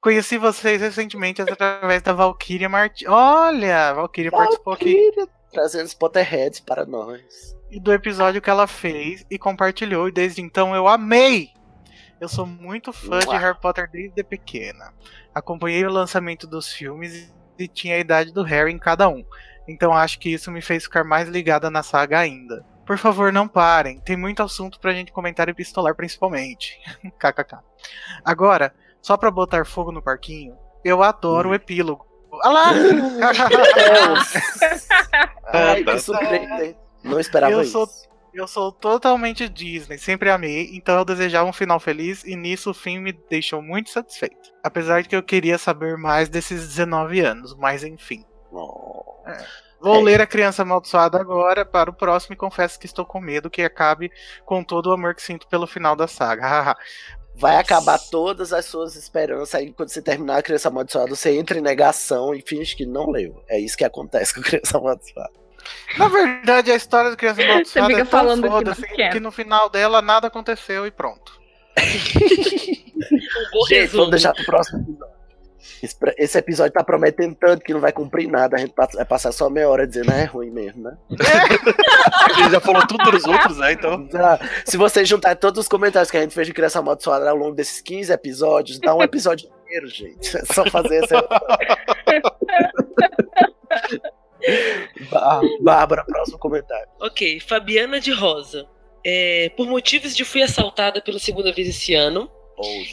Conheci 0.02 0.38
vocês 0.38 0.82
recentemente 0.82 1.42
através 1.42 2.02
da 2.02 2.14
Valkyria 2.14 2.68
Martins. 2.70 3.08
Olha, 3.10 3.90
a 3.90 3.94
Valkyria 3.94 4.32
participou 4.32 4.74
aqui. 4.74 4.94
Valkyria, 4.94 5.28
Trazendo 5.52 5.86
os 5.86 5.94
Potterheads 5.94 6.60
para 6.60 6.86
nós. 6.86 7.22
e 7.72 7.80
do 7.80 7.94
episódio 7.94 8.42
que 8.42 8.50
ela 8.50 8.68
fez 8.68 9.26
e 9.32 9.40
compartilhou, 9.40 10.08
e 10.08 10.12
desde 10.12 10.42
então 10.42 10.76
eu 10.76 10.88
amei! 10.88 11.50
Eu 12.20 12.28
sou 12.30 12.46
muito 12.46 12.92
fã 12.94 13.20
de 13.20 13.28
Uau. 13.28 13.38
Harry 13.38 13.60
Potter 13.60 13.90
desde 13.90 14.24
pequena. 14.24 14.94
Acompanhei 15.34 15.86
o 15.86 15.92
lançamento 15.92 16.46
dos 16.46 16.72
filmes 16.72 17.34
e 17.58 17.68
tinha 17.68 17.96
a 17.96 18.00
idade 18.00 18.32
do 18.34 18.44
Harry 18.44 18.72
em 18.72 18.78
cada 18.80 19.08
um. 19.10 19.24
Então 19.68 19.94
acho 19.94 20.20
que 20.20 20.30
isso 20.32 20.52
me 20.52 20.62
fez 20.62 20.84
ficar 20.84 21.04
mais 21.04 21.28
ligada 21.28 21.70
na 21.72 21.82
saga 21.84 22.20
ainda. 22.20 22.64
Por 22.86 22.98
favor, 23.00 23.34
não 23.34 23.48
parem. 23.48 24.00
Tem 24.00 24.16
muito 24.16 24.44
assunto 24.44 24.80
pra 24.80 24.94
gente 24.94 25.12
comentar 25.12 25.50
e 25.50 25.54
pistolar 25.54 25.96
principalmente. 25.96 26.80
KKK. 27.20 27.58
Agora, 28.24 28.74
só 29.02 29.18
pra 29.18 29.32
botar 29.32 29.66
fogo 29.66 29.92
no 29.92 30.02
parquinho, 30.04 30.56
eu 30.84 31.02
adoro 31.02 31.50
o 31.50 31.56
epílogo. 31.56 32.06
Olha 32.32 32.50
lá! 32.50 32.70
Ai, 35.52 35.84
que 35.84 36.00
surpreendente. 36.00 36.78
Não 37.04 37.20
esperava 37.20 37.54
Eu 37.54 37.62
isso. 37.62 37.72
sou- 37.72 37.90
Eu 38.36 38.50
sou 38.50 38.70
totalmente 38.70 39.48
Disney, 39.48 39.98
sempre 39.98 40.30
amei, 40.30 40.70
então 40.74 40.98
eu 40.98 41.06
desejava 41.06 41.50
um 41.50 41.54
final 41.54 41.80
feliz 41.80 42.22
e 42.26 42.36
nisso 42.36 42.72
o 42.72 42.74
fim 42.74 43.00
me 43.00 43.14
deixou 43.14 43.62
muito 43.62 43.90
satisfeito. 43.90 44.52
Apesar 44.62 45.02
de 45.02 45.08
que 45.08 45.16
eu 45.16 45.24
queria 45.24 45.58
saber 45.58 45.96
mais 45.96 46.28
desses 46.28 46.68
19 46.68 47.22
anos, 47.22 47.56
mas 47.56 47.82
enfim. 47.82 48.26
Oh. 48.52 49.24
Vou 49.80 50.00
É. 50.00 50.04
ler 50.04 50.22
A 50.22 50.28
Criança 50.28 50.64
Amaldiçoada 50.64 51.18
agora 51.18 51.64
para 51.66 51.90
o 51.90 51.94
próximo 51.94 52.34
e 52.34 52.38
confesso 52.38 52.78
que 52.78 52.86
estou 52.86 53.06
com 53.06 53.22
medo 53.22 53.50
que 53.50 53.62
acabe 53.62 54.12
com 54.44 54.62
todo 54.62 54.88
o 54.88 54.92
amor 54.92 55.16
que 55.16 55.22
sinto 55.22 55.48
pelo 55.48 55.66
final 55.66 55.96
da 55.96 56.06
saga. 56.08 56.76
Vai 57.38 57.56
acabar 57.56 57.98
todas 58.00 58.52
as 58.52 58.66
suas 58.66 58.98
esperanças. 58.98 59.56
Aí 59.56 59.72
quando 59.72 59.90
você 59.90 60.02
terminar 60.02 60.40
a 60.40 60.44
criança 60.44 60.68
amaldiçoada, 60.68 61.16
você 61.16 61.38
entra 61.38 61.58
em 61.58 61.62
negação 61.62 62.36
e 62.36 62.42
finge 62.42 62.76
que 62.76 62.86
não 62.86 63.10
leu. 63.10 63.42
É 63.48 63.58
isso 63.58 63.78
que 63.78 63.86
acontece 63.86 64.34
com 64.34 64.42
a 64.42 64.44
criança 64.44 64.78
amaldiçoada. 64.78 65.45
Na 65.98 66.08
verdade, 66.08 66.72
a 66.72 66.76
história 66.76 67.10
da 67.12 67.16
Criança 67.16 67.42
Amaldiçoada 67.44 67.88
fica 67.88 68.02
é 68.02 68.06
tão 68.06 68.20
falando 68.20 68.42
que 68.42 68.48
não 68.50 68.56
foda-se 68.56 68.88
quer. 68.96 69.12
que 69.12 69.20
no 69.20 69.32
final 69.32 69.70
dela 69.70 70.02
nada 70.02 70.28
aconteceu 70.28 70.86
e 70.86 70.92
pronto. 70.92 71.32
Gente, 73.70 73.88
vamos 73.96 74.10
deixar 74.12 74.34
pro 74.34 74.46
próximo 74.46 74.80
episódio. 74.82 75.16
Esse, 76.18 76.38
episódio 76.38 76.74
tá 76.74 76.84
prometendo 76.84 77.36
tanto 77.36 77.64
que 77.64 77.74
não 77.74 77.80
vai 77.80 77.92
cumprir 77.92 78.28
nada. 78.28 78.56
A 78.56 78.60
gente 78.60 78.74
passa- 78.74 78.98
vai 78.98 79.06
passar 79.06 79.32
só 79.32 79.50
meia 79.50 79.70
hora 79.70 79.86
dizendo, 79.86 80.12
ah, 80.12 80.18
é 80.18 80.26
ruim 80.26 80.50
mesmo, 80.50 80.84
né? 80.84 80.98
Ele 82.40 82.50
já 82.50 82.60
falou 82.60 82.86
tudo 82.88 83.12
dos 83.12 83.26
outros, 83.26 83.58
né? 83.58 83.74
Então. 83.74 84.08
Se 84.66 84.78
vocês 84.78 85.08
juntarem 85.08 85.38
todos 85.38 85.60
os 85.60 85.68
comentários 85.68 86.10
que 86.10 86.18
a 86.18 86.22
gente 86.22 86.34
fez 86.34 86.48
de 86.48 86.54
criança 86.54 86.80
amaldiçoada 86.80 87.30
ao 87.30 87.36
longo 87.36 87.56
desses 87.56 87.82
15 87.82 88.12
episódios, 88.12 88.80
dá 88.80 88.96
um 88.96 89.04
episódio 89.04 89.50
inteiro, 89.64 89.88
gente. 89.88 90.36
É 90.38 90.46
só 90.54 90.66
fazer 90.70 91.04
essa. 91.04 91.24
Bá- 95.10 95.42
Bárbara, 95.62 96.04
próximo 96.06 96.38
comentário. 96.38 96.88
Ok, 97.00 97.40
Fabiana 97.40 98.00
de 98.00 98.12
Rosa. 98.12 98.68
É, 99.04 99.50
por 99.56 99.68
motivos 99.68 100.16
de 100.16 100.26
fui 100.26 100.42
assaltada 100.42 101.02
pela 101.02 101.20
segunda 101.20 101.52
vez 101.52 101.68
esse 101.68 101.94
ano. 101.94 102.30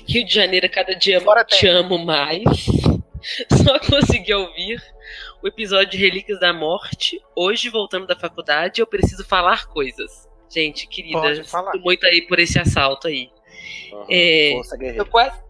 Rio 0.09 0.25
de 0.27 0.35
Janeiro, 0.35 0.67
a 0.67 0.69
cada 0.69 0.95
dia 0.95 1.21
Fora 1.21 1.45
te 1.45 1.67
amo 1.69 1.97
mais. 1.99 2.43
Só 3.65 3.79
consegui 3.79 4.35
ouvir 4.35 4.83
o 5.43 5.47
episódio 5.49 5.91
de 5.93 5.97
Relíquias 5.97 6.41
da 6.41 6.53
Morte. 6.53 7.21
Hoje, 7.37 7.69
voltando 7.71 8.07
da 8.07 8.17
faculdade, 8.17 8.81
eu 8.81 8.87
preciso 8.87 9.25
falar 9.25 9.67
coisas. 9.69 10.29
Gente, 10.51 10.87
querida, 10.87 11.21
muito 11.83 12.05
aí 12.05 12.23
por 12.27 12.39
esse 12.39 12.59
assalto 12.59 13.07
aí. 13.09 13.31
Aham, 13.93 14.07
É, 14.11 14.51
Força 14.55 14.75
Eu 14.75 14.79
guerreira. 14.81 15.05
quase, 15.07 15.41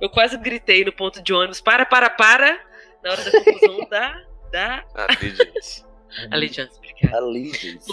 eu 0.00 0.10
quase 0.10 0.36
gritei 0.38 0.84
no 0.84 0.92
ponto 0.92 1.22
de 1.22 1.32
ônibus, 1.32 1.60
para, 1.60 1.84
para, 1.84 2.08
para, 2.10 2.58
na 3.04 3.10
hora 3.12 3.22
da 3.22 3.30
conclusão 3.30 3.86
da, 3.90 4.22
da 4.50 4.84
Allegiance. 4.94 5.84
Allegiance, 6.30 6.78
obrigada. 6.78 7.16
Allegiance. 7.18 7.86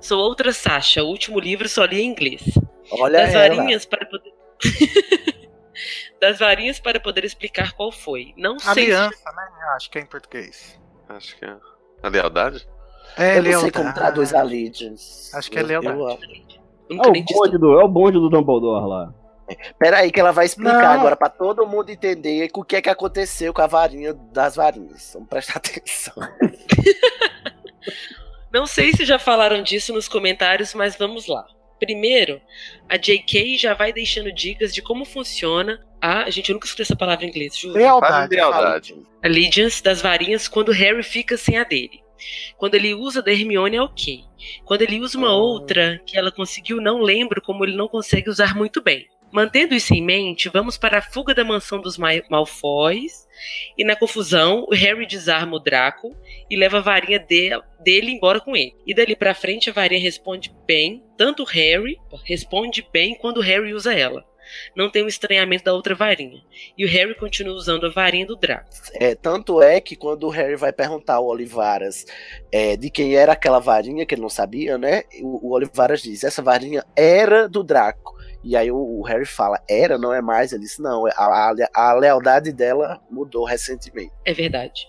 Sou 0.00 0.18
outra 0.20 0.52
Sasha, 0.52 1.02
o 1.02 1.08
último 1.08 1.38
livro 1.38 1.68
só 1.68 1.84
li 1.84 2.00
em 2.00 2.06
inglês. 2.06 2.42
Olha 2.92 3.20
das 3.26 3.34
ela. 3.34 3.54
varinhas 3.56 3.84
para 3.84 4.06
poder. 4.06 4.32
das 6.20 6.38
varinhas 6.38 6.78
para 6.80 7.00
poder 7.00 7.24
explicar 7.24 7.72
qual 7.72 7.90
foi. 7.92 8.32
Não 8.36 8.58
sei 8.58 8.72
se 8.86 8.92
Aliança, 8.92 9.32
né? 9.32 9.48
Eu 9.62 9.68
Acho 9.76 9.90
que 9.90 9.98
é 9.98 10.02
em 10.02 10.06
português. 10.06 10.80
Acho 11.08 11.36
que 11.36 11.44
é. 11.44 11.56
A 12.02 12.08
lealdade? 12.08 12.66
É, 13.16 13.32
Eu 13.32 13.36
não 13.36 13.42
sei 13.42 13.50
lealdade. 13.50 13.72
como 13.72 13.94
traduz 13.94 14.34
Allegiance. 14.34 15.36
Acho 15.36 15.50
que 15.50 15.58
é 15.58 15.62
Eu- 15.62 15.66
lealdade. 15.66 15.98
eu- 15.98 16.08
É 16.10 16.94
Nunca 16.94 17.08
o, 17.08 17.12
nem 17.12 17.24
disse. 17.24 17.38
bonde 17.38 17.56
do, 17.58 17.78
é 17.80 17.84
o 17.84 17.88
bonde 17.88 18.18
do 18.18 18.28
Dumbledore 18.28 18.86
lá. 18.88 19.14
Pera 19.78 19.98
aí 19.98 20.10
que 20.10 20.20
ela 20.20 20.32
vai 20.32 20.46
explicar 20.46 20.82
Não. 20.82 21.00
agora 21.00 21.16
pra 21.16 21.28
todo 21.28 21.66
mundo 21.66 21.90
entender 21.90 22.48
o 22.54 22.64
que 22.64 22.76
é 22.76 22.82
que 22.82 22.88
aconteceu 22.88 23.52
com 23.52 23.62
a 23.62 23.66
varinha 23.66 24.14
das 24.14 24.56
varinhas. 24.56 25.10
Vamos 25.14 25.28
prestar 25.28 25.58
atenção. 25.58 26.14
Não 28.52 28.66
sei 28.66 28.92
se 28.92 29.04
já 29.04 29.18
falaram 29.18 29.62
disso 29.62 29.92
nos 29.92 30.08
comentários, 30.08 30.74
mas 30.74 30.96
vamos 30.96 31.26
lá. 31.26 31.46
Primeiro, 31.78 32.40
a 32.88 32.96
JK 32.96 33.56
já 33.56 33.74
vai 33.74 33.92
deixando 33.92 34.32
dicas 34.32 34.74
de 34.74 34.82
como 34.82 35.04
funciona 35.04 35.80
a. 36.00 36.28
Gente, 36.28 36.50
eu 36.50 36.54
nunca 36.54 36.66
escutei 36.66 36.82
essa 36.82 36.96
palavra 36.96 37.24
em 37.24 37.28
inglês, 37.28 37.56
juro. 37.56 37.74
Lealdade. 37.78 38.34
lealdade. 38.34 38.96
Allegiance 39.22 39.82
das 39.82 40.02
varinhas 40.02 40.48
quando 40.48 40.72
Harry 40.72 41.02
fica 41.02 41.36
sem 41.36 41.58
a 41.58 41.64
dele. 41.64 42.02
Quando 42.58 42.74
ele 42.74 42.92
usa 42.92 43.22
da 43.22 43.32
Hermione 43.32 43.76
é 43.76 43.82
ok. 43.82 44.24
Quando 44.66 44.82
ele 44.82 45.00
usa 45.00 45.16
uma 45.16 45.28
Ah. 45.28 45.34
outra 45.36 45.98
que 46.04 46.18
ela 46.18 46.30
conseguiu, 46.30 46.78
não 46.82 47.00
lembro 47.00 47.40
como 47.40 47.64
ele 47.64 47.76
não 47.76 47.88
consegue 47.88 48.28
usar 48.28 48.54
muito 48.54 48.82
bem. 48.82 49.06
Mantendo 49.32 49.74
isso 49.74 49.94
em 49.94 50.02
mente, 50.02 50.48
vamos 50.48 50.76
para 50.76 50.98
a 50.98 51.02
fuga 51.02 51.34
da 51.34 51.44
mansão 51.44 51.80
dos 51.80 51.96
Ma- 51.96 52.08
Malfoys. 52.28 53.28
E 53.78 53.84
na 53.84 53.96
confusão, 53.96 54.66
o 54.68 54.74
Harry 54.74 55.06
desarma 55.06 55.56
o 55.56 55.60
Draco 55.60 56.14
e 56.50 56.56
leva 56.56 56.78
a 56.78 56.82
varinha 56.82 57.18
de- 57.18 57.50
dele 57.82 58.10
embora 58.10 58.40
com 58.40 58.56
ele. 58.56 58.74
E 58.86 58.92
dali 58.92 59.14
pra 59.14 59.34
frente, 59.34 59.70
a 59.70 59.72
varinha 59.72 60.00
responde 60.00 60.52
bem, 60.66 61.02
tanto 61.16 61.44
Harry 61.44 61.96
responde 62.24 62.86
bem 62.92 63.14
quando 63.14 63.40
Harry 63.40 63.72
usa 63.72 63.94
ela. 63.94 64.24
Não 64.74 64.90
tem 64.90 65.04
um 65.04 65.08
estranhamento 65.08 65.62
da 65.62 65.72
outra 65.72 65.94
varinha. 65.94 66.42
E 66.76 66.84
o 66.84 66.88
Harry 66.88 67.14
continua 67.14 67.54
usando 67.54 67.86
a 67.86 67.90
varinha 67.90 68.26
do 68.26 68.34
Draco. 68.34 68.68
É, 68.94 69.14
tanto 69.14 69.62
é 69.62 69.80
que 69.80 69.94
quando 69.94 70.24
o 70.24 70.30
Harry 70.30 70.56
vai 70.56 70.72
perguntar 70.72 71.14
ao 71.14 71.26
Olivaras 71.26 72.04
é, 72.50 72.76
de 72.76 72.90
quem 72.90 73.14
era 73.14 73.32
aquela 73.32 73.60
varinha, 73.60 74.04
que 74.04 74.12
ele 74.14 74.22
não 74.22 74.28
sabia, 74.28 74.76
né? 74.76 75.04
O, 75.22 75.48
o 75.50 75.52
Olivaras 75.52 76.02
diz: 76.02 76.24
essa 76.24 76.42
varinha 76.42 76.84
era 76.96 77.48
do 77.48 77.62
Draco. 77.62 78.18
E 78.42 78.56
aí 78.56 78.70
o, 78.70 78.76
o 78.76 79.02
Harry 79.02 79.26
fala: 79.26 79.60
era, 79.68 79.98
não 79.98 80.12
é 80.12 80.20
mais? 80.20 80.52
Ele 80.52 80.62
disse: 80.62 80.80
não, 80.82 81.06
a, 81.06 81.12
a, 81.16 81.54
a 81.74 81.92
lealdade 81.94 82.52
dela 82.52 83.00
mudou 83.10 83.44
recentemente. 83.44 84.12
É 84.24 84.32
verdade. 84.32 84.86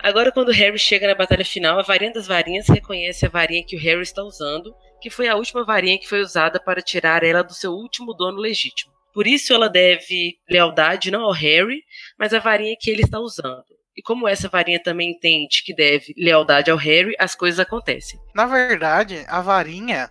Agora, 0.00 0.32
quando 0.32 0.48
o 0.48 0.52
Harry 0.52 0.78
chega 0.78 1.06
na 1.06 1.14
batalha 1.14 1.44
final, 1.44 1.78
a 1.78 1.82
varinha 1.82 2.12
das 2.12 2.26
varinhas 2.26 2.68
reconhece 2.68 3.24
a 3.24 3.28
varinha 3.28 3.64
que 3.64 3.76
o 3.76 3.80
Harry 3.80 4.02
está 4.02 4.22
usando, 4.22 4.74
que 5.00 5.08
foi 5.08 5.28
a 5.28 5.36
última 5.36 5.64
varinha 5.64 5.98
que 5.98 6.08
foi 6.08 6.20
usada 6.20 6.60
para 6.60 6.82
tirar 6.82 7.22
ela 7.22 7.42
do 7.42 7.54
seu 7.54 7.72
último 7.72 8.12
dono 8.12 8.38
legítimo. 8.38 8.92
Por 9.14 9.26
isso, 9.26 9.52
ela 9.52 9.68
deve 9.68 10.38
lealdade 10.48 11.10
não 11.10 11.22
ao 11.22 11.32
Harry, 11.32 11.82
mas 12.18 12.32
à 12.32 12.38
varinha 12.38 12.76
que 12.78 12.90
ele 12.90 13.02
está 13.02 13.18
usando. 13.18 13.64
E 13.96 14.02
como 14.02 14.26
essa 14.26 14.48
varinha 14.48 14.80
também 14.82 15.10
entende 15.10 15.62
que 15.64 15.74
deve 15.74 16.14
lealdade 16.16 16.70
ao 16.70 16.76
Harry, 16.76 17.14
as 17.18 17.34
coisas 17.34 17.58
acontecem. 17.58 18.20
Na 18.34 18.46
verdade, 18.46 19.24
a 19.28 19.40
varinha 19.40 20.10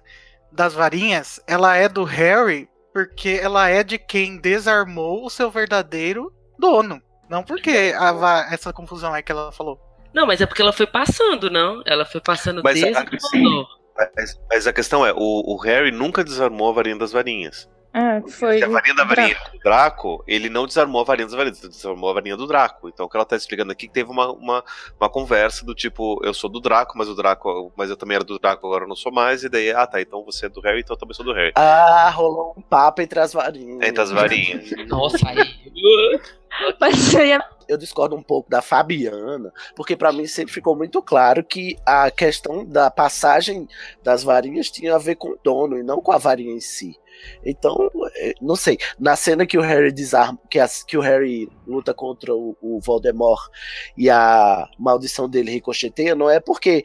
das 0.51 0.73
varinhas, 0.73 1.39
ela 1.47 1.75
é 1.75 1.87
do 1.87 2.03
Harry 2.03 2.68
porque 2.93 3.39
ela 3.41 3.67
é 3.69 3.83
de 3.83 3.97
quem 3.97 4.37
desarmou 4.37 5.25
o 5.25 5.29
seu 5.29 5.49
verdadeiro 5.51 6.33
dono. 6.57 7.01
Não 7.29 7.43
porque 7.43 7.93
a 7.97 8.47
essa 8.51 8.73
confusão 8.73 9.15
é 9.15 9.21
que 9.21 9.31
ela 9.31 9.51
falou. 9.51 9.79
Não, 10.13 10.25
mas 10.25 10.41
é 10.41 10.45
porque 10.45 10.61
ela 10.61 10.73
foi 10.73 10.87
passando, 10.87 11.49
não? 11.49 11.83
Ela 11.85 12.03
foi 12.05 12.19
passando 12.19 12.63
Mas 12.63 12.81
desde 12.81 12.97
a- 12.97 13.01
o 13.01 13.05
Dumbledore. 13.05 13.67
Mas, 14.15 14.39
mas 14.49 14.65
a 14.67 14.73
questão 14.73 15.05
é, 15.05 15.11
o, 15.13 15.17
o 15.53 15.57
Harry 15.57 15.91
nunca 15.91 16.23
desarmou 16.23 16.69
a 16.69 16.73
varinha 16.73 16.97
das 16.97 17.11
varinhas. 17.11 17.69
É, 17.91 18.21
foi. 18.29 18.61
A 18.61 18.67
varinha 18.67 18.93
da 18.93 19.03
varinha 19.03 19.29
Draco. 19.29 19.51
do 19.51 19.59
Draco, 19.59 20.23
ele 20.27 20.47
não 20.49 20.67
desarmou 20.67 21.01
a 21.01 21.03
varinha 21.03 21.25
das 21.25 21.35
varinhas, 21.35 21.59
ele 21.63 21.71
desarmou 21.71 22.09
a 22.09 22.13
varinha 22.13 22.37
do 22.37 22.45
Draco. 22.45 22.87
Então 22.87 23.05
o 23.05 23.09
que 23.09 23.17
ela 23.17 23.25
tá 23.25 23.35
explicando 23.35 23.71
aqui 23.71 23.85
é 23.85 23.87
que 23.87 23.93
teve 23.93 24.11
uma, 24.11 24.31
uma, 24.31 24.63
uma 24.99 25.09
conversa 25.09 25.65
do 25.65 25.73
tipo, 25.73 26.19
eu 26.23 26.33
sou 26.33 26.49
do 26.49 26.59
Draco, 26.59 26.97
mas 26.97 27.09
o 27.09 27.15
Draco, 27.15 27.73
mas 27.75 27.89
eu 27.89 27.97
também 27.97 28.15
era 28.15 28.23
do 28.23 28.37
Draco, 28.37 28.67
agora 28.67 28.83
eu 28.83 28.87
não 28.87 28.95
sou 28.95 29.11
mais, 29.11 29.43
e 29.43 29.49
daí, 29.49 29.71
ah 29.71 29.87
tá, 29.87 29.99
então 29.99 30.23
você 30.23 30.45
é 30.45 30.49
do 30.49 30.61
Harry, 30.61 30.81
então 30.81 30.93
eu 30.95 30.99
também 30.99 31.15
sou 31.15 31.25
do 31.25 31.33
Harry. 31.33 31.51
Ah, 31.55 32.09
rolou 32.11 32.53
um 32.55 32.61
papo 32.61 33.01
entre 33.01 33.19
as 33.19 33.33
varinhas. 33.33 33.87
Entre 33.87 34.01
as 34.01 34.11
varinhas. 34.11 34.69
Nossa, 34.87 35.17
aí. 35.27 35.37
Mas 36.79 37.15
aí 37.15 37.31
é- 37.31 37.39
eu 37.67 37.77
discordo 37.77 38.15
um 38.15 38.23
pouco 38.23 38.49
da 38.49 38.61
Fabiana, 38.61 39.53
porque 39.75 39.95
pra 39.95 40.11
mim 40.11 40.25
sempre 40.25 40.53
ficou 40.53 40.75
muito 40.75 41.01
claro 41.01 41.43
que 41.43 41.77
a 41.85 42.09
questão 42.09 42.65
da 42.65 42.89
passagem 42.89 43.67
das 44.03 44.23
varinhas 44.23 44.71
tinha 44.71 44.95
a 44.95 44.97
ver 44.97 45.15
com 45.15 45.29
o 45.29 45.39
dono 45.43 45.77
e 45.77 45.83
não 45.83 46.01
com 46.01 46.11
a 46.11 46.17
varinha 46.17 46.51
em 46.53 46.59
si. 46.59 46.97
Então, 47.45 47.89
eh, 48.15 48.33
não 48.41 48.55
sei. 48.55 48.77
Na 48.99 49.15
cena 49.15 49.45
que 49.45 49.57
o 49.57 49.61
Harry 49.61 49.91
desarma, 49.91 50.39
que, 50.49 50.59
que 50.87 50.97
o 50.97 51.01
Harry 51.01 51.49
luta 51.67 51.93
contra 51.93 52.33
o, 52.33 52.57
o 52.61 52.79
Voldemort 52.79 53.49
e 53.97 54.09
a 54.09 54.67
maldição 54.77 55.29
dele 55.29 55.51
ricocheteia, 55.51 56.15
não 56.15 56.29
é 56.29 56.39
porque 56.39 56.83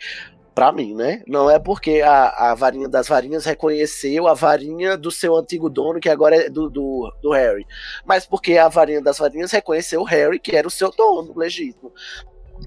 Pra 0.54 0.70
mim, 0.70 0.94
né? 0.94 1.20
Não 1.26 1.50
é 1.50 1.58
porque 1.58 2.00
a, 2.00 2.52
a 2.52 2.54
varinha 2.54 2.88
das 2.88 3.08
varinhas 3.08 3.44
reconheceu 3.44 4.28
a 4.28 4.34
varinha 4.34 4.96
do 4.96 5.10
seu 5.10 5.34
antigo 5.34 5.68
dono, 5.68 5.98
que 5.98 6.08
agora 6.08 6.36
é 6.36 6.48
do, 6.48 6.70
do, 6.70 7.12
do 7.20 7.32
Harry. 7.32 7.66
Mas 8.06 8.24
porque 8.24 8.56
a 8.56 8.68
varinha 8.68 9.02
das 9.02 9.18
varinhas 9.18 9.50
reconheceu 9.50 10.02
o 10.02 10.04
Harry, 10.04 10.38
que 10.38 10.54
era 10.54 10.68
o 10.68 10.70
seu 10.70 10.92
dono 10.92 11.36
legítimo. 11.36 11.92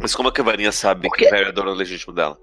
Mas 0.01 0.13
como 0.13 0.27
é 0.27 0.33
que 0.33 0.41
a 0.41 0.43
varinha 0.43 0.71
sabe 0.73 1.07
Porque- 1.07 1.27
que 1.27 1.31
o 1.31 1.33
Harry 1.37 1.47
é 1.47 1.53
dono 1.53 1.71
legítimo 1.71 2.13
dela? 2.13 2.37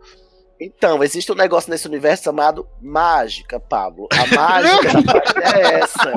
Então, 0.61 1.03
existe 1.03 1.31
um 1.33 1.35
negócio 1.35 1.71
nesse 1.71 1.87
universo 1.87 2.25
chamado 2.25 2.67
mágica, 2.81 3.59
Pablo. 3.59 4.09
A 4.13 4.35
mágica 4.35 5.03
da 5.03 5.23
é 5.59 5.81
essa. 5.81 6.15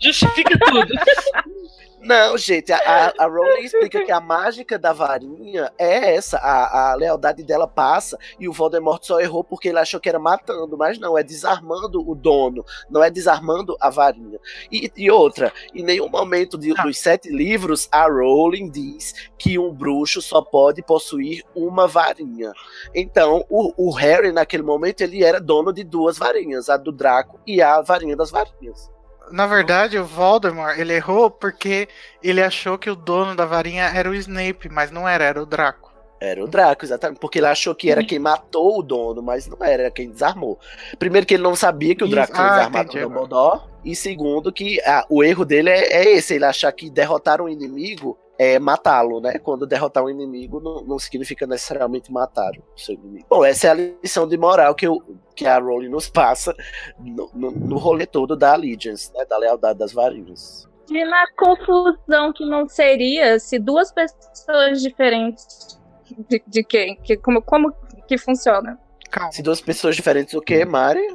Justifica 0.00 0.58
tudo. 0.58 0.92
Não, 2.02 2.38
gente, 2.38 2.72
a, 2.72 3.12
a, 3.18 3.26
Rowling 3.26 3.62
explica 3.62 4.02
que 4.02 4.10
a 4.10 4.20
mágica 4.20 4.78
da 4.78 4.92
varinha 4.92 5.70
é 5.78 6.14
essa. 6.14 6.38
A, 6.38 6.92
a 6.92 6.94
lealdade 6.94 7.42
dela 7.42 7.68
passa 7.68 8.18
e 8.38 8.48
o 8.48 8.52
Voldemort 8.52 9.04
só 9.04 9.20
errou 9.20 9.44
porque 9.44 9.68
ele 9.68 9.78
achou 9.78 10.00
que 10.00 10.08
era 10.08 10.18
matando, 10.18 10.78
mas 10.78 10.98
não, 10.98 11.18
é 11.18 11.22
desarmando 11.22 12.00
o 12.08 12.14
dono, 12.14 12.64
não 12.88 13.04
é 13.04 13.10
desarmando 13.10 13.76
a 13.78 13.90
varinha. 13.90 14.38
E, 14.72 14.90
e 14.96 15.10
outra, 15.10 15.52
em 15.74 15.82
nenhum 15.82 16.08
momento 16.08 16.56
de- 16.56 16.72
dos 16.72 16.98
sete 16.98 17.28
livros 17.28 17.86
a 17.92 18.06
Rowling 18.06 18.70
diz 18.70 19.30
que 19.36 19.58
um 19.58 19.72
bruxo 19.72 20.22
só 20.22 20.40
pode 20.40 20.82
possuir 20.82 21.44
uma 21.54 21.86
varinha. 21.86 22.52
Então, 22.94 23.44
o, 23.50 23.88
o 23.88 23.90
Harry, 23.92 24.32
naquele 24.32 24.62
momento, 24.62 25.02
ele 25.02 25.22
era 25.22 25.40
dono 25.40 25.72
de 25.72 25.84
duas 25.84 26.16
varinhas, 26.16 26.70
a 26.70 26.78
do 26.78 26.92
Draco 26.92 27.38
e 27.46 27.60
a 27.60 27.82
varinha 27.82 28.16
das 28.16 28.30
varinhas. 28.30 28.90
Na 29.30 29.46
verdade, 29.46 29.98
o 29.98 30.04
Voldemort, 30.04 30.78
ele 30.78 30.94
errou 30.94 31.30
porque 31.30 31.88
ele 32.22 32.42
achou 32.42 32.76
que 32.78 32.90
o 32.90 32.96
dono 32.96 33.34
da 33.34 33.46
varinha 33.46 33.84
era 33.84 34.08
o 34.08 34.14
Snape, 34.14 34.68
mas 34.68 34.90
não 34.90 35.08
era, 35.08 35.24
era 35.24 35.42
o 35.42 35.46
Draco. 35.46 35.90
Era 36.20 36.44
o 36.44 36.46
Draco, 36.46 36.84
exatamente. 36.84 37.18
Porque 37.18 37.38
ele 37.38 37.46
achou 37.46 37.74
que 37.74 37.90
era 37.90 38.04
quem 38.04 38.18
matou 38.18 38.78
o 38.78 38.82
dono, 38.82 39.22
mas 39.22 39.46
não 39.46 39.56
era, 39.62 39.84
era 39.84 39.90
quem 39.90 40.10
desarmou. 40.10 40.58
Primeiro 40.98 41.26
que 41.26 41.34
ele 41.34 41.42
não 41.42 41.56
sabia 41.56 41.94
que 41.94 42.04
o 42.04 42.08
Draco 42.08 42.34
tinha 42.34 42.46
ah, 42.46 42.50
desarmado 42.50 42.88
entendi 42.90 43.04
o 43.04 43.08
Dumbledore. 43.08 43.62
E 43.82 43.96
segundo 43.96 44.52
que 44.52 44.78
ah, 44.82 45.06
o 45.08 45.24
erro 45.24 45.46
dele 45.46 45.70
é, 45.70 45.92
é 45.94 46.10
esse, 46.12 46.34
ele 46.34 46.44
achar 46.44 46.70
que 46.72 46.90
derrotar 46.90 47.40
um 47.40 47.48
inimigo 47.48 48.18
é 48.42 48.58
matá-lo, 48.58 49.20
né? 49.20 49.38
Quando 49.38 49.66
derrotar 49.66 50.02
um 50.02 50.08
inimigo 50.08 50.60
não, 50.60 50.82
não 50.82 50.98
significa 50.98 51.46
necessariamente 51.46 52.10
matar 52.10 52.52
o 52.74 52.80
seu 52.80 52.94
inimigo. 52.94 53.26
Bom, 53.28 53.44
essa 53.44 53.66
é 53.66 53.70
a 53.70 53.74
lição 53.74 54.26
de 54.26 54.38
moral 54.38 54.74
que, 54.74 54.86
eu, 54.86 54.98
que 55.36 55.46
a 55.46 55.58
Rowling 55.58 55.90
nos 55.90 56.08
passa 56.08 56.56
no, 56.98 57.30
no, 57.34 57.50
no 57.50 57.76
rolê 57.76 58.06
todo 58.06 58.34
da 58.34 58.54
Allegiance, 58.54 59.12
né? 59.12 59.26
Da 59.26 59.36
lealdade 59.36 59.78
das 59.78 59.92
varinhas. 59.92 60.66
E 60.90 61.04
na 61.04 61.30
confusão 61.36 62.32
que 62.32 62.46
não 62.46 62.66
seria 62.66 63.38
se 63.38 63.58
duas 63.58 63.92
pessoas 63.92 64.80
diferentes 64.80 65.78
de, 66.26 66.42
de 66.46 66.64
quem? 66.64 66.96
Que, 66.96 67.18
como, 67.18 67.42
como 67.42 67.74
que 68.08 68.16
funciona? 68.16 68.80
Calma. 69.10 69.32
Se 69.32 69.42
duas 69.42 69.60
pessoas 69.60 69.94
diferentes, 69.94 70.32
o 70.32 70.40
que, 70.40 70.64
Mari? 70.64 71.06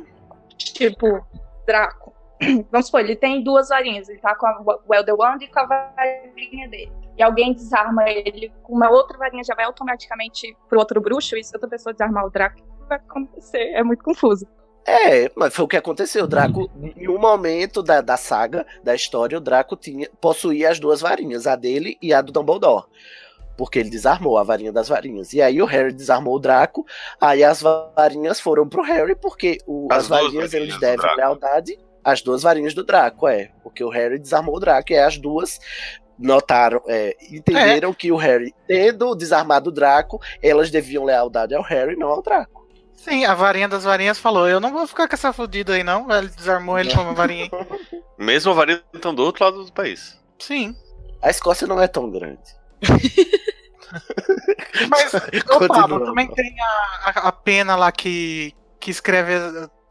Tipo, 0.60 1.26
Draco. 1.66 2.14
Vamos 2.70 2.86
supor, 2.86 3.00
ele 3.00 3.16
tem 3.16 3.44
duas 3.44 3.70
varinhas. 3.70 4.08
Ele 4.10 4.20
tá 4.20 4.36
com 4.36 4.46
a 4.46 4.80
Welder 4.88 5.16
Wand 5.16 5.40
e 5.42 5.48
com 5.48 5.60
a 5.60 5.66
varinha 5.66 6.70
dele. 6.70 7.05
E 7.18 7.24
alguém 7.24 7.54
desarma 7.54 8.04
ele 8.10 8.52
com 8.64 8.74
uma 8.74 8.90
outra 8.90 9.18
varinha, 9.18 9.44
já 9.44 9.56
vai 9.56 9.66
automaticamente 9.66 10.56
pro 10.70 10.80
outro 10.80 11.00
bruxo. 11.00 11.38
E 11.38 11.44
se 11.44 11.56
outra 11.56 11.70
pessoa 11.70 11.94
desarmar 11.94 12.26
o 12.26 12.30
Draco, 12.30 12.60
o 12.60 12.64
que 12.84 12.90
vai 12.90 12.98
acontecer? 12.98 13.72
É 13.74 13.84
muito 13.84 14.04
confuso. 14.04 14.46
É, 14.88 15.32
mas 15.36 15.56
foi 15.56 15.66
o 15.66 15.68
que 15.68 15.78
aconteceu. 15.78 16.26
O 16.26 16.28
Draco, 16.28 16.70
em 16.96 17.10
um 17.10 17.18
momento 17.18 17.82
da, 17.82 18.02
da 18.02 18.18
saga, 18.18 18.66
da 18.84 18.94
história, 18.94 19.38
o 19.38 19.42
Draco 19.42 19.76
tinha, 19.76 20.08
possuía 20.22 20.70
as 20.70 20.80
duas 20.80 21.02
varinhas, 21.02 21.48
a 21.48 21.56
dele 21.56 21.98
e 22.02 22.14
a 22.14 22.22
do 22.22 22.32
Dumbledore. 22.32 22.86
Porque 23.58 23.80
ele 23.80 23.90
desarmou 23.90 24.38
a 24.38 24.44
varinha 24.44 24.72
das 24.72 24.88
varinhas. 24.90 25.34
E 25.34 25.42
aí 25.42 25.60
o 25.62 25.66
Harry 25.66 25.92
desarmou 25.94 26.36
o 26.36 26.40
Draco, 26.40 26.86
aí 27.20 27.44
as 27.44 27.64
varinhas 27.64 28.40
foram 28.40 28.68
pro 28.68 28.84
Harry, 28.84 29.16
porque 29.16 29.58
o- 29.66 29.88
As 29.90 30.00
as, 30.04 30.08
duas 30.08 30.22
varinhas 30.22 30.52
varinhas 30.52 30.54
eles 30.54 30.74
do 30.76 30.80
devem 30.80 31.16
lealdade 31.16 31.80
às 32.04 32.22
duas 32.22 32.44
varinhas 32.44 32.76
do 32.76 32.84
Draco, 32.84 33.28
é. 33.28 33.50
Porque 33.64 33.84
o 33.84 33.90
Harry 33.90 34.20
desarmou 34.20 34.58
o 34.58 34.60
Draco 34.60 34.92
e 34.92 34.98
as 34.98 35.18
duas 35.18 35.60
notaram, 36.18 36.82
é, 36.88 37.16
entenderam 37.32 37.94
que 37.94 38.12
o 38.12 38.16
Harry, 38.16 38.54
tendo 38.68 39.16
desarmado 39.16 39.70
o 39.70 39.74
Draco, 39.74 40.22
elas 40.42 40.72
deviam 40.72 41.04
lealdade 41.04 41.54
ao 41.54 41.64
Harry, 41.64 41.96
não 41.96 42.10
ao 42.10 42.22
Draco. 42.22 42.66
Sim, 42.94 43.26
a 43.26 43.36
varinha 43.36 43.68
das 43.68 43.84
varinhas 43.84 44.18
falou: 44.18 44.48
Eu 44.48 44.60
não 44.60 44.72
vou 44.74 44.88
ficar 44.88 45.08
com 45.08 45.14
essa 45.14 45.32
fodida 45.32 45.74
aí, 45.74 45.84
não. 45.84 46.12
Ele 46.12 46.28
desarmou 46.28 46.80
ele 46.80 46.92
com 46.92 47.02
uma 47.02 47.14
varinha. 47.14 47.50
Mesmo 48.18 48.52
a 48.52 48.56
varinha 48.56 48.82
então 48.94 49.14
do 49.14 49.24
outro 49.24 49.44
lado 49.44 49.64
do 49.64 49.72
país. 49.72 50.20
Sim. 50.40 50.76
A 51.22 51.30
Escócia 51.30 51.68
não 51.68 51.80
é 51.80 51.88
tão 51.88 52.10
grande. 52.10 52.42
Mas, 54.90 55.14
ô 55.50 55.68
Pablo, 55.68 56.06
também 56.06 56.28
tem 56.28 56.56
a, 56.60 57.10
a, 57.10 57.28
a 57.28 57.32
pena 57.32 57.76
lá 57.76 57.92
que, 57.92 58.54
que 58.80 58.92
escreve 58.92 59.34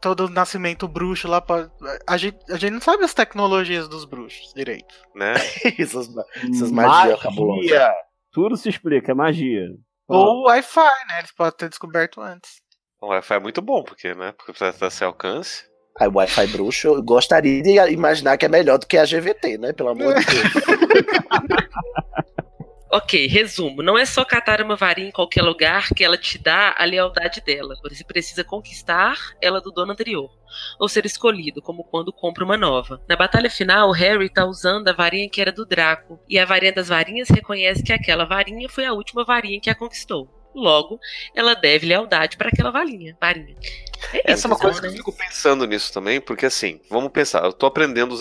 todo 0.05 0.27
o 0.27 0.29
nascimento 0.29 0.87
bruxo 0.87 1.27
lá. 1.27 1.41
Pra, 1.41 1.67
a, 2.05 2.15
gente, 2.15 2.37
a 2.51 2.57
gente 2.57 2.73
não 2.73 2.81
sabe 2.81 3.03
as 3.03 3.15
tecnologias 3.15 3.87
dos 3.87 4.05
bruxos 4.05 4.53
direito. 4.53 4.93
Né? 5.15 5.33
essas, 5.79 6.09
essas 6.53 6.71
magias 6.71 7.19
cabulosas. 7.21 7.71
Tudo 8.31 8.57
se 8.57 8.67
explica, 8.69 9.13
é 9.13 9.15
magia. 9.15 9.69
Ou 10.07 10.43
Wi-Fi, 10.43 11.05
né? 11.07 11.19
Eles 11.19 11.31
podem 11.31 11.57
ter 11.57 11.69
descoberto 11.69 12.21
antes. 12.21 12.57
O 13.01 13.07
Wi-Fi 13.07 13.33
é 13.35 13.39
muito 13.39 13.61
bom, 13.61 13.81
porque, 13.81 14.13
né? 14.13 14.33
Porque 14.33 14.51
precisa 14.51 14.87
esse 14.87 15.03
alcance. 15.05 15.63
Aí 15.97 16.09
o 16.09 16.13
Wi-Fi 16.15 16.47
bruxo, 16.47 16.87
eu 16.87 17.01
gostaria 17.01 17.63
de 17.63 17.93
imaginar 17.93 18.37
que 18.37 18.45
é 18.45 18.49
melhor 18.49 18.77
do 18.77 18.85
que 18.85 18.97
a 18.97 19.05
GVT, 19.05 19.57
né? 19.57 19.71
Pelo 19.71 19.89
amor 19.89 20.13
de 20.15 20.25
Deus. 20.27 20.53
Ok, 22.95 23.27
resumo. 23.27 23.83
Não 23.83 23.97
é 23.97 24.05
só 24.05 24.23
catar 24.23 24.61
uma 24.61 24.77
varinha 24.77 25.09
em 25.09 25.11
qualquer 25.11 25.41
lugar 25.41 25.89
que 25.89 26.01
ela 26.01 26.17
te 26.17 26.37
dá 26.37 26.73
a 26.77 26.85
lealdade 26.85 27.41
dela. 27.41 27.75
Você 27.83 28.05
precisa 28.05 28.41
conquistar 28.41 29.17
ela 29.41 29.59
do 29.59 29.69
dono 29.69 29.91
anterior. 29.91 30.31
Ou 30.79 30.87
ser 30.87 31.05
escolhido, 31.05 31.61
como 31.61 31.83
quando 31.83 32.13
compra 32.13 32.45
uma 32.45 32.55
nova. 32.55 33.03
Na 33.05 33.17
batalha 33.17 33.49
final, 33.49 33.91
Harry 33.91 34.29
tá 34.29 34.45
usando 34.45 34.87
a 34.87 34.93
varinha 34.93 35.29
que 35.29 35.41
era 35.41 35.51
do 35.51 35.65
Draco. 35.65 36.17
E 36.29 36.39
a 36.39 36.45
varinha 36.45 36.71
das 36.71 36.87
varinhas 36.87 37.27
reconhece 37.27 37.83
que 37.83 37.91
aquela 37.91 38.23
varinha 38.23 38.69
foi 38.69 38.85
a 38.85 38.93
última 38.93 39.25
varinha 39.25 39.59
que 39.59 39.69
a 39.69 39.75
conquistou. 39.75 40.29
Logo, 40.55 40.97
ela 41.35 41.53
deve 41.53 41.85
lealdade 41.85 42.37
para 42.37 42.47
aquela 42.47 42.71
varinha. 42.71 43.17
varinha. 43.19 43.57
É 44.13 44.31
Essa 44.31 44.47
é 44.47 44.51
uma 44.51 44.57
coisa 44.57 44.79
que 44.79 44.87
né? 44.87 44.93
eu 44.93 44.97
fico 44.97 45.11
pensando 45.11 45.67
nisso 45.67 45.91
também, 45.91 46.21
porque 46.21 46.45
assim, 46.45 46.79
vamos 46.89 47.11
pensar, 47.11 47.43
eu 47.43 47.51
tô 47.51 47.65
aprendendo 47.65 48.15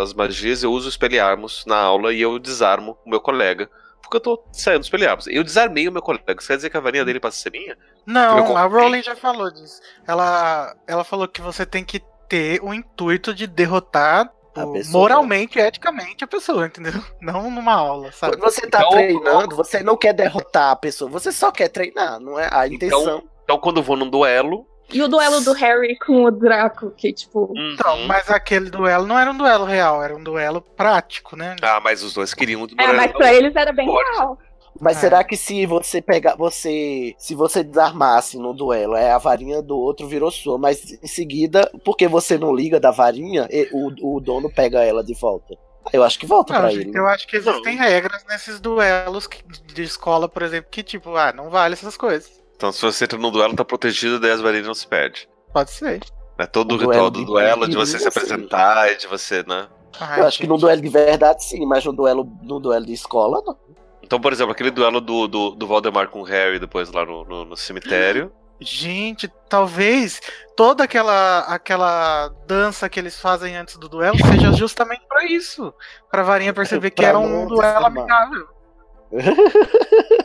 as 0.00 0.12
magias, 0.12 0.64
eu 0.64 0.72
uso 0.72 0.88
espelharmos 0.88 1.64
na 1.66 1.76
aula 1.76 2.12
e 2.12 2.20
eu 2.20 2.36
desarmo 2.40 2.98
o 3.06 3.10
meu 3.10 3.20
colega, 3.20 3.70
porque 4.08 4.16
eu 4.16 4.20
tô 4.36 4.42
saindo 4.52 4.78
dos 4.80 4.86
espelharmos. 4.86 5.26
Eu 5.28 5.44
desarmei 5.44 5.86
o 5.88 5.92
meu 5.92 6.02
colega, 6.02 6.24
isso 6.38 6.46
quer 6.48 6.56
dizer 6.56 6.70
que 6.70 6.76
a 6.76 6.80
varinha 6.80 7.04
dele 7.04 7.20
passa 7.20 7.36
a 7.38 7.40
ser 7.42 7.50
minha? 7.52 7.76
Não, 8.06 8.56
a. 8.56 8.64
Rowling 8.66 9.02
já 9.02 9.14
falou 9.14 9.50
disso. 9.52 9.80
Ela, 10.06 10.74
ela 10.86 11.04
falou 11.04 11.28
que 11.28 11.40
você 11.42 11.64
tem 11.66 11.84
que 11.84 12.00
ter 12.28 12.60
o 12.62 12.72
intuito 12.74 13.32
de 13.34 13.46
derrotar 13.46 14.30
A 14.54 14.64
o- 14.64 14.72
pessoa. 14.72 14.92
moralmente 15.02 15.58
e 15.58 15.62
eticamente 15.62 16.24
a 16.24 16.26
pessoa, 16.26 16.66
entendeu? 16.66 16.92
Não 17.20 17.50
numa 17.50 17.74
aula, 17.74 18.10
sabe? 18.12 18.36
Quando 18.36 18.50
você 18.52 18.66
tá 18.66 18.78
Então- 18.80 18.90
treinando, 18.90 19.56
você 19.56 19.82
não 19.82 19.96
quer 19.96 20.12
derrotar 20.14 20.70
a 20.72 20.76
pessoa, 20.76 21.10
você 21.10 21.30
só 21.32 21.50
quer 21.52 21.68
treinar, 21.68 22.18
não 22.20 22.38
é 22.38 22.48
a 22.52 22.66
intenção. 22.66 23.22
Então 23.44 23.58
quando 23.58 23.78
eu 23.78 23.82
vou 23.82 23.96
num 23.96 24.08
duelo. 24.10 24.66
E 24.92 25.02
o 25.02 25.08
duelo 25.08 25.40
do 25.42 25.52
Harry 25.52 25.98
com 25.98 26.24
o 26.24 26.30
Draco, 26.30 26.90
que 26.92 27.12
tipo. 27.12 27.52
Então, 27.74 27.98
uhum. 27.98 28.06
mas 28.06 28.30
aquele 28.30 28.70
duelo 28.70 29.06
não 29.06 29.18
era 29.18 29.30
um 29.30 29.36
duelo 29.36 29.64
real, 29.64 30.02
era 30.02 30.16
um 30.16 30.22
duelo 30.22 30.60
prático, 30.62 31.36
né? 31.36 31.56
Ah, 31.60 31.80
mas 31.82 32.02
os 32.02 32.14
dois 32.14 32.32
queriam 32.32 32.62
um 32.62 32.66
É, 32.78 32.92
mas 32.94 33.12
pra 33.12 33.32
eles 33.34 33.54
era 33.54 33.72
bem 33.72 33.86
Forte. 33.86 34.10
real. 34.12 34.38
Mas 34.80 34.96
É. 34.98 35.00
será 35.00 35.24
que 35.24 35.36
se 35.36 35.66
você 35.66 36.00
pegar, 36.00 36.36
você, 36.36 37.14
se 37.18 37.34
você 37.34 37.64
desarmasse 37.64 38.38
no 38.38 38.54
duelo, 38.54 38.94
é 38.94 39.10
a 39.10 39.18
varinha 39.18 39.60
do 39.60 39.76
outro 39.76 40.06
virou 40.06 40.30
sua, 40.30 40.56
mas 40.56 40.92
em 41.02 41.06
seguida, 41.06 41.68
porque 41.84 42.06
você 42.06 42.38
não 42.38 42.54
liga 42.54 42.78
da 42.78 42.90
varinha, 42.92 43.48
e- 43.50 43.68
o, 43.72 44.16
o 44.16 44.20
dono 44.20 44.48
pega 44.50 44.84
ela 44.84 45.02
de 45.02 45.14
volta. 45.14 45.56
Eu 45.92 46.04
acho 46.04 46.18
que 46.18 46.26
volta 46.26 46.52
Não, 46.52 46.60
pra 46.60 46.70
gente, 46.70 46.88
ele. 46.88 46.98
eu 46.98 47.06
acho 47.06 47.26
que 47.26 47.36
existem 47.36 47.76
regras 47.76 48.24
nesses 48.28 48.60
duelos 48.60 49.26
que- 49.26 49.42
de 49.74 49.82
escola, 49.82 50.28
por 50.28 50.42
exemplo, 50.42 50.70
que 50.70 50.82
tipo, 50.82 51.16
ah, 51.16 51.32
não 51.32 51.50
vale 51.50 51.72
essas 51.74 51.96
coisas. 51.96 52.37
Então 52.58 52.72
se 52.72 52.82
você 52.82 53.04
entra 53.04 53.16
num 53.16 53.30
duelo, 53.30 53.54
tá 53.54 53.64
protegido, 53.64 54.18
daí 54.18 54.32
as 54.32 54.40
varinhas 54.40 54.66
não 54.66 54.74
se 54.74 54.84
perde. 54.84 55.28
Pode 55.52 55.70
ser. 55.70 56.00
É 56.36 56.44
todo 56.44 56.72
o 56.72 56.74
Um 56.74 56.78
ritual 56.78 57.08
do 57.08 57.24
duelo, 57.24 57.68
de 57.68 57.76
você 57.76 58.00
se 58.00 58.08
apresentar 58.08 58.90
e 58.92 58.96
de 58.96 59.06
você, 59.06 59.44
né? 59.46 59.68
Ai, 60.00 60.20
Eu 60.20 60.26
acho 60.26 60.38
que 60.38 60.46
no 60.48 60.54
gente. 60.54 60.62
duelo 60.62 60.82
de 60.82 60.88
verdade 60.88 61.44
sim, 61.44 61.64
mas 61.66 61.84
no 61.84 61.92
duelo, 61.92 62.28
no 62.42 62.58
duelo 62.58 62.84
de 62.84 62.92
escola 62.92 63.40
não. 63.46 63.56
Então, 64.02 64.20
por 64.20 64.32
exemplo, 64.32 64.50
aquele 64.50 64.72
duelo 64.72 65.00
do, 65.00 65.28
do, 65.28 65.50
do 65.52 65.66
Valdemar 65.68 66.08
com 66.08 66.20
o 66.20 66.24
Harry 66.24 66.58
depois 66.58 66.90
lá 66.90 67.06
no, 67.06 67.24
no, 67.24 67.44
no 67.44 67.56
cemitério. 67.56 68.32
Gente, 68.60 69.28
talvez 69.48 70.20
toda 70.56 70.82
aquela 70.82 71.40
aquela 71.42 72.28
dança 72.44 72.88
que 72.88 72.98
eles 72.98 73.20
fazem 73.20 73.56
antes 73.56 73.76
do 73.76 73.88
duelo 73.88 74.18
seja 74.26 74.52
justamente 74.52 75.02
pra 75.08 75.24
isso. 75.26 75.72
Pra 76.10 76.24
varinha 76.24 76.52
perceber 76.52 76.90
que 76.90 77.02
Pra 77.02 77.10
era 77.10 77.18
um 77.20 77.46
duelo 77.46 77.86
amigável. 77.86 78.48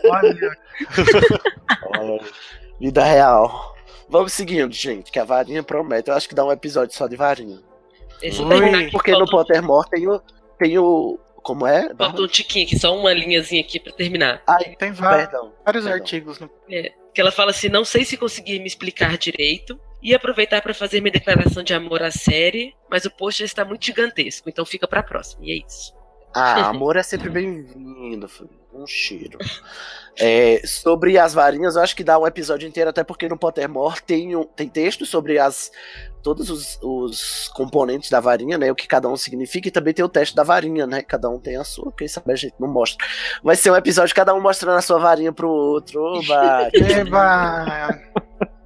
Olha, 0.09 0.57
Olha, 1.97 2.19
Vida 2.79 3.03
real. 3.03 3.75
Vamos 4.09 4.33
seguindo, 4.33 4.73
gente, 4.73 5.11
que 5.11 5.19
a 5.19 5.23
varinha 5.23 5.63
promete. 5.63 6.09
Eu 6.09 6.15
acho 6.15 6.27
que 6.27 6.35
dá 6.35 6.45
um 6.45 6.51
episódio 6.51 6.95
só 6.95 7.07
de 7.07 7.15
varinha. 7.15 7.59
Aqui. 8.17 8.91
Porque 8.91 9.11
no 9.11 9.25
Pottermore 9.25 9.89
tem 9.89 10.07
o. 10.07 10.21
Tem 10.57 10.77
o. 10.77 11.19
Como 11.41 11.67
é? 11.67 11.93
falta 11.95 12.21
um 12.21 12.27
tiquinho 12.27 12.65
aqui, 12.65 12.79
só 12.79 12.97
uma 12.97 13.11
linhazinha 13.11 13.61
aqui 13.61 13.77
pra 13.77 13.91
terminar. 13.91 14.41
Ai, 14.47 14.75
tem 14.77 14.93
vários, 14.93 15.29
perdão. 15.29 15.51
vários 15.65 15.83
perdão. 15.83 16.01
artigos. 16.01 16.39
No... 16.39 16.49
Que 17.13 17.19
ela 17.19 17.31
fala 17.31 17.51
assim: 17.51 17.67
não 17.67 17.83
sei 17.83 18.05
se 18.05 18.15
consegui 18.15 18.59
me 18.59 18.67
explicar 18.67 19.17
direito 19.17 19.77
e 20.01 20.13
aproveitar 20.13 20.61
pra 20.61 20.73
fazer 20.73 21.01
minha 21.01 21.11
declaração 21.11 21.63
de 21.63 21.73
amor 21.73 22.01
à 22.01 22.11
série, 22.11 22.73
mas 22.89 23.03
o 23.05 23.11
post 23.11 23.39
já 23.39 23.45
está 23.45 23.65
muito 23.65 23.85
gigantesco, 23.85 24.49
então 24.49 24.65
fica 24.65 24.87
pra 24.87 25.03
próxima. 25.03 25.43
E 25.45 25.51
é 25.51 25.65
isso. 25.65 25.93
Ah, 26.33 26.69
amor 26.69 26.95
é 26.95 27.03
sempre 27.03 27.29
bem-vindo. 27.29 28.29
Um 28.73 28.87
cheiro. 28.87 29.37
É, 30.19 30.61
sobre 30.65 31.17
as 31.17 31.33
varinhas, 31.33 31.75
eu 31.75 31.81
acho 31.81 31.95
que 31.95 32.03
dá 32.03 32.17
um 32.17 32.25
episódio 32.25 32.67
inteiro, 32.67 32.89
até 32.89 33.03
porque 33.03 33.29
no 33.29 33.37
Pottermore 33.37 34.01
tem, 34.01 34.35
um, 34.35 34.43
tem 34.43 34.67
texto 34.67 35.05
sobre 35.05 35.37
as 35.37 35.71
todos 36.23 36.49
os, 36.49 36.79
os 36.81 37.49
componentes 37.49 38.09
da 38.09 38.19
varinha, 38.19 38.57
né? 38.57 38.71
O 38.71 38.75
que 38.75 38.87
cada 38.87 39.09
um 39.09 39.17
significa, 39.17 39.67
e 39.67 39.71
também 39.71 39.93
tem 39.93 40.03
o 40.03 40.09
teste 40.09 40.35
da 40.35 40.43
varinha, 40.43 40.87
né? 40.87 41.01
Cada 41.01 41.29
um 41.29 41.39
tem 41.39 41.57
a 41.57 41.63
sua, 41.63 41.91
quem 41.91 42.07
sabe 42.07 42.31
a 42.31 42.35
gente 42.35 42.55
não 42.59 42.67
mostra. 42.67 43.05
Vai 43.43 43.55
ser 43.55 43.71
um 43.71 43.75
episódio 43.75 44.15
cada 44.15 44.33
um 44.33 44.41
mostrando 44.41 44.77
a 44.77 44.81
sua 44.81 44.97
varinha 44.97 45.33
pro 45.33 45.49
outro. 45.49 45.99
Oba. 46.01 46.69
Eba! 46.73 47.99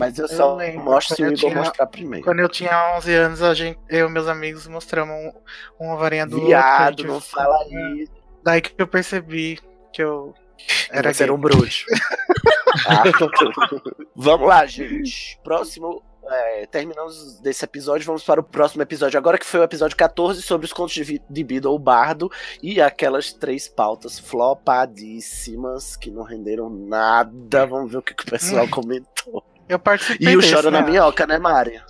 Mas 0.00 0.18
eu 0.18 0.24
Eu 0.26 0.28
só 0.36 0.54
lembro, 0.56 0.84
mostro 0.84 1.14
se 1.16 1.22
o 1.22 1.26
quando 1.26 1.32
eu 1.32 1.36
tinha- 1.38 1.54
mostrar 1.54 1.86
primeiro. 1.86 2.24
Quando 2.24 2.38
eu 2.40 2.48
tinha 2.48 2.96
11 2.96 3.14
anos, 3.14 3.42
a 3.42 3.54
gente, 3.54 3.78
eu 3.88 4.08
e 4.08 4.10
meus 4.10 4.26
amigos 4.26 4.66
mostramos 4.66 5.14
um- 5.14 5.32
uma 5.86 5.96
varinha 5.96 6.26
do 6.26 6.44
Viado, 6.44 6.90
outro. 7.00 7.06
não 7.08 7.20
fala 7.20 7.58
isso. 7.96 8.12
Daí 8.42 8.60
que 8.60 8.74
eu 8.78 8.86
percebi 8.88 9.58
que 9.92 10.02
eu 10.02 10.34
era 10.90 11.12
gay. 11.12 11.30
um 11.30 11.38
bruxo. 11.38 11.84
Ah. 12.86 13.02
Vamos 14.16 14.48
lá, 14.48 14.66
gente. 14.66 15.38
Próximo. 15.44 16.02
é, 16.32 16.64
terminamos 16.66 17.40
desse 17.40 17.64
episódio, 17.64 18.06
vamos 18.06 18.22
para 18.22 18.38
o 18.40 18.44
próximo 18.44 18.82
episódio 18.82 19.18
agora, 19.18 19.36
que 19.36 19.44
foi 19.44 19.58
o 19.58 19.64
episódio 19.64 19.96
14 19.96 20.40
sobre 20.42 20.64
os 20.64 20.72
contos 20.72 20.94
de, 20.94 21.20
de 21.28 21.44
Beedle 21.44 21.76
Bardo 21.78 22.30
e 22.62 22.80
aquelas 22.80 23.32
três 23.32 23.66
pautas 23.68 24.16
flopadíssimas 24.20 25.96
que 25.96 26.10
não 26.10 26.22
renderam 26.22 26.70
nada. 26.70 27.66
Vamos 27.66 27.90
ver 27.90 27.98
o 27.98 28.02
que, 28.02 28.14
que 28.14 28.22
o 28.22 28.30
pessoal 28.30 28.66
comentou. 28.70 29.42
Eu 29.70 29.78
participei 29.78 30.32
E 30.32 30.36
o 30.36 30.40
Chora 30.40 30.70
na 30.70 30.80
né? 30.80 30.90
Minhoca, 30.90 31.26
né, 31.26 31.38
Mária? 31.38 31.84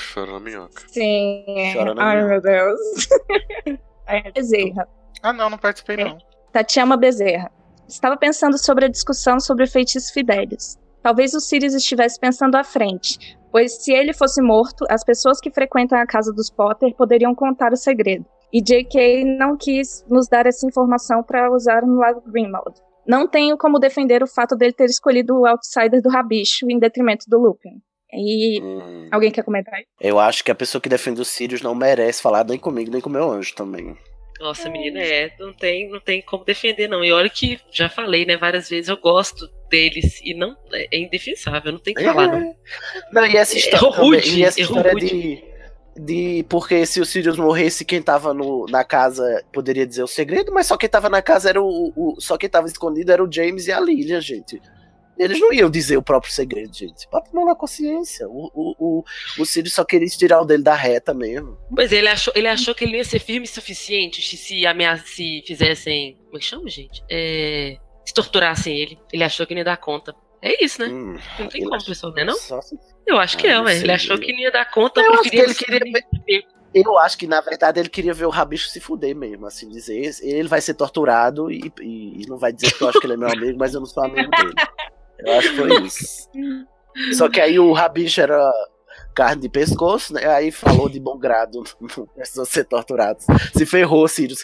Chorou 0.00 0.34
na 0.34 0.40
minhoca. 0.40 0.82
Sim. 0.88 1.44
Chora 1.74 1.94
na 1.94 2.02
Ai, 2.04 2.16
minha. 2.16 2.28
meu 2.28 2.40
Deus. 2.40 2.80
Ai, 4.06 4.32
Bezerra. 4.32 4.88
Ah, 5.22 5.32
não, 5.32 5.50
não 5.50 5.58
participei 5.58 5.96
não. 5.98 6.16
Tatiana 6.50 6.96
Bezerra. 6.96 7.50
Estava 7.86 8.16
pensando 8.16 8.56
sobre 8.56 8.86
a 8.86 8.88
discussão 8.88 9.38
sobre 9.38 9.66
feitiços 9.66 10.10
Fidélios. 10.10 10.78
Talvez 11.02 11.34
o 11.34 11.40
Sirius 11.40 11.74
estivesse 11.74 12.18
pensando 12.18 12.54
à 12.54 12.64
frente, 12.64 13.36
pois 13.50 13.82
se 13.82 13.92
ele 13.92 14.14
fosse 14.14 14.40
morto, 14.40 14.86
as 14.88 15.04
pessoas 15.04 15.40
que 15.40 15.50
frequentam 15.50 15.98
a 15.98 16.06
casa 16.06 16.32
dos 16.32 16.48
Potter 16.48 16.94
poderiam 16.94 17.34
contar 17.34 17.72
o 17.72 17.76
segredo. 17.76 18.24
E 18.52 18.62
J.K. 18.62 19.24
não 19.36 19.56
quis 19.56 20.04
nos 20.08 20.28
dar 20.28 20.46
essa 20.46 20.66
informação 20.66 21.22
para 21.22 21.50
usar 21.50 21.82
no 21.82 21.96
lado 21.96 22.22
Grimald. 22.26 22.74
Não 23.06 23.26
tenho 23.28 23.56
como 23.58 23.78
defender 23.78 24.22
o 24.22 24.26
fato 24.26 24.56
dele 24.56 24.72
ter 24.72 24.86
escolhido 24.86 25.34
o 25.38 25.46
outsider 25.46 26.00
do 26.00 26.08
Rabicho 26.08 26.66
em 26.70 26.78
detrimento 26.78 27.24
do 27.28 27.38
Lupin. 27.38 27.80
E 28.14 28.60
Hum, 28.62 29.08
alguém 29.10 29.30
quer 29.30 29.42
comentar? 29.42 29.80
eu 30.00 30.18
acho 30.18 30.44
que 30.44 30.50
a 30.50 30.54
pessoa 30.54 30.80
que 30.82 30.88
defende 30.88 31.20
os 31.20 31.28
Sirius 31.28 31.62
não 31.62 31.74
merece 31.74 32.20
falar 32.20 32.44
nem 32.44 32.58
comigo, 32.58 32.90
nem 32.90 33.00
com 33.00 33.08
o 33.08 33.12
meu 33.12 33.30
anjo 33.30 33.54
também. 33.54 33.96
Nossa, 34.38 34.68
menina, 34.68 35.00
é, 35.00 35.30
não 35.38 35.52
tem, 35.52 35.88
não 35.88 36.00
tem 36.00 36.20
como 36.20 36.44
defender, 36.44 36.88
não. 36.88 37.04
E 37.04 37.12
olha 37.12 37.30
que 37.30 37.60
já 37.70 37.88
falei, 37.88 38.26
né, 38.26 38.36
várias 38.36 38.68
vezes, 38.68 38.88
eu 38.88 38.96
gosto 38.96 39.48
deles 39.70 40.20
e 40.22 40.34
não 40.34 40.56
é 40.72 40.88
é 40.92 40.98
indefensável, 40.98 41.70
não 41.72 41.78
tem 41.78 41.94
o 41.94 41.96
que 41.96 42.02
falar, 42.04 42.26
não. 42.26 42.54
Não, 43.12 43.24
e 43.24 43.36
essa 43.36 43.56
história, 43.56 43.86
Errou 43.86 43.92
rude, 44.06 44.22
também, 44.22 44.38
e 44.40 44.44
essa 44.44 44.60
história 44.60 44.92
rude. 44.92 45.06
de, 45.08 45.44
de. 45.96 46.44
Porque 46.48 46.84
se 46.86 47.00
o 47.00 47.04
Sirius 47.06 47.36
morresse, 47.36 47.84
quem 47.84 48.02
tava 48.02 48.32
no, 48.34 48.66
na 48.66 48.84
casa 48.84 49.44
poderia 49.52 49.86
dizer 49.86 50.02
o 50.02 50.08
segredo, 50.08 50.52
mas 50.52 50.66
só 50.66 50.76
quem 50.76 50.88
tava 50.88 51.08
na 51.08 51.22
casa 51.22 51.48
era 51.48 51.62
o. 51.62 51.92
o- 51.96 52.20
só 52.20 52.36
quem 52.36 52.48
tava 52.48 52.66
escondido 52.66 53.12
era 53.12 53.22
o 53.24 53.30
James 53.30 53.66
e 53.66 53.72
a 53.72 53.80
Lilian, 53.80 54.20
gente. 54.20 54.60
Eles 55.18 55.38
não 55.38 55.52
iam 55.52 55.70
dizer 55.70 55.96
o 55.98 56.02
próprio 56.02 56.32
segredo, 56.32 56.74
gente. 56.74 57.06
Bota 57.10 57.30
a 57.30 57.34
mão 57.34 57.44
na 57.44 57.54
consciência. 57.54 58.26
O, 58.28 58.50
o, 58.54 58.74
o, 58.78 59.04
o 59.38 59.46
Sirius 59.46 59.74
só 59.74 59.84
queria 59.84 60.08
tirar 60.08 60.40
o 60.40 60.44
dele 60.44 60.62
da 60.62 60.74
reta 60.74 61.12
mesmo. 61.14 61.56
Pois 61.74 61.92
é, 61.92 61.96
ele 61.96 62.08
achou, 62.08 62.32
ele 62.34 62.48
achou 62.48 62.74
que 62.74 62.82
ele 62.84 62.96
ia 62.96 63.04
ser 63.04 63.18
firme 63.20 63.46
o 63.46 63.48
suficiente 63.48 64.20
se, 64.22 64.36
se, 64.36 64.66
ameaça, 64.66 65.04
se 65.06 65.44
fizessem. 65.46 66.16
Como 66.24 66.36
é 66.38 66.40
que 66.40 66.44
chama, 66.46 66.68
gente? 66.68 67.04
É, 67.10 67.76
se 68.04 68.14
torturassem 68.14 68.76
ele. 68.76 68.98
Ele 69.12 69.22
achou 69.22 69.46
que 69.46 69.54
não 69.54 69.60
ia 69.60 69.64
dar 69.66 69.76
conta. 69.76 70.14
É 70.42 70.64
isso, 70.64 70.80
né? 70.82 70.88
Hum, 70.88 71.16
Não 71.38 71.46
tem 71.48 71.64
como, 71.68 71.84
pessoal, 71.84 72.12
né? 72.12 72.24
Não? 72.24 72.34
só 72.36 72.60
se- 72.60 72.76
Eu 73.06 73.18
acho 73.18 73.38
que 73.38 73.46
Ah, 73.46 73.62
é, 73.62 73.74
sei, 73.74 73.82
Ele 73.84 73.92
achou 73.92 74.18
que 74.18 74.32
não 74.32 74.40
ia 74.40 74.50
dar 74.50 74.68
conta, 74.70 75.00
Eu 75.00 75.12
acho 75.14 75.30
que 75.30 75.36
ele 75.36 75.54
queria 75.54 75.80
Eu 76.74 76.98
acho 76.98 77.16
que, 77.18 77.26
na 77.26 77.40
verdade, 77.40 77.78
ele 77.78 77.88
queria 77.88 78.12
ver 78.14 78.24
o 78.26 78.30
Rabicho 78.30 78.68
se 78.68 78.80
fuder 78.80 79.14
mesmo, 79.14 79.46
assim 79.46 79.68
dizer. 79.68 80.10
Ele 80.22 80.48
vai 80.48 80.60
ser 80.60 80.74
torturado 80.74 81.50
e, 81.50 81.70
e- 81.80 82.22
e 82.22 82.26
não 82.28 82.38
vai 82.38 82.52
dizer 82.52 82.72
que 82.72 82.82
eu 82.82 82.88
acho 82.88 82.98
que 82.98 83.06
ele 83.06 83.14
é 83.14 83.16
meu 83.16 83.28
amigo, 83.32 83.58
mas 83.58 83.72
eu 83.74 83.80
não 83.80 83.86
sou 83.86 84.02
amigo 84.04 84.30
dele. 84.36 84.54
Eu 85.18 85.32
acho 85.38 85.50
que 85.50 85.56
foi 85.56 85.70
isso. 85.82 86.28
Só 87.16 87.28
que 87.28 87.40
aí 87.40 87.58
o 87.58 87.72
Rabicho 87.72 88.20
era 88.20 88.38
carne 89.14 89.42
de 89.42 89.48
pescoço, 89.48 90.12
né? 90.14 90.26
Aí 90.26 90.50
falou 90.50 90.88
de 90.88 90.98
bom 90.98 91.18
grado, 91.18 91.62
não 91.80 92.06
precisou 92.06 92.44
ser 92.46 92.64
torturado. 92.64 93.18
Se 93.56 93.64
ferrou, 93.64 94.08
Sirius. 94.08 94.42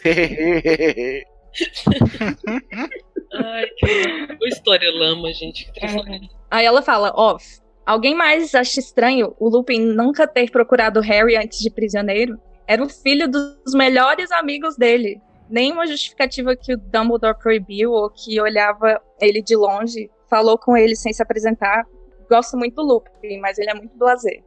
Ai, 3.33 3.67
que 3.77 4.37
Ô, 4.41 4.47
história 4.47 4.91
lama, 4.91 5.33
gente. 5.33 5.65
Que 5.67 5.81
tristeza. 5.81 6.29
Aí 6.51 6.65
ela 6.65 6.83
fala, 6.83 7.13
ó, 7.15 7.37
alguém 7.85 8.15
mais 8.15 8.55
acha 8.55 8.81
estranho 8.81 9.35
o 9.39 9.49
Lupin 9.49 9.81
nunca 9.81 10.27
ter 10.27 10.51
procurado 10.51 11.01
Harry 11.01 11.37
antes 11.37 11.59
de 11.59 11.71
prisioneiro? 11.71 12.39
Era 12.67 12.83
o 12.83 12.89
filho 12.89 13.29
dos 13.29 13.75
melhores 13.75 14.31
amigos 14.33 14.77
dele. 14.77 15.21
nenhuma 15.49 15.87
justificativa 15.87 16.55
que 16.55 16.75
o 16.75 16.77
Dumbledore 16.79 17.39
proibiu 17.39 17.93
ou 17.93 18.11
que 18.11 18.41
olhava 18.41 19.01
ele 19.21 19.43
de 19.43 19.57
longe, 19.57 20.11
falou 20.29 20.59
com 20.59 20.77
ele 20.77 20.95
sem 20.95 21.13
se 21.13 21.23
apresentar. 21.23 21.85
Gosto 22.29 22.57
muito 22.57 22.75
do 22.77 22.83
Lupin, 22.83 23.41
mas 23.41 23.59
ele 23.59 23.71
é 23.71 23.75
muito 23.75 23.97
blasé. 23.97 24.41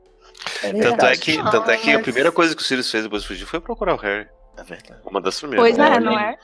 É 0.63 0.71
Tanto 0.71 1.05
é 1.05 1.17
que, 1.17 1.37
tanto 1.37 1.71
é 1.71 1.77
que 1.77 1.91
a 1.91 1.99
primeira 1.99 2.31
coisa 2.31 2.55
que 2.55 2.61
o 2.61 2.65
Sirius 2.65 2.91
fez 2.91 3.03
depois 3.03 3.23
de 3.23 3.27
fugir 3.27 3.45
foi 3.45 3.59
procurar 3.59 3.95
o 3.95 3.97
Harry. 3.97 4.27
É 4.57 4.63
verdade. 4.63 5.01
Uma 5.05 5.19
das 5.19 5.39
primeiras. 5.39 5.65
Pois 5.65 5.79
é, 5.79 5.91
Olha 5.91 5.99
não 5.99 6.19
é? 6.19 6.37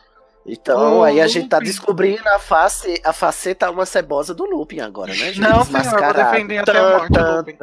Então, 0.47 0.99
O 0.99 1.03
aí 1.03 1.19
a 1.19 1.27
gente 1.27 1.49
tá 1.49 1.59
descobrindo 1.59 2.27
a 2.29 2.39
face, 2.39 3.01
a 3.03 3.11
faceta 3.11 3.69
uma 3.69 3.85
cebosa 3.85 4.33
do 4.33 4.45
Lupin 4.45 4.79
agora, 4.79 5.09
né, 5.09 5.15
gente? 5.33 5.41
Não, 5.41 5.65
senhor, 5.65 5.83
eu 5.85 6.03
vou 6.03 6.13
defender 6.13 6.57
até 6.59 6.77
a 6.77 6.97
morte 6.97 7.19
o 7.19 7.35
Lupin. 7.37 7.57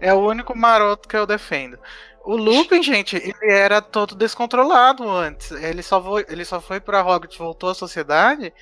É 0.00 0.14
o 0.14 0.18
único 0.20 0.56
maroto 0.56 1.06
que 1.06 1.16
eu 1.16 1.26
defendo. 1.26 1.78
O 2.24 2.36
Lupin, 2.36 2.82
gente, 2.82 3.16
ele 3.16 3.52
era 3.52 3.82
todo 3.82 4.14
descontrolado 4.14 5.08
antes. 5.08 5.50
Ele 5.50 5.82
só 5.82 6.02
foi, 6.02 6.24
ele 6.28 6.44
só 6.44 6.60
foi 6.60 6.80
pra 6.80 7.00
Hogwarts, 7.02 7.36
voltou 7.36 7.70
à 7.70 7.74
sociedade, 7.74 8.52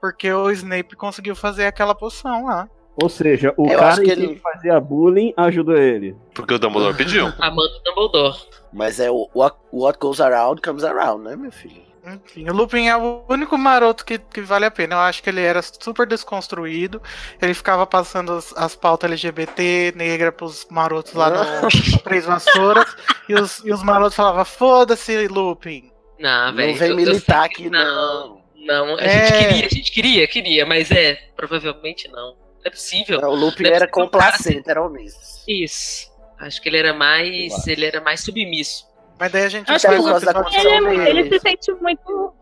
porque 0.00 0.32
o 0.32 0.50
Snape 0.50 0.96
conseguiu 0.96 1.36
fazer 1.36 1.66
aquela 1.66 1.94
poção 1.94 2.46
lá. 2.46 2.68
Ou 3.00 3.08
seja, 3.08 3.54
o 3.56 3.68
Eu 3.68 3.78
cara 3.78 3.96
que 3.96 4.02
que 4.02 4.10
ele- 4.10 4.40
fazia 4.40 4.80
bullying 4.80 5.32
ajudou 5.36 5.76
ele. 5.76 6.16
Porque 6.34 6.54
o 6.54 6.58
Dumbledore 6.58 6.96
pediu. 6.96 7.32
Amando 7.38 7.80
Dumbledore. 7.84 8.36
Mas 8.72 8.98
é 8.98 9.08
o 9.08 9.28
what, 9.32 9.56
what 9.72 9.96
goes 10.00 10.20
around 10.20 10.60
comes 10.60 10.82
around, 10.82 11.22
né, 11.22 11.36
meu 11.36 11.52
filho? 11.52 11.86
Enfim, 12.06 12.48
o 12.48 12.52
Lupin 12.52 12.86
é 12.88 12.96
o 12.96 13.24
único 13.28 13.56
maroto 13.58 14.04
que, 14.04 14.18
que 14.18 14.40
vale 14.40 14.64
a 14.64 14.70
pena. 14.70 14.94
Eu 14.94 15.00
acho 15.00 15.22
que 15.22 15.28
ele 15.30 15.40
era 15.42 15.60
super 15.62 16.06
desconstruído. 16.06 17.02
Ele 17.40 17.54
ficava 17.54 17.86
passando 17.86 18.32
as, 18.32 18.52
as 18.56 18.74
pautas 18.76 19.10
LGBT 19.10 19.92
negra 19.96 20.32
pros 20.32 20.66
marotos 20.70 21.12
lá 21.14 21.30
no 21.30 21.68
Três 22.04 22.24
Vassouras. 22.24 22.96
e, 23.28 23.34
os, 23.34 23.58
e 23.64 23.72
os 23.72 23.82
marotos 23.82 24.14
falavam: 24.14 24.44
foda-se, 24.44 25.28
Lupin. 25.28 25.90
Não, 26.18 26.54
velho. 26.54 26.72
não 26.72 26.78
vem 26.78 26.94
militar 26.96 27.44
aqui, 27.44 27.70
não. 27.70 28.42
Não, 28.56 28.96
a 28.96 29.00
É. 29.02 29.26
gente 29.26 29.38
queria, 29.38 29.66
a 29.66 29.68
gente 29.68 29.92
queria, 29.92 30.28
queria, 30.28 30.66
mas 30.66 30.90
é, 30.90 31.14
provavelmente 31.36 32.08
não. 32.08 32.36
Não 32.36 32.64
é 32.64 32.70
possível. 32.70 33.20
O 33.20 33.34
Lupin 33.34 33.62
Deve 33.62 33.76
era 33.76 33.88
complacente, 33.88 34.68
era 34.68 34.82
omisso. 34.84 35.44
Isso. 35.46 36.08
Acho 36.40 36.60
que 36.60 36.68
ele 36.68 36.76
era 36.78 36.92
mais. 36.92 37.66
Ele 37.66 37.84
era 37.86 38.00
mais 38.00 38.20
submisso. 38.20 38.84
Mas 39.18 39.32
daí 39.32 39.44
a 39.44 39.48
gente 39.48 39.70
Acho 39.70 39.86
faz 39.86 39.98
que 40.00 40.08
causa 40.10 40.32
da 40.32 40.44
Ele, 40.52 40.68
é 41.00 41.10
ele 41.10 41.22
dele. 41.24 41.38
se 41.38 41.40
sente 41.40 41.72
muito, 41.80 42.32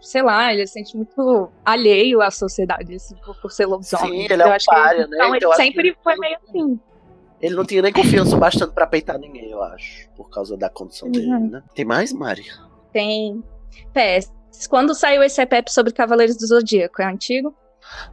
sei 0.00 0.22
lá, 0.22 0.52
ele 0.52 0.66
se 0.66 0.72
sente 0.74 0.96
muito 0.96 1.50
alheio 1.64 2.20
à 2.22 2.30
sociedade 2.30 2.94
assim, 2.94 3.14
por, 3.24 3.34
por 3.40 3.50
ser 3.52 3.66
lobisomem. 3.66 4.22
Sim, 4.22 4.32
ele 4.32 4.42
é 4.42 4.46
Eu 4.46 4.50
um 4.50 4.52
acho 4.52 4.66
que- 4.66 4.74
pária, 4.74 5.06
né? 5.06 5.16
Então 5.16 5.26
Então, 5.26 5.34
ele 5.36 5.46
acho 5.46 5.56
sempre 5.56 5.92
que- 5.92 5.98
foi 6.02 6.16
meio 6.16 6.38
assim. 6.48 6.80
Ele 7.40 7.54
não 7.54 7.64
tinha 7.64 7.82
nem 7.82 7.92
confiança 7.92 8.34
o 8.34 8.38
bastante 8.38 8.72
pra 8.72 8.86
peitar 8.86 9.16
ninguém, 9.18 9.50
eu 9.50 9.62
acho. 9.62 10.08
Por 10.16 10.28
causa 10.28 10.56
da 10.56 10.68
condição 10.68 11.08
dele, 11.10 11.26
Uhum. 11.32 11.50
né? 11.50 11.62
Tem 11.74 11.84
mais, 11.84 12.12
Mari? 12.12 12.44
Tem. 12.92 13.44
PS. 13.92 14.32
Quando 14.68 14.92
saiu 14.94 15.22
esse 15.22 15.40
EPEP 15.40 15.70
sobre 15.72 15.92
Cavaleiros 15.92 16.36
do 16.36 16.46
Zodíaco? 16.46 17.00
É 17.00 17.04
antigo? 17.04 17.54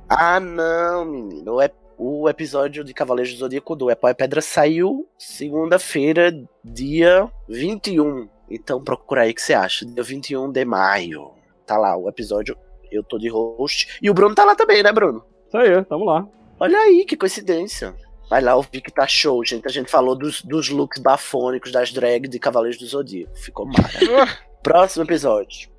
Ah, 0.08 0.40
não, 0.40 1.06
menino. 1.06 1.54
O, 1.56 1.62
ep- 1.62 1.74
o 1.98 2.28
episódio 2.30 2.84
de 2.84 2.94
Cavaleiros 2.94 3.34
do 3.34 3.40
Zodíaco 3.40 3.76
do 3.76 3.90
Epau 3.90 4.10
e 4.10 4.14
Pedra 4.14 4.42
saiu 4.42 5.08
segunda-feira, 5.18 6.32
dia 6.64 7.30
21. 7.48 8.28
Então 8.50 8.84
procura 8.84 9.22
aí 9.22 9.32
o 9.32 9.36
que 9.36 9.42
você 9.42 9.54
acha. 9.54 9.86
Dia 9.86 10.04
21 10.04 10.52
de 10.52 10.66
maio. 10.66 11.32
Tá 11.66 11.78
lá 11.78 11.98
o 11.98 12.08
episódio. 12.08 12.58
Eu 12.92 13.04
tô 13.04 13.18
de 13.18 13.30
host. 13.30 13.98
E 14.02 14.10
o 14.10 14.14
Bruno 14.14 14.36
tá 14.36 14.46
lá 14.46 14.56
também, 14.56 14.84
né, 14.84 14.92
Bruno? 14.92 15.24
Isso 15.48 15.58
aí, 15.58 15.84
tamo 15.86 16.06
lá. 16.06 16.28
Olha 16.60 16.78
aí, 16.78 17.06
que 17.06 17.18
coincidência. 17.18 17.96
Vai 18.30 18.42
lá 18.42 18.56
ouvir 18.56 18.82
que 18.82 18.92
tá 18.92 19.08
show, 19.08 19.44
gente. 19.44 19.68
A 19.68 19.72
gente 19.72 19.90
falou 19.90 20.16
dos, 20.16 20.42
dos 20.42 20.70
looks 20.70 21.02
bafônicos 21.02 21.72
das 21.72 21.92
drag 21.92 22.28
de 22.28 22.40
Cavaleiros 22.40 22.80
do 22.80 22.86
Zodíaco. 22.86 23.36
Ficou 23.38 23.66
mara. 23.66 24.28
Próximo 24.64 25.04
episódio. 25.04 25.70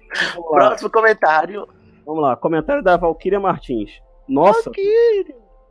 Próximo 0.51 0.91
comentário. 0.91 1.67
Vamos 2.05 2.23
lá. 2.23 2.37
Comentário 2.37 2.83
da 2.83 2.97
Valkyria 2.97 3.41
Martins. 3.41 3.91
Nossa, 4.29 4.71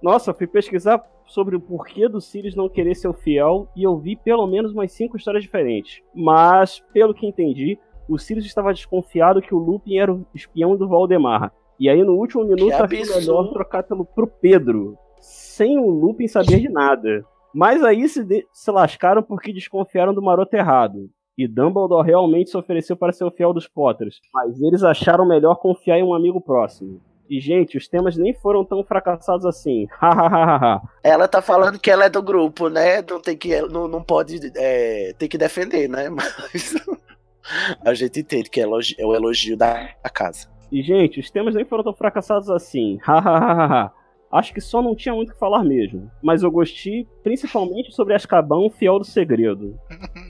nossa, 0.06 0.34
fui 0.36 0.46
pesquisar 0.46 1.04
sobre 1.26 1.56
o 1.56 1.60
porquê 1.60 2.08
do 2.08 2.22
Sirius 2.22 2.56
não 2.56 2.70
querer 2.70 2.94
ser 2.94 3.08
o 3.08 3.14
fiel 3.14 3.68
e 3.76 3.82
eu 3.82 3.98
vi 3.98 4.16
pelo 4.16 4.46
menos 4.46 4.72
umas 4.72 4.92
cinco 4.92 5.18
histórias 5.18 5.44
diferentes. 5.44 6.04
Mas, 6.14 6.80
pelo 6.94 7.12
que 7.14 7.26
entendi, 7.26 7.80
o 8.08 8.18
Sirius 8.20 8.46
estava 8.46 8.72
desconfiado 8.72 9.42
que 9.42 9.56
o 9.56 9.58
Lupin 9.58 9.98
era 9.98 10.14
o 10.14 10.24
espião 10.34 10.78
do 10.78 10.88
Valdemar. 10.88 11.52
E 11.80 11.90
aí, 11.90 12.04
no 12.04 12.14
último 12.14 12.44
minuto, 12.46 12.72
achou 12.72 12.88
melhor 13.20 13.52
trocar 13.52 13.82
pelo, 13.84 14.06
pro 14.06 14.28
Pedro, 14.28 14.96
sem 15.20 15.80
o 15.80 15.90
Lupin 15.90 16.28
saber 16.28 16.60
de 16.60 16.70
nada. 16.70 17.26
Mas 17.52 17.84
aí 17.84 18.08
se, 18.08 18.24
de- 18.24 18.46
se 18.54 18.70
lascaram 18.70 19.24
porque 19.24 19.52
desconfiaram 19.52 20.14
do 20.14 20.22
maroto 20.22 20.56
errado. 20.56 21.10
E 21.38 21.48
Dumbledore 21.48 22.06
realmente 22.06 22.52
se 22.52 22.58
ofereceu 22.58 22.96
para 22.96 23.12
ser 23.12 23.26
o 23.26 23.32
fiel 23.32 23.52
dos 23.54 23.68
Potters. 23.68 24.22
Mas 24.34 24.62
eles 24.62 24.84
acharam 24.84 25.28
melhor 25.28 25.56
confiar 25.56 25.98
em 25.98 26.04
um 26.04 26.14
amigo 26.14 26.40
próximo. 26.40 27.02
E, 27.30 27.40
gente, 27.40 27.78
os 27.78 27.88
temas 27.88 28.16
nem 28.18 28.34
foram 28.34 28.64
tão 28.64 28.84
fracassados 28.84 29.46
assim. 29.46 29.88
Hahaha. 30.00 30.82
Ela 31.04 31.28
tá 31.28 31.42
falando 31.42 31.80
que 31.80 31.90
ela 31.90 32.06
é 32.06 32.10
do 32.10 32.22
grupo, 32.22 32.70
né? 32.70 33.02
Não 33.02 33.20
tem 33.20 33.36
que, 33.36 33.60
não, 33.64 33.88
não 33.88 34.04
pode, 34.04 34.52
é, 34.56 35.14
tem 35.18 35.28
que 35.28 35.38
defender, 35.38 35.88
né? 35.90 36.10
Mas 36.14 36.76
a 37.84 37.94
gente 37.94 38.20
entende 38.20 38.50
que 38.50 38.60
é, 38.60 38.64
elogi- 38.64 38.96
é 39.00 39.06
o 39.06 39.14
elogio 39.16 39.56
da 39.58 39.90
casa. 40.14 40.48
e, 40.72 40.82
gente, 40.82 41.20
os 41.20 41.30
temas 41.30 41.54
nem 41.56 41.66
foram 41.66 41.84
tão 41.84 41.94
fracassados 41.94 42.50
assim. 42.50 42.98
Hahaha. 43.04 43.92
Acho 44.32 44.54
que 44.54 44.60
só 44.60 44.82
não 44.82 44.96
tinha 44.96 45.14
muito 45.16 45.30
o 45.30 45.34
que 45.34 45.40
falar 45.40 45.64
mesmo. 45.64 46.12
Mas 46.22 46.44
eu 46.44 46.52
gostei 46.52 47.08
principalmente 47.24 47.94
sobre 47.94 48.14
Azkaban, 48.16 48.70
fiel 48.70 49.00
do 49.00 49.06
segredo. 49.06 49.80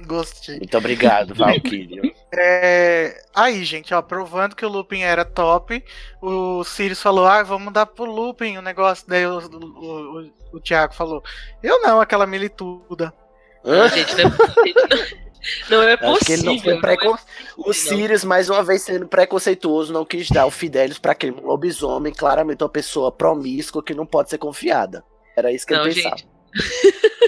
Gostei. 0.05 0.57
Muito 0.59 0.77
obrigado, 0.77 1.33
Valkyria. 1.33 2.01
É, 2.37 3.21
Aí, 3.33 3.63
gente, 3.65 3.93
ó, 3.93 4.01
provando 4.01 4.55
que 4.55 4.65
o 4.65 4.69
Lupin 4.69 5.01
era 5.01 5.25
top, 5.25 5.83
o 6.21 6.63
Sirius 6.63 7.01
falou, 7.01 7.25
ah, 7.25 7.43
vamos 7.43 7.73
dar 7.73 7.85
pro 7.85 8.05
Lupin 8.05 8.57
o 8.57 8.61
negócio. 8.61 9.05
Daí 9.07 9.25
o, 9.25 9.39
o, 9.39 10.21
o, 10.21 10.33
o 10.53 10.59
Thiago 10.59 10.93
falou, 10.93 11.23
eu 11.61 11.81
não, 11.81 11.99
aquela 12.01 12.25
milituda. 12.25 13.13
Hã? 13.63 13.89
Gente, 13.89 14.15
não 14.15 14.23
é, 14.23 14.29
não, 15.69 15.77
não 15.81 15.83
é 15.83 15.93
Acho 15.93 16.25
que 16.25 16.33
ele 16.33 16.43
possível. 16.43 16.45
não 16.45 16.59
foi 16.59 16.73
não 16.73 16.77
é 16.77 16.81
precon... 16.81 17.11
possível, 17.11 17.27
O 17.57 17.73
Sirius, 17.73 18.23
mais 18.23 18.49
uma 18.49 18.63
vez 18.63 18.81
sendo 18.83 19.07
preconceituoso, 19.07 19.93
não 19.93 20.05
quis 20.05 20.29
dar 20.29 20.45
o 20.45 20.51
Fidelius 20.51 20.99
pra 20.99 21.11
aquele 21.13 21.39
lobisomem, 21.39 22.13
claramente 22.13 22.63
uma 22.63 22.69
pessoa 22.69 23.11
promíscua 23.11 23.83
que 23.83 23.93
não 23.93 24.05
pode 24.05 24.29
ser 24.29 24.37
confiada. 24.37 25.03
Era 25.35 25.51
isso 25.51 25.65
que 25.65 25.73
Não, 25.73 25.85
ele 25.85 25.95
pensava. 25.95 26.17
gente. 26.17 26.27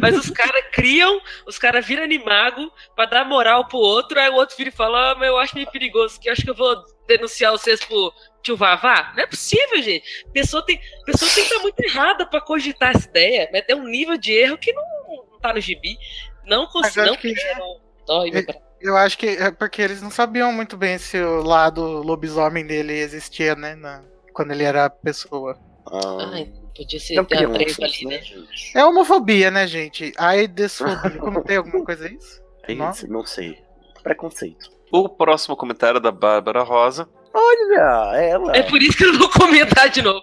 Mas 0.00 0.16
os 0.16 0.30
caras 0.30 0.64
criam, 0.72 1.20
os 1.46 1.58
caras 1.58 1.84
viram 1.86 2.02
animago 2.02 2.70
pra 2.94 3.06
dar 3.06 3.24
moral 3.24 3.66
pro 3.66 3.78
outro, 3.78 4.18
aí 4.18 4.28
o 4.30 4.34
outro 4.34 4.56
vira 4.56 4.70
e 4.70 4.72
fala, 4.72 5.12
ah, 5.12 5.14
mas 5.16 5.28
eu 5.28 5.38
acho 5.38 5.54
meio 5.54 5.70
perigoso, 5.70 6.20
que 6.20 6.28
eu 6.28 6.32
acho 6.32 6.42
que 6.42 6.50
eu 6.50 6.54
vou 6.54 6.76
denunciar 7.08 7.52
vocês 7.52 7.84
pro 7.84 8.12
tio 8.42 8.56
Vavá. 8.56 9.12
Não 9.16 9.22
é 9.22 9.26
possível, 9.26 9.82
gente. 9.82 10.04
A 10.28 10.32
pessoa 10.32 10.64
tem, 10.64 10.80
pessoa 11.04 11.30
tem 11.30 11.44
que 11.44 11.50
estar 11.52 11.62
muito 11.62 11.80
errada 11.80 12.26
pra 12.26 12.40
cogitar 12.40 12.94
essa 12.96 13.08
ideia, 13.08 13.48
mas 13.52 13.64
é 13.68 13.74
um 13.74 13.84
nível 13.88 14.16
de 14.16 14.32
erro 14.32 14.56
que 14.58 14.72
não, 14.72 14.84
não 15.32 15.40
tá 15.40 15.52
no 15.52 15.60
gibi. 15.60 15.96
Não 16.44 16.66
consigo, 16.66 17.00
acho 17.02 17.10
não 17.12 17.16
que- 17.16 17.34
quero. 17.34 17.80
Dói, 18.06 18.30
meu 18.30 18.44
braço. 18.44 18.60
Eu 18.80 18.96
acho 18.96 19.16
que 19.18 19.26
é 19.26 19.50
porque 19.50 19.80
eles 19.82 20.00
não 20.02 20.10
sabiam 20.10 20.52
muito 20.52 20.76
bem 20.76 20.98
se 20.98 21.18
o 21.20 21.42
lado 21.42 21.82
lobisomem 21.82 22.64
dele 22.64 22.92
existia, 22.92 23.54
né? 23.56 23.74
na- 23.74 24.04
Quando 24.32 24.52
ele 24.52 24.62
era 24.64 24.88
pessoa. 24.90 25.58
Ah, 25.90 26.30
Ai, 26.34 26.52
podia 26.76 27.00
ser 27.00 27.14
não 27.14 27.24
crianças, 27.24 27.76
treva 27.76 27.84
ali, 27.84 28.06
né, 28.06 28.16
né? 28.16 28.22
gente? 28.22 28.78
É 28.78 28.84
homofobia, 28.84 29.50
né, 29.50 29.66
gente? 29.66 30.12
Aidesfobia. 30.16 31.18
Como 31.18 31.42
tem 31.44 31.56
alguma 31.56 31.84
coisa 31.84 32.08
isso? 32.08 32.42
É 32.68 32.72
isso, 32.72 33.10
não 33.10 33.24
sei. 33.24 33.58
Preconceito. 34.02 34.70
O 34.92 35.08
próximo 35.08 35.56
comentário 35.56 35.98
é 35.98 36.00
da 36.00 36.12
Bárbara 36.12 36.62
Rosa. 36.62 37.08
Olha, 37.32 38.16
ela. 38.16 38.56
É 38.56 38.62
por 38.62 38.80
isso 38.80 38.96
que 38.96 39.04
eu 39.04 39.12
não 39.12 39.18
vou 39.18 39.30
comentar 39.30 39.88
de 39.88 40.02
novo. 40.02 40.22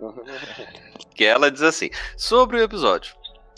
Que 1.14 1.24
ela 1.26 1.50
diz 1.50 1.62
assim: 1.62 1.90
Sobre 2.16 2.56
o 2.56 2.62
episódio. 2.62 3.14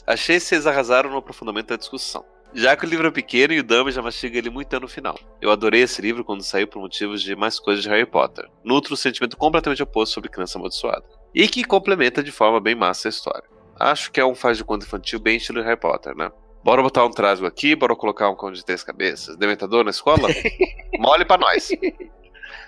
Achei 0.06 0.36
que 0.36 0.44
vocês 0.44 0.66
arrasaram 0.66 1.08
no 1.08 1.16
aprofundamento 1.16 1.68
da 1.68 1.76
discussão. 1.76 2.24
Já 2.52 2.76
que 2.76 2.84
o 2.84 2.88
livro 2.88 3.08
é 3.08 3.10
pequeno 3.10 3.52
e 3.52 3.60
o 3.60 3.64
Dumb 3.64 3.90
já 3.90 4.02
mastiga 4.02 4.38
ele 4.38 4.50
muito 4.50 4.78
no 4.78 4.86
final. 4.86 5.18
Eu 5.40 5.50
adorei 5.50 5.82
esse 5.82 6.00
livro 6.02 6.24
quando 6.24 6.42
saiu 6.42 6.68
por 6.68 6.80
motivos 6.80 7.22
de 7.22 7.34
mais 7.34 7.58
coisas 7.58 7.82
de 7.82 7.88
Harry 7.88 8.06
Potter. 8.06 8.48
Nutro 8.62 8.94
um 8.94 8.96
sentimento 8.96 9.36
completamente 9.36 9.82
oposto 9.82 10.14
sobre 10.14 10.30
criança 10.30 10.58
amaldiçoada. 10.58 11.04
E 11.34 11.48
que 11.48 11.64
complementa 11.64 12.22
de 12.22 12.30
forma 12.30 12.60
bem 12.60 12.74
massa 12.74 13.08
a 13.08 13.10
história. 13.10 13.44
Acho 13.78 14.12
que 14.12 14.20
é 14.20 14.24
um 14.24 14.34
faz 14.34 14.56
de 14.56 14.64
conta 14.64 14.86
infantil 14.86 15.18
bem 15.18 15.36
estilo 15.36 15.62
Harry 15.62 15.78
Potter, 15.78 16.14
né? 16.16 16.30
Bora 16.62 16.80
botar 16.80 17.04
um 17.04 17.10
trasgo 17.10 17.44
aqui, 17.44 17.74
bora 17.74 17.94
colocar 17.96 18.30
um 18.30 18.36
cão 18.36 18.52
de 18.52 18.64
três 18.64 18.84
cabeças. 18.84 19.36
Dementador 19.36 19.84
na 19.84 19.90
escola? 19.90 20.28
Mole 20.98 21.24
pra 21.24 21.36
nós. 21.36 21.70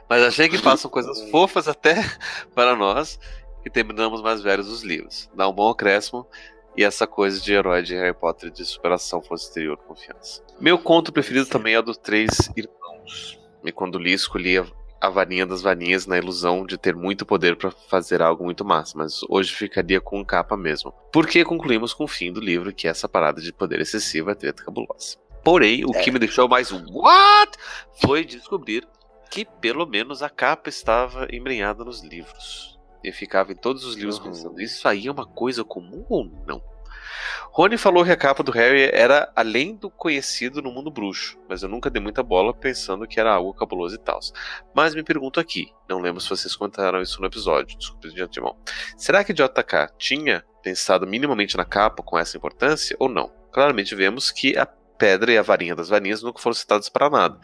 Mas 0.09 0.23
achei 0.23 0.49
que 0.49 0.59
passam 0.59 0.91
coisas 0.91 1.31
fofas 1.31 1.69
até 1.69 2.05
para 2.55 2.77
nós 2.77 3.19
que 3.63 3.71
terminamos 3.71 4.21
mais 4.21 4.43
velhos 4.43 4.67
dos 4.67 4.83
livros. 4.83 5.31
Dá 5.35 5.49
um 5.49 5.53
bom 5.53 5.71
acréscimo 5.71 6.27
e 6.77 6.85
essa 6.85 7.07
coisa 7.07 7.41
de 7.41 7.53
herói 7.53 7.83
de 7.83 7.95
Harry 7.95 8.15
Potter 8.15 8.51
de 8.51 8.65
superação, 8.65 9.23
força 9.23 9.47
exterior, 9.47 9.79
confiança. 9.79 10.43
Meu 10.61 10.79
conto 10.79 11.13
preferido 11.13 11.47
também 11.47 11.75
é 11.75 11.79
o 11.79 11.83
dos 11.83 11.97
Três 11.97 12.51
Irmãos. 12.55 13.41
E 13.65 13.73
quando 13.73 13.99
li, 13.99 14.13
escolhi 14.13 14.59
a, 15.01 15.09
varinha 15.09 15.47
das 15.47 15.63
varinhas 15.63 16.07
na 16.07 16.17
ilusão 16.19 16.65
de 16.67 16.77
ter 16.79 16.95
muito 16.97 17.25
poder 17.27 17.57
para 17.57 17.71
fazer 17.71 18.23
algo 18.23 18.45
muito 18.45 18.65
massa, 18.65 18.97
mas 18.97 19.21
hoje 19.29 19.55
ficaria 19.55 20.01
com 20.01 20.25
capa 20.25 20.57
mesmo. 20.57 20.93
Porque 21.13 21.45
concluímos 21.45 21.93
com 21.95 22.05
o 22.05 22.09
fim 22.09 22.33
do 22.33 22.41
livro 22.41 22.73
que 22.73 22.89
essa 22.89 23.09
parada 23.09 23.41
de 23.41 23.53
poder 23.53 23.81
excessivo 23.81 24.31
é 24.31 24.35
treta 24.35 24.65
cabulosa. 24.65 25.17
Porém, 25.45 25.85
o 25.85 25.95
É. 25.95 26.03
que 26.03 26.11
me 26.11 26.19
deixou 26.19 26.49
mais 26.49 26.73
what 26.73 27.53
foi 28.01 28.25
descobrir 28.25 28.87
que 29.31 29.45
pelo 29.45 29.87
menos 29.87 30.23
a 30.23 30.29
capa 30.31 30.69
estava 30.69 31.27
embrenhada 31.31 31.85
nos 31.85 32.03
livros. 32.03 32.77
Eu 33.05 33.13
ficava 33.13 33.53
em 33.53 33.57
todos 33.57 33.85
os 33.85 33.95
livros 33.95 34.19
Uhum. 34.19 34.25
pensando, 34.25 34.61
isso 34.61 34.89
aí 34.89 35.07
é 35.07 35.13
uma 35.13 35.27
coisa 35.27 35.63
comum 35.63 36.05
ou 36.09 36.25
não? 36.47 36.61
Rony 37.51 37.79
falou 37.79 38.05
que 38.05 38.11
a 38.11 38.17
capa 38.17 38.43
do 38.43 38.53
Harry 38.53 38.91
era 38.93 39.33
além 39.35 39.75
do 39.75 39.91
conhecido 39.91 40.61
no 40.61 40.71
mundo 40.71 40.91
bruxo, 40.91 41.39
mas 41.49 41.63
eu 41.63 41.69
nunca 41.69 41.89
dei 41.89 42.03
muita 42.03 42.23
bola 42.23 42.53
pensando 42.53 43.07
que 43.07 43.19
era 43.19 43.33
algo 43.33 43.55
cabuloso 43.55 43.95
e 43.95 43.99
tal. 43.99 44.21
Mas 44.75 44.95
me 44.95 45.03
pergunto 45.03 45.41
aqui, 45.41 45.73
não 45.89 46.01
lembro 46.01 46.21
se 46.21 46.29
vocês 46.29 46.55
comentaram 46.55 47.01
isso 47.01 47.21
no 47.21 47.27
episódio, 47.27 47.77
desculpe 47.79 48.11
de 48.11 48.23
antemão. 48.23 48.57
Será 48.97 49.25
que 49.25 49.33
JK 49.33 49.97
tinha 49.99 50.45
pensado 50.63 51.07
minimamente 51.07 51.57
na 51.57 51.65
capa 51.65 52.03
com 52.03 52.19
essa 52.19 52.37
importância 52.37 52.97
ou 52.99 53.09
não? 53.09 53.33
Claramente 53.53 53.95
vemos 53.95 54.31
que 54.31 54.57
a 54.59 54.67
pedra 54.67 55.33
e 55.33 55.39
a 55.39 55.43
varinha 55.43 55.75
das 55.75 55.89
varinhas 55.89 56.23
nunca 56.23 56.41
foram 56.41 56.55
citadas 56.55 56.89
para 56.89 57.09
nada. 57.09 57.39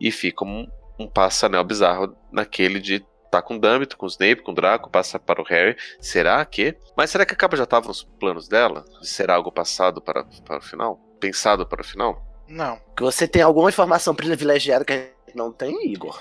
E 0.00 0.10
fica 0.10 0.44
um, 0.44 0.66
um 0.98 1.08
passanel 1.08 1.64
bizarro 1.64 2.16
naquele 2.30 2.80
de 2.80 3.04
tá 3.36 3.42
com 3.42 3.58
Dumbledore, 3.58 3.96
com 3.96 4.06
Snape, 4.06 4.42
com 4.42 4.54
Draco, 4.54 4.90
passa 4.90 5.18
para 5.18 5.40
o 5.40 5.44
Harry. 5.44 5.76
Será 6.00 6.44
que? 6.44 6.76
Mas 6.96 7.10
será 7.10 7.24
que 7.26 7.34
a 7.34 7.36
capa 7.36 7.56
já 7.56 7.64
estava 7.64 7.88
nos 7.88 8.02
planos 8.04 8.48
dela? 8.48 8.84
De 9.00 9.06
ser 9.08 9.30
algo 9.30 9.50
passado 9.50 10.00
para, 10.00 10.24
para 10.44 10.58
o 10.58 10.62
final? 10.62 10.96
Pensado 11.20 11.66
para 11.66 11.80
o 11.80 11.84
final? 11.84 12.22
Não. 12.48 12.78
Que 12.96 13.02
você 13.02 13.26
tem 13.26 13.42
alguma 13.42 13.68
informação 13.70 14.14
privilegiada 14.14 14.84
que 14.84 14.92
a 14.92 14.96
gente 14.96 15.36
não 15.36 15.50
tem, 15.52 15.92
Igor? 15.92 16.18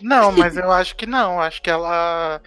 Não, 0.00 0.30
mas 0.32 0.56
eu 0.56 0.70
acho 0.70 0.94
que 0.96 1.06
não. 1.06 1.40
Acho 1.40 1.60
que 1.62 1.70
ela 1.70 2.40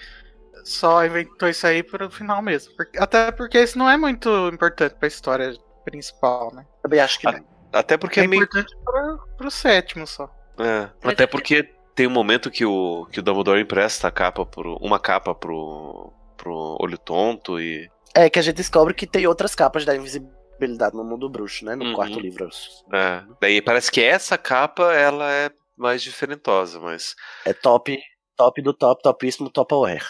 só 0.63 1.05
inventou 1.05 1.49
isso 1.49 1.65
aí 1.65 1.81
pro 1.83 2.09
final 2.09 2.41
mesmo. 2.41 2.73
Até 2.97 3.31
porque 3.31 3.61
isso 3.61 3.77
não 3.77 3.89
é 3.89 3.97
muito 3.97 4.29
importante 4.53 4.95
pra 4.95 5.07
história 5.07 5.53
principal, 5.83 6.53
né? 6.53 6.65
Também 6.83 6.99
acho 6.99 7.19
que 7.19 7.27
Ah, 7.27 7.33
não. 7.33 7.45
Até 7.71 7.97
porque 7.97 8.19
É 8.19 8.23
é 8.23 8.27
meio 8.27 8.43
importante 8.43 8.75
pro, 8.83 9.27
pro 9.37 9.51
sétimo 9.51 10.05
só. 10.07 10.29
É, 10.59 10.89
até 11.03 11.25
que- 11.25 11.27
porque 11.27 11.69
tem 11.99 12.07
um 12.07 12.11
momento 12.11 12.49
que 12.49 12.65
o, 12.65 13.05
que 13.11 13.19
o 13.19 13.21
Dumbledore 13.21 13.59
empresta 13.61 14.07
a 14.07 14.11
capa 14.11 14.45
pro, 14.45 14.77
uma 14.77 14.97
capa 14.97 15.35
pro, 15.35 16.13
pro 16.37 16.77
Olho 16.79 16.97
Tonto 16.97 17.59
e. 17.59 17.89
É 18.15 18.29
que 18.29 18.39
a 18.39 18.41
gente 18.41 18.55
descobre 18.55 18.93
que 18.93 19.05
tem 19.05 19.27
outras 19.27 19.53
capas 19.53 19.83
da 19.83 19.93
invisibilidade 19.93 20.95
no 20.95 21.03
mundo 21.03 21.29
bruxo, 21.29 21.65
né? 21.65 21.75
No 21.75 21.83
Uhum. 21.87 21.93
quarto 21.93 22.17
livro. 22.17 22.47
É, 22.93 23.21
daí 23.41 23.61
parece 23.61 23.91
que 23.91 24.01
essa 24.01 24.37
capa 24.37 24.93
ela 24.93 25.29
é 25.29 25.49
mais 25.77 26.01
diferentosa, 26.01 26.79
mas. 26.79 27.15
É 27.43 27.51
top, 27.51 27.99
top 28.37 28.61
do 28.61 28.73
top, 28.73 29.01
topíssimo, 29.03 29.49
top 29.49 29.73
aware. 29.73 30.05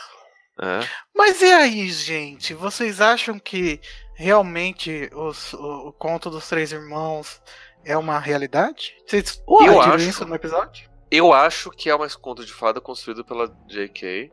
É, 0.61 0.85
Mas 1.15 1.41
e 1.41 1.51
aí, 1.51 1.89
gente? 1.89 2.53
Vocês 2.53 3.01
acham 3.01 3.39
que 3.39 3.79
realmente 4.13 5.09
os- 5.15 5.53
o, 5.53 5.87
o 5.87 5.93
conto 5.93 6.29
dos 6.29 6.47
três 6.47 6.71
irmãos 6.71 7.41
é 7.83 7.97
uma 7.97 8.19
realidade? 8.19 8.93
Vocês 9.07 9.41
Eu 9.47 9.57
viram 9.59 9.81
acho. 9.81 10.09
isso 10.09 10.25
no 10.25 10.35
episódio? 10.35 10.88
Eu 11.11 11.33
acho 11.33 11.69
que 11.71 11.89
é 11.89 11.95
uma 11.95 12.07
conto 12.09 12.45
de 12.45 12.53
fada 12.53 12.79
construído 12.81 13.23
pela 13.25 13.47
J.K. 13.67 14.31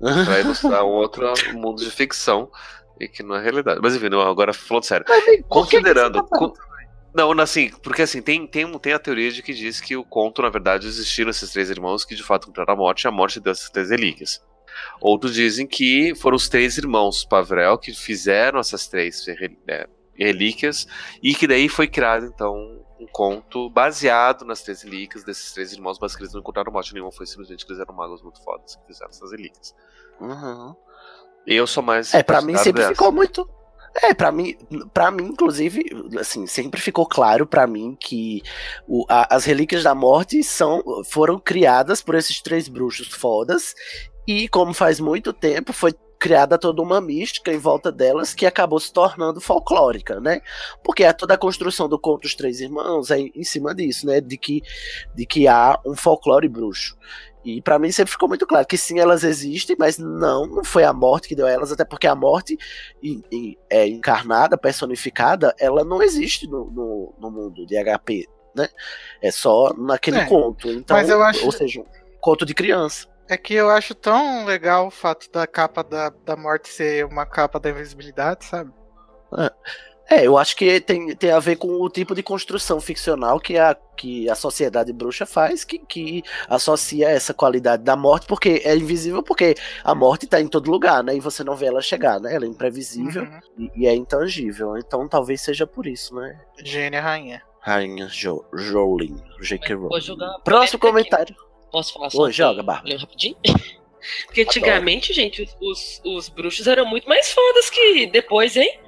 pra 0.24 0.40
ilustrar 0.40 0.84
um 0.84 0.88
outro 0.88 1.32
mundo 1.54 1.82
de 1.84 1.90
ficção 1.90 2.50
e 3.00 3.08
que 3.08 3.22
não 3.22 3.36
é 3.36 3.42
realidade. 3.42 3.80
Mas 3.82 3.94
enfim, 3.94 4.08
não, 4.08 4.20
agora 4.20 4.52
falando 4.52 4.84
sério. 4.84 5.06
Considerando. 5.48 6.22
co- 6.24 6.52
Não, 7.14 7.30
assim, 7.40 7.70
porque 7.82 8.02
assim, 8.02 8.22
tem, 8.22 8.46
tem, 8.46 8.78
tem 8.78 8.92
a 8.92 8.98
teoria 8.98 9.30
de 9.30 9.42
que 9.42 9.52
diz 9.52 9.80
que 9.80 9.96
o 9.96 10.04
conto, 10.04 10.42
na 10.42 10.48
verdade, 10.48 10.86
existiram 10.86 11.30
esses 11.30 11.50
três 11.50 11.70
irmãos 11.70 12.04
que 12.04 12.14
de 12.14 12.22
fato 12.22 12.44
encontraram 12.44 12.74
a 12.74 12.76
morte 12.76 13.02
e 13.04 13.08
a 13.08 13.10
morte 13.10 13.38
deu 13.40 13.52
essas 13.52 13.70
três 13.70 13.90
relíquias. 13.90 14.40
Outros 15.00 15.34
dizem 15.34 15.66
que 15.66 16.14
foram 16.14 16.36
os 16.36 16.48
três 16.48 16.78
irmãos 16.78 17.24
Pavrel 17.24 17.76
que 17.78 17.92
fizeram 17.92 18.58
essas 18.58 18.88
três 18.88 19.26
é, 19.68 19.86
relíquias 20.14 20.86
e 21.22 21.34
que 21.34 21.46
daí 21.46 21.68
foi 21.68 21.86
criado, 21.86 22.26
então, 22.26 22.56
um 23.02 23.06
conto 23.10 23.68
baseado 23.70 24.44
nas 24.44 24.62
três 24.62 24.82
relíquias 24.82 25.24
desses 25.24 25.52
três 25.52 25.72
irmãos, 25.72 25.98
mas 26.00 26.14
que 26.14 26.22
eles 26.22 26.32
não 26.32 26.40
encontraram 26.40 26.72
morte 26.72 26.94
nenhuma, 26.94 27.10
foi 27.12 27.26
simplesmente 27.26 27.66
que 27.66 27.72
eles 27.72 27.80
eram 27.80 27.94
magos 27.94 28.22
muito 28.22 28.42
fodas 28.42 28.76
que 28.76 28.86
fizeram 28.86 29.10
essas 29.10 29.30
relíquias. 29.32 29.74
Uhum. 30.20 30.74
Eu 31.46 31.66
sou 31.66 31.82
mais. 31.82 32.14
É, 32.14 32.22
pra 32.22 32.40
mim 32.40 32.56
sempre 32.56 32.82
dessa. 32.82 32.92
ficou 32.94 33.10
muito. 33.10 33.48
É, 34.02 34.14
pra 34.14 34.32
mim, 34.32 34.56
para 34.94 35.10
mim, 35.10 35.24
inclusive, 35.24 35.84
assim, 36.18 36.46
sempre 36.46 36.80
ficou 36.80 37.04
claro 37.06 37.46
pra 37.46 37.66
mim 37.66 37.94
que 38.00 38.40
o- 38.88 39.04
a- 39.06 39.34
as 39.34 39.44
relíquias 39.44 39.82
da 39.82 39.94
morte 39.94 40.42
são, 40.42 40.82
foram 41.04 41.38
criadas 41.38 42.00
por 42.00 42.14
esses 42.14 42.40
três 42.40 42.68
bruxos 42.68 43.08
fodas, 43.08 43.74
e 44.26 44.48
como 44.48 44.72
faz 44.72 44.98
muito 44.98 45.30
tempo, 45.30 45.74
foi 45.74 45.92
criada 46.22 46.56
toda 46.56 46.80
uma 46.80 47.00
mística 47.00 47.52
em 47.52 47.58
volta 47.58 47.90
delas 47.90 48.32
que 48.32 48.46
acabou 48.46 48.78
se 48.78 48.92
tornando 48.92 49.40
folclórica, 49.40 50.20
né? 50.20 50.40
Porque 50.84 51.02
é 51.02 51.12
toda 51.12 51.34
a 51.34 51.38
construção 51.38 51.88
do 51.88 51.98
conto 51.98 52.22
dos 52.22 52.36
três 52.36 52.60
irmãos 52.60 53.10
é 53.10 53.18
em 53.18 53.42
cima 53.42 53.74
disso, 53.74 54.06
né? 54.06 54.20
De 54.20 54.38
que, 54.38 54.62
de 55.16 55.26
que 55.26 55.48
há 55.48 55.76
um 55.84 55.96
folclore 55.96 56.48
bruxo. 56.48 56.96
E 57.44 57.60
pra 57.60 57.76
mim 57.76 57.90
sempre 57.90 58.12
ficou 58.12 58.28
muito 58.28 58.46
claro 58.46 58.64
que 58.64 58.78
sim, 58.78 59.00
elas 59.00 59.24
existem, 59.24 59.74
mas 59.76 59.98
não, 59.98 60.46
não 60.46 60.62
foi 60.62 60.84
a 60.84 60.92
morte 60.92 61.26
que 61.26 61.34
deu 61.34 61.44
a 61.44 61.50
elas, 61.50 61.72
até 61.72 61.84
porque 61.84 62.06
a 62.06 62.14
morte 62.14 62.56
em- 63.02 63.20
em- 63.32 63.56
é 63.68 63.84
encarnada, 63.88 64.56
personificada, 64.56 65.52
ela 65.58 65.82
não 65.84 66.00
existe 66.00 66.46
no, 66.46 66.70
no, 66.70 67.14
no 67.18 67.30
mundo 67.32 67.66
de 67.66 67.74
HP, 67.76 68.28
né? 68.54 68.68
É 69.20 69.32
só 69.32 69.74
naquele 69.76 70.18
É, 70.18 70.24
conto. 70.24 70.70
Então, 70.70 70.96
mas 70.96 71.08
eu 71.08 71.20
acho- 71.20 71.44
ou 71.44 71.50
seja, 71.50 71.80
um 71.80 71.84
conto 72.20 72.46
de 72.46 72.54
criança. 72.54 73.08
É 73.32 73.36
que 73.38 73.54
eu 73.54 73.70
acho 73.70 73.94
tão 73.94 74.44
legal 74.44 74.88
o 74.88 74.90
fato 74.90 75.32
da 75.32 75.46
capa 75.46 75.82
da, 75.82 76.10
da 76.10 76.36
morte 76.36 76.68
ser 76.68 77.06
uma 77.06 77.24
capa 77.24 77.58
da 77.58 77.70
invisibilidade, 77.70 78.44
sabe? 78.44 78.70
É, 80.10 80.26
eu 80.26 80.36
acho 80.36 80.54
que 80.54 80.78
tem, 80.82 81.16
tem 81.16 81.30
a 81.30 81.38
ver 81.38 81.56
com 81.56 81.68
o 81.68 81.88
tipo 81.88 82.14
de 82.14 82.22
construção 82.22 82.78
ficcional 82.78 83.40
que 83.40 83.56
a, 83.56 83.74
que 83.96 84.28
a 84.28 84.34
sociedade 84.34 84.92
bruxa 84.92 85.24
faz, 85.24 85.64
que, 85.64 85.78
que 85.78 86.22
associa 86.46 87.08
essa 87.08 87.32
qualidade 87.32 87.82
da 87.82 87.96
morte, 87.96 88.26
porque 88.26 88.60
é 88.66 88.76
invisível, 88.76 89.22
porque 89.22 89.54
a 89.82 89.94
morte 89.94 90.26
tá 90.26 90.38
em 90.38 90.46
todo 90.46 90.70
lugar, 90.70 91.02
né? 91.02 91.16
E 91.16 91.20
você 91.20 91.42
não 91.42 91.56
vê 91.56 91.68
ela 91.68 91.80
chegar, 91.80 92.20
né? 92.20 92.34
Ela 92.34 92.44
é 92.44 92.48
imprevisível 92.48 93.22
Uhum. 93.22 93.40
e, 93.56 93.84
e 93.84 93.86
é 93.86 93.94
intangível. 93.94 94.76
Então 94.76 95.08
talvez 95.08 95.40
seja 95.40 95.66
por 95.66 95.86
isso, 95.86 96.14
né? 96.14 96.38
Gênia 96.62 97.00
rainha. 97.00 97.40
Rainha 97.60 98.08
jo 98.08 98.44
Rowling, 98.52 99.16
J.K. 99.40 99.74
Rowling. 99.74 99.88
Próximo 100.44 100.80
polêmica 100.80 101.16
aqui. 101.22 101.34
Posso 101.72 101.94
falar 101.94 102.10
só 102.10 102.24
um- 102.26 102.30
joga, 102.30 102.62
Bárbara. 102.62 102.98
rapidinho? 102.98 103.36
Porque 104.26 104.42
antigamente, 104.42 105.12
gente, 105.12 105.42
os, 105.42 105.56
os, 105.60 106.02
os 106.04 106.28
bruxos 106.28 106.66
eram 106.66 106.84
muito 106.84 107.08
mais 107.08 107.32
fodas 107.32 107.70
que 107.70 108.06
depois, 108.06 108.56
hein? 108.56 108.78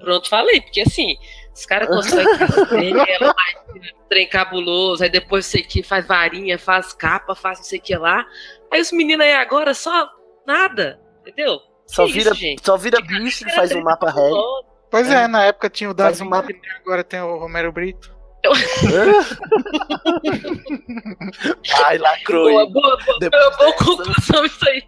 Pronto, 0.00 0.28
falei. 0.28 0.60
Porque 0.60 0.80
assim, 0.80 1.16
os 1.54 1.64
caras 1.64 1.88
constroem 1.88 2.26
castelo, 2.36 3.34
magia, 3.34 3.94
trem 4.08 4.28
cabuloso, 4.28 5.02
aí 5.04 5.08
depois 5.10 5.46
sei 5.46 5.62
que 5.62 5.82
faz 5.82 6.04
varinha, 6.06 6.58
faz 6.58 6.92
capa, 6.92 7.34
faz 7.36 7.58
não 7.58 7.64
sei 7.64 7.78
o 7.78 7.82
que 7.82 7.96
lá. 7.96 8.26
Aí 8.70 8.80
os 8.80 8.90
meninos 8.92 9.24
aí 9.24 9.32
agora 9.34 9.72
só 9.74 10.08
nada, 10.46 11.00
entendeu? 11.20 11.60
Só 11.86 12.06
Que 12.06 12.12
vira, 12.12 12.30
isso, 12.32 12.40
gente? 12.40 12.64
só 12.66 12.76
vira 12.76 13.00
bicho 13.00 13.46
e 13.48 13.52
faz 13.52 13.70
um 13.72 13.80
mapa 13.82 14.10
ré. 14.10 14.28
Pois 14.90 15.08
é, 15.10 15.26
na 15.28 15.44
época 15.44 15.70
tinha 15.70 15.90
o 15.90 15.94
Faz 15.96 16.18
Davi, 16.18 16.28
uma- 16.28 16.44
agora 16.84 17.04
tem 17.04 17.20
o 17.20 17.38
Romero 17.38 17.70
Brito. 17.72 18.13
Ai, 21.84 21.98
lacrou. 21.98 22.48
Boa, 22.50 22.66
boa, 22.70 22.98
boa, 23.04 23.18
Depois 23.18 23.42
boa, 23.42 23.56
boa 23.56 23.70
dessa- 23.72 23.84
conclusão 23.84 24.44
isso 24.44 24.68
aí. 24.68 24.82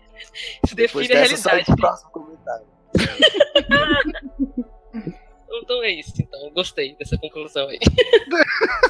Isso 0.65 0.75
Depois 0.75 1.09
define 1.09 1.35
a 1.35 1.37
sai 1.37 1.53
realidade. 1.63 1.81
próximo 1.81 2.11
comentário. 2.11 2.67
Então 5.63 5.83
é 5.83 5.91
isso, 5.91 6.13
então. 6.21 6.39
Eu 6.45 6.51
Gostei 6.53 6.95
dessa 6.97 7.17
conclusão 7.19 7.67
aí. 7.69 7.79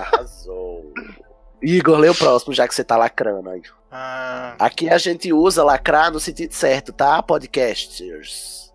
Arrasou. 0.00 0.92
Igor, 1.62 1.96
lê 1.96 2.08
o 2.08 2.14
próximo, 2.14 2.52
já 2.52 2.66
que 2.68 2.74
você 2.74 2.82
tá 2.84 2.96
lacrando 2.96 3.48
aí. 3.48 3.62
Ah, 3.90 4.56
Aqui 4.58 4.90
a 4.90 4.98
gente 4.98 5.32
usa 5.32 5.62
lacrar 5.64 6.10
no 6.12 6.18
sentido 6.20 6.52
certo, 6.52 6.92
tá? 6.92 7.22
Podcasters. 7.22 8.74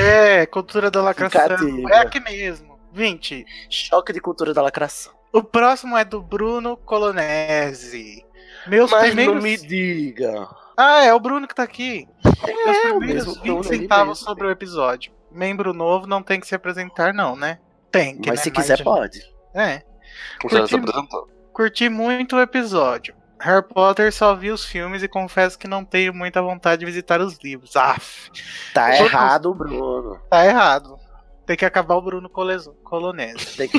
é, 0.00 0.46
cultura 0.46 0.90
da 0.90 1.02
lacração. 1.02 1.42
Ficativa. 1.58 1.90
É 1.90 1.98
aqui 1.98 2.20
mesmo. 2.20 2.78
20. 2.92 3.44
Choque 3.68 4.12
de 4.12 4.20
cultura 4.20 4.54
da 4.54 4.62
lacração. 4.62 5.12
O 5.32 5.42
próximo 5.42 5.96
é 5.96 6.04
do 6.04 6.20
Bruno 6.20 6.76
Colonese. 6.76 8.24
Meus 8.66 8.90
Mas 8.90 9.06
primeiros. 9.06 9.34
não 9.34 9.42
me 9.42 9.56
diga. 9.56 10.48
Ah, 10.76 11.04
é 11.04 11.12
o 11.14 11.20
Bruno 11.20 11.46
que 11.48 11.54
tá 11.54 11.62
aqui. 11.62 12.06
Meus 12.24 12.76
É, 12.84 12.92
o 12.92 12.98
primeiros 12.98 13.26
mesmo 13.26 13.34
20 13.34 13.42
Bruno 13.42 13.58
ali 13.60 13.78
centavos 13.78 14.18
mesmo. 14.20 14.24
sobre 14.28 14.46
o 14.46 14.50
episódio. 14.50 15.12
Membro 15.30 15.72
novo 15.72 16.06
não 16.06 16.22
tem 16.22 16.38
que 16.38 16.46
se 16.46 16.54
apresentar, 16.54 17.14
não, 17.14 17.34
né? 17.34 17.58
Tem, 17.90 18.18
que 18.20 18.28
Mas 18.28 18.40
né, 18.40 18.44
se 18.44 18.50
quiser, 18.50 18.76
gente. 18.78 18.84
pode. 18.84 19.20
É. 19.54 19.82
Curti- 20.40 20.68
se 20.68 20.74
apresentou. 20.76 21.28
Curti 21.52 21.88
muito 21.88 22.36
o 22.36 22.40
episódio. 22.40 23.14
Harry 23.40 23.62
Potter 23.66 24.12
só 24.12 24.34
vi 24.36 24.50
os 24.50 24.64
filmes 24.64 25.02
e 25.02 25.08
confesso 25.08 25.58
que 25.58 25.66
não 25.66 25.84
tenho 25.84 26.14
muita 26.14 26.40
vontade 26.40 26.80
de 26.80 26.86
visitar 26.86 27.20
os 27.20 27.38
livros. 27.42 27.74
Aff, 27.74 28.30
Tá 28.72 28.90
Todos- 28.92 29.00
errado, 29.12 29.54
Bruno. 29.54 30.20
tá 30.30 30.46
errado. 30.46 30.96
Tem 31.44 31.56
que 31.56 31.64
acabar 31.64 31.96
o 31.96 32.02
Bruno 32.02 32.30
Colonese. 32.30 33.56
Tem 33.56 33.68
que... 33.68 33.78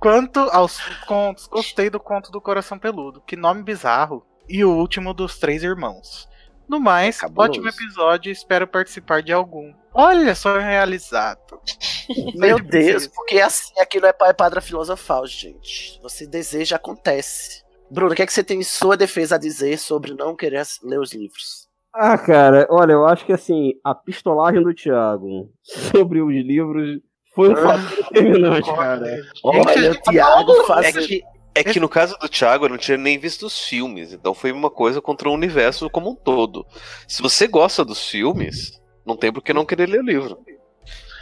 Quanto 0.00 0.38
aos 0.52 0.78
contos, 1.06 1.46
gostei 1.48 1.90
do 1.90 1.98
conto 1.98 2.30
do 2.30 2.40
Coração 2.40 2.78
Peludo. 2.78 3.20
Que 3.26 3.36
nome 3.36 3.62
bizarro. 3.62 4.24
E 4.48 4.64
o 4.64 4.70
último 4.70 5.12
dos 5.12 5.38
três 5.38 5.62
irmãos. 5.62 6.28
No 6.68 6.78
mais, 6.78 7.16
É 7.18 7.20
cabuloso. 7.22 7.50
ótimo 7.50 7.68
episódio 7.68 8.28
e 8.28 8.32
espero 8.32 8.66
participar 8.66 9.22
de 9.22 9.32
algum. 9.32 9.72
Olha, 9.92 10.34
sonho 10.34 10.60
realizado. 10.60 11.60
Meu 12.36 12.58
Deus, 12.58 13.06
porque 13.06 13.40
assim 13.40 13.72
aqui 13.80 14.00
não 14.00 14.08
é 14.08 14.12
pai 14.12 14.32
padra 14.32 14.60
filosofal, 14.60 15.26
gente. 15.26 15.98
Você 16.02 16.26
deseja, 16.26 16.76
acontece. 16.76 17.64
Bruno, 17.90 18.12
o 18.12 18.14
que 18.14 18.22
é 18.22 18.26
que 18.26 18.32
você 18.32 18.44
tem 18.44 18.60
em 18.60 18.64
sua 18.64 18.96
defesa 18.96 19.34
a 19.36 19.38
dizer 19.38 19.78
sobre 19.78 20.14
não 20.14 20.36
querer 20.36 20.62
ler 20.82 21.00
os 21.00 21.12
livros? 21.12 21.66
Ah, 21.94 22.18
cara, 22.18 22.66
olha, 22.70 22.92
eu 22.92 23.06
acho 23.06 23.24
que 23.24 23.32
assim, 23.32 23.72
a 23.82 23.94
pistolagem 23.94 24.62
do 24.62 24.74
Thiago 24.74 25.50
sobre 25.64 26.20
os 26.20 26.32
livros 26.32 27.00
foi 27.38 27.48
um 27.50 27.52
Ah. 27.52 27.78
fator 27.78 28.04
determinante, 28.12 28.74
cara. 28.74 29.22
Olha, 29.44 29.90
o 29.92 29.94
Thiago 30.10 30.52
É 30.52 30.64
fazendo. 30.66 31.06
que, 31.06 31.22
é 31.54 31.62
que 31.64 31.78
no 31.80 31.88
caso 31.88 32.18
do 32.18 32.28
Thiago, 32.28 32.64
eu 32.64 32.68
não 32.70 32.76
tinha 32.78 32.96
nem 32.96 33.18
visto 33.18 33.46
os 33.46 33.64
filmes, 33.66 34.12
então 34.12 34.34
foi 34.34 34.50
uma 34.50 34.68
coisa 34.70 35.00
contra 35.00 35.28
o 35.28 35.32
universo 35.32 35.88
como 35.88 36.10
um 36.10 36.14
todo. 36.16 36.66
Se 37.06 37.22
você 37.22 37.46
gosta 37.46 37.84
dos 37.84 38.08
filmes, 38.08 38.80
não 39.06 39.16
tem 39.16 39.32
por 39.32 39.40
que 39.42 39.52
não 39.52 39.64
querer 39.64 39.86
ler 39.88 40.00
o 40.00 40.04
livro. 40.04 40.38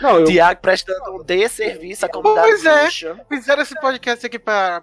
Não, 0.01 0.21
eu, 0.21 0.25
Thiago 0.25 0.61
prestando 0.61 1.13
um 1.13 1.23
desserviço 1.23 2.05
à 2.07 2.09
comunidade 2.09 2.49
Pois 2.49 2.65
é. 2.67 2.89
Fizeram 3.29 3.63
esse 3.63 3.75
podcast 3.81 4.25
aqui 4.27 4.39
pra, 4.39 4.83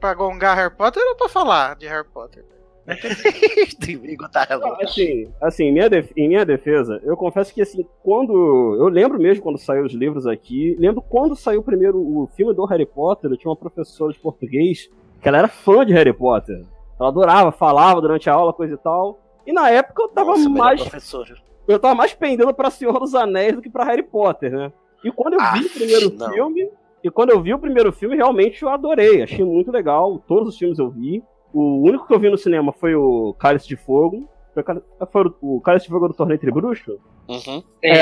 pra 0.00 0.14
gongar 0.14 0.56
Harry 0.56 0.74
Potter 0.74 1.02
ou 1.10 1.16
pra 1.16 1.28
falar 1.28 1.74
de 1.76 1.86
Harry 1.86 2.08
Potter? 2.08 2.44
Tá 4.32 4.46
louco. 4.56 4.82
assim, 4.82 5.28
assim 5.40 5.64
em, 5.64 5.72
minha 5.72 5.88
def- 5.88 6.12
em 6.16 6.28
minha 6.28 6.44
defesa, 6.44 7.00
eu 7.04 7.16
confesso 7.16 7.52
que 7.52 7.62
assim, 7.62 7.84
quando. 8.02 8.32
Eu 8.78 8.88
lembro 8.88 9.18
mesmo 9.18 9.42
quando 9.42 9.58
saiu 9.58 9.84
os 9.84 9.92
livros 9.92 10.26
aqui. 10.26 10.76
Lembro 10.78 11.02
quando 11.02 11.34
saiu 11.36 11.62
primeiro 11.62 11.98
o 11.98 12.28
filme 12.36 12.54
do 12.54 12.64
Harry 12.66 12.86
Potter, 12.86 13.30
eu 13.30 13.36
tinha 13.36 13.50
uma 13.50 13.56
professora 13.56 14.12
de 14.12 14.18
português 14.18 14.88
que 15.20 15.28
ela 15.28 15.38
era 15.38 15.48
fã 15.48 15.84
de 15.84 15.92
Harry 15.92 16.12
Potter. 16.12 16.64
Ela 16.98 17.08
adorava, 17.08 17.52
falava 17.52 18.00
durante 18.00 18.28
a 18.28 18.34
aula, 18.34 18.52
coisa 18.52 18.74
e 18.74 18.78
tal. 18.78 19.20
E 19.46 19.52
na 19.52 19.70
época 19.70 20.02
eu 20.02 20.08
tava 20.08 20.30
Nossa, 20.30 20.48
mais. 20.48 20.80
professora. 20.82 21.34
Eu 21.66 21.78
tava 21.78 21.94
mais 21.94 22.14
pendendo 22.14 22.52
pra 22.54 22.70
Senhor 22.70 22.98
dos 22.98 23.14
Anéis 23.14 23.54
do 23.54 23.62
que 23.62 23.70
pra 23.70 23.84
Harry 23.84 24.02
Potter, 24.02 24.50
né? 24.50 24.72
E 25.04 25.10
quando 25.12 25.34
eu 25.34 25.38
vi 25.40 25.44
Ah, 25.44 25.62
o 25.66 25.70
primeiro 25.70 26.14
não. 26.14 26.32
filme. 26.32 26.68
E 27.04 27.10
quando 27.10 27.30
eu 27.30 27.40
vi 27.40 27.54
o 27.54 27.58
primeiro 27.58 27.92
filme, 27.92 28.16
realmente 28.16 28.62
eu 28.62 28.68
adorei. 28.68 29.22
Achei 29.22 29.44
muito 29.44 29.70
legal. 29.70 30.18
Todos 30.26 30.48
os 30.48 30.58
filmes 30.58 30.78
eu 30.78 30.90
vi. 30.90 31.22
O 31.58 31.82
único 31.82 32.06
que 32.06 32.14
eu 32.14 32.18
vi 32.20 32.30
no 32.30 32.38
cinema 32.38 32.72
foi 32.72 32.94
o 32.94 33.34
Cálice 33.38 33.66
de 33.66 33.76
Fogo. 33.76 34.28
Foi, 34.54 34.62
o 34.62 34.64
Cálice- 34.66 34.86
foi 35.10 35.24
o- 35.26 35.56
o 35.56 35.60
Cálice 35.60 35.86
de 35.86 35.92
Fogo 35.92 36.08
do 36.08 36.14
Torneio 36.14 36.36
Entre 36.36 36.50
Bruxos? 36.50 36.98
Uhum. 37.28 37.62
É. 37.82 38.00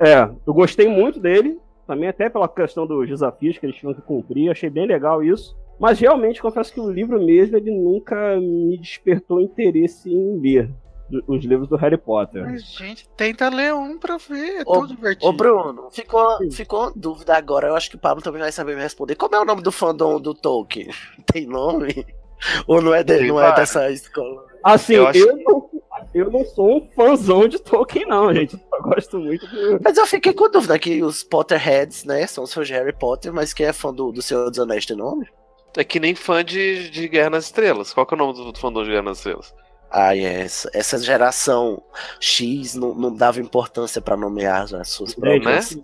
É, 0.00 0.28
eu 0.46 0.54
gostei 0.54 0.88
muito 0.88 1.20
dele. 1.20 1.58
Também 1.86 2.08
até 2.08 2.30
pela 2.30 2.48
questão 2.48 2.86
dos 2.86 3.06
desafios 3.06 3.58
que 3.58 3.66
eles 3.66 3.76
tinham 3.76 3.92
que 3.92 4.00
cumprir. 4.00 4.50
Achei 4.50 4.70
bem 4.70 4.86
legal 4.86 5.22
isso. 5.22 5.54
Mas 5.78 5.98
realmente 6.00 6.40
confesso 6.40 6.72
que 6.72 6.80
o 6.80 6.90
livro 6.90 7.22
mesmo, 7.22 7.56
ele 7.58 7.70
nunca 7.70 8.36
me 8.40 8.78
despertou 8.78 9.38
interesse 9.40 10.10
em 10.10 10.40
ler 10.40 10.70
os 11.28 11.44
livros 11.44 11.68
do 11.68 11.76
Harry 11.76 11.98
Potter. 11.98 12.42
Mas, 12.42 12.64
gente, 12.72 13.06
tenta 13.10 13.50
ler 13.50 13.74
um 13.74 13.98
pra 13.98 14.16
ver. 14.16 14.60
É 14.60 14.62
Ô, 14.62 14.72
tão 14.72 14.86
divertido. 14.86 15.28
Ô, 15.28 15.32
Bruno, 15.34 15.90
ficou, 15.90 16.26
ficou 16.50 16.80
uma 16.84 16.92
dúvida 16.96 17.36
agora. 17.36 17.68
Eu 17.68 17.76
acho 17.76 17.90
que 17.90 17.96
o 17.96 18.00
Pablo 18.00 18.22
também 18.22 18.40
vai 18.40 18.50
saber 18.50 18.74
me 18.74 18.82
responder. 18.82 19.14
Como 19.16 19.34
é 19.36 19.40
o 19.40 19.44
nome 19.44 19.60
do 19.62 19.70
fandom 19.70 20.18
do 20.18 20.32
Tolkien? 20.32 20.88
Tem 21.30 21.46
nome? 21.46 22.06
Ou 22.66 22.80
não 22.82 22.94
é, 22.94 23.02
dele, 23.02 23.20
Tem 23.20 23.28
não 23.28 23.40
é 23.40 23.54
dessa 23.54 23.90
escola? 23.90 24.44
Assim, 24.62 24.94
Eu 24.94 25.02
eu, 25.02 25.08
acho- 25.08 25.36
não, 25.44 25.70
eu 26.14 26.30
não 26.30 26.44
sou 26.44 26.76
um 26.78 26.88
fãzão 26.94 27.46
de 27.48 27.58
Tolkien, 27.60 28.06
não, 28.06 28.32
gente. 28.34 28.54
Eu 28.72 28.82
gosto 28.82 29.18
muito 29.18 29.46
do. 29.46 29.78
Mas 29.82 29.96
eu 29.98 30.06
fiquei 30.06 30.32
com 30.32 30.48
dúvida 30.48 30.78
que 30.78 31.02
os 31.02 31.22
Potterheads, 31.22 32.04
né, 32.04 32.26
são 32.26 32.44
os 32.44 32.52
fãs 32.54 32.66
de 32.66 32.72
Harry 32.72 32.92
Potter, 32.92 33.32
mas 33.32 33.52
quem 33.52 33.66
é 33.66 33.72
fã 33.72 33.92
do, 33.92 34.10
do 34.12 34.22
Senhor 34.22 34.48
dos 34.50 34.58
Anéis 34.58 34.86
tem 34.86 34.96
nome? 34.96 35.26
É 35.76 35.82
que 35.84 35.98
nem 35.98 36.14
fã 36.14 36.44
de, 36.44 36.88
de 36.90 37.08
Guerra 37.08 37.30
nas 37.30 37.44
Estrelas. 37.46 37.92
Qual 37.92 38.06
que 38.06 38.14
é 38.14 38.16
o 38.16 38.18
nome 38.18 38.32
do, 38.34 38.52
do 38.52 38.58
fandom 38.58 38.84
de 38.84 38.90
Guerra 38.90 39.02
nas 39.02 39.18
Estrelas? 39.18 39.52
Ah, 39.90 40.16
essa, 40.16 40.70
essa 40.72 40.98
geração 40.98 41.82
X 42.20 42.74
não, 42.74 42.94
não 42.94 43.12
dava 43.14 43.40
importância 43.40 44.00
pra 44.00 44.16
nomear 44.16 44.72
as 44.74 44.88
suas 44.88 45.14
próprias 45.14 45.72
eu 45.72 45.82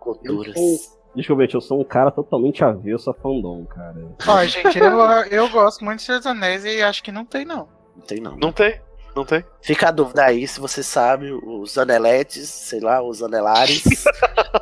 culturas. 0.00 0.54
sou- 0.54 1.01
Desculpa, 1.14 1.44
eu 1.44 1.60
sou 1.60 1.80
um 1.80 1.84
cara 1.84 2.10
totalmente 2.10 2.64
avesso 2.64 3.10
a 3.10 3.14
fandom, 3.14 3.66
cara. 3.66 3.96
Ó, 4.26 4.44
gente, 4.46 4.78
eu, 4.78 4.98
eu 5.30 5.48
gosto 5.50 5.84
muito 5.84 5.98
de 5.98 6.04
Senhor 6.04 6.18
dos 6.18 6.26
Anéis 6.26 6.64
e 6.64 6.82
acho 6.82 7.02
que 7.02 7.12
não 7.12 7.24
tem, 7.24 7.44
não. 7.44 7.68
Não 7.94 8.02
tem 8.02 8.20
não. 8.20 8.36
Não 8.36 8.50
tem, 8.50 8.80
não 9.14 9.24
tem. 9.24 9.44
Fica 9.60 9.88
a 9.88 9.90
dúvida 9.90 10.24
aí, 10.24 10.48
se 10.48 10.58
você 10.58 10.82
sabe, 10.82 11.30
os 11.30 11.76
aneletes, 11.76 12.48
sei 12.48 12.80
lá, 12.80 13.02
os 13.02 13.22
anelares. 13.22 13.82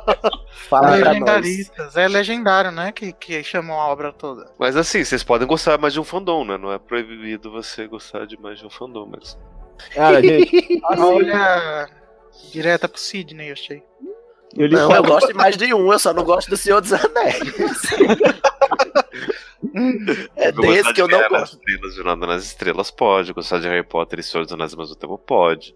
Fala 0.67 0.87
pra 0.87 0.97
nós. 0.97 1.07
Legendaristas. 1.07 1.95
É 1.95 2.07
legendário, 2.07 2.71
né? 2.71 2.91
Que, 2.91 3.13
que 3.13 3.41
chamam 3.43 3.79
a 3.79 3.87
obra 3.87 4.11
toda. 4.11 4.51
Mas 4.59 4.75
assim, 4.75 5.05
vocês 5.05 5.23
podem 5.23 5.47
gostar 5.47 5.77
mais 5.77 5.93
de 5.93 6.01
um 6.01 6.03
fandom, 6.03 6.43
né? 6.43 6.57
Não 6.57 6.71
é 6.71 6.77
proibido 6.77 7.49
você 7.49 7.87
gostar 7.87 8.27
de 8.27 8.37
mais 8.37 8.59
de 8.59 8.65
um 8.65 8.69
fandom, 8.69 9.09
mas. 9.09 9.39
Cara, 9.93 10.21
gente, 10.21 10.81
assim, 10.83 11.01
Olha. 11.01 11.89
Direta 12.51 12.89
pro 12.89 12.99
Sidney, 12.99 13.49
eu 13.49 13.53
achei. 13.53 13.83
Eu 14.55 14.67
li 14.67 14.75
Não, 14.75 14.93
eu 14.93 15.03
gosto 15.03 15.27
de 15.27 15.33
mais 15.33 15.57
de 15.57 15.73
um, 15.73 15.91
eu 15.91 15.99
só 15.99 16.13
não 16.13 16.23
gosto 16.23 16.49
do 16.49 16.57
Senhor 16.57 16.81
dos 16.81 16.93
Anéis. 16.93 17.39
é 20.35 20.51
desse 20.51 20.89
de 20.89 20.93
que 20.93 21.01
eu 21.01 21.07
não 21.07 21.19
nas 21.19 21.29
gosto. 21.29 21.57
Estrelas, 21.57 21.95
Jornada 21.95 22.27
nas 22.27 22.43
Estrelas 22.43 22.91
pode. 22.91 23.33
Gostar 23.33 23.59
de 23.59 23.67
Harry 23.67 23.83
Potter 23.83 24.19
e 24.19 24.23
Senhor 24.23 24.43
dos 24.43 24.53
Anéis 24.53 24.73
ao 24.73 24.79
mesmo 24.79 24.95
tempo 24.95 25.17
pode. 25.17 25.73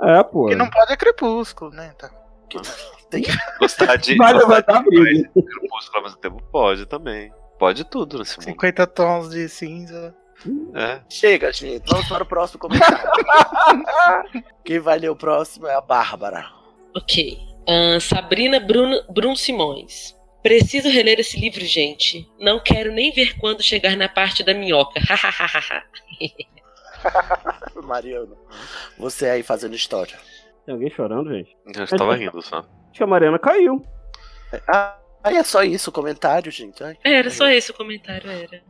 É, 0.00 0.22
pô. 0.22 0.46
O 0.46 0.48
que 0.48 0.54
não 0.54 0.70
pode 0.70 0.92
é 0.92 0.96
crepúsculo, 0.96 1.70
né? 1.70 1.92
Tá. 1.98 2.10
Gostar 3.60 3.96
de. 3.96 4.16
Vai 4.16 4.32
gostar 4.32 4.48
levantar 4.48 4.82
briga. 4.82 5.30
Crepúsculo 5.32 5.96
ao 5.96 6.02
mesmo 6.02 6.18
tempo 6.18 6.42
pode 6.50 6.86
também. 6.86 7.32
Pode 7.58 7.84
tudo 7.84 8.18
nesse 8.18 8.36
mundo. 8.36 8.44
50 8.44 8.86
tons 8.86 9.30
de 9.30 9.48
cinza. 9.48 10.14
É. 10.74 11.00
Chega, 11.10 11.52
gente, 11.52 11.82
vamos 11.90 12.08
para 12.08 12.22
o 12.22 12.26
próximo 12.26 12.60
comentário. 12.60 13.10
Quem 14.64 14.78
vai 14.78 14.98
ler 14.98 15.10
o 15.10 15.16
próximo 15.16 15.66
é 15.66 15.74
a 15.74 15.80
Bárbara. 15.80 16.46
Ok. 16.94 17.36
Ahn, 17.68 18.00
Sabrina 18.00 18.58
Bruno, 18.58 19.02
Brun 19.10 19.36
Simões. 19.36 20.16
Preciso 20.42 20.88
reler 20.88 21.20
esse 21.20 21.38
livro, 21.38 21.64
gente. 21.64 22.26
Não 22.38 22.58
quero 22.58 22.92
nem 22.92 23.12
ver 23.12 23.36
quando 23.38 23.62
chegar 23.62 23.96
na 23.96 24.08
parte 24.08 24.42
da 24.42 24.54
minhoca. 24.54 25.00
Mariano, 27.84 28.36
você 28.96 29.28
aí 29.28 29.42
fazendo 29.42 29.74
história. 29.74 30.18
Tem 30.64 30.72
alguém 30.72 30.90
chorando, 30.90 31.30
gente? 31.30 31.54
Eu 31.74 31.84
estava 31.84 32.14
rindo 32.14 32.40
só. 32.40 32.58
Acho 32.58 32.94
que 32.94 33.02
a 33.02 33.06
Mariana 33.06 33.38
caiu. 33.38 33.84
Ah, 34.66 34.96
aí 35.22 35.36
é 35.36 35.42
só 35.42 35.62
isso, 35.62 35.90
o 35.90 35.92
comentário, 35.92 36.50
gente. 36.50 36.82
Ai, 36.82 36.96
era 37.04 37.30
só 37.30 37.48
esse 37.48 37.70
o 37.70 37.74
comentário, 37.74 38.30
era. 38.30 38.62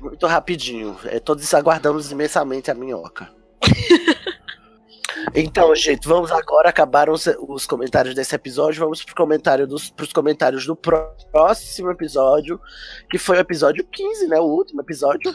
Muito 0.00 0.26
rapidinho. 0.26 0.96
É, 1.06 1.18
todos 1.18 1.52
aguardamos 1.54 2.12
imensamente 2.12 2.70
a 2.70 2.74
minhoca. 2.74 3.32
Então, 5.34 5.74
gente, 5.74 6.06
vamos 6.08 6.30
agora 6.32 6.68
acabar 6.68 7.08
os, 7.08 7.26
os 7.48 7.66
comentários 7.66 8.14
desse 8.14 8.34
episódio. 8.34 8.80
Vamos 8.80 9.04
pro 9.04 9.14
comentário 9.14 9.66
dos, 9.66 9.90
pros 9.90 10.12
comentários 10.12 10.66
do 10.66 10.74
pró- 10.74 11.14
próximo 11.30 11.90
episódio, 11.90 12.60
que 13.08 13.18
foi 13.18 13.36
o 13.36 13.40
episódio 13.40 13.84
15, 13.84 14.26
né? 14.28 14.38
O 14.40 14.44
último 14.44 14.80
episódio. 14.80 15.32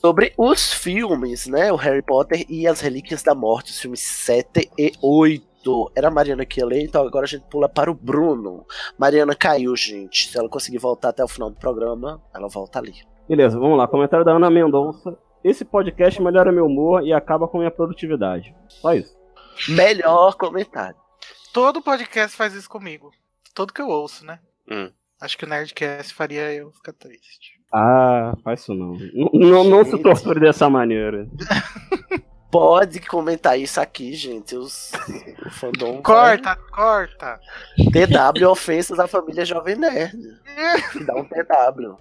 Sobre 0.00 0.32
os 0.38 0.72
filmes, 0.72 1.46
né? 1.46 1.70
O 1.70 1.76
Harry 1.76 2.00
Potter 2.02 2.46
e 2.48 2.66
as 2.66 2.80
Relíquias 2.80 3.22
da 3.22 3.34
Morte, 3.34 3.70
os 3.70 3.78
filmes 3.78 4.00
7 4.00 4.70
e 4.78 4.92
8. 5.02 5.92
Era 5.94 6.08
a 6.08 6.10
Mariana 6.10 6.46
que 6.46 6.58
ia 6.60 6.64
ler, 6.64 6.82
então 6.82 7.06
agora 7.06 7.26
a 7.26 7.28
gente 7.28 7.44
pula 7.50 7.68
para 7.68 7.90
o 7.90 7.94
Bruno. 7.94 8.64
Mariana 8.98 9.34
caiu, 9.34 9.76
gente. 9.76 10.28
Se 10.30 10.38
ela 10.38 10.48
conseguir 10.48 10.78
voltar 10.78 11.10
até 11.10 11.22
o 11.22 11.28
final 11.28 11.50
do 11.50 11.56
programa, 11.56 12.18
ela 12.34 12.48
volta 12.48 12.78
ali. 12.78 12.94
Beleza, 13.28 13.58
vamos 13.58 13.76
lá. 13.76 13.86
Comentário 13.86 14.24
da 14.24 14.32
Ana 14.32 14.48
Mendonça. 14.48 15.18
Esse 15.44 15.66
podcast 15.66 16.20
melhora 16.22 16.50
meu 16.50 16.64
humor 16.64 17.06
e 17.06 17.12
acaba 17.12 17.46
com 17.46 17.58
minha 17.58 17.70
produtividade. 17.70 18.54
Só 18.68 18.94
isso. 18.94 19.19
Melhor 19.68 20.34
comentário. 20.36 20.96
Todo 21.52 21.82
podcast 21.82 22.36
faz 22.36 22.54
isso 22.54 22.68
comigo. 22.68 23.10
Todo 23.54 23.72
que 23.72 23.82
eu 23.82 23.88
ouço, 23.88 24.24
né? 24.24 24.38
Hum. 24.70 24.90
Acho 25.20 25.36
que 25.36 25.44
o 25.44 25.48
Nerdcast 25.48 26.14
faria 26.14 26.52
eu 26.52 26.70
ficar 26.72 26.92
triste. 26.92 27.58
Ah, 27.72 28.32
faz 28.42 28.60
isso 28.60 28.74
não. 28.74 28.94
N- 28.94 29.30
Não, 29.34 29.64
não 29.64 29.84
se 29.84 29.98
torture 29.98 30.40
dessa 30.40 30.68
maneira. 30.70 31.28
Pode 32.50 32.98
comentar 33.00 33.56
isso 33.58 33.80
aqui, 33.80 34.12
gente. 34.14 34.56
Os, 34.56 34.90
o 35.46 35.50
fandom. 35.50 36.02
Corta, 36.02 36.56
corta. 36.72 37.38
TW 37.76 38.48
ofensas 38.50 38.98
à 38.98 39.06
família 39.06 39.44
Jovem 39.44 39.76
Nerd. 39.76 40.16
Dá 41.06 41.14
um 41.14 41.24
TW. 41.24 41.96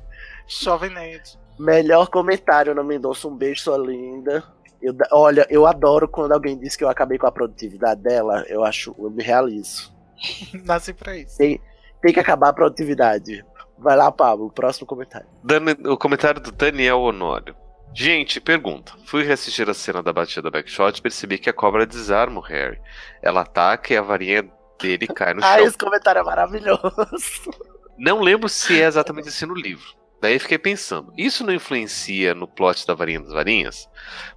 Jovem 0.47 0.89
Nerd. 0.89 1.37
Melhor 1.59 2.07
comentário, 2.09 2.71
Ana 2.71 2.83
Mendonça. 2.83 3.27
Um 3.27 3.35
beijo, 3.35 3.61
sua 3.61 3.77
linda. 3.77 4.43
Eu, 4.81 4.95
olha, 5.11 5.45
eu 5.49 5.65
adoro 5.65 6.07
quando 6.07 6.31
alguém 6.31 6.57
diz 6.57 6.75
que 6.75 6.83
eu 6.83 6.89
acabei 6.89 7.17
com 7.17 7.27
a 7.27 7.31
produtividade 7.31 8.01
dela. 8.01 8.43
Eu 8.47 8.63
acho, 8.63 8.95
eu 8.97 9.09
me 9.09 9.23
realizo. 9.23 9.91
Nasci 10.65 10.93
pra 10.93 11.17
isso. 11.17 11.37
Tem, 11.37 11.59
tem 12.01 12.13
que 12.13 12.19
acabar 12.19 12.49
a 12.49 12.53
produtividade. 12.53 13.43
Vai 13.77 13.95
lá, 13.95 14.11
Pablo, 14.11 14.51
próximo 14.51 14.85
comentário. 14.87 15.27
Dani- 15.43 15.77
o 15.87 15.97
comentário 15.97 16.41
do 16.41 16.51
Daniel 16.51 16.99
Honório. 16.99 17.55
Gente, 17.93 18.39
pergunta. 18.39 18.93
Fui 19.05 19.23
reassistir 19.23 19.67
a 19.69 19.73
cena 19.73 20.03
da 20.03 20.13
batida 20.13 20.43
da 20.43 20.51
Backshot 20.51 20.99
e 20.99 21.01
percebi 21.01 21.37
que 21.37 21.49
a 21.49 21.53
cobra 21.53 21.85
desarma 21.85 22.39
o 22.39 22.43
Harry. 22.43 22.79
Ela 23.21 23.41
ataca 23.41 23.93
e 23.93 23.97
a 23.97 24.01
varinha 24.01 24.47
dele 24.79 25.07
cai 25.07 25.33
no 25.33 25.43
Ah, 25.43 25.57
chão. 25.57 25.65
esse 25.65 25.77
comentário 25.77 26.19
é 26.19 26.23
maravilhoso. 26.23 27.51
Não 27.97 28.19
lembro 28.21 28.47
se 28.47 28.79
é 28.81 28.85
exatamente 28.85 29.29
assim 29.29 29.45
no 29.45 29.55
livro. 29.55 29.87
Daí 30.21 30.37
fiquei 30.39 30.57
pensando, 30.57 31.13
isso 31.17 31.45
não 31.45 31.53
influencia 31.53 32.35
no 32.35 32.47
plot 32.47 32.85
da 32.85 32.93
varinha 32.93 33.21
das 33.21 33.31
varinhas? 33.31 33.89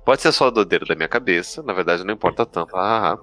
Pode 0.04 0.22
ser 0.22 0.30
só 0.32 0.46
a 0.46 0.50
dodeira 0.50 0.86
da 0.86 0.94
minha 0.94 1.08
cabeça, 1.08 1.62
na 1.62 1.72
verdade 1.72 2.04
não 2.04 2.14
importa 2.14 2.46
tanto. 2.46 2.76
Ah, 2.76 3.14
ah. 3.14 3.18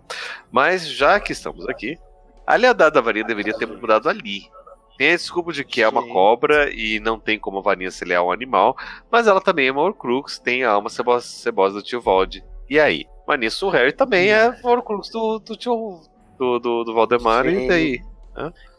Mas 0.51 0.87
já 0.87 1.19
que 1.19 1.31
estamos 1.31 1.67
aqui, 1.69 1.97
A 2.45 2.55
lealdade 2.55 2.95
da 2.95 3.01
varinha 3.01 3.23
deveria 3.25 3.53
ter 3.55 3.67
mudado 3.67 4.09
ali. 4.09 4.49
Tem 4.97 5.11
a 5.13 5.15
desculpa 5.15 5.53
de 5.53 5.63
que 5.63 5.81
é 5.83 5.87
uma 5.87 6.05
cobra 6.07 6.69
e 6.73 6.99
não 6.99 7.19
tem 7.19 7.39
como 7.39 7.59
a 7.59 7.61
varinha 7.61 7.91
ser 7.91 8.05
leal 8.05 8.25
ao 8.25 8.31
animal, 8.31 8.75
mas 9.11 9.27
ela 9.27 9.39
também 9.39 9.67
é 9.67 9.71
uma 9.71 9.81
Horcrux, 9.83 10.39
tem 10.39 10.63
a 10.63 10.71
alma 10.71 10.89
cebosa, 10.89 11.25
cebosa 11.27 11.75
do 11.75 11.83
tio 11.83 12.01
Vold. 12.01 12.43
E 12.69 12.79
aí? 12.79 13.05
Mas 13.27 13.39
nisso 13.39 13.67
o 13.67 13.69
Harry 13.69 13.93
também 13.93 14.31
é 14.31 14.49
Horcrux 14.63 15.09
do, 15.11 15.39
do 15.39 15.55
tio 15.55 16.01
do, 16.39 16.57
do, 16.59 16.83
do 16.85 16.93
Valdemar, 16.93 17.45
e 17.45 17.55
Sim. 17.55 17.67
daí? 17.67 18.01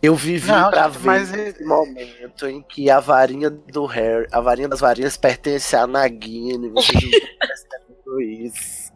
Eu 0.02 0.14
vivi 0.14 0.48
Não, 0.48 0.70
pra 0.70 0.84
gente, 0.88 0.98
ver 0.98 1.06
mas 1.06 1.34
esse 1.34 1.64
momento 1.64 2.46
em 2.46 2.62
que 2.62 2.88
a 2.90 3.00
varinha 3.00 3.50
do 3.50 3.84
Harry, 3.86 4.26
a 4.32 4.40
varinha 4.40 4.68
das 4.68 4.80
varinhas 4.80 5.16
pertence 5.16 5.76
a 5.76 5.86
Nagini. 5.86 6.70
Vocês 6.70 7.02
não 7.02 7.10
estão 7.10 7.28
percebendo 7.38 8.20
isso. 8.22 8.90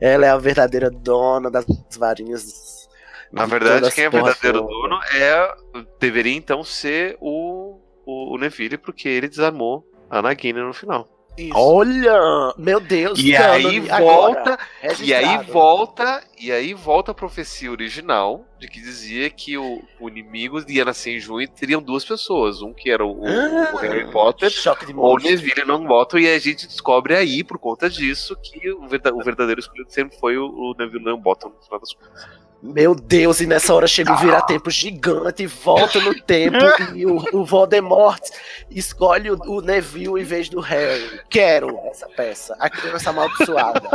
Ela 0.00 0.26
é 0.26 0.30
a 0.30 0.38
verdadeira 0.38 0.90
dona 0.90 1.50
das 1.50 1.66
varinhas. 1.98 2.88
Na 3.30 3.44
de 3.44 3.50
verdade, 3.50 3.90
quem 3.94 4.04
é 4.04 4.10
verdadeiro 4.10 4.60
toda. 4.62 4.72
dono 4.72 5.00
é. 5.14 5.54
Deveria 6.00 6.34
então 6.36 6.64
ser 6.64 7.16
o, 7.20 7.78
o, 8.06 8.34
o 8.34 8.38
Neville, 8.38 8.78
porque 8.78 9.08
ele 9.08 9.28
desarmou 9.28 9.86
a 10.08 10.22
Nagini 10.22 10.60
no 10.60 10.72
final. 10.72 11.06
Isso. 11.38 11.52
Olha! 11.56 12.52
Meu 12.58 12.80
Deus, 12.80 13.18
E 13.18 13.36
aí 13.36 13.80
volta, 14.02 14.58
e 15.04 15.14
aí 15.14 15.24
volta, 15.52 16.24
e 16.40 16.52
aí 16.52 16.74
volta 16.74 17.12
a 17.12 17.14
profecia 17.14 17.70
original 17.70 18.44
de 18.58 18.66
que 18.68 18.80
dizia 18.80 19.30
que 19.30 19.56
o, 19.56 19.82
o 20.00 20.08
inimigo 20.08 20.60
ia 20.68 20.84
nascer 20.84 21.16
em 21.16 21.20
junho 21.20 21.42
e 21.42 21.46
teriam 21.46 21.80
duas 21.80 22.04
pessoas, 22.04 22.60
um 22.60 22.72
que 22.72 22.90
era 22.90 23.04
o, 23.06 23.20
o- 23.22 23.24
o 23.24 23.76
Harry 23.76 24.10
Potter 24.10 24.50
ou 24.96 25.14
o. 25.14 25.18
Neville 25.30 25.64
não 25.64 25.86
votam, 25.86 26.18
e 26.18 26.28
a 26.28 26.38
gente 26.38 26.66
descobre 26.66 27.14
aí, 27.14 27.44
por 27.44 27.58
conta 27.58 27.88
disso, 27.88 28.36
que 28.42 28.70
o 28.72 28.88
verdadeiro 28.88 29.60
escolhido 29.60 29.90
sempre 29.92 30.18
foi 30.18 30.36
o, 30.36 30.44
o 30.46 30.74
Neville 30.76 31.04
Longbottom 31.04 31.50
no 31.50 31.62
final 31.62 31.78
das 31.80 31.92
contas. 31.92 32.47
Meu 32.60 32.94
Deus, 32.94 33.40
e 33.40 33.46
nessa 33.46 33.72
hora 33.72 33.86
chega 33.86 34.12
um 34.12 34.16
vira-tempo 34.16 34.68
gigante, 34.68 35.46
volta 35.46 36.00
no 36.00 36.12
tempo 36.22 36.56
e 36.92 37.06
o, 37.06 37.22
o 37.32 37.44
Voldemort 37.44 38.20
escolhe 38.68 39.30
o, 39.30 39.38
o 39.46 39.60
Neville 39.60 40.20
em 40.20 40.24
vez 40.24 40.48
do 40.48 40.60
Harry. 40.60 41.20
Quero 41.30 41.78
essa 41.84 42.08
peça. 42.08 42.56
A 42.58 42.68
criança 42.68 43.10
amaldiçoada. 43.10 43.88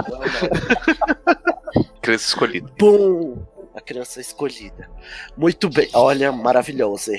Criança 2.02 2.26
escolhida. 2.26 2.72
Bum! 2.80 3.46
A 3.76 3.82
criança 3.82 4.22
escolhida. 4.22 4.90
Muito 5.36 5.70
bem. 5.70 5.90
Olha, 5.94 6.32
maravilhoso. 6.32 7.12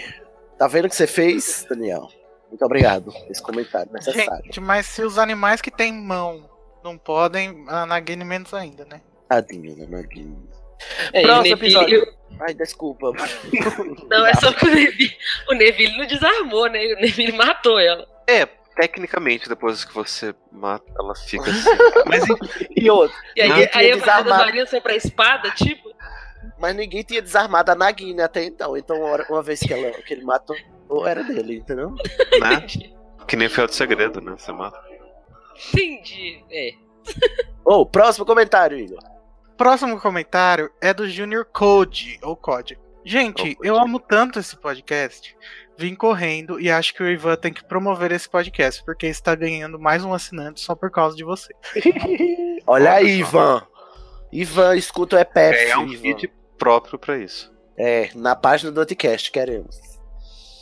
Tá 0.57 0.67
vendo 0.67 0.87
o 0.87 0.89
que 0.89 0.97
você 0.97 1.07
fez, 1.07 1.67
Daniel? 1.69 2.09
Muito 2.49 2.65
obrigado 2.65 3.13
por 3.13 3.31
esse 3.31 3.43
comentário 3.43 3.93
necessário. 3.93 4.45
Gente, 4.45 4.61
mas 4.61 4.87
se 4.87 5.03
os 5.03 5.19
animais 5.19 5.61
que 5.61 5.71
têm 5.71 5.93
mão 5.93 6.49
não 6.83 6.97
podem, 6.97 7.65
a 7.67 7.85
Nagini 7.85 8.25
menos 8.25 8.55
ainda, 8.55 8.85
né? 8.85 9.01
Tadinho 9.29 9.75
da 9.77 9.87
Nagini. 9.89 10.37
É, 11.13 11.21
e 11.21 11.23
Próximo 11.23 11.43
Neville- 11.57 11.67
episódio. 11.67 12.15
Ai, 12.41 12.55
desculpa. 12.55 13.13
Não, 14.11 14.27
é 14.27 14.35
só 14.35 14.53
que 14.53 14.67
o 14.67 14.75
Neville, 14.75 15.17
o 15.49 15.55
Neville 15.55 15.97
não 15.99 16.07
desarmou, 16.07 16.69
né? 16.69 16.81
O 16.95 17.01
Neville 17.01 17.33
matou 17.33 17.79
ela. 17.79 18.05
É, 18.27 18.45
tecnicamente, 18.75 19.49
depois 19.49 19.85
que 19.85 19.95
você 19.95 20.35
mata, 20.51 20.85
ela 20.99 21.15
fica 21.15 21.49
assim. 21.49 21.71
Mas 22.07 22.25
E 22.77 22.91
outro. 22.91 23.17
E 23.37 23.41
aí, 23.43 23.49
Ninguém 23.49 23.69
aí 23.73 23.85
tinha 23.85 23.95
a 23.95 23.99
desarmado. 23.99 24.45
varinhas 24.45 24.69
foi 24.71 24.81
pra 24.81 24.97
espada, 24.97 25.51
tipo. 25.53 25.95
Mas 26.59 26.75
ninguém 26.75 27.03
tinha 27.03 27.23
desarmado 27.23 27.71
a 27.71 27.75
Nagini 27.77 28.21
até 28.21 28.45
então. 28.45 28.77
Então, 28.77 28.97
uma 29.31 29.43
vez 29.43 29.61
que, 29.61 29.73
ela, 29.73 29.91
que 30.03 30.13
ele 30.13 30.25
matou, 30.25 30.57
era 31.07 31.23
dele, 31.23 31.57
entendeu? 31.59 31.95
né? 32.41 32.67
Que 33.29 33.37
nem 33.37 33.49
fiel 33.49 33.67
de 33.67 33.75
segredo, 33.77 34.21
né? 34.21 34.35
Você 34.37 34.51
mata. 34.53 34.79
Entendi. 35.73 36.43
É. 36.51 36.73
Ô, 37.65 37.87
próximo 37.87 38.27
comentário, 38.27 38.79
Igor. 38.79 38.99
Próximo 39.57 40.01
comentário 40.01 40.71
é 40.81 40.93
do 40.93 41.09
Junior 41.09 41.45
Code, 41.45 42.19
ou 42.23 42.37
Code. 42.37 42.79
Gente, 43.05 43.57
eu 43.63 43.77
amo 43.79 44.01
tanto 44.01 44.39
esse 44.39 44.57
podcast. 44.57 45.37
Vim 45.77 45.95
correndo 45.95 46.61
e 46.61 46.71
acho 46.71 46.95
que 46.95 47.03
o 47.03 47.09
Ivan 47.09 47.37
tem 47.37 47.53
que 47.53 47.65
promover 47.65 48.11
esse 48.13 48.29
podcast, 48.29 48.83
porque 48.85 49.07
está 49.07 49.35
ganhando 49.35 49.79
mais 49.79 50.05
um 50.05 50.13
assinante 50.15 50.61
só 50.61 50.75
por 50.75 50.91
causa 50.91 51.17
de 51.17 51.25
você. 51.25 51.53
Olha 52.67 52.95
aí. 52.95 53.19
Ivan. 53.21 53.63
Ivan, 54.33 54.77
escuta 54.77 55.17
o 55.17 55.19
EPEF, 55.19 55.57
É 55.71 55.77
um 55.77 55.87
Ivan. 55.87 56.01
feed 56.03 56.33
próprio 56.59 56.99
pra 56.99 57.19
isso. 57.19 57.53
É, 57.77 58.11
na 58.15 58.35
página 58.35 58.73
do 58.73 58.81
Anticast, 58.81 59.31
queremos. 59.31 59.79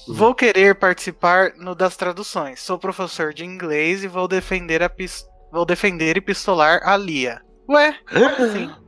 Vou 0.09 0.35
querer 0.35 0.75
participar 0.75 1.53
no 1.57 1.75
das 1.75 1.97
traduções. 1.97 2.61
Sou 2.61 2.79
professor 2.79 3.33
de 3.33 3.45
inglês 3.45 4.03
e 4.03 4.09
vou 4.09 4.27
defender 4.27 4.83
a 4.83 4.89
pis... 4.89 5.25
vou 5.53 5.65
defender 5.65 6.17
e 6.17 6.21
pistolar 6.21 6.81
a 6.83 6.97
Lia. 6.97 7.41
Ué, 7.69 7.95
como 8.11 8.27
assim? 8.27 8.71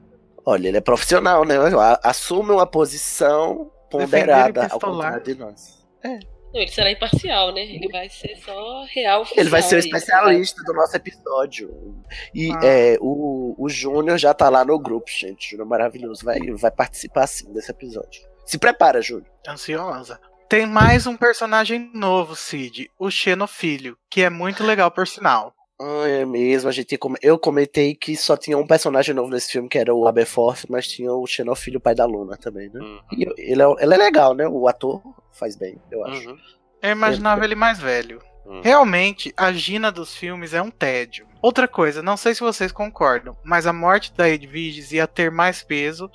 Olha, 0.47 0.69
ele 0.69 0.77
é 0.77 0.81
profissional, 0.81 1.45
né? 1.45 1.57
Assume 2.03 2.51
uma 2.53 2.67
posição 2.67 3.71
ponderada 3.91 4.67
ao 4.71 4.79
contrário 4.81 5.23
de 5.23 5.35
nós. 5.35 5.85
Não, 6.05 6.61
ele 6.61 6.71
será 6.71 6.91
imparcial, 6.91 7.53
né? 7.53 7.63
Ele 7.63 7.89
vai 7.91 8.09
ser 8.09 8.37
só 8.37 8.85
real. 8.85 9.25
Ele 9.37 9.49
vai 9.51 9.61
ser 9.63 9.77
o 9.77 9.79
oficial 9.79 10.27
aí. 10.27 10.41
especialista 10.41 10.63
do 10.63 10.73
nosso 10.75 10.97
episódio. 10.97 12.03
E 12.35 12.53
Ah. 12.53 12.61
é, 12.63 12.97
o, 13.01 13.55
o 13.59 13.69
Júnior 13.69 14.19
já 14.19 14.33
tá 14.33 14.49
lá 14.49 14.65
no 14.65 14.79
grupo, 14.79 15.11
gente. 15.11 15.51
Júnior 15.51 15.67
maravilhoso. 15.67 16.25
Vai, 16.25 16.39
vai 16.53 16.71
participar 16.71 17.27
sim 17.27 17.53
desse 17.53 17.71
episódio. 17.73 18.23
Se 18.47 18.57
prepara, 18.59 19.01
Júnior. 19.03 19.27
Ansiosa. 19.49 20.21
Tem 20.49 20.67
mais 20.67 21.07
um 21.07 21.17
personagem 21.17 21.91
novo, 21.95 22.37
Cid, 22.37 22.89
o 22.99 23.11
Xenofilho, 23.11 23.97
que 24.11 24.23
é 24.23 24.31
muito 24.31 24.63
legal 24.63 24.91
por 24.91 25.09
sinal. 25.09 25.53
Ah, 25.81 26.09
é 26.09 26.25
mesmo. 26.25 26.69
A 26.69 26.73
gente, 26.73 26.99
eu 27.23 27.39
comentei 27.39 27.95
que 27.95 28.17
só 28.17 28.37
tinha 28.37 28.57
um 28.57 28.67
personagem 28.67 29.15
novo 29.15 29.31
nesse 29.31 29.51
filme, 29.53 29.69
que 29.69 29.79
era 29.79 29.95
o 29.95 30.07
Aberforth, 30.07 30.67
mas 30.69 30.87
tinha 30.87 31.13
o 31.13 31.27
Xenofilho, 31.27 31.81
pai 31.81 31.95
da 31.95 32.05
Luna 32.05 32.37
também, 32.37 32.69
né? 32.69 32.81
Uhum. 32.81 33.01
E 33.13 33.51
ele 33.51 33.63
é, 33.63 33.67
ele 33.81 33.95
é 33.95 33.97
legal, 33.97 34.35
né? 34.35 34.47
O 34.49 34.69
ator 34.69 35.03
faz 35.33 35.57
bem, 35.57 35.81
eu 35.91 36.05
acho. 36.05 36.29
Uhum. 36.29 36.39
Eu 36.83 36.91
imaginava 36.91 37.45
ele 37.45 37.55
mais 37.55 37.81
velho. 37.81 38.21
Uhum. 38.47 38.61
Realmente, 38.61 39.33
a 39.37 39.53
Gina 39.53 39.91
dos 39.91 40.15
filmes 40.15 40.53
é 40.53 40.63
um 40.63 40.71
tédio. 40.71 41.27
Outra 41.41 41.67
coisa, 41.67 42.03
não 42.03 42.17
sei 42.17 42.35
se 42.35 42.41
vocês 42.41 42.71
concordam, 42.71 43.37
mas 43.43 43.67
a 43.67 43.73
morte 43.73 44.13
da 44.15 44.29
Edwiges 44.29 44.93
ia 44.93 45.07
ter 45.07 45.31
mais 45.31 45.63
peso 45.63 46.11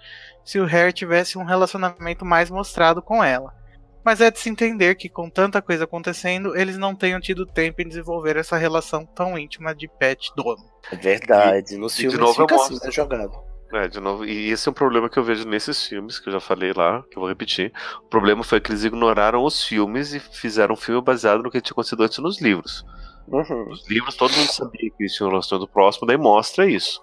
se 0.46 0.60
o 0.60 0.66
Harry 0.66 0.94
tivesse 0.94 1.38
um 1.38 1.44
relacionamento 1.44 2.24
mais 2.24 2.50
mostrado 2.50 3.02
com 3.02 3.24
ela. 3.24 3.59
Mas 4.04 4.22
é 4.22 4.32
de 4.32 4.40
se 4.40 4.50
entender 4.50 4.96
que, 4.96 5.10
com 5.10 5.30
tanta 5.30 5.62
coisa 5.62 5.84
acontecendo, 5.84 6.56
eles 6.56 6.78
não 6.78 6.96
tenham 6.96 7.20
tido 7.20 7.46
tempo 7.46 7.82
em 7.82 7.88
desenvolver 7.88 8.38
essa 8.38 8.58
relação 8.58 9.06
tão 9.06 9.38
íntima 9.38 9.76
de 9.76 9.88
pet 9.88 10.32
dono. 10.36 10.64
É 10.92 10.96
verdade. 10.96 11.78
Nos 11.78 11.96
de 11.96 12.04
filmes 12.04 12.20
novo 12.20 12.42
fica 12.42 12.56
eu 12.56 12.62
assim, 12.62 12.80
né, 12.84 12.92
jogado. 12.92 13.50
É, 13.72 13.88
de 13.88 14.00
novo, 14.00 14.26
e 14.26 14.50
esse 14.50 14.68
é 14.68 14.72
um 14.72 14.74
problema 14.74 15.08
que 15.10 15.20
eu 15.20 15.24
vejo 15.24 15.48
nesses 15.48 15.86
filmes, 15.86 16.18
que 16.18 16.28
eu 16.30 16.34
já 16.34 16.40
falei 16.40 16.74
lá, 16.74 17.04
que 17.04 17.18
eu 17.18 17.20
vou 17.20 17.30
repetir. 17.30 17.72
O 18.04 18.08
problema 18.08 18.44
foi 18.44 18.60
que 18.60 18.72
eles 18.72 18.84
ignoraram 18.84 19.44
os 19.44 19.64
filmes 19.64 20.12
e 20.14 20.20
fizeram 20.20 20.74
um 20.74 20.78
filme 20.78 21.02
baseado 21.02 21.44
no 21.44 21.52
que 21.52 21.62
tinha 21.62 21.74
acontecido 21.74 22.02
antes 22.02 22.18
nos 22.18 22.42
livros. 22.42 22.84
Uhum. 23.28 23.66
Nos 23.66 23.88
livros 23.88 24.16
todo 24.16 24.32
mundo 24.32 24.52
sabia 24.52 24.90
que 24.90 24.96
eles 25.04 25.14
tinham 25.14 25.28
um 25.28 25.32
relacionamento 25.32 25.72
próximo, 25.72 26.08
daí 26.08 26.18
mostra 26.18 26.66
isso. 26.66 27.00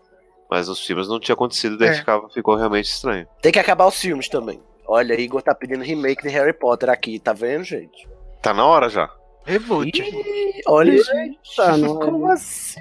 Mas 0.51 0.66
nos 0.66 0.85
filmes 0.85 1.06
não 1.09 1.20
tinha 1.20 1.35
acontecido, 1.35 1.78
daí 1.78 1.90
É. 1.90 1.94
ficava, 1.94 2.28
ficou 2.31 2.56
realmente 2.56 2.86
estranho. 2.86 3.28
Tem 3.40 3.52
que 3.52 3.60
acabar 3.60 3.86
os 3.86 4.01
filmes 4.01 4.28
também. 4.28 4.60
Olha, 4.86 5.18
Igor 5.20 5.42
tá 5.42 5.54
pedindo 5.54 5.82
remake 5.82 6.22
de 6.22 6.28
Harry 6.28 6.52
Potter 6.52 6.88
aqui, 6.90 7.18
tá 7.18 7.32
vendo, 7.32 7.64
gente? 7.64 8.08
Tá 8.42 8.54
na 8.54 8.64
hora 8.66 8.88
já. 8.88 9.10
Reboot. 9.44 10.00
Ih, 10.02 10.60
olha, 10.66 10.96
gente. 11.02 11.38
Tá, 11.56 11.76
não 11.76 11.98
Como 11.98 12.26
né? 12.28 12.32
assim? 12.34 12.80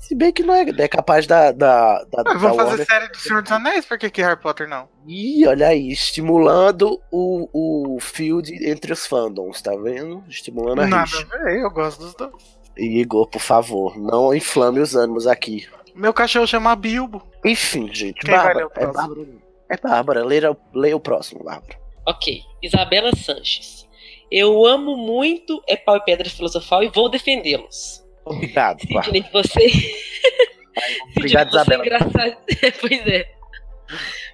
Se 0.00 0.14
bem 0.16 0.32
que 0.32 0.42
não 0.42 0.52
é, 0.54 0.62
é 0.62 0.88
capaz 0.88 1.26
da. 1.26 1.52
da, 1.52 2.02
da, 2.04 2.22
Ah, 2.26 2.34
vamos 2.34 2.56
fazer 2.56 2.68
Warner- 2.70 2.86
série 2.86 3.08
do 3.08 3.16
Senhor 3.16 3.42
dos 3.42 3.52
Anéis, 3.52 3.84
por 3.86 3.96
que, 3.98 4.10
que 4.10 4.20
Harry 4.22 4.40
Potter 4.40 4.68
não? 4.68 4.88
Ih, 5.06 5.46
olha 5.46 5.68
aí, 5.68 5.88
estimulando 5.92 7.00
o, 7.12 7.94
o 7.96 8.00
field 8.00 8.52
entre 8.68 8.92
os 8.92 9.06
fandoms, 9.06 9.62
tá 9.62 9.74
vendo? 9.76 10.24
Estimulando 10.28 10.80
a 10.82 10.86
Nada 10.88 11.04
rixa. 11.04 11.26
a 11.32 11.38
ver, 11.44 11.60
eu 11.60 11.70
gosto 11.70 12.00
dos 12.00 12.14
dois. 12.14 12.32
Igor, 12.76 13.28
por 13.28 13.40
favor, 13.40 13.96
não 13.98 14.34
inflame 14.34 14.80
os 14.80 14.96
ânimos 14.96 15.26
aqui. 15.26 15.68
Meu 15.94 16.12
cachorro 16.12 16.46
chama 16.46 16.74
Bilbo. 16.74 17.22
Enfim, 17.44 17.88
gente, 17.92 18.20
Quem 18.20 18.34
vai 18.34 18.44
Bárbara. 18.46 18.58
ler 18.58 18.64
o 18.64 18.70
É 18.74 18.86
próximo? 18.86 19.14
Bárbara. 19.14 19.49
É 19.70 19.76
Bárbara, 19.76 20.24
leia, 20.24 20.56
leia 20.74 20.96
o 20.96 21.00
próximo, 21.00 21.44
Bárbara. 21.44 21.78
Ok. 22.06 22.42
Isabela 22.62 23.14
Sanches. 23.14 23.88
Eu 24.30 24.64
amo 24.64 24.96
muito 24.96 25.62
É 25.66 25.76
Pau 25.76 25.96
e 25.96 26.00
Pedra 26.04 26.28
Filosofal 26.28 26.82
e 26.82 26.88
vou 26.88 27.08
defendê-los. 27.08 28.04
Obrigado, 28.24 28.78
Bárbara. 28.88 29.04
Sidney, 29.04 29.24
você. 29.32 29.66
Obrigado, 31.16 31.50
você 31.50 31.56
é 31.58 31.60
Isabela. 31.60 31.84
engraçado. 31.84 32.36
pois 32.80 33.06
é. 33.06 33.40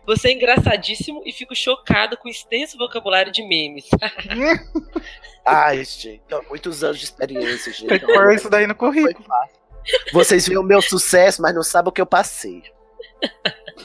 Você 0.07 0.29
é 0.29 0.33
engraçadíssimo 0.33 1.23
e 1.27 1.33
fico 1.33 1.55
chocado 1.55 2.17
com 2.17 2.29
o 2.29 2.31
extenso 2.31 2.79
vocabulário 2.79 3.33
de 3.33 3.43
memes. 3.43 3.89
Ai, 5.45 5.85
gente, 5.85 6.23
muitos 6.49 6.85
anos 6.85 6.99
de 6.99 7.05
experiência, 7.05 7.73
gente. 7.73 7.89
Tem 7.89 7.99
que 7.99 8.07
pôr 8.07 8.35
isso 8.35 8.49
daí 8.51 8.67
no 8.67 8.75
currículo. 8.75 9.27
Vocês 10.13 10.47
viram 10.47 10.63
o 10.63 10.65
meu 10.65 10.83
sucesso, 10.83 11.41
mas 11.43 11.55
não 11.55 11.63
sabem 11.63 11.89
o 11.89 11.93
que 11.93 12.01
eu 12.01 12.07
passei. 12.07 12.63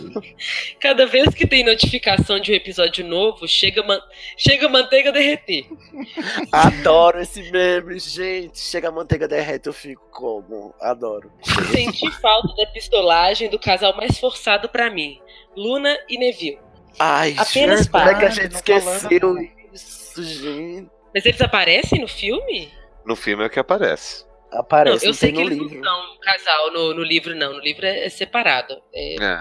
Cada 0.79 1.05
vez 1.05 1.33
que 1.33 1.45
tem 1.47 1.63
notificação 1.63 2.39
de 2.39 2.51
um 2.51 2.55
episódio 2.55 3.05
novo, 3.05 3.47
chega, 3.47 3.83
man... 3.83 3.99
chega 4.37 4.67
manteiga 4.69 5.09
a 5.09 5.13
derreter. 5.13 5.65
Adoro 6.51 7.19
esse 7.21 7.51
meme, 7.51 7.99
gente. 7.99 8.59
Chega 8.59 8.89
a 8.89 8.91
manteiga 8.91 9.27
derrete, 9.27 9.67
eu 9.67 9.73
fico 9.73 10.01
como? 10.11 10.73
Adoro. 10.81 11.31
Senti 11.71 12.09
falta 12.19 12.53
da 12.55 12.65
pistolagem 12.67 13.49
do 13.49 13.59
casal 13.59 13.95
mais 13.95 14.17
forçado 14.17 14.69
pra 14.69 14.89
mim, 14.89 15.19
Luna 15.55 15.97
e 16.09 16.17
Neville. 16.17 16.59
Ai, 16.99 17.35
Apenas 17.37 17.79
gente, 17.81 17.91
como 17.91 18.03
é 18.03 18.09
que 18.09 18.15
a 18.15 18.19
para. 18.19 18.29
gente 18.29 18.55
esqueceu 18.55 19.37
isso, 19.73 20.23
gente? 20.23 20.89
Mas 21.13 21.25
eles 21.25 21.41
aparecem 21.41 21.99
no 22.01 22.07
filme? 22.07 22.71
No 23.05 23.15
filme 23.15 23.43
é 23.43 23.47
o 23.47 23.49
que 23.49 23.59
aparece. 23.59 24.25
Aparece, 24.51 25.05
não, 25.05 25.11
eu 25.11 25.13
sei 25.13 25.31
que 25.31 25.39
no 25.39 25.47
eles 25.47 25.57
livro. 25.57 25.79
não 25.79 25.83
são 25.83 26.13
um 26.13 26.19
casal 26.19 26.71
no, 26.73 26.93
no 26.93 27.03
livro, 27.03 27.33
não. 27.35 27.53
No 27.53 27.59
livro 27.59 27.85
é, 27.85 28.05
é 28.05 28.09
separado. 28.09 28.81
É, 28.93 29.15
É. 29.15 29.39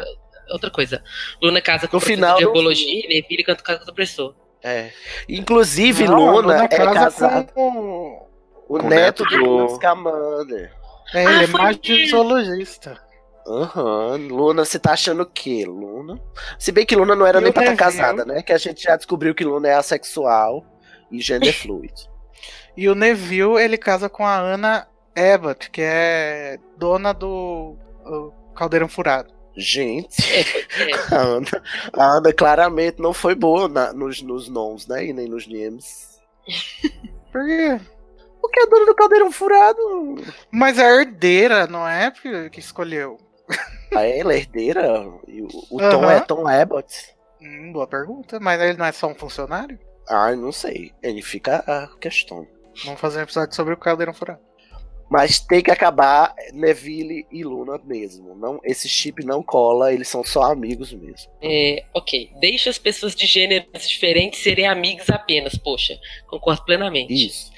outra 0.52 0.70
coisa. 0.70 1.02
Luna 1.42 1.60
casa 1.60 1.86
com 1.88 1.96
No 1.96 2.00
final 2.00 2.36
de 2.38 2.44
herbologia 2.44 3.04
e 3.04 3.08
Neville 3.08 3.44
canta 3.44 3.62
casa 3.62 3.78
com 3.84 3.90
o 3.90 3.94
professor. 3.94 4.34
É. 4.62 4.90
Inclusive, 5.28 6.04
Não, 6.06 6.28
a 6.28 6.32
Luna, 6.32 6.64
é 6.64 6.68
casa 6.68 6.94
casado 6.94 7.52
com. 7.52 8.28
o 8.68 8.78
com 8.78 8.86
o 8.86 8.88
neto 8.88 9.24
neto 9.24 9.24
do 9.24 9.36
Luna 9.44 9.68
Scamander. 9.76 10.72
É, 11.14 11.26
Ah, 11.26 11.32
ele 11.34 11.44
é 11.44 11.46
foi 11.46 11.60
mais 11.60 11.78
mesmo. 11.80 12.08
zoologista. 12.08 13.00
Aham, 13.46 14.16
Luna, 14.30 14.64
você 14.64 14.78
tá 14.78 14.92
achando 14.92 15.22
o 15.22 15.26
quê, 15.26 15.64
Luna? 15.66 16.20
Se 16.58 16.70
bem 16.70 16.84
que 16.86 16.94
Luna 16.94 17.16
não 17.16 17.26
era 17.26 17.40
E 17.40 17.42
nem 17.44 17.52
pra 17.52 17.62
estar 17.62 17.72
Neville? 17.72 17.98
casada, 18.00 18.24
né? 18.24 18.42
Que 18.42 18.52
a 18.52 18.58
gente 18.58 18.82
já 18.82 18.94
descobriu 18.96 19.34
que 19.34 19.42
Luna 19.44 19.66
é 19.68 19.74
assexual 19.74 20.64
e 21.10 21.20
gender 21.20 21.52
fluid. 21.56 21.92
E 22.76 22.88
o 22.88 22.94
Neville, 22.94 23.56
ele 23.60 23.76
casa 23.78 24.08
com 24.08 24.24
a 24.24 24.36
Ana 24.36 24.86
Abbott, 25.16 25.70
que 25.70 25.80
é 25.82 26.58
dona 26.76 27.12
do 27.12 27.76
Caldeirão 28.54 28.88
Furado. 28.88 29.32
Gente, 29.56 30.16
É, 30.32 30.44
a 31.14 31.18
Ana, 31.18 31.46
a 31.92 32.04
Ana 32.16 32.32
claramente 32.32 33.00
não 33.00 33.12
foi 33.12 33.34
boa 33.34 33.68
na- 33.68 33.92
nos, 33.92 34.22
nos 34.22 34.48
nomes, 34.48 34.86
né? 34.86 35.04
E 35.06 35.12
nem 35.12 35.26
nos 35.28 35.46
names. 35.46 36.18
Por 37.32 37.44
quê? 37.44 37.80
Porque 38.40 38.60
a 38.60 38.66
dona 38.66 38.86
do 38.86 38.94
caldeirão 38.94 39.30
furado. 39.30 39.78
Mas 40.50 40.78
a 40.78 40.84
herdeira, 40.84 41.66
não 41.66 41.86
é 41.86 42.10
que 42.50 42.58
escolheu? 42.58 43.18
A 43.94 44.02
ela 44.06 44.32
é 44.32 44.38
herdeira. 44.38 44.86
E 45.28 45.42
o, 45.42 45.48
o 45.70 45.78
Tom 45.78 46.04
Aham. 46.04 46.12
é 46.12 46.20
Tom 46.20 46.48
Abbott. 46.48 47.14
Hum, 47.40 47.72
boa 47.72 47.86
pergunta. 47.86 48.40
Mas 48.40 48.60
ele 48.60 48.78
não 48.78 48.86
é 48.86 48.92
só 48.92 49.08
um 49.08 49.14
funcionário? 49.14 49.78
Ah, 50.08 50.34
não 50.34 50.52
sei. 50.52 50.92
Ele 51.02 51.20
fica 51.22 51.56
a 51.66 51.88
questão. 51.98 52.46
Vamos 52.84 53.00
fazer 53.00 53.18
um 53.18 53.22
episódio 53.22 53.54
sobre 53.54 53.74
o 53.74 53.76
Caldeirão 53.76 54.14
Furado. 54.14 54.40
Mas 55.10 55.40
tem 55.40 55.60
que 55.60 55.72
acabar 55.72 56.32
Neville 56.52 57.26
e 57.32 57.42
Luna 57.42 57.80
mesmo. 57.84 58.34
Não, 58.36 58.60
esse 58.62 58.88
chip 58.88 59.24
não 59.24 59.42
cola, 59.42 59.92
eles 59.92 60.06
são 60.08 60.22
só 60.22 60.42
amigos 60.44 60.92
mesmo. 60.92 61.30
É, 61.42 61.84
ok. 61.92 62.30
Deixa 62.40 62.70
as 62.70 62.78
pessoas 62.78 63.14
de 63.16 63.26
gêneros 63.26 63.88
diferentes 63.88 64.40
serem 64.40 64.68
amigas 64.68 65.10
apenas, 65.10 65.58
poxa. 65.58 65.98
Concordo 66.28 66.64
plenamente. 66.64 67.12
Isso. 67.26 67.50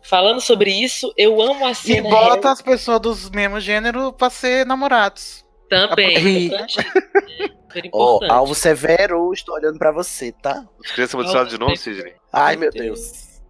Falando 0.00 0.40
sobre 0.40 0.70
isso, 0.70 1.12
eu 1.16 1.42
amo 1.42 1.66
a 1.66 1.72
E 1.72 1.74
cena 1.74 2.08
bota 2.08 2.52
as 2.52 2.62
pessoas 2.62 3.00
dos 3.00 3.30
mesmos 3.30 3.64
gêneros 3.64 4.12
pra 4.16 4.30
ser 4.30 4.64
namorados. 4.64 5.44
também. 5.68 6.16
E- 6.16 6.46
Importante. 6.46 6.78
É, 6.78 7.48
super 7.48 7.90
Ó, 7.92 8.14
importante. 8.14 8.30
Alvo 8.30 8.54
Severo, 8.54 9.32
estou 9.32 9.56
olhando 9.56 9.76
pra 9.78 9.90
você, 9.90 10.30
tá? 10.30 10.64
As 10.84 10.92
crianças 10.92 11.14
amaldiçoadas 11.14 11.52
de 11.52 11.58
novo, 11.58 11.76
Sidney? 11.76 12.14
Ai, 12.32 12.54
meu 12.54 12.70
Deus. 12.70 13.40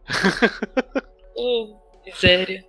Oh, 1.37 1.77
miséria. 2.07 2.65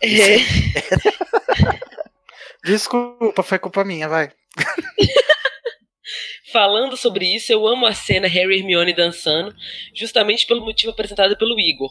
É, 0.00 0.38
Desculpa, 2.64 3.42
foi 3.42 3.58
culpa 3.58 3.84
minha, 3.84 4.08
vai. 4.08 4.30
falando 6.54 6.96
sobre 6.96 7.34
isso, 7.34 7.52
eu 7.52 7.66
amo 7.66 7.84
a 7.84 7.92
cena 7.92 8.28
Harry 8.28 8.54
e 8.54 8.58
Hermione 8.60 8.94
dançando, 8.94 9.52
justamente 9.92 10.46
pelo 10.46 10.64
motivo 10.64 10.92
apresentado 10.92 11.36
pelo 11.36 11.58
Igor. 11.58 11.90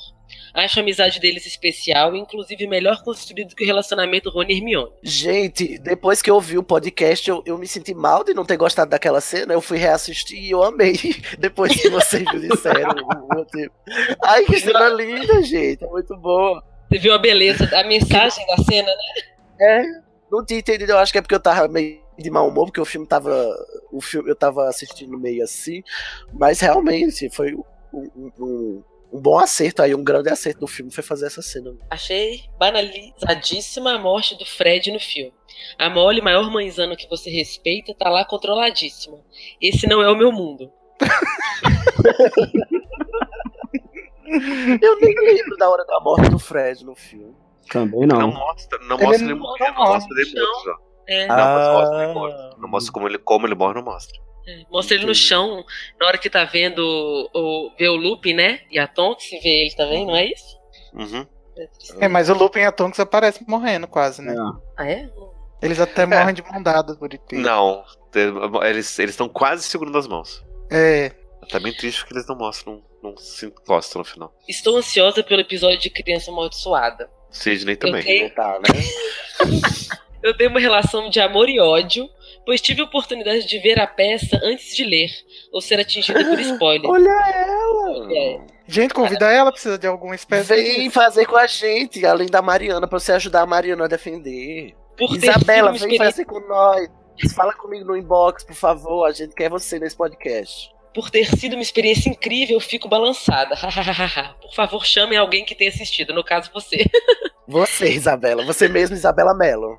Acho 0.54 0.80
a 0.80 0.82
amizade 0.82 1.20
deles 1.20 1.46
especial 1.46 2.16
e, 2.16 2.20
inclusive, 2.20 2.66
melhor 2.66 3.04
construído 3.04 3.54
que 3.54 3.64
o 3.66 3.68
relacionamento 3.68 4.30
Rony 4.30 4.54
e 4.54 4.58
Hermione. 4.58 4.92
Gente, 5.04 5.78
depois 5.80 6.22
que 6.22 6.30
eu 6.30 6.36
ouvi 6.36 6.58
o 6.58 6.64
podcast, 6.64 7.30
eu, 7.30 7.44
eu 7.46 7.58
me 7.58 7.68
senti 7.68 7.94
mal 7.94 8.24
de 8.24 8.34
não 8.34 8.46
ter 8.46 8.56
gostado 8.56 8.90
daquela 8.90 9.20
cena. 9.20 9.54
Eu 9.54 9.60
fui 9.60 9.78
reassistir 9.78 10.42
e 10.42 10.52
eu 10.52 10.64
amei. 10.64 10.96
Depois 11.38 11.76
que 11.76 11.90
vocês 11.90 12.24
me 12.24 12.48
disseram 12.48 12.92
o 12.92 13.36
motivo. 13.36 13.74
Ai, 14.24 14.46
que 14.46 14.62
cena 14.62 14.88
linda, 14.88 15.44
gente. 15.44 15.84
É 15.84 15.88
muito 15.88 16.16
boa. 16.16 16.64
Você 16.94 17.00
viu 17.00 17.14
a 17.16 17.18
beleza, 17.18 17.68
a 17.76 17.84
mensagem 17.84 18.46
da 18.46 18.58
cena, 18.58 18.92
né? 19.60 19.84
Não 20.32 20.46
tinha 20.46 20.60
entendido, 20.60 20.92
eu 20.92 21.00
acho 21.00 21.12
que 21.12 21.18
é 21.18 21.22
porque 21.22 21.34
eu 21.34 21.40
tava 21.40 21.68
meio 21.68 22.00
de 22.20 22.30
mau 22.30 22.48
humor, 22.48 22.66
porque 22.68 22.80
o 22.80 22.86
filme 22.86 23.08
tava. 23.08 23.34
O 23.92 24.00
filme 24.00 24.30
eu 24.30 24.36
tava 24.36 24.70
assistindo 24.70 25.18
meio 25.18 25.44
assim. 25.44 25.82
Mas 26.32 26.60
realmente 26.60 27.32
foi 27.32 27.56
um, 27.56 27.64
um- 27.92 28.32
um- 28.40 28.84
bom 29.12 29.40
acerto 29.40 29.82
aí, 29.82 29.96
um 29.96 30.04
grande 30.04 30.30
acerto 30.30 30.60
do 30.60 30.68
filme 30.68 30.92
foi 30.92 31.04
fazer 31.04 31.26
essa 31.26 31.42
cena. 31.42 31.76
Achei 31.90 32.44
banalizadíssima 32.60 33.94
a 33.96 33.98
morte 33.98 34.38
do 34.38 34.46
Fred 34.46 34.92
no 34.92 35.00
filme. 35.00 35.34
A 35.80 35.90
Molly, 35.90 36.22
maior 36.22 36.52
mãezana 36.52 36.96
que 36.96 37.10
você 37.10 37.32
respeita, 37.32 37.96
tá 37.96 38.08
lá 38.08 38.24
controladíssima. 38.24 39.20
Esse 39.60 39.88
não 39.88 40.00
é 40.00 40.10
o 40.12 40.16
meu 40.16 40.32
mundo. 40.32 40.72
Eu 44.82 45.00
nem 45.00 45.16
lembro 45.16 45.58
da 45.58 45.70
hora 45.70 45.86
da 45.86 46.00
morte 46.00 46.30
do 46.30 46.40
Fred 46.40 46.84
no 46.86 46.96
filme. 46.96 47.36
Também 47.70 48.06
Não 48.06 48.20
não. 48.20 48.28
mostra, 48.34 48.78
não 48.80 48.98
Ele 48.98 49.06
mostra 49.06 49.26
não 49.26 49.32
ele 49.32 49.40
morrendo, 49.40 49.76
morre, 49.76 49.90
mostra 49.94 50.22
ele 50.22 50.34
não. 50.34 50.46
morto 50.52 50.66
já. 50.66 50.76
É, 51.06 51.28
Não, 51.28 51.36
mas 51.36 51.68
mostra 51.74 51.98
ele 52.04 52.12
Ah. 52.12 52.14
morto. 52.14 52.60
Não 52.62 52.70
mostra 52.70 52.94
como 52.94 53.08
ele, 53.08 53.18
como 53.18 53.48
ele 53.48 53.56
morre, 53.56 53.74
não 53.76 53.84
mostra. 53.84 54.20
é, 54.48 54.64
mostra 54.70 54.96
ele 54.96 55.06
no 55.06 55.16
chão, 55.16 55.64
na 56.00 56.08
hora 56.08 56.18
que 56.18 56.30
tá 56.30 56.44
vendo 56.46 56.80
o, 57.34 57.72
vê 57.78 57.88
o 57.88 57.96
Lupin, 57.96 58.34
né? 58.34 58.60
E 58.70 58.78
a 58.80 58.88
Tonks 58.88 59.30
vê 59.42 59.64
ele 59.66 59.76
também, 59.76 60.06
não 60.06 60.16
é 60.16 60.26
isso? 60.26 60.58
Uhum. 60.94 61.26
É. 61.58 62.06
É, 62.06 62.08
mas 62.08 62.30
o 62.30 62.34
Lupin 62.34 62.60
e 62.60 62.66
a 62.66 62.72
Tonks 62.72 63.00
aparecem 63.00 63.46
morrendo 63.48 63.88
quase, 63.88 64.22
né? 64.22 64.36
Ah, 64.78 64.86
é? 64.90 65.10
Eles 65.62 65.80
até 65.80 66.06
morrem 66.06 66.34
de 66.34 66.44
mão 66.44 66.62
dada, 66.62 66.94
bonitinho. 66.96 67.42
Não, 67.42 67.84
eles 68.68 68.98
estão 69.00 69.30
quase 69.30 69.64
segurando 69.64 69.98
as 69.98 70.08
mãos. 70.08 70.44
É, 70.70 71.12
Tá 71.50 71.60
bem 71.60 71.74
triste 71.74 72.06
que 72.06 72.14
eles 72.14 72.28
não 72.28 72.36
mostram, 72.36 72.82
não 73.02 73.16
se 73.18 73.46
encostam 73.46 74.00
no 74.00 74.06
final. 74.06 74.34
Estou 74.48 74.78
ansiosa 74.78 75.24
pelo 75.24 75.42
episódio 75.42 75.80
de 75.80 75.90
Criança 75.90 76.32
Amaldiçoada. 76.32 77.10
Sidney 77.32 77.74
Eu 77.74 77.80
também. 77.80 78.04
tenho, 78.04 78.24
Não 78.24 78.30
tá, 78.36 78.60
né? 78.60 78.80
eu 80.22 80.36
tenho 80.38 80.50
uma 80.50 80.60
relação 80.60 81.10
de 81.10 81.20
amor 81.20 81.50
e 81.50 81.60
ódio, 81.60 82.08
pois 82.46 82.62
tive 82.62 82.82
a 82.82 82.86
oportunidade 82.86 83.48
de 83.48 83.60
ver 83.60 83.80
a 83.80 83.88
peça 83.88 84.40
antes 84.44 84.76
de 84.76 84.84
ler, 84.84 85.10
ou 85.52 85.60
ser 85.62 85.80
atingida 85.80 86.24
por 86.24 86.40
spoiler. 86.42 86.90
Olha 86.90 87.10
ela! 87.10 88.14
É. 88.14 88.42
gente, 88.68 88.94
convida 88.94 89.32
ela, 89.32 89.52
precisa 89.52 89.78
de 89.78 89.88
alguma 89.88 90.16
espécie 90.16 90.54
Vem 90.56 90.84
de... 90.84 90.90
fazer 90.90 91.26
com 91.26 91.36
a 91.38 91.48
gente, 91.48 92.06
além 92.06 92.28
da 92.28 92.42
Mariana, 92.42 92.88
pra 92.88 93.00
você 93.00 93.12
ajudar 93.14 93.42
a 93.42 93.46
Mariana 93.48 93.86
a 93.86 93.88
defender. 93.88 94.76
Por 94.98 95.16
Isabela, 95.16 95.70
vem 95.72 95.76
experiência- 95.78 96.06
fazer 96.06 96.26
com 96.26 96.40
nós. 96.48 96.88
Fala 97.36 97.54
comigo 97.54 97.86
no 97.86 97.96
inbox, 97.98 98.44
por 98.44 98.56
favor. 98.56 99.06
A 99.06 99.12
gente 99.12 99.36
quer 99.36 99.50
você 99.50 99.78
nesse 99.80 99.96
podcast. 99.96 100.72
Por 100.94 101.10
ter 101.10 101.26
sido 101.26 101.54
uma 101.54 101.62
experiência 101.62 102.10
incrível, 102.10 102.58
eu 102.58 102.62
fico 102.62 102.88
balançada. 102.88 103.56
Por 104.42 104.54
favor, 104.54 104.86
chamem 104.86 105.18
alguém 105.18 105.44
que 105.44 105.56
tenha 105.56 105.70
assistido, 105.70 106.14
no 106.14 106.24
caso 106.24 106.52
você. 106.54 106.86
Você, 107.46 107.92
Isabela. 107.92 108.46
Você 108.46 108.70
mesmo, 108.70 108.96
Isabela 108.96 109.36
Mello. 109.36 109.78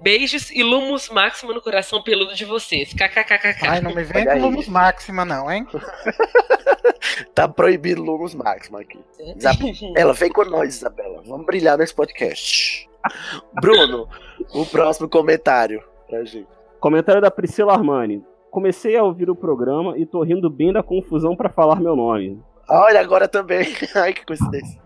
Beijos 0.00 0.50
e 0.50 0.62
lumos 0.62 1.08
máximo 1.08 1.52
no 1.52 1.60
coração 1.60 2.02
peludo 2.02 2.34
de 2.34 2.44
vocês. 2.44 2.92
KKKKK. 2.92 3.66
Ai, 3.66 3.80
não 3.80 3.94
me 3.94 4.02
vem 4.02 4.24
com 4.24 4.38
Lumos 4.38 4.68
Máxima, 4.68 5.24
não, 5.24 5.50
hein? 5.50 5.66
Tá 7.34 7.46
proibido 7.48 8.02
Lumos 8.02 8.34
Máximo 8.34 8.78
aqui. 8.78 8.98
Isabela, 9.36 10.12
vem 10.14 10.30
com 10.30 10.44
nós, 10.44 10.76
Isabela. 10.76 11.22
Vamos 11.26 11.46
brilhar 11.46 11.76
nesse 11.76 11.94
podcast. 11.94 12.88
Bruno, 13.60 14.08
o 14.52 14.64
próximo 14.66 15.08
comentário 15.08 15.82
pra 16.08 16.24
gente. 16.24 16.48
Comentário 16.80 17.20
da 17.20 17.30
Priscila 17.30 17.74
Armani. 17.74 18.24
Comecei 18.54 18.96
a 18.96 19.02
ouvir 19.02 19.28
o 19.28 19.34
programa 19.34 19.98
e 19.98 20.06
tô 20.06 20.22
rindo 20.22 20.48
bem 20.48 20.72
da 20.72 20.80
confusão 20.80 21.34
pra 21.34 21.48
falar 21.48 21.80
meu 21.80 21.96
nome. 21.96 22.40
Olha, 22.70 23.00
agora 23.00 23.26
também. 23.26 23.66
Ai, 23.96 24.12
que 24.14 24.24
coincidência. 24.24 24.80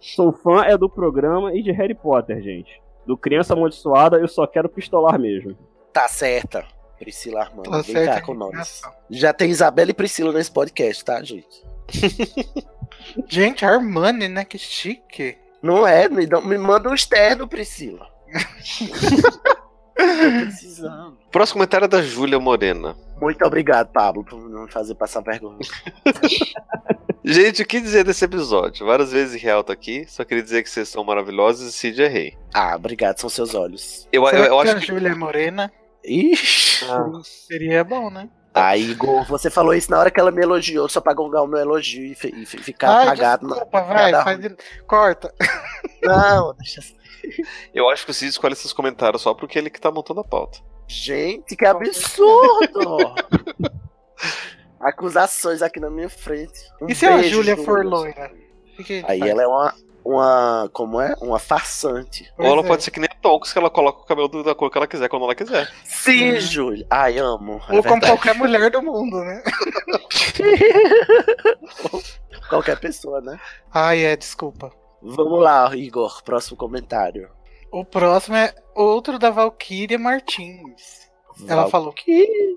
Sou 0.00 0.32
fã 0.32 0.64
é 0.64 0.76
do 0.76 0.90
programa 0.90 1.54
e 1.54 1.62
de 1.62 1.70
Harry 1.70 1.94
Potter, 1.94 2.42
gente. 2.42 2.82
Do 3.06 3.16
Criança 3.16 3.54
Amaldiçoada 3.54 4.16
eu 4.16 4.26
só 4.26 4.48
quero 4.48 4.68
pistolar 4.68 5.16
mesmo. 5.16 5.56
Tá 5.92 6.08
certa. 6.08 6.64
Priscila 6.98 7.42
Armando, 7.42 7.70
Tá 7.70 7.82
vem 7.82 7.94
certa 7.94 8.14
cá 8.16 8.26
com 8.26 8.34
nós. 8.34 8.82
Já 9.08 9.32
tem 9.32 9.48
Isabela 9.48 9.92
e 9.92 9.94
Priscila 9.94 10.32
nesse 10.32 10.50
podcast, 10.50 11.04
tá, 11.04 11.22
gente? 11.22 11.64
Gente, 13.28 13.64
Armani, 13.64 14.26
né? 14.26 14.44
Que 14.44 14.58
chique. 14.58 15.38
Não 15.62 15.86
é, 15.86 16.08
me, 16.08 16.26
dá- 16.26 16.40
me 16.40 16.58
manda 16.58 16.90
um 16.90 16.94
externo, 16.94 17.46
Priscila. 17.46 18.08
Tô 19.98 20.44
precisando. 20.46 21.18
Próximo 21.30 21.54
comentário 21.54 21.86
é 21.86 21.88
da 21.88 22.00
Júlia 22.00 22.38
Morena. 22.38 22.96
Muito 23.20 23.44
obrigado, 23.44 23.88
Pablo, 23.92 24.24
por 24.24 24.38
não 24.48 24.64
me 24.64 24.70
fazer 24.70 24.94
passar 24.94 25.22
vergonha. 25.22 25.58
Gente, 27.24 27.62
o 27.62 27.66
que 27.66 27.80
dizer 27.80 28.04
desse 28.04 28.24
episódio? 28.24 28.86
Várias 28.86 29.10
vezes 29.10 29.42
Real 29.42 29.64
tá 29.64 29.72
aqui, 29.72 30.06
só 30.08 30.24
queria 30.24 30.42
dizer 30.42 30.62
que 30.62 30.70
vocês 30.70 30.88
são 30.88 31.04
maravilhosos 31.04 31.68
e 31.68 31.72
Cid 31.72 32.00
errei. 32.00 32.38
Ah, 32.54 32.76
obrigado, 32.76 33.18
são 33.18 33.28
seus 33.28 33.54
olhos. 33.54 34.08
Eu, 34.12 34.24
eu, 34.28 34.44
eu 34.44 34.60
que 34.60 34.68
acho 34.68 34.76
a 34.76 34.80
que. 34.80 34.86
Júlia 34.86 35.08
é 35.08 35.14
morena? 35.14 35.72
Ixi. 36.04 36.86
Seria 37.24 37.82
bom, 37.82 38.08
né? 38.08 38.30
Aí, 38.66 38.90
Igor, 38.90 39.24
você 39.24 39.50
falou 39.50 39.74
isso 39.74 39.90
na 39.90 39.98
hora 39.98 40.10
que 40.10 40.18
ela 40.18 40.30
me 40.30 40.42
elogiou, 40.42 40.88
só 40.88 41.00
pra 41.00 41.14
gongar 41.14 41.42
o 41.42 41.46
meu 41.46 41.58
elogio 41.58 42.04
e, 42.04 42.12
e 42.12 42.14
fi- 42.46 42.58
ficar 42.58 42.90
Ai, 42.90 43.06
apagado. 43.06 43.46
na- 43.46 43.54
desculpa, 43.54 43.80
vai, 43.82 44.12
faz 44.12 44.40
de... 44.40 44.56
Corta. 44.86 45.34
Não, 46.02 46.54
deixa 46.54 46.80
assim. 46.80 46.96
Eu 47.74 47.90
acho 47.90 48.04
que 48.04 48.10
o 48.10 48.14
Cid 48.14 48.30
escolhe 48.30 48.52
esses 48.54 48.72
comentários 48.72 49.22
só 49.22 49.34
porque 49.34 49.58
ele 49.58 49.68
que 49.70 49.80
tá 49.80 49.90
montando 49.90 50.20
a 50.20 50.24
pauta. 50.24 50.58
Gente, 50.86 51.54
que 51.56 51.66
absurdo! 51.66 53.14
Acusações 54.80 55.60
aqui 55.60 55.80
na 55.80 55.90
minha 55.90 56.08
frente. 56.08 56.58
Um 56.80 56.86
E 56.88 56.94
se 56.94 57.04
a 57.06 57.20
Júlia 57.22 57.56
for 57.56 57.84
loira? 57.84 58.30
Aí 58.78 59.18
faz? 59.18 59.20
ela 59.22 59.42
é 59.42 59.46
uma. 59.46 59.74
Uma. 60.08 60.70
Como 60.72 60.98
é? 61.00 61.14
Uma 61.20 61.38
farsante. 61.38 62.32
Ou 62.38 62.46
ela 62.46 62.62
é. 62.62 62.66
pode 62.66 62.82
ser 62.82 62.90
que 62.90 62.98
nem 62.98 63.08
a 63.12 63.20
Tonks, 63.20 63.52
que 63.52 63.58
ela 63.58 63.68
coloca 63.68 64.00
o 64.00 64.06
cabelo 64.06 64.42
da 64.42 64.54
cor 64.54 64.70
que 64.70 64.78
ela 64.78 64.86
quiser, 64.86 65.08
quando 65.08 65.24
ela 65.24 65.34
quiser. 65.34 65.70
Sim, 65.84 66.40
Júlia. 66.40 66.86
Ai, 66.88 67.18
amo. 67.18 67.60
é 67.68 67.76
Ou 67.76 67.82
como 67.82 68.00
qualquer 68.00 68.34
mulher 68.34 68.70
do 68.70 68.82
mundo, 68.82 69.22
né? 69.22 69.42
Qualquer 72.48 72.80
pessoa, 72.80 73.20
né? 73.20 73.38
Ai, 73.70 74.02
é, 74.04 74.16
desculpa. 74.16 74.72
Vamos 75.02 75.42
lá, 75.42 75.70
Igor. 75.76 76.22
Próximo 76.22 76.56
comentário. 76.56 77.30
O 77.70 77.84
próximo 77.84 78.36
é 78.36 78.54
outro 78.74 79.18
da 79.18 79.28
Valkyria 79.28 79.98
Martins. 79.98 81.06
Ela 81.46 81.62
Val- 81.62 81.70
falou 81.70 81.92
que. 81.92 82.56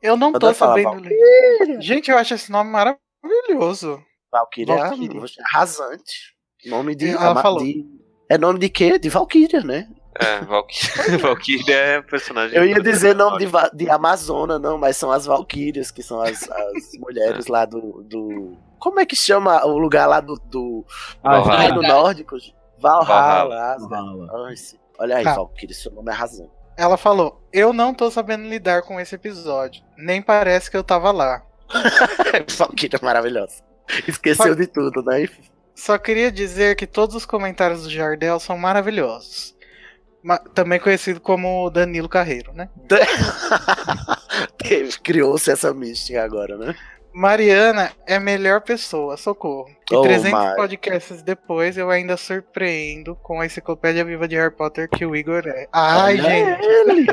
Eu 0.00 0.16
não 0.16 0.32
tô 0.32 0.54
sabendo 0.54 1.00
ler. 1.00 1.80
Gente, 1.80 2.10
eu 2.10 2.16
acho 2.16 2.34
esse 2.34 2.52
nome 2.52 2.70
maravilhoso. 2.70 4.00
Valkyria, 4.30 4.76
Valkyria. 4.76 5.20
é 5.20 5.42
arrasante. 5.42 6.33
Nome 6.66 6.94
de. 6.94 7.10
Ela 7.10 7.30
ama- 7.30 7.42
falou. 7.42 7.62
de- 7.62 7.84
É 8.28 8.38
nome 8.38 8.58
de 8.58 8.68
quê? 8.68 8.98
De 8.98 9.08
Valkyria, 9.08 9.60
né? 9.60 9.88
É, 10.18 10.40
Valkyria, 10.44 11.18
Valkyria 11.18 11.74
é 11.76 12.02
personagem. 12.02 12.56
Eu 12.56 12.64
ia 12.64 12.80
dizer 12.80 13.14
nome 13.16 13.44
de, 13.44 13.52
de 13.74 13.90
Amazona, 13.90 14.58
não, 14.58 14.78
mas 14.78 14.96
são 14.96 15.10
as 15.10 15.26
Valkyrias, 15.26 15.90
que 15.90 16.02
são 16.02 16.20
as, 16.22 16.48
as 16.48 16.92
mulheres 17.00 17.46
lá 17.48 17.64
do, 17.64 18.02
do. 18.04 18.56
Como 18.78 19.00
é 19.00 19.06
que 19.06 19.16
chama 19.16 19.64
o 19.66 19.76
lugar 19.76 20.06
lá 20.06 20.20
do. 20.20 20.36
do 20.46 20.84
Ah, 21.22 21.40
Valhalla. 21.40 21.60
Reino 21.62 21.82
Nórdico? 21.82 22.36
Valhalla. 22.78 23.76
Valhalla. 23.78 24.54
Olha 24.98 25.16
aí, 25.16 25.24
Tá. 25.24 25.34
Valkyria, 25.34 25.74
seu 25.74 25.90
nome 25.92 26.10
é 26.12 26.14
razão. 26.14 26.48
Ela 26.76 26.96
falou: 26.96 27.40
Eu 27.52 27.72
não 27.72 27.92
tô 27.92 28.10
sabendo 28.10 28.48
lidar 28.48 28.82
com 28.82 29.00
esse 29.00 29.14
episódio. 29.16 29.82
Nem 29.96 30.22
parece 30.22 30.70
que 30.70 30.76
eu 30.76 30.84
tava 30.84 31.10
lá. 31.10 31.42
Valkyria 32.56 32.98
maravilhosa. 33.02 33.62
Esqueceu 34.06 34.54
de 34.54 34.66
tudo, 34.66 35.02
né? 35.02 35.28
Só 35.74 35.98
queria 35.98 36.30
dizer 36.30 36.76
que 36.76 36.86
todos 36.86 37.16
os 37.16 37.26
comentários 37.26 37.82
do 37.82 37.90
Jardel 37.90 38.38
são 38.38 38.56
maravilhosos. 38.56 39.54
Ma- 40.22 40.38
também 40.38 40.78
conhecido 40.80 41.20
como 41.20 41.68
Danilo 41.70 42.08
Carreiro, 42.08 42.52
né? 42.52 42.68
Criou-se 45.02 45.50
essa 45.50 45.74
mística 45.74 46.24
agora, 46.24 46.56
né? 46.56 46.74
Mariana 47.14 47.92
é 48.06 48.18
melhor 48.18 48.60
pessoa, 48.62 49.16
socorro. 49.16 49.68
E 49.90 49.94
Oh, 49.94 50.02
300 50.02 50.32
Mari. 50.32 50.56
podcasts 50.56 51.22
depois 51.22 51.78
eu 51.78 51.88
ainda 51.90 52.16
surpreendo 52.16 53.14
com 53.22 53.40
a 53.40 53.46
enciclopédia 53.46 54.04
viva 54.04 54.26
de 54.26 54.34
Harry 54.34 54.54
Potter 54.54 54.88
que 54.88 55.06
o 55.06 55.14
Igor 55.14 55.46
é. 55.46 55.68
Ai, 55.72 56.18
Olha 56.18 56.22
gente. 56.22 56.66
ele. 56.66 57.06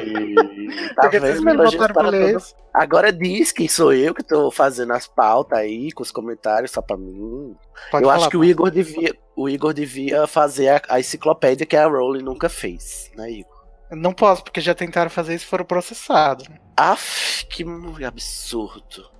Tá 0.96 1.02
Porque 1.04 1.20
vocês 1.20 1.36
vendo? 1.36 1.46
me 1.46 1.52
Elogios 1.52 1.74
botaram 1.76 1.94
para 1.94 2.04
pra 2.10 2.12
ler 2.12 2.36
isso. 2.38 2.56
Agora 2.74 3.14
diz 3.14 3.52
que 3.52 3.70
sou 3.70 3.94
eu 3.94 4.14
que 4.14 4.24
tô 4.24 4.50
fazendo 4.50 4.92
as 4.94 5.06
pautas 5.06 5.60
aí, 5.60 5.92
com 5.92 6.02
os 6.02 6.12
comentários 6.12 6.72
só 6.72 6.82
pra 6.82 6.98
mim. 6.98 7.56
Pode 7.92 8.04
eu 8.04 8.10
falar, 8.10 8.16
acho 8.22 8.30
que 8.30 8.38
o. 8.38 8.44
Igor 8.44 8.72
devia, 8.72 9.14
o 9.36 9.48
Igor 9.48 9.74
devia 9.74 10.26
fazer 10.26 10.70
a, 10.70 10.82
a 10.90 11.00
enciclopédia 11.00 11.66
que 11.66 11.78
a 11.78 11.86
Rowling 11.86 12.24
nunca 12.24 12.50
fez, 12.50 13.12
né, 13.16 13.30
Igor? 13.30 13.62
Não 13.92 14.14
posso, 14.14 14.44
porque 14.44 14.62
já 14.62 14.74
tentaram 14.74 15.12
fazer 15.12 15.36
isso 15.36 15.46
e 15.46 15.50
foram 15.50 15.66
processados. 15.66 16.48
Af, 16.76 17.46
que 17.48 17.64
absurdo. 18.06 19.12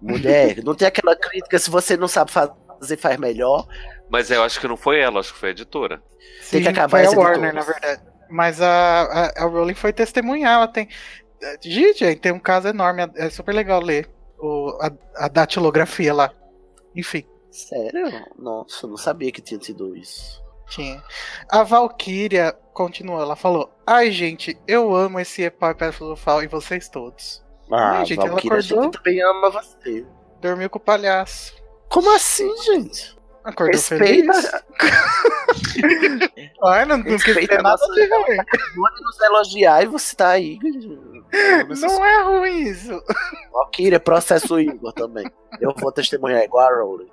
Mulher, 0.00 0.62
não 0.64 0.74
tem 0.74 0.86
aquela 0.88 1.16
crítica 1.16 1.58
se 1.58 1.70
você 1.70 1.96
não 1.96 2.08
sabe 2.08 2.30
fazer, 2.32 2.96
faz 2.98 3.18
melhor. 3.18 3.66
Mas 4.08 4.30
eu 4.30 4.42
acho 4.42 4.60
que 4.60 4.68
não 4.68 4.76
foi 4.76 5.00
ela, 5.00 5.20
acho 5.20 5.32
que 5.34 5.40
foi 5.40 5.48
a 5.50 5.52
editora. 5.52 6.02
Tem 6.50 6.62
que 6.62 6.68
Sim, 6.68 6.68
acabar 6.68 6.88
foi 6.88 7.00
a 7.00 7.04
essa 7.04 7.16
Warner, 7.16 7.50
editora. 7.50 7.52
na 7.52 7.62
verdade. 7.62 8.02
Mas 8.28 8.60
a, 8.60 9.02
a, 9.02 9.44
a 9.44 9.46
Rowling 9.46 9.74
foi 9.74 9.92
testemunhar, 9.92 10.54
ela 10.54 10.68
tem. 10.68 10.88
Gente, 11.62 12.04
aí 12.04 12.16
tem 12.16 12.32
um 12.32 12.40
caso 12.40 12.68
enorme, 12.68 13.02
é 13.16 13.30
super 13.30 13.54
legal 13.54 13.80
ler 13.82 14.10
o, 14.38 14.76
a, 14.80 14.90
a 15.26 15.28
datilografia 15.28 16.12
lá. 16.14 16.32
Enfim, 16.94 17.24
Sério? 17.50 18.12
Nossa, 18.38 18.86
eu 18.86 18.90
não 18.90 18.96
sabia 18.96 19.32
que 19.32 19.40
tinha 19.42 19.58
tido 19.58 19.96
isso. 19.96 20.42
tinha. 20.68 21.02
A 21.48 21.62
Valkyria 21.62 22.52
continuou, 22.72 23.20
ela 23.20 23.36
falou: 23.36 23.72
Ai, 23.86 24.10
gente, 24.10 24.60
eu 24.66 24.94
amo 24.94 25.20
esse 25.20 25.42
Epau 25.42 25.70
e 25.70 25.74
Pedra 25.74 25.92
Filosofal 25.92 26.42
e 26.42 26.48
vocês 26.48 26.88
todos. 26.88 27.44
Ah, 27.70 27.98
Ai, 27.98 28.06
gente, 28.06 28.20
ela 28.20 28.38
acordou? 28.38 28.60
gente 28.60 28.92
também 28.92 29.22
ama 29.22 29.50
você. 29.50 30.06
Dormiu 30.40 30.70
com 30.70 30.78
o 30.78 30.82
palhaço. 30.82 31.54
Como 31.88 32.14
assim, 32.14 32.54
gente? 32.62 33.16
Acordou 33.44 33.74
Respeita, 33.80 34.32
feliz. 34.32 34.50
Ai, 36.64 36.84
não, 36.84 36.96
não 36.98 37.04
quis 37.16 37.50
a 37.50 37.62
nada 37.62 37.86
de 37.94 38.08
ruim. 38.08 38.36
pode 38.76 39.02
nos 39.02 39.20
elogiar 39.20 39.82
e 39.84 39.86
você 39.86 40.16
tá 40.16 40.30
aí. 40.30 40.58
Não 41.80 42.04
é 42.04 42.22
ruim 42.24 42.62
isso. 42.62 43.00
Valkyria, 43.52 44.00
processo 44.00 44.54
o 44.56 44.60
Igor 44.60 44.92
também. 44.92 45.30
Eu 45.60 45.72
vou 45.76 45.92
testemunhar 45.92 46.42
igual 46.42 46.66
a 46.68 46.76
Rowling. 46.76 47.10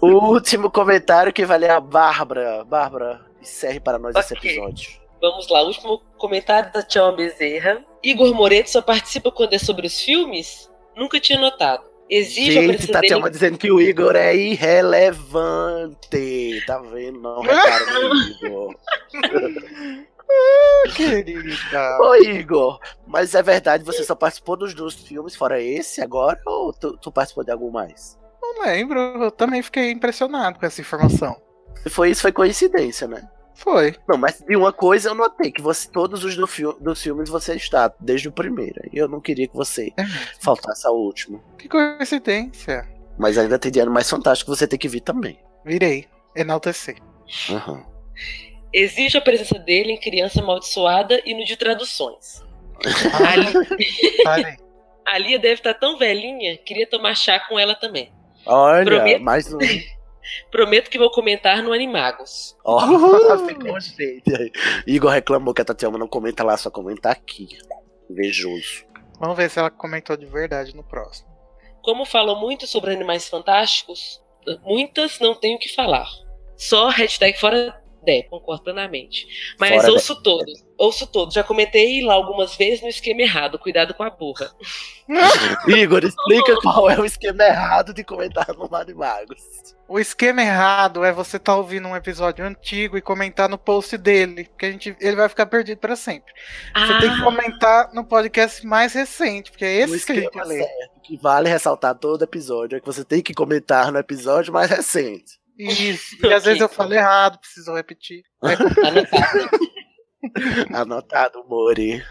O 0.00 0.06
último 0.32 0.70
comentário 0.70 1.32
que 1.32 1.44
vai 1.44 1.58
ler 1.58 1.70
a 1.70 1.80
Bárbara. 1.80 2.64
Bárbara, 2.64 3.20
encerre 3.42 3.80
para 3.80 3.98
nós 3.98 4.14
esse 4.16 4.34
Ok. 4.34 4.50
episódio. 4.50 4.90
Vamos 5.20 5.48
lá, 5.50 5.62
último 5.62 6.00
comentário 6.18 6.72
da 6.72 6.82
Tchau 6.82 7.14
Bezerra. 7.14 7.84
Igor 8.04 8.32
Moretti 8.34 8.70
só 8.70 8.82
participa 8.82 9.30
quando 9.32 9.54
é 9.54 9.58
sobre 9.58 9.86
os 9.86 10.00
filmes? 10.00 10.70
Nunca 10.96 11.18
tinha 11.18 11.38
notado. 11.38 11.82
Exige 12.08 12.58
a 12.58 12.62
Gente, 12.62 12.68
presença 12.68 12.92
Tatiana 12.92 13.22
dele. 13.22 13.32
dizendo 13.32 13.58
que 13.58 13.72
o 13.72 13.80
Igor 13.80 14.14
é 14.14 14.36
irrelevante. 14.36 16.62
Tá 16.66 16.78
vendo? 16.78 17.20
Não 17.20 17.40
repara 17.40 18.08
no 18.08 18.14
Igor. 18.14 18.74
Querida. 20.94 21.98
Ô, 22.00 22.14
Igor, 22.16 22.78
mas 23.06 23.34
é 23.34 23.42
verdade, 23.42 23.84
você 23.84 24.04
só 24.04 24.14
participou 24.14 24.56
dos 24.56 24.74
dois 24.74 24.94
filmes, 24.94 25.34
fora 25.34 25.60
esse 25.60 26.02
agora, 26.02 26.38
ou 26.46 26.72
tu, 26.72 26.96
tu 26.98 27.10
participou 27.10 27.44
de 27.44 27.50
algum 27.50 27.70
mais? 27.70 28.18
Não 28.42 28.62
lembro, 28.64 28.98
eu 28.98 29.30
também 29.30 29.62
fiquei 29.62 29.90
impressionado 29.90 30.58
com 30.58 30.66
essa 30.66 30.80
informação. 30.80 31.36
Se 31.82 31.88
foi 31.88 32.10
isso, 32.10 32.22
foi 32.22 32.32
coincidência, 32.32 33.08
né? 33.08 33.26
Foi. 33.54 33.94
Não, 34.08 34.18
mas 34.18 34.40
de 34.40 34.56
uma 34.56 34.72
coisa 34.72 35.08
eu 35.10 35.14
notei, 35.14 35.50
que 35.52 35.62
você, 35.62 35.88
todos 35.88 36.24
os 36.24 36.36
do 36.36 36.46
fil- 36.46 36.76
dos 36.80 37.00
filmes 37.02 37.28
você 37.30 37.54
está, 37.54 37.92
desde 38.00 38.28
o 38.28 38.32
primeiro. 38.32 38.80
E 38.92 38.98
eu 38.98 39.08
não 39.08 39.20
queria 39.20 39.46
que 39.48 39.54
você 39.54 39.92
É 39.96 40.04
faltasse 40.40 40.86
ao 40.86 40.96
último. 40.96 41.42
Que 41.58 41.68
coincidência. 41.68 42.88
Mas 43.18 43.38
ainda 43.38 43.58
tem 43.58 43.70
Diário 43.70 43.92
Mais 43.92 44.10
Fantástico 44.10 44.50
que 44.50 44.58
você 44.58 44.66
tem 44.66 44.78
que 44.78 44.88
vir 44.88 45.00
também. 45.00 45.38
Virei. 45.64 46.06
Enaltecer. 46.34 46.96
Aham. 47.50 47.84
Exige 48.72 49.16
a 49.16 49.20
presença 49.20 49.56
dele 49.58 49.92
em 49.92 50.00
Criança 50.00 50.40
Amaldiçoada 50.42 51.22
e 51.24 51.32
no 51.32 51.44
de 51.44 51.56
traduções. 51.56 52.42
Ali, 54.26 54.56
a 55.06 55.16
Lia 55.18 55.38
deve 55.38 55.54
estar 55.54 55.74
tão 55.74 55.96
velhinha, 55.96 56.56
queria 56.58 56.88
tomar 56.88 57.14
chá 57.14 57.38
com 57.48 57.56
ela 57.58 57.74
também. 57.76 58.10
Olha, 58.44 58.84
Prometo. 58.84 59.22
mais 59.22 59.52
um. 59.54 59.58
Prometo 60.50 60.90
que 60.90 60.98
vou 60.98 61.10
comentar 61.10 61.62
no 61.62 61.72
Animagos. 61.72 62.56
Ó, 62.64 62.80
ficou 63.46 63.80
gente 63.80 64.34
aí. 64.34 64.52
Igor 64.86 65.10
reclamou 65.10 65.54
que 65.54 65.62
a 65.62 65.64
Tatiana 65.64 65.98
não 65.98 66.08
comenta 66.08 66.44
lá, 66.44 66.56
só 66.56 66.70
comenta 66.70 67.10
aqui. 67.10 67.48
Invejoso. 68.10 68.84
Vamos 69.18 69.36
ver 69.36 69.50
se 69.50 69.58
ela 69.58 69.70
comentou 69.70 70.16
de 70.16 70.26
verdade 70.26 70.74
no 70.74 70.82
próximo. 70.82 71.28
Como 71.82 72.04
falam 72.04 72.40
muito 72.40 72.66
sobre 72.66 72.92
animais 72.92 73.28
fantásticos, 73.28 74.22
muitas 74.62 75.18
não 75.20 75.34
tenho 75.34 75.56
o 75.56 75.58
que 75.58 75.74
falar. 75.74 76.08
Só 76.56 76.88
hashtag 76.88 77.38
fora 77.38 77.83
de, 78.04 78.22
concordo 78.24 78.62
plenamente. 78.64 79.26
Mas 79.58 79.70
Fora 79.82 79.92
ouço 79.92 80.22
todos. 80.22 80.64
Ouço 80.76 81.06
todos. 81.06 81.34
Já 81.34 81.42
comentei 81.42 82.02
lá 82.02 82.14
algumas 82.14 82.56
vezes 82.56 82.82
no 82.82 82.88
esquema 82.88 83.22
errado. 83.22 83.58
Cuidado 83.58 83.94
com 83.94 84.02
a 84.02 84.10
burra. 84.10 84.50
Igor, 85.68 86.04
explica 86.04 86.56
qual 86.62 86.90
é 86.90 86.98
o 86.98 87.04
esquema 87.04 87.44
errado 87.44 87.92
de 87.94 88.04
comentar 88.04 88.48
no 88.54 88.68
Magos. 88.68 89.74
O 89.86 89.98
esquema 90.00 90.40
errado 90.42 91.04
é 91.04 91.12
você 91.12 91.36
estar 91.36 91.56
ouvindo 91.56 91.86
um 91.86 91.94
episódio 91.94 92.44
antigo 92.44 92.96
e 92.96 93.02
comentar 93.02 93.48
no 93.50 93.58
post 93.58 93.98
dele, 93.98 94.44
porque 94.44 94.66
a 94.66 94.72
gente, 94.72 94.96
ele 94.98 95.16
vai 95.16 95.28
ficar 95.28 95.44
perdido 95.46 95.78
para 95.78 95.94
sempre. 95.94 96.32
Você 96.74 96.98
tem 96.98 97.10
que 97.14 97.20
Ah, 97.20 97.24
comentar 97.24 97.92
no 97.92 98.02
podcast 98.04 98.66
mais 98.66 98.94
recente, 98.94 99.50
porque 99.50 99.64
é 99.64 99.84
O 99.86 99.94
esse 99.94 100.06
que 100.06 100.12
a 100.12 100.14
gente 100.14 100.42
lê. 100.42 100.62
certo, 100.62 101.00
que 101.02 101.18
vale 101.18 101.50
ressaltar 101.50 101.94
todo 101.96 102.22
episódio, 102.24 102.76
é 102.76 102.80
que 102.80 102.86
você 102.86 103.04
tem 103.04 103.22
que 103.22 103.34
comentar 103.34 103.92
no 103.92 103.98
episódio 103.98 104.52
mais 104.54 104.70
recente. 104.70 105.38
Isso. 105.58 106.16
E 106.24 106.32
às 106.32 106.44
vezes 106.44 106.60
eu 106.60 106.68
falo 106.68 106.94
errado, 106.94 107.38
preciso 107.38 107.74
repetir. 107.74 108.22
anotado. 110.72 111.44
Mori. 111.48 112.02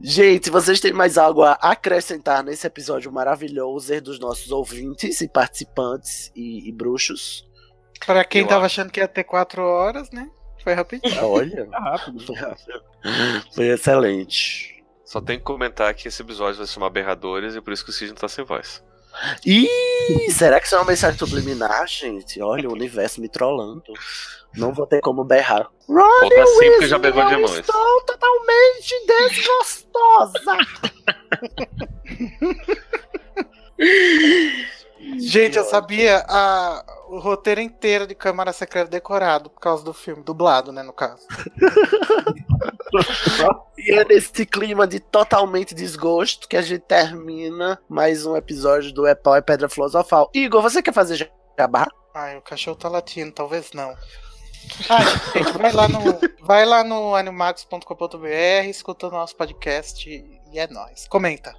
Gente, 0.00 0.50
vocês 0.50 0.80
têm 0.80 0.92
mais 0.92 1.18
algo 1.18 1.42
a 1.42 1.52
acrescentar 1.52 2.42
nesse 2.42 2.66
episódio 2.66 3.12
maravilhoso 3.12 4.00
dos 4.00 4.18
nossos 4.18 4.50
ouvintes 4.50 5.20
e 5.20 5.28
participantes 5.28 6.30
e, 6.34 6.68
e 6.68 6.72
bruxos? 6.72 7.46
Para 8.04 8.24
quem 8.24 8.42
Eu 8.42 8.48
tava 8.48 8.66
achando 8.66 8.90
que 8.90 9.00
ia 9.00 9.08
ter 9.08 9.24
quatro 9.24 9.62
horas, 9.62 10.10
né? 10.10 10.30
Foi 10.62 10.74
rapidinho. 10.74 11.24
Olha, 11.24 11.66
Tá 11.66 11.78
rápido. 11.78 12.26
foi, 12.26 12.36
foi 13.54 13.66
excelente. 13.68 14.84
Só 15.04 15.20
tem 15.20 15.38
que 15.38 15.44
comentar 15.44 15.94
que 15.94 16.08
esse 16.08 16.20
episódio 16.20 16.58
vai 16.58 16.66
se 16.66 16.72
chamar 16.72 16.90
Berradores 16.90 17.54
e 17.54 17.60
por 17.60 17.72
isso 17.72 17.84
que 17.84 17.90
o 17.90 17.92
Cid 17.92 18.10
não 18.10 18.16
tá 18.16 18.28
sem 18.28 18.44
voz. 18.44 18.84
Ih, 19.44 20.30
será 20.30 20.60
que 20.60 20.66
isso 20.66 20.74
é 20.74 20.78
uma 20.78 20.84
mensagem 20.84 21.18
subliminar, 21.18 21.86
gente? 21.86 22.40
Olha, 22.40 22.68
o 22.68 22.72
universo 22.72 23.20
me 23.20 23.28
trollando. 23.28 23.92
Não 24.56 24.72
vou 24.72 24.86
ter 24.86 25.00
como 25.00 25.24
berrar. 25.24 25.68
Conta 25.86 26.42
assim 26.42 26.70
porque 26.72 26.86
já 26.86 26.96
eu 26.96 27.00
demais. 27.00 27.58
Estou 27.58 28.00
totalmente 28.02 29.06
desgostosa. 29.06 30.56
Gente, 35.18 35.56
eu 35.56 35.64
sabia 35.64 36.24
a- 36.28 36.84
o 37.08 37.18
roteiro 37.18 37.60
inteiro 37.60 38.06
de 38.06 38.14
Câmara 38.14 38.52
Secreta 38.52 38.90
decorado 38.90 39.48
por 39.50 39.60
causa 39.60 39.84
do 39.84 39.92
filme, 39.94 40.22
dublado, 40.22 40.72
né, 40.72 40.82
no 40.82 40.92
caso. 40.92 41.22
E 43.76 43.92
é 43.92 44.04
nesse 44.04 44.46
clima 44.46 44.86
de 44.86 44.98
totalmente 45.00 45.74
desgosto 45.74 46.48
que 46.48 46.56
a 46.56 46.62
gente 46.62 46.82
termina 46.82 47.78
mais 47.88 48.24
um 48.24 48.36
episódio 48.36 48.92
do 48.92 49.06
É 49.06 49.14
Pau 49.14 49.34
é 49.36 49.40
Pedra 49.42 49.68
Filosofal. 49.68 50.30
Igor, 50.32 50.62
você 50.62 50.82
quer 50.82 50.94
fazer 50.94 51.30
jabá? 51.58 51.86
Ai, 52.14 52.36
o 52.38 52.42
cachorro 52.42 52.76
tá 52.76 52.88
latindo, 52.88 53.32
talvez 53.32 53.72
não. 53.72 53.94
Ah, 54.88 55.02
gente, 55.32 55.52
vai 55.58 55.72
lá 55.72 55.88
no, 55.88 56.00
vai 56.40 56.64
lá 56.64 56.82
no 56.82 57.14
animagos.com.br, 57.14 58.66
escuta 58.68 59.08
o 59.08 59.10
nosso 59.10 59.36
podcast 59.36 60.08
e 60.08 60.58
é 60.58 60.66
nóis. 60.68 61.06
Comenta. 61.08 61.54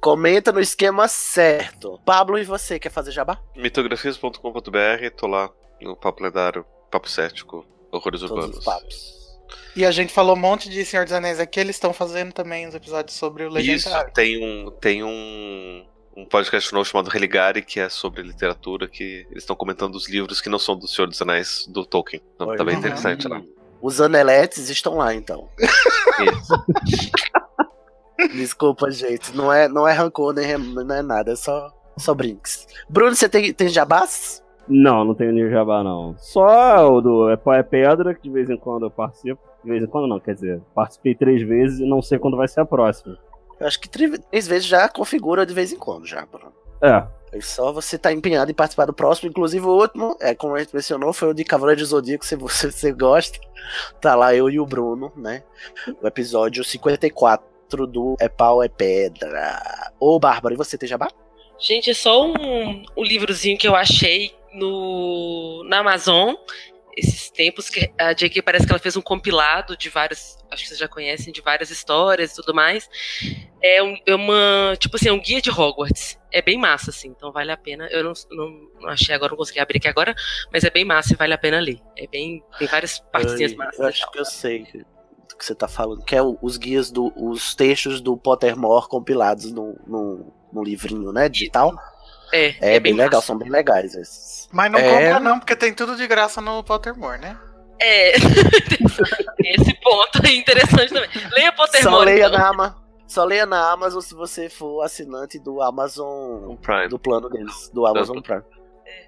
Comenta 0.00 0.52
no 0.52 0.60
esquema 0.60 1.08
certo. 1.08 1.98
Pablo, 2.04 2.38
e 2.38 2.44
você 2.44 2.78
quer 2.78 2.90
fazer 2.90 3.10
jabá? 3.10 3.40
Mitografias.com.br, 3.56 5.10
tô 5.16 5.26
lá 5.26 5.50
no 5.80 5.96
Papo 5.96 6.22
Lendário, 6.22 6.64
Papo 6.90 7.08
Cético, 7.08 7.66
Horrores 7.90 8.20
Todos 8.20 8.32
Urbanos. 8.36 8.58
os 8.58 8.64
papos. 8.64 9.18
E 9.74 9.84
a 9.84 9.90
gente 9.90 10.12
falou 10.12 10.36
um 10.36 10.38
monte 10.38 10.68
de 10.68 10.84
Senhor 10.84 11.04
dos 11.04 11.12
Anéis 11.12 11.40
aqui, 11.40 11.58
eles 11.58 11.76
estão 11.76 11.92
fazendo 11.92 12.32
também 12.32 12.66
uns 12.66 12.74
episódios 12.74 13.16
sobre 13.16 13.44
o 13.44 13.48
Isso, 13.58 13.88
Legendário. 13.88 14.12
tem 14.12 14.44
um, 14.44 14.70
tem 14.70 15.02
um, 15.04 15.84
um 16.16 16.24
podcast 16.26 16.72
novo 16.72 16.84
chamado 16.84 17.08
Religare, 17.10 17.62
que 17.62 17.80
é 17.80 17.88
sobre 17.88 18.22
literatura, 18.22 18.86
que 18.88 19.26
eles 19.30 19.42
estão 19.42 19.56
comentando 19.56 19.94
os 19.94 20.08
livros 20.08 20.40
que 20.40 20.48
não 20.48 20.58
são 20.58 20.76
do 20.76 20.86
Senhor 20.86 21.08
dos 21.08 21.20
Anéis, 21.22 21.66
do 21.68 21.84
Tolkien. 21.84 22.22
Então 22.34 22.54
tá 22.56 22.64
bem 22.64 22.76
interessante 22.76 23.26
lá. 23.26 23.42
Os 23.80 24.00
aneletes 24.00 24.68
estão 24.68 24.96
lá, 24.96 25.14
então. 25.14 25.48
Isso. 25.58 26.54
Desculpa, 28.34 28.90
gente. 28.90 29.34
Não 29.36 29.52
é, 29.52 29.68
não 29.68 29.86
é 29.86 29.92
rancor, 29.92 30.34
nem 30.34 30.58
não 30.58 30.94
é 30.94 31.02
nada. 31.02 31.32
É 31.32 31.36
só, 31.36 31.72
só 31.96 32.14
brinks. 32.14 32.66
Bruno, 32.88 33.14
você 33.14 33.28
tem, 33.28 33.52
tem 33.52 33.68
jabás? 33.68 34.42
Não, 34.68 35.04
não 35.04 35.14
tenho 35.14 35.32
nenhum 35.32 35.50
jabá, 35.50 35.82
não. 35.82 36.14
Só 36.18 36.92
o 36.92 37.00
do 37.00 37.30
É 37.30 37.38
é 37.58 37.62
Pedra, 37.62 38.14
que 38.14 38.22
de 38.22 38.30
vez 38.30 38.50
em 38.50 38.56
quando 38.56 38.86
eu 38.86 38.90
participo. 38.90 39.40
De 39.64 39.70
vez 39.70 39.82
em 39.82 39.86
quando 39.86 40.06
não, 40.06 40.20
quer 40.20 40.34
dizer, 40.34 40.60
participei 40.74 41.14
três 41.14 41.42
vezes 41.42 41.80
e 41.80 41.88
não 41.88 42.02
sei 42.02 42.18
quando 42.18 42.36
vai 42.36 42.46
ser 42.46 42.60
a 42.60 42.64
próxima. 42.66 43.18
Eu 43.58 43.66
acho 43.66 43.80
que 43.80 43.88
três 43.88 44.46
vezes 44.46 44.66
já 44.66 44.88
configura 44.88 45.44
de 45.44 45.54
vez 45.54 45.72
em 45.72 45.76
quando, 45.76 46.06
já, 46.06 46.24
Bruno. 46.26 46.52
É, 46.80 47.04
É 47.32 47.40
só 47.40 47.72
você 47.72 47.98
tá 47.98 48.12
empenhado 48.12 48.50
em 48.50 48.54
participar 48.54 48.84
do 48.84 48.92
próximo. 48.92 49.28
Inclusive, 49.28 49.66
o 49.66 49.70
último, 49.70 50.16
é, 50.20 50.34
como 50.34 50.54
a 50.54 50.58
gente 50.60 50.74
mencionou, 50.74 51.12
foi 51.12 51.28
o 51.28 51.34
de 51.34 51.44
Cavaleiro 51.44 51.80
de 51.80 51.86
Zodíaco, 51.86 52.24
se 52.24 52.36
você, 52.36 52.70
você 52.70 52.92
gosta. 52.92 53.38
Tá 54.00 54.14
lá 54.14 54.34
eu 54.34 54.48
e 54.48 54.60
o 54.60 54.66
Bruno, 54.66 55.10
né? 55.16 55.42
O 56.00 56.06
episódio 56.06 56.62
54 56.62 57.57
do 57.86 58.16
É 58.20 58.28
Pau 58.28 58.62
é 58.62 58.68
Pedra. 58.68 59.60
Ô, 59.98 60.18
Bárbara, 60.18 60.54
e 60.54 60.56
você 60.56 60.76
tem 60.78 60.88
jabá? 60.88 61.08
Gente, 61.58 61.90
é 61.90 61.94
só 61.94 62.26
um, 62.26 62.84
um 62.96 63.02
livrozinho 63.02 63.58
que 63.58 63.66
eu 63.66 63.74
achei 63.74 64.32
no, 64.52 65.64
na 65.64 65.78
Amazon 65.78 66.34
esses 66.98 67.30
tempos 67.30 67.70
que 67.70 67.92
a 67.96 68.12
JK 68.12 68.42
parece 68.42 68.66
que 68.66 68.72
ela 68.72 68.80
fez 68.80 68.96
um 68.96 69.00
compilado 69.00 69.76
de 69.76 69.88
vários, 69.88 70.36
acho 70.50 70.62
que 70.62 70.68
vocês 70.68 70.80
já 70.80 70.88
conhecem, 70.88 71.32
de 71.32 71.40
várias 71.40 71.70
histórias 71.70 72.32
e 72.32 72.34
tudo 72.34 72.52
mais. 72.52 72.90
É, 73.62 73.80
um, 73.80 73.96
é 74.04 74.14
uma, 74.16 74.74
tipo 74.76 74.96
assim, 74.96 75.08
é 75.08 75.12
um 75.12 75.20
guia 75.20 75.40
de 75.40 75.48
Hogwarts. 75.48 76.18
É 76.32 76.42
bem 76.42 76.58
massa, 76.58 76.90
assim, 76.90 77.08
então 77.08 77.30
vale 77.30 77.52
a 77.52 77.56
pena. 77.56 77.86
Eu 77.86 78.02
não, 78.02 78.12
não, 78.32 78.68
não 78.80 78.88
achei 78.88 79.14
agora, 79.14 79.30
não 79.30 79.36
consegui 79.36 79.60
abrir 79.60 79.78
aqui 79.78 79.86
agora, 79.86 80.12
mas 80.52 80.64
é 80.64 80.70
bem 80.70 80.84
massa 80.84 81.12
e 81.12 81.16
vale 81.16 81.32
a 81.32 81.38
pena 81.38 81.60
ler. 81.60 81.78
É 81.96 82.08
bem, 82.08 82.42
tem 82.58 82.66
várias 82.66 82.98
partezinhas 82.98 83.52
Ai, 83.52 83.56
massas. 83.56 83.78
Eu 83.78 83.86
acho 83.86 84.00
tal. 84.00 84.10
que 84.10 84.18
eu 84.18 84.24
sei 84.24 84.66
que 85.36 85.44
você 85.44 85.54
tá 85.54 85.68
falando, 85.68 86.04
que 86.04 86.14
é 86.16 86.22
o- 86.22 86.38
os 86.40 86.56
guias 86.56 86.90
do. 86.90 87.12
os 87.16 87.54
textos 87.54 88.00
do 88.00 88.16
Pottermore 88.16 88.88
compilados 88.88 89.50
no, 89.52 89.76
no, 89.86 90.32
no 90.52 90.62
livrinho, 90.64 91.12
né? 91.12 91.28
Digital. 91.28 91.72
É, 92.32 92.74
É, 92.76 92.80
bem, 92.80 92.92
legal, 92.94 93.22
são 93.22 93.36
bem 93.38 93.48
legais 93.50 93.94
esses. 93.94 94.48
Mas 94.52 94.70
não 94.70 94.78
É. 94.78 95.06
compra 95.06 95.20
não, 95.20 95.38
porque 95.38 95.56
tem 95.56 95.72
tudo 95.72 95.96
de 95.96 96.06
graça 96.06 96.40
no 96.40 96.62
Pottermore, 96.62 97.20
né? 97.20 97.38
É, 97.80 98.12
esse 99.38 99.74
ponto 99.80 100.26
é 100.26 100.32
interessante 100.34 100.92
também. 100.92 101.08
Leia 101.32 101.50
Só 101.56 101.56
Pottermore. 101.64 102.04
leia, 102.06 102.26
então. 102.26 102.38
na 102.38 102.48
Ama, 102.50 102.76
só 103.06 103.24
leia 103.24 103.46
na 103.46 103.70
Amazon 103.70 104.00
se 104.00 104.14
você 104.14 104.48
for 104.48 104.82
assinante 104.82 105.38
do 105.38 105.62
Amazon. 105.62 106.56
Prime. 106.56 106.88
Do 106.88 106.98
plano 106.98 107.28
deles, 107.28 107.70
do 107.72 107.86
Amazon 107.86 108.20
Prime. 108.20 108.42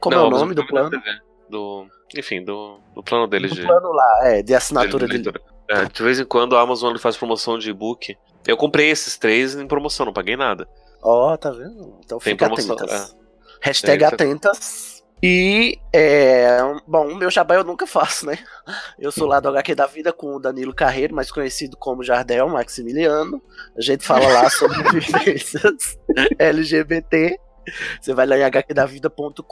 Como 0.01 0.15
Não, 0.17 0.25
é 0.25 0.27
o 0.29 0.31
nome 0.31 0.55
do 0.55 0.67
plano? 0.67 0.91
TV, 0.91 1.03
Do, 1.49 1.87
enfim, 2.17 2.45
do, 2.45 2.79
do 2.95 3.03
plano 3.03 3.27
deles 3.27 3.51
Do 3.51 3.57
de, 3.57 3.67
plano 3.67 3.93
lá, 3.93 4.21
é, 4.23 4.43
de 4.43 4.55
assinatura 4.55 5.07
de 5.07 5.13
dele. 5.19 5.25
leitura. 5.25 5.43
É, 5.71 5.85
de 5.85 6.03
vez 6.03 6.19
em 6.19 6.25
quando 6.25 6.57
a 6.57 6.61
Amazon 6.61 6.97
faz 6.99 7.17
promoção 7.17 7.57
de 7.59 7.71
e-book. 7.71 8.17
Eu 8.47 8.57
comprei 8.57 8.91
esses 8.91 9.17
três 9.17 9.55
em 9.55 9.67
promoção, 9.69 10.07
não 10.07 10.13
paguei 10.13 10.37
nada. 10.37 10.69
Ó, 11.03 11.37
tá 11.37 11.51
vendo? 11.51 11.99
Então 12.05 12.19
Tem 12.19 12.33
fica 12.33 12.47
promoção, 12.47 12.75
atentas. 12.75 13.17
Hashtag 13.63 14.03
É, 14.03 14.07
isso 14.07 14.13
é- 14.13 14.15
atentas. 14.15 14.91
E, 15.23 15.79
é, 15.93 16.57
bom, 16.87 17.09
o 17.09 17.15
meu 17.15 17.31
jabá 17.31 17.55
eu 17.55 17.63
nunca 17.63 17.87
faço, 17.87 18.25
né? 18.25 18.39
Eu 18.99 19.13
sou 19.13 19.29
lá 19.29 19.39
do 19.39 19.49
HQ 19.51 19.75
da 19.75 19.87
Vida 19.87 20.15
com 20.15 20.35
o 20.35 20.41
Danilo 20.41 20.75
Carreiro, 20.75 21.15
mais 21.15 21.31
conhecido 21.31 21.77
como 21.77 22.03
Jardel 22.03 22.49
Maximiliano. 22.49 23.41
A 23.77 23.83
gente 23.83 24.03
fala 24.05 24.27
lá 24.27 24.49
sobre 24.49 24.79
vivências 24.99 25.99
LGBT. 26.39 27.39
Você 28.01 28.15
vai 28.15 28.27
lá 28.27 28.37
em 28.37 28.43
hqdavida.com.br, 28.43 29.43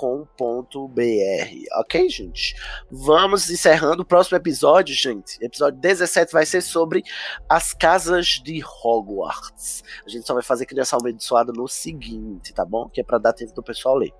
ok, 1.80 2.09
gente? 2.09 2.55
Vamos 2.90 3.51
encerrando 3.51 4.02
o 4.02 4.06
próximo 4.06 4.36
episódio, 4.36 4.94
gente. 4.94 5.39
Episódio 5.43 5.78
17 5.80 6.32
vai 6.32 6.47
ser 6.47 6.60
sobre 6.60 7.02
as 7.48 7.72
casas 7.74 8.40
de 8.43 8.62
Hogwarts. 8.62 9.82
A 10.06 10.09
gente 10.09 10.26
só 10.26 10.35
vai 10.35 10.43
fazer 10.43 10.66
criança 10.66 10.97
amaldiçoada 10.97 11.52
no 11.52 11.68
seguinte, 11.68 12.52
tá 12.52 12.64
bom? 12.64 12.89
Que 12.89 13.01
é 13.01 13.05
pra 13.05 13.18
dar 13.18 13.32
tempo 13.32 13.52
do 13.55 13.62
pessoal 13.62 13.97
ler. 13.97 14.12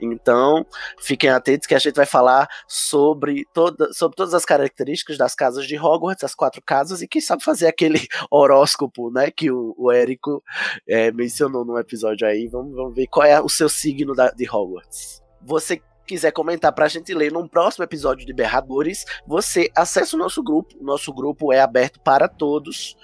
Então, 0.00 0.64
fiquem 0.98 1.30
atentos 1.30 1.66
que 1.66 1.74
a 1.74 1.78
gente 1.78 1.94
vai 1.94 2.06
falar 2.06 2.48
sobre, 2.66 3.46
toda, 3.52 3.92
sobre 3.92 4.16
todas 4.16 4.34
as 4.34 4.44
características 4.44 5.18
das 5.18 5.34
casas 5.34 5.66
de 5.66 5.78
Hogwarts, 5.78 6.24
as 6.24 6.34
quatro 6.34 6.62
casas, 6.62 7.02
e 7.02 7.08
quem 7.08 7.20
sabe 7.20 7.42
fazer 7.42 7.66
aquele 7.66 8.06
horóscopo, 8.30 9.10
né? 9.10 9.30
Que 9.30 9.50
o, 9.50 9.74
o 9.76 9.90
Érico 9.90 10.42
é, 10.88 11.10
mencionou 11.12 11.64
no 11.64 11.78
episódio 11.78 12.26
aí. 12.26 12.48
Vamos, 12.48 12.74
vamos 12.74 12.94
ver 12.94 13.06
qual 13.06 13.19
é 13.22 13.40
o 13.40 13.48
seu 13.48 13.68
signo 13.68 14.14
da- 14.14 14.30
de 14.30 14.48
Hogwarts. 14.48 15.22
Você 15.42 15.80
quiser 16.06 16.32
comentar 16.32 16.72
pra 16.72 16.88
gente 16.88 17.14
ler 17.14 17.30
num 17.30 17.46
próximo 17.46 17.84
episódio 17.84 18.26
de 18.26 18.32
Berradores, 18.32 19.04
você 19.26 19.70
acessa 19.76 20.16
o 20.16 20.18
nosso 20.18 20.42
grupo. 20.42 20.74
O 20.80 20.84
nosso 20.84 21.12
grupo 21.12 21.52
é 21.52 21.60
aberto 21.60 22.00
para 22.00 22.26
todos 22.28 22.96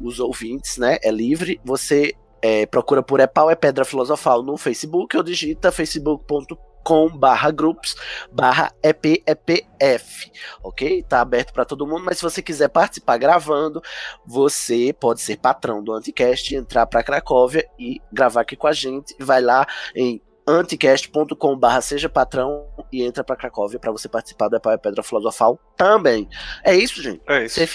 os 0.00 0.20
ouvintes, 0.20 0.76
né? 0.76 0.98
É 1.02 1.10
livre. 1.10 1.60
Você 1.64 2.14
é, 2.42 2.66
procura 2.66 3.02
por 3.02 3.20
É 3.20 3.26
Pau 3.26 3.50
é 3.50 3.54
Pedra 3.54 3.84
Filosofal 3.84 4.42
no 4.42 4.56
Facebook 4.56 5.16
ou 5.16 5.22
digita 5.22 5.72
facebook.com 5.72 6.71
barra 7.08 7.50
grupos 7.50 7.96
barra 8.30 8.72
EPEPF, 8.82 10.30
ok? 10.62 11.02
Tá 11.04 11.20
aberto 11.20 11.52
para 11.52 11.64
todo 11.64 11.86
mundo, 11.86 12.04
mas 12.04 12.18
se 12.18 12.22
você 12.22 12.42
quiser 12.42 12.68
participar 12.68 13.18
gravando, 13.18 13.82
você 14.26 14.92
pode 14.92 15.20
ser 15.20 15.38
patrão 15.38 15.82
do 15.82 15.92
Anticast, 15.92 16.54
entrar 16.54 16.86
para 16.86 17.02
Cracóvia 17.02 17.68
e 17.78 18.00
gravar 18.12 18.42
aqui 18.42 18.56
com 18.56 18.66
a 18.66 18.72
gente. 18.72 19.14
Vai 19.18 19.40
lá 19.40 19.66
em 19.94 20.20
anticast.com 20.46 21.56
barra 21.56 21.80
seja 21.80 22.08
patrão 22.08 22.66
e 22.92 23.02
entra 23.02 23.22
pra 23.22 23.36
Cracóvia 23.36 23.78
para 23.78 23.92
você 23.92 24.08
participar 24.08 24.48
É 24.48 24.74
é 24.74 24.76
Pedra 24.76 25.02
Filosofal 25.02 25.58
também. 25.76 26.28
É 26.64 26.74
isso, 26.74 27.02
gente. 27.02 27.22
É 27.28 27.44
isso. 27.44 27.54
Você 27.54 27.66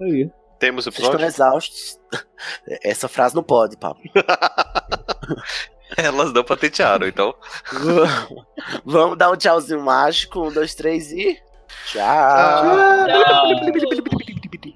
aí. 0.00 0.30
Temos 0.58 0.84
Vocês 0.84 0.98
estão 0.98 1.20
exaustos. 1.20 1.98
Essa 2.82 3.08
frase 3.08 3.34
não 3.34 3.42
pode, 3.42 3.76
Pablo. 3.76 4.02
Elas 5.98 6.32
não 6.32 6.44
patentearam, 6.44 7.06
então. 7.06 7.34
Vamos 8.84 9.18
dar 9.18 9.30
um 9.30 9.36
tchauzinho 9.36 9.80
mágico. 9.80 10.48
Um, 10.48 10.52
dois, 10.52 10.74
três 10.74 11.12
e. 11.12 11.38
Tchau. 11.86 12.02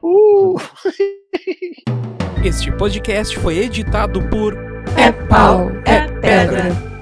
Uh. 0.02 0.56
Este 2.44 2.70
podcast 2.72 3.36
foi 3.38 3.58
editado 3.58 4.22
por 4.28 4.54
É 4.96 5.12
pau, 5.28 5.70
é 5.84 6.06
pedra. 6.20 6.97